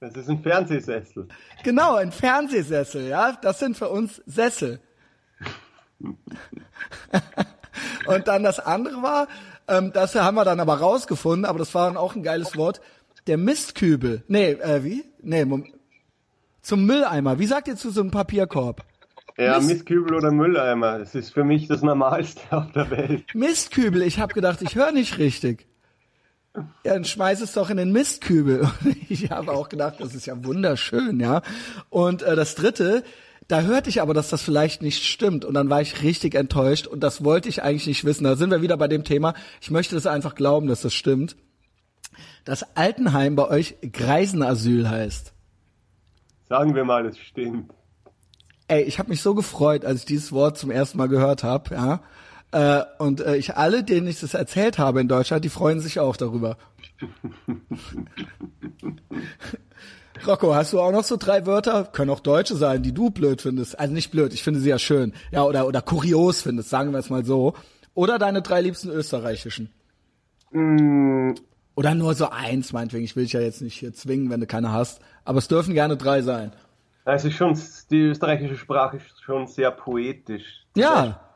Das 0.00 0.14
ist 0.14 0.28
ein 0.30 0.40
Fernsehsessel. 0.44 1.26
Genau, 1.64 1.96
ein 1.96 2.12
Fernsehsessel, 2.12 3.08
ja, 3.08 3.32
das 3.42 3.58
sind 3.58 3.76
für 3.76 3.88
uns 3.88 4.22
Sessel. 4.26 4.78
Und 8.06 8.28
dann 8.28 8.42
das 8.44 8.60
andere 8.60 9.02
war, 9.02 9.26
ähm, 9.66 9.92
das 9.92 10.14
haben 10.14 10.36
wir 10.36 10.44
dann 10.44 10.60
aber 10.60 10.74
rausgefunden, 10.78 11.44
aber 11.44 11.58
das 11.58 11.74
war 11.74 11.88
dann 11.88 11.96
auch 11.96 12.14
ein 12.14 12.22
geiles 12.22 12.56
Wort, 12.56 12.80
der 13.26 13.38
Mistkübel. 13.38 14.22
Nee, 14.28 14.52
äh, 14.52 14.84
wie? 14.84 15.04
Nee, 15.20 15.44
Mom 15.44 15.66
zum 16.62 16.84
Mülleimer. 16.86 17.38
Wie 17.38 17.46
sagt 17.46 17.68
ihr 17.68 17.76
zu 17.76 17.90
so 17.90 18.00
einem 18.00 18.10
Papierkorb? 18.10 18.84
Ja, 19.36 19.56
Mist- 19.58 19.68
Mistkübel 19.68 20.14
oder 20.14 20.30
Mülleimer. 20.30 20.98
Das 20.98 21.14
ist 21.14 21.32
für 21.32 21.44
mich 21.44 21.68
das 21.68 21.82
Normalste 21.82 22.40
auf 22.50 22.72
der 22.72 22.90
Welt. 22.90 23.24
Mistkübel. 23.34 24.02
Ich 24.02 24.18
habe 24.18 24.34
gedacht, 24.34 24.62
ich 24.62 24.74
höre 24.74 24.92
nicht 24.92 25.18
richtig. 25.18 25.66
Ja, 26.84 26.94
dann 26.94 27.04
schmeiß 27.04 27.40
es 27.40 27.52
doch 27.52 27.70
in 27.70 27.76
den 27.76 27.92
Mistkübel. 27.92 28.60
Und 28.84 29.10
ich 29.10 29.30
habe 29.30 29.52
auch 29.52 29.68
gedacht, 29.68 29.96
das 29.98 30.14
ist 30.14 30.26
ja 30.26 30.44
wunderschön, 30.44 31.20
ja. 31.20 31.42
Und 31.90 32.22
äh, 32.22 32.36
das 32.36 32.54
dritte, 32.54 33.02
da 33.48 33.62
hörte 33.62 33.88
ich 33.88 34.02
aber, 34.02 34.14
dass 34.14 34.28
das 34.28 34.42
vielleicht 34.42 34.82
nicht 34.82 35.04
stimmt. 35.04 35.44
Und 35.44 35.54
dann 35.54 35.70
war 35.70 35.80
ich 35.80 36.02
richtig 36.02 36.34
enttäuscht 36.34 36.86
und 36.86 37.00
das 37.00 37.24
wollte 37.24 37.48
ich 37.48 37.62
eigentlich 37.62 37.86
nicht 37.86 38.04
wissen. 38.04 38.24
Da 38.24 38.36
sind 38.36 38.50
wir 38.50 38.62
wieder 38.62 38.76
bei 38.76 38.88
dem 38.88 39.04
Thema. 39.04 39.34
Ich 39.60 39.70
möchte 39.70 39.94
das 39.94 40.06
einfach 40.06 40.34
glauben, 40.34 40.68
dass 40.68 40.82
das 40.82 40.94
stimmt. 40.94 41.36
Das 42.44 42.76
Altenheim 42.76 43.36
bei 43.36 43.48
euch 43.48 43.76
Greisenasyl 43.92 44.88
heißt. 44.88 45.32
Sagen 46.48 46.74
wir 46.74 46.84
mal, 46.84 47.06
es 47.06 47.18
stimmt. 47.18 47.72
Ey, 48.68 48.82
ich 48.82 48.98
habe 48.98 49.08
mich 49.08 49.22
so 49.22 49.34
gefreut, 49.34 49.84
als 49.84 50.00
ich 50.00 50.06
dieses 50.06 50.32
Wort 50.32 50.58
zum 50.58 50.70
ersten 50.70 50.98
Mal 50.98 51.08
gehört 51.08 51.42
habe, 51.42 51.74
ja. 51.74 52.00
Äh, 52.50 52.82
und 52.98 53.20
äh, 53.20 53.36
ich 53.36 53.56
alle, 53.56 53.84
denen 53.84 54.06
ich 54.06 54.20
das 54.20 54.34
erzählt 54.34 54.78
habe 54.78 55.00
in 55.00 55.08
Deutschland, 55.08 55.44
die 55.44 55.50
freuen 55.50 55.80
sich 55.80 56.00
auch 56.00 56.16
darüber. 56.16 56.56
Rocco, 60.26 60.54
hast 60.54 60.72
du 60.72 60.80
auch 60.80 60.90
noch 60.90 61.04
so 61.04 61.16
drei 61.16 61.46
Wörter? 61.46 61.84
Können 61.84 62.10
auch 62.10 62.20
Deutsche 62.20 62.56
sein, 62.56 62.82
die 62.82 62.92
du 62.92 63.10
blöd 63.10 63.40
findest. 63.42 63.78
Also 63.78 63.94
nicht 63.94 64.10
blöd, 64.10 64.32
ich 64.32 64.42
finde 64.42 64.60
sie 64.60 64.70
ja 64.70 64.78
schön. 64.78 65.12
Ja, 65.30 65.44
oder, 65.44 65.66
oder 65.66 65.82
kurios 65.82 66.42
findest, 66.42 66.70
sagen 66.70 66.92
wir 66.92 66.98
es 66.98 67.10
mal 67.10 67.24
so. 67.24 67.54
Oder 67.94 68.18
deine 68.18 68.42
drei 68.42 68.60
liebsten 68.60 68.90
österreichischen. 68.90 69.70
Mm, 70.50 71.32
Oder 71.74 71.94
nur 71.94 72.14
so 72.14 72.30
eins, 72.30 72.72
meinetwegen. 72.72 73.04
Ich 73.04 73.14
will 73.16 73.24
dich 73.24 73.32
ja 73.34 73.40
jetzt 73.40 73.60
nicht 73.60 73.78
hier 73.78 73.92
zwingen, 73.92 74.30
wenn 74.30 74.40
du 74.40 74.46
keine 74.46 74.72
hast. 74.72 75.00
Aber 75.24 75.38
es 75.38 75.48
dürfen 75.48 75.74
gerne 75.74 75.96
drei 75.96 76.22
sein. 76.22 76.52
Es 77.04 77.24
ist 77.24 77.34
schon, 77.36 77.58
die 77.90 78.02
österreichische 78.02 78.56
Sprache 78.56 78.98
ist 78.98 79.22
schon 79.22 79.46
sehr 79.46 79.70
poetisch. 79.70 80.66
Ja. 80.76 81.27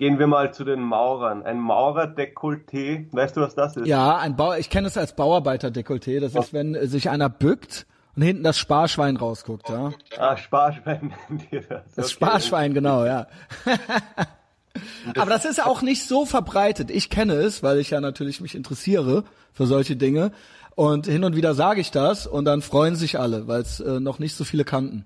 Gehen 0.00 0.18
wir 0.18 0.28
mal 0.28 0.50
zu 0.54 0.64
den 0.64 0.80
Maurern. 0.80 1.42
Ein 1.42 1.60
Maurerdekolleté, 1.60 3.08
weißt 3.12 3.36
du, 3.36 3.42
was 3.42 3.54
das 3.54 3.76
ist? 3.76 3.86
Ja, 3.86 4.16
ein 4.16 4.34
Bau, 4.34 4.54
ich 4.54 4.70
kenne 4.70 4.86
es 4.86 4.96
als 4.96 5.14
Bauarbeiterdekolleté. 5.14 6.20
Das 6.20 6.34
ist, 6.34 6.54
wenn 6.54 6.74
äh, 6.74 6.86
sich 6.86 7.10
einer 7.10 7.28
bückt 7.28 7.86
und 8.16 8.22
hinten 8.22 8.42
das 8.42 8.56
Sparschwein 8.56 9.18
rausguckt, 9.18 9.68
ja. 9.68 9.92
Ah, 10.16 10.38
Sparschwein 10.38 11.12
nennt 11.28 11.52
ihr 11.52 11.60
das. 11.60 11.82
Das 11.94 12.06
Okay. 12.06 12.14
Sparschwein, 12.14 12.72
genau, 12.72 13.04
ja. 13.04 13.26
Aber 15.18 15.28
das 15.28 15.44
ist 15.44 15.62
auch 15.62 15.82
nicht 15.82 16.08
so 16.08 16.24
verbreitet. 16.24 16.90
Ich 16.90 17.10
kenne 17.10 17.34
es, 17.34 17.62
weil 17.62 17.78
ich 17.78 17.90
ja 17.90 18.00
natürlich 18.00 18.40
mich 18.40 18.54
interessiere 18.54 19.24
für 19.52 19.66
solche 19.66 19.96
Dinge. 19.96 20.32
Und 20.76 21.08
hin 21.08 21.24
und 21.24 21.36
wieder 21.36 21.52
sage 21.52 21.82
ich 21.82 21.90
das 21.90 22.26
und 22.26 22.46
dann 22.46 22.62
freuen 22.62 22.96
sich 22.96 23.18
alle, 23.18 23.48
weil 23.48 23.60
es 23.60 23.80
äh, 23.80 24.00
noch 24.00 24.18
nicht 24.18 24.34
so 24.34 24.44
viele 24.44 24.64
kannten. 24.64 25.04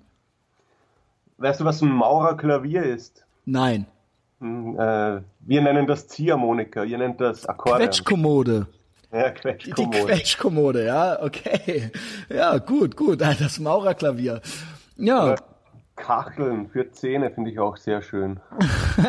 Weißt 1.39 1.59
du, 1.59 1.65
was 1.65 1.83
ein 1.83 1.91
Maurerklavier 1.91 2.85
ist? 2.85 3.27
Nein. 3.45 3.89
Äh, 4.45 5.23
wir 5.41 5.63
nennen 5.63 5.87
das 5.87 6.09
Ziehharmonika, 6.09 6.85
ihr 6.85 6.99
nennt 6.99 7.21
das 7.21 7.47
Akkordeon. 7.47 7.81
Quetschkommode. 7.81 8.67
Ja, 9.13 9.31
Die 9.31 9.41
Quetschkommode. 9.41 10.05
Quetschkommode, 10.05 10.85
ja, 10.85 11.23
okay. 11.23 11.91
Ja, 12.29 12.59
gut, 12.59 12.97
gut. 12.97 13.21
Das 13.21 13.59
Maurerklavier. 13.59 14.41
Ja, 14.97 15.37
Kacheln 15.97 16.69
für 16.69 16.91
Zähne 16.91 17.31
finde 17.31 17.51
ich 17.51 17.59
auch 17.59 17.77
sehr 17.77 18.03
schön. 18.03 18.41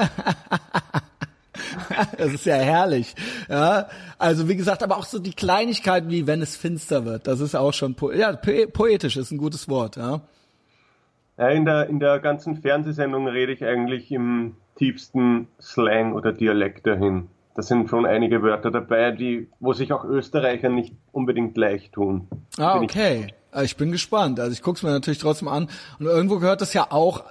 das 2.17 2.33
ist 2.33 2.45
ja 2.45 2.55
herrlich. 2.55 3.15
Ja, 3.49 3.87
also 4.17 4.47
wie 4.47 4.55
gesagt, 4.55 4.83
aber 4.83 4.97
auch 4.97 5.05
so 5.05 5.19
die 5.19 5.33
Kleinigkeiten 5.33 6.09
wie 6.09 6.27
wenn 6.27 6.41
es 6.41 6.55
finster 6.55 7.05
wird. 7.05 7.27
Das 7.27 7.39
ist 7.39 7.55
auch 7.55 7.73
schon 7.73 7.95
po 7.95 8.11
ja, 8.11 8.33
po 8.33 8.51
poetisch 8.71 9.17
ist 9.17 9.31
ein 9.31 9.37
gutes 9.37 9.67
Wort. 9.67 9.97
Ja. 9.97 10.21
Ja, 11.37 11.49
in, 11.49 11.65
der, 11.65 11.89
in 11.89 11.99
der 11.99 12.19
ganzen 12.19 12.61
Fernsehsendung 12.61 13.27
rede 13.27 13.51
ich 13.51 13.65
eigentlich 13.65 14.09
im 14.11 14.55
tiefsten 14.77 15.47
Slang 15.61 16.13
oder 16.13 16.31
Dialekt 16.33 16.85
dahin. 16.85 17.27
Da 17.55 17.61
sind 17.61 17.89
schon 17.89 18.05
einige 18.05 18.41
Wörter 18.41 18.69
dabei, 18.69 19.11
die, 19.11 19.47
wo 19.61 19.71
sich 19.73 19.93
auch 19.93 20.03
Österreicher 20.03 20.67
nicht 20.69 20.93
unbedingt 21.13 21.55
leicht 21.55 21.93
tun. 21.93 22.27
Ah, 22.57 22.73
Bin 22.79 22.83
ich- 22.83 22.91
okay. 22.91 23.27
Ich, 23.55 23.61
ich 23.63 23.77
bin 23.77 23.91
gespannt. 23.93 24.39
Also 24.39 24.51
ich 24.51 24.61
guck's 24.61 24.83
mir 24.83 24.89
natürlich 24.91 25.19
trotzdem 25.19 25.47
an. 25.47 25.69
Und 25.99 26.05
irgendwo 26.05 26.39
gehört 26.39 26.59
das 26.59 26.73
ja 26.73 26.87
auch, 26.91 27.23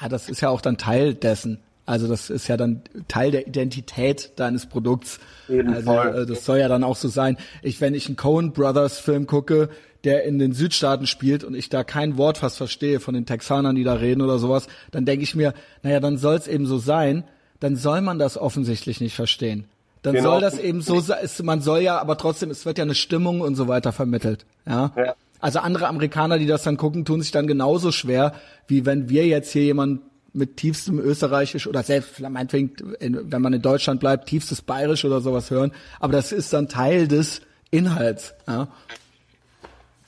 ja, 0.00 0.08
das 0.10 0.28
ist 0.28 0.42
ja 0.42 0.50
auch 0.50 0.60
dann 0.60 0.76
Teil 0.76 1.14
dessen. 1.14 1.60
Also 1.86 2.06
das 2.06 2.28
ist 2.30 2.46
ja 2.48 2.56
dann 2.58 2.82
Teil 3.08 3.30
der 3.30 3.46
Identität 3.48 4.32
deines 4.36 4.66
Produkts. 4.66 5.18
Jeden 5.48 5.72
also 5.72 5.92
Fall. 5.92 6.22
äh, 6.22 6.26
das 6.26 6.44
soll 6.44 6.58
ja 6.58 6.68
dann 6.68 6.84
auch 6.84 6.96
so 6.96 7.08
sein. 7.08 7.38
Ich, 7.62 7.80
wenn 7.80 7.94
ich 7.94 8.06
einen 8.06 8.16
Coen 8.16 8.52
Brothers 8.52 8.98
Film 8.98 9.26
gucke, 9.26 9.70
der 10.04 10.24
in 10.24 10.38
den 10.38 10.52
Südstaaten 10.52 11.06
spielt 11.06 11.44
und 11.44 11.54
ich 11.54 11.68
da 11.68 11.84
kein 11.84 12.16
Wort 12.16 12.38
fast 12.38 12.56
verstehe 12.56 12.98
von 13.00 13.14
den 13.14 13.26
Texanern, 13.26 13.76
die 13.76 13.84
da 13.84 13.94
reden 13.94 14.20
oder 14.20 14.38
sowas, 14.38 14.66
dann 14.90 15.04
denke 15.04 15.22
ich 15.22 15.34
mir, 15.34 15.54
naja, 15.82 16.00
dann 16.00 16.18
soll 16.18 16.36
es 16.36 16.48
eben 16.48 16.66
so 16.66 16.78
sein. 16.78 17.24
Dann 17.60 17.76
soll 17.76 18.00
man 18.00 18.18
das 18.18 18.36
offensichtlich 18.36 19.00
nicht 19.00 19.14
verstehen. 19.14 19.66
Dann 20.02 20.14
Genau. 20.16 20.32
soll 20.32 20.40
das 20.40 20.58
eben 20.58 20.80
so 20.82 20.98
sein. 20.98 21.18
Man 21.44 21.60
soll 21.60 21.80
ja, 21.80 22.00
aber 22.00 22.18
trotzdem, 22.18 22.50
es 22.50 22.66
wird 22.66 22.78
ja 22.78 22.82
eine 22.82 22.96
Stimmung 22.96 23.40
und 23.40 23.54
so 23.54 23.68
weiter 23.68 23.92
vermittelt. 23.92 24.44
Ja. 24.66 24.90
Ja. 24.96 25.14
Also 25.38 25.60
andere 25.60 25.86
Amerikaner, 25.86 26.38
die 26.38 26.46
das 26.46 26.64
dann 26.64 26.76
gucken, 26.76 27.04
tun 27.04 27.20
sich 27.22 27.30
dann 27.30 27.46
genauso 27.46 27.92
schwer, 27.92 28.34
wie 28.66 28.84
wenn 28.86 29.08
wir 29.08 29.26
jetzt 29.26 29.52
hier 29.52 29.62
jemanden 29.62 30.00
mit 30.32 30.56
tiefstem 30.56 30.98
Österreichisch 30.98 31.66
oder 31.68 31.82
selbst 31.84 32.18
meinetwegen, 32.18 32.72
in- 32.98 33.30
wenn 33.30 33.42
man 33.42 33.52
in 33.52 33.62
Deutschland 33.62 34.00
bleibt, 34.00 34.28
tiefstes 34.28 34.62
Bayerisch 34.62 35.04
oder 35.04 35.20
sowas 35.20 35.50
hören. 35.50 35.70
Aber 36.00 36.12
das 36.12 36.32
ist 36.32 36.52
dann 36.52 36.68
Teil 36.68 37.06
des 37.06 37.42
Inhalts. 37.70 38.34
Ja. 38.48 38.68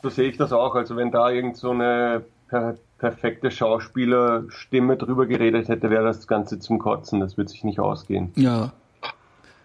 So 0.04 0.10
sehe 0.10 0.28
ich 0.28 0.36
das 0.36 0.52
auch. 0.52 0.74
Also 0.74 0.96
wenn 0.96 1.10
da 1.10 1.30
irgend 1.30 1.56
so 1.56 1.70
eine 1.70 2.22
per 2.48 2.76
perfekte 2.98 3.50
Schauspielerstimme 3.50 4.98
drüber 4.98 5.24
geredet 5.24 5.68
hätte, 5.68 5.88
wäre 5.88 6.04
das 6.04 6.26
Ganze 6.26 6.58
zum 6.58 6.78
Kotzen. 6.78 7.20
Das 7.20 7.38
wird 7.38 7.48
sich 7.48 7.64
nicht 7.64 7.80
ausgehen. 7.80 8.30
ja. 8.36 8.72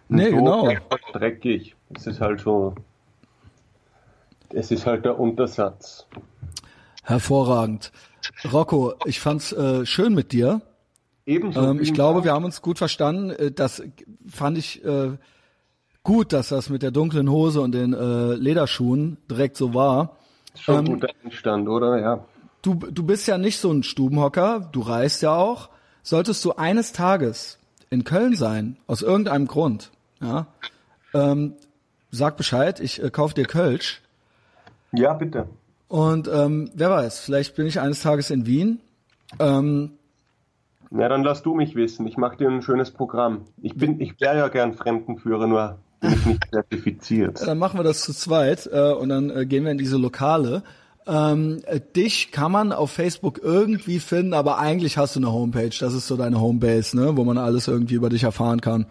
Nee, 0.07 0.29
so 0.29 0.37
genau. 0.37 0.67
dreckig. 1.11 1.75
Es 1.93 2.07
ist 2.07 2.21
halt 2.21 2.39
so. 2.39 2.73
Es 4.51 4.71
ist 4.71 4.85
halt 4.85 5.03
der 5.03 5.19
Untersatz. 5.19 6.07
Hervorragend. 7.03 7.91
Rocco, 8.51 8.93
ich 9.05 9.19
fand's 9.19 9.51
äh, 9.51 9.85
schön 9.85 10.13
mit 10.15 10.31
dir. 10.31 10.61
Ebenso. 11.25 11.61
Ähm, 11.61 11.81
ich 11.81 11.93
glaube, 11.93 12.23
wir 12.23 12.31
haben 12.31 12.45
uns 12.45 12.61
gut 12.61 12.77
verstanden. 12.77 13.29
Äh, 13.31 13.51
Das 13.51 13.83
fand 14.27 14.57
ich 14.57 14.83
äh, 14.85 15.17
gut, 16.03 16.31
dass 16.31 16.47
das 16.49 16.69
mit 16.69 16.81
der 16.81 16.91
dunklen 16.91 17.29
Hose 17.29 17.59
und 17.59 17.73
den 17.73 17.93
äh, 17.93 18.35
Lederschuhen 18.35 19.17
direkt 19.29 19.57
so 19.57 19.73
war. 19.73 20.15
Schon 20.61 20.85
ähm, 20.87 20.93
guter 20.93 21.09
Einstand, 21.23 21.67
oder? 21.67 21.99
Ja. 21.99 22.25
Du, 22.61 22.75
du 22.75 23.03
bist 23.03 23.27
ja 23.27 23.37
nicht 23.37 23.59
so 23.59 23.71
ein 23.71 23.83
Stubenhocker, 23.83 24.69
du 24.71 24.81
reist 24.81 25.21
ja 25.21 25.35
auch. 25.35 25.69
Solltest 26.03 26.43
du 26.45 26.53
eines 26.53 26.93
Tages 26.93 27.57
in 27.89 28.03
Köln 28.03 28.35
sein, 28.35 28.77
aus 28.87 29.01
irgendeinem 29.01 29.47
Grund, 29.47 29.91
ja, 30.21 30.47
ähm, 31.13 31.53
sag 32.11 32.37
Bescheid, 32.37 32.79
ich 32.79 33.03
äh, 33.03 33.09
kauf 33.09 33.33
dir 33.33 33.45
Kölsch. 33.45 34.01
Ja, 34.91 35.13
bitte. 35.13 35.47
Und 35.87 36.27
ähm, 36.27 36.69
wer 36.73 36.89
weiß, 36.89 37.19
vielleicht 37.19 37.55
bin 37.55 37.65
ich 37.65 37.79
eines 37.79 38.01
Tages 38.01 38.29
in 38.29 38.45
Wien. 38.45 38.79
Ähm, 39.39 39.91
Ja, 40.91 41.09
dann 41.09 41.23
lass 41.23 41.43
du 41.43 41.53
mich 41.53 41.75
wissen. 41.75 42.07
Ich 42.07 42.17
mache 42.17 42.37
dir 42.37 42.49
ein 42.49 42.61
schönes 42.61 42.91
Programm. 42.91 43.45
Ich 43.61 43.75
bin, 43.75 43.99
ich 43.99 44.19
wäre 44.19 44.37
ja 44.37 44.47
gern 44.47 44.73
Fremdenführer, 44.73 45.47
nur 45.47 45.77
bin 45.99 46.13
ich 46.13 46.25
nicht 46.25 46.49
zertifiziert. 46.51 47.41
dann 47.45 47.57
machen 47.57 47.79
wir 47.79 47.83
das 47.83 48.01
zu 48.01 48.13
zweit 48.13 48.69
äh, 48.71 48.93
und 48.93 49.09
dann 49.09 49.29
äh, 49.29 49.45
gehen 49.45 49.63
wir 49.63 49.71
in 49.71 49.77
diese 49.77 49.97
Lokale. 49.97 50.63
Ähm, 51.07 51.61
äh, 51.65 51.79
dich 51.79 52.31
kann 52.31 52.51
man 52.51 52.71
auf 52.71 52.91
Facebook 52.91 53.39
irgendwie 53.41 53.99
finden, 53.99 54.33
aber 54.33 54.59
eigentlich 54.59 54.97
hast 54.97 55.15
du 55.15 55.19
eine 55.19 55.31
Homepage. 55.31 55.71
Das 55.79 55.93
ist 55.93 56.07
so 56.07 56.17
deine 56.17 56.39
Homebase, 56.39 56.97
ne, 56.97 57.17
wo 57.17 57.23
man 57.23 57.37
alles 57.37 57.67
irgendwie 57.67 57.95
über 57.95 58.09
dich 58.09 58.23
erfahren 58.23 58.61
kann. 58.61 58.85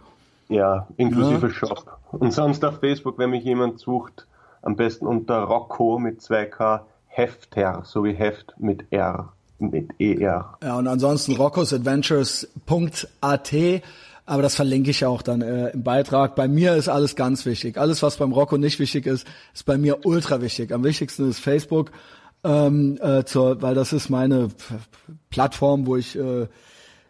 Ja, 0.49 0.89
inklusive 0.97 1.51
Shop. 1.51 1.99
Und 2.11 2.33
sonst 2.33 2.65
auf 2.65 2.81
Facebook, 2.81 3.19
wenn 3.19 3.31
mich 3.31 3.45
jemand 3.45 3.79
sucht, 3.79 4.27
am 4.63 4.77
besten 4.77 5.07
unter 5.07 5.41
Rocco 5.41 5.99
mit 5.99 6.21
2K 6.21 6.81
Hefter, 7.07 7.83
so 7.85 8.05
wie 8.05 8.13
Heft 8.13 8.55
mit 8.59 8.85
R, 8.91 9.33
mit 9.59 9.91
ER. 9.99 10.57
Ja, 10.63 10.79
und 10.79 10.87
ansonsten 10.87 11.35
roccosadventures.at, 11.37 13.53
aber 14.29 14.43
das 14.43 14.55
verlinke 14.55 14.91
ich 14.91 15.07
auch 15.07 15.23
dann 15.23 15.41
äh, 15.41 15.71
im 15.71 15.83
Beitrag. 15.83 16.35
Bei 16.37 16.49
mir 16.49 16.75
ist 16.75 16.91
alles 16.91 17.17
ganz 17.17 17.47
wichtig. 17.47 17.79
Alles, 17.79 18.03
was 18.03 18.19
beim 18.19 18.33
Rocco 18.33 18.59
nicht 18.59 18.79
wichtig 18.79 19.07
ist, 19.07 19.27
ist 19.55 19.65
bei 19.65 19.79
mir 19.79 20.05
ultra 20.05 20.43
wichtig. 20.43 20.71
Am 20.71 20.85
wichtigsten 20.85 21.31
ist 21.31 21.39
Facebook, 21.39 21.91
ähm, 22.45 22.99
äh, 23.01 23.25
zur, 23.25 23.63
weil 23.63 23.75
das 23.75 23.95
ist 23.95 24.11
meine 24.11 24.49
Plattform, 25.31 25.87
wo 25.87 25.97
ich 25.97 26.15
äh, 26.19 26.43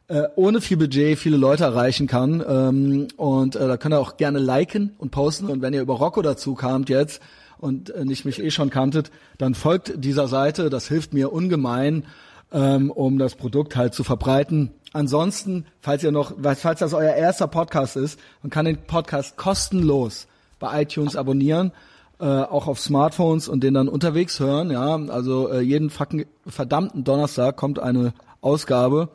äh, 0.07 0.29
ohne 0.37 0.61
viel 0.61 0.77
Budget 0.77 1.19
viele 1.19 1.37
Leute 1.37 1.65
erreichen 1.65 2.07
kann. 2.07 2.45
Ähm, 2.49 3.09
und 3.17 3.57
äh, 3.57 3.67
da 3.67 3.77
könnt 3.77 3.95
ihr 3.95 4.01
auch 4.01 4.17
gerne 4.17 4.39
liken 4.39 4.95
und 4.99 5.11
posten. 5.11 5.47
Und 5.47 5.61
wenn 5.61 5.75
ihr 5.75 5.83
über 5.83 5.95
Rocco 5.95 6.23
dazu 6.23 6.55
kamt 6.55 6.89
jetzt 6.89 7.21
und 7.59 7.91
äh, 7.91 8.05
nicht 8.05 8.27
mich 8.27 8.41
eh 8.41 8.53
schon 8.53 8.71
kanntet, 8.71 9.11
dann 9.39 9.57
folgt 9.57 10.05
dieser 10.05 10.29
Seite. 10.29 10.71
Das 10.71 10.87
hilft 10.87 11.15
mir 11.15 11.33
ungemein, 11.33 12.05
ähm, 12.53 12.93
um 12.93 13.19
das 13.19 13.35
Produkt 13.35 13.75
halt 13.75 13.93
zu 13.93 14.05
verbreiten. 14.05 14.71
Ansonsten, 14.93 15.67
falls 15.81 16.03
ihr 16.03 16.13
noch, 16.13 16.33
falls 16.57 16.81
das 16.81 16.95
euer 16.95 17.15
erster 17.15 17.47
Podcast 17.47 17.97
ist, 17.97 18.19
man 18.43 18.51
kann 18.51 18.65
den 18.65 18.79
Podcast 18.79 19.37
kostenlos 19.37 20.27
bei 20.59 20.83
iTunes 20.83 21.15
abonnieren, 21.15 21.73
äh, 22.21 22.25
auch 22.25 22.67
auf 22.67 22.81
Smartphones 22.81 23.49
und 23.49 23.63
den 23.63 23.75
dann 23.75 23.89
unterwegs 23.89 24.41
hören. 24.41 24.71
Ja, 24.71 24.97
also 24.97 25.51
äh, 25.51 25.61
jeden 25.61 25.91
fucking 25.91 26.27
verdammten 26.47 27.05
Donnerstag 27.05 27.57
kommt 27.57 27.79
eine 27.79 28.15
Ausgabe 28.41 29.11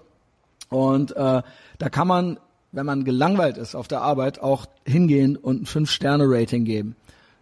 und 0.69 1.15
äh, 1.15 1.41
da 1.77 1.89
kann 1.89 2.07
man, 2.07 2.39
wenn 2.71 2.85
man 2.85 3.03
gelangweilt 3.03 3.57
ist 3.57 3.75
auf 3.75 3.87
der 3.87 4.01
Arbeit, 4.01 4.41
auch 4.41 4.65
hingehen 4.85 5.37
und 5.37 5.61
ein 5.61 5.65
5-Sterne-Rating 5.65 6.65
geben. 6.65 6.95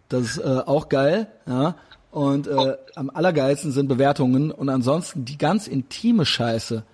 Das 0.08 0.22
ist 0.22 0.38
äh, 0.38 0.62
auch 0.66 0.88
geil, 0.88 1.28
ja. 1.46 1.76
Und 2.10 2.46
äh, 2.46 2.76
am 2.94 3.08
allergeilsten 3.08 3.72
sind 3.72 3.88
Bewertungen 3.88 4.50
und 4.50 4.68
ansonsten 4.68 5.24
die 5.24 5.38
ganz 5.38 5.66
intime 5.66 6.26
Scheiße, 6.26 6.84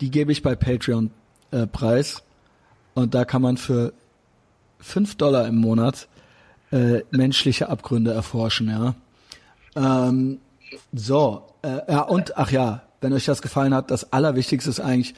die 0.00 0.10
gebe 0.10 0.32
ich 0.32 0.42
bei 0.42 0.54
Patreon 0.54 1.10
äh, 1.50 1.66
preis. 1.66 2.22
Und 2.94 3.14
da 3.14 3.24
kann 3.24 3.42
man 3.42 3.56
für 3.56 3.92
5 4.80 5.16
Dollar 5.16 5.46
im 5.46 5.56
Monat 5.56 6.08
äh, 6.72 7.02
menschliche 7.10 7.68
Abgründe 7.68 8.12
erforschen, 8.12 8.68
ja. 8.68 8.94
Ähm, 9.76 10.38
so, 10.92 11.44
äh, 11.62 11.80
ja, 11.90 12.02
und 12.02 12.36
ach 12.36 12.50
ja, 12.50 12.82
wenn 13.00 13.12
euch 13.12 13.24
das 13.24 13.42
gefallen 13.42 13.74
hat, 13.74 13.90
das 13.90 14.12
Allerwichtigste 14.12 14.70
ist 14.70 14.80
eigentlich, 14.80 15.14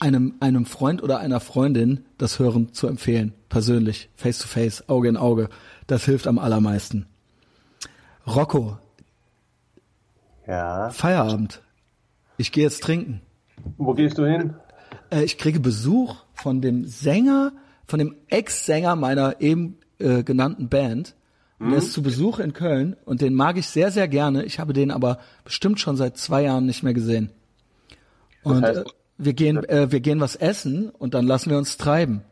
einem, 0.00 0.34
einem 0.40 0.64
Freund 0.64 1.02
oder 1.02 1.18
einer 1.18 1.40
Freundin 1.40 2.04
das 2.16 2.38
Hören 2.38 2.72
zu 2.72 2.86
empfehlen. 2.86 3.34
Persönlich, 3.50 4.08
face 4.16 4.38
to 4.38 4.48
face, 4.48 4.88
Auge 4.88 5.08
in 5.08 5.16
Auge. 5.16 5.50
Das 5.86 6.04
hilft 6.04 6.26
am 6.26 6.38
allermeisten. 6.38 7.06
Rocco, 8.26 8.78
Ja. 10.46 10.90
Feierabend. 10.90 11.60
Ich 12.38 12.50
gehe 12.50 12.64
jetzt 12.64 12.82
trinken. 12.82 13.20
Wo 13.78 13.94
gehst 13.94 14.18
du 14.18 14.24
hin? 14.26 14.54
Äh, 15.10 15.24
ich 15.24 15.38
kriege 15.38 15.60
Besuch 15.60 16.16
von 16.34 16.60
dem 16.60 16.86
Sänger, 16.86 17.52
von 17.86 17.98
dem 17.98 18.14
Ex-Sänger 18.28 18.96
meiner 18.96 19.40
eben 19.40 19.78
äh, 19.98 20.22
genannten 20.22 20.68
Band. 20.68 21.14
Und 21.58 21.70
der 21.70 21.78
ist 21.78 21.92
zu 21.92 22.02
Besuch 22.02 22.38
in 22.38 22.54
Köln 22.54 22.96
und 23.04 23.20
den 23.20 23.34
mag 23.34 23.58
ich 23.58 23.66
sehr, 23.66 23.90
sehr 23.90 24.08
gerne. 24.08 24.44
Ich 24.44 24.58
habe 24.58 24.72
den 24.72 24.90
aber 24.90 25.18
bestimmt 25.44 25.78
schon 25.78 25.94
seit 25.96 26.16
zwei 26.16 26.44
Jahren 26.44 26.64
nicht 26.64 26.82
mehr 26.82 26.94
gesehen. 26.94 27.28
Und 28.42 28.64
heißt- 28.64 28.80
äh, 28.80 28.84
wir 29.18 29.34
gehen, 29.34 29.62
äh, 29.68 29.92
wir 29.92 30.00
gehen 30.00 30.20
was 30.20 30.36
essen 30.36 30.88
und 30.88 31.12
dann 31.12 31.26
lassen 31.26 31.50
wir 31.50 31.58
uns 31.58 31.76
treiben. 31.76 32.22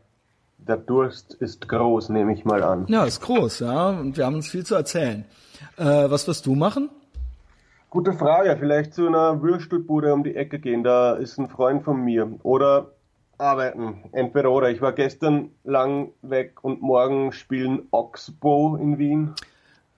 Der 0.67 0.79
Durst 0.79 1.35
ist 1.35 1.69
groß, 1.69 2.09
nehme 2.09 2.33
ich 2.33 2.47
mal 2.47 2.63
an. 2.63 2.87
Ja, 2.89 3.05
ist 3.05 3.21
groß, 3.21 3.61
ja, 3.61 3.91
und 3.91 4.17
wir 4.17 4.25
haben 4.25 4.37
uns 4.37 4.49
viel 4.49 4.65
zu 4.65 4.75
erzählen. 4.75 5.27
Äh, 5.77 5.85
was 5.85 6.27
wirst 6.27 6.47
du 6.47 6.55
machen? 6.55 6.89
Gute 7.91 8.13
Frage. 8.13 8.57
Vielleicht 8.59 8.95
zu 8.95 9.07
einer 9.07 9.41
Würstelbude 9.43 10.13
um 10.13 10.23
die 10.25 10.37
Ecke 10.37 10.59
gehen. 10.59 10.85
Da 10.85 11.15
ist 11.15 11.39
ein 11.39 11.49
Freund 11.49 11.83
von 11.85 12.05
mir. 12.05 12.31
Oder 12.43 12.93
arbeiten. 13.39 14.05
Entweder 14.13 14.51
oder. 14.51 14.71
Ich 14.71 14.81
war 14.83 14.93
gestern 14.93 15.51
lang 15.65 16.11
weg 16.23 16.63
und 16.63 16.83
morgen 16.83 17.33
spielen 17.33 17.83
Oxbow 17.91 18.77
in 18.77 18.99
Wien. 18.99 19.35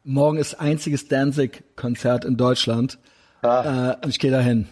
Morgen 0.04 0.38
ist 0.38 0.60
einziges 0.60 1.08
Danzig-Konzert 1.08 2.24
in 2.24 2.36
Deutschland. 2.36 2.98
Ah. 3.42 3.96
Äh, 4.02 4.08
ich 4.08 4.18
gehe 4.18 4.30
dahin. 4.30 4.68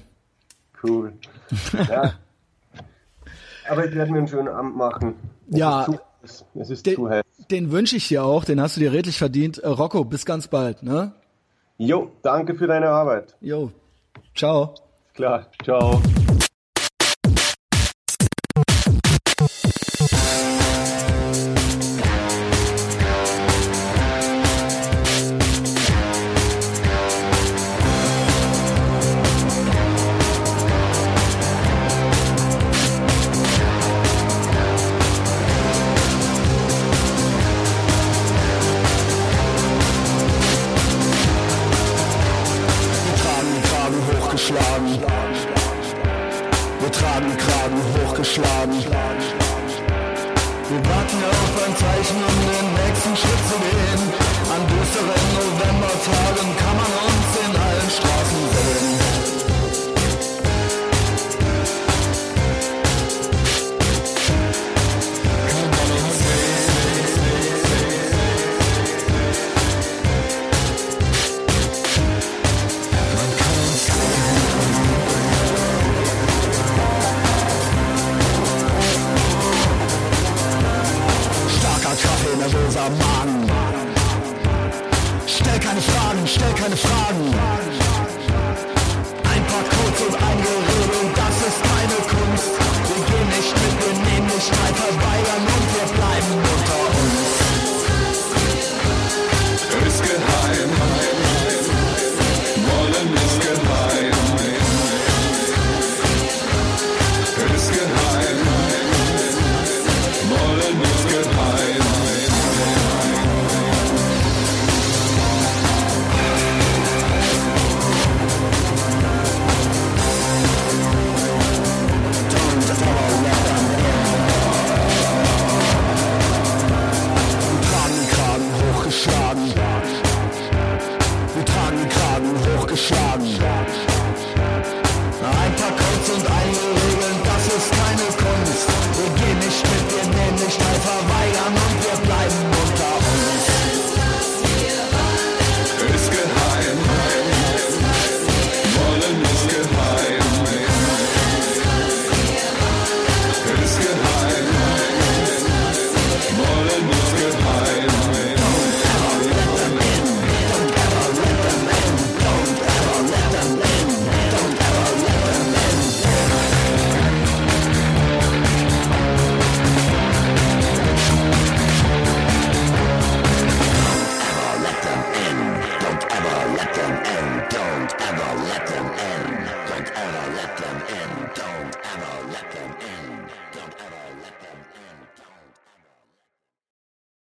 Cool. 0.83 1.13
Ja. 1.89 2.13
Aber 3.71 3.85
ich 3.87 3.95
werde 3.95 4.13
mir 4.13 4.19
einen 4.19 4.29
schönen 4.29 4.49
Abend 4.49 4.77
machen. 4.77 5.15
Es 5.51 5.59
Ja. 5.59 5.83
Ist 6.23 6.39
zu. 6.39 6.45
Es 6.55 6.71
ist 6.71 6.87
De- 6.87 6.95
zu 6.95 7.09
heiß. 7.11 7.23
den 7.51 7.71
wünsche 7.71 7.97
ich 7.97 8.09
dir 8.09 8.25
auch, 8.25 8.45
den 8.45 8.61
hast 8.61 8.77
du 8.77 8.81
dir 8.81 8.93
redlich 8.93 9.19
verdient. 9.19 9.59
Äh, 9.59 9.69
Rocco, 9.69 10.05
bis 10.05 10.25
ganz 10.27 10.49
bald, 10.49 10.83
ne? 10.83 11.13
Jo, 11.81 12.11
danke 12.23 12.57
für 12.57 12.67
deine 12.67 12.89
Arbeit. 12.89 13.37
Jo, 13.41 13.71
ciao. 14.35 14.75
Klar, 15.15 15.47
ciao. 15.63 16.01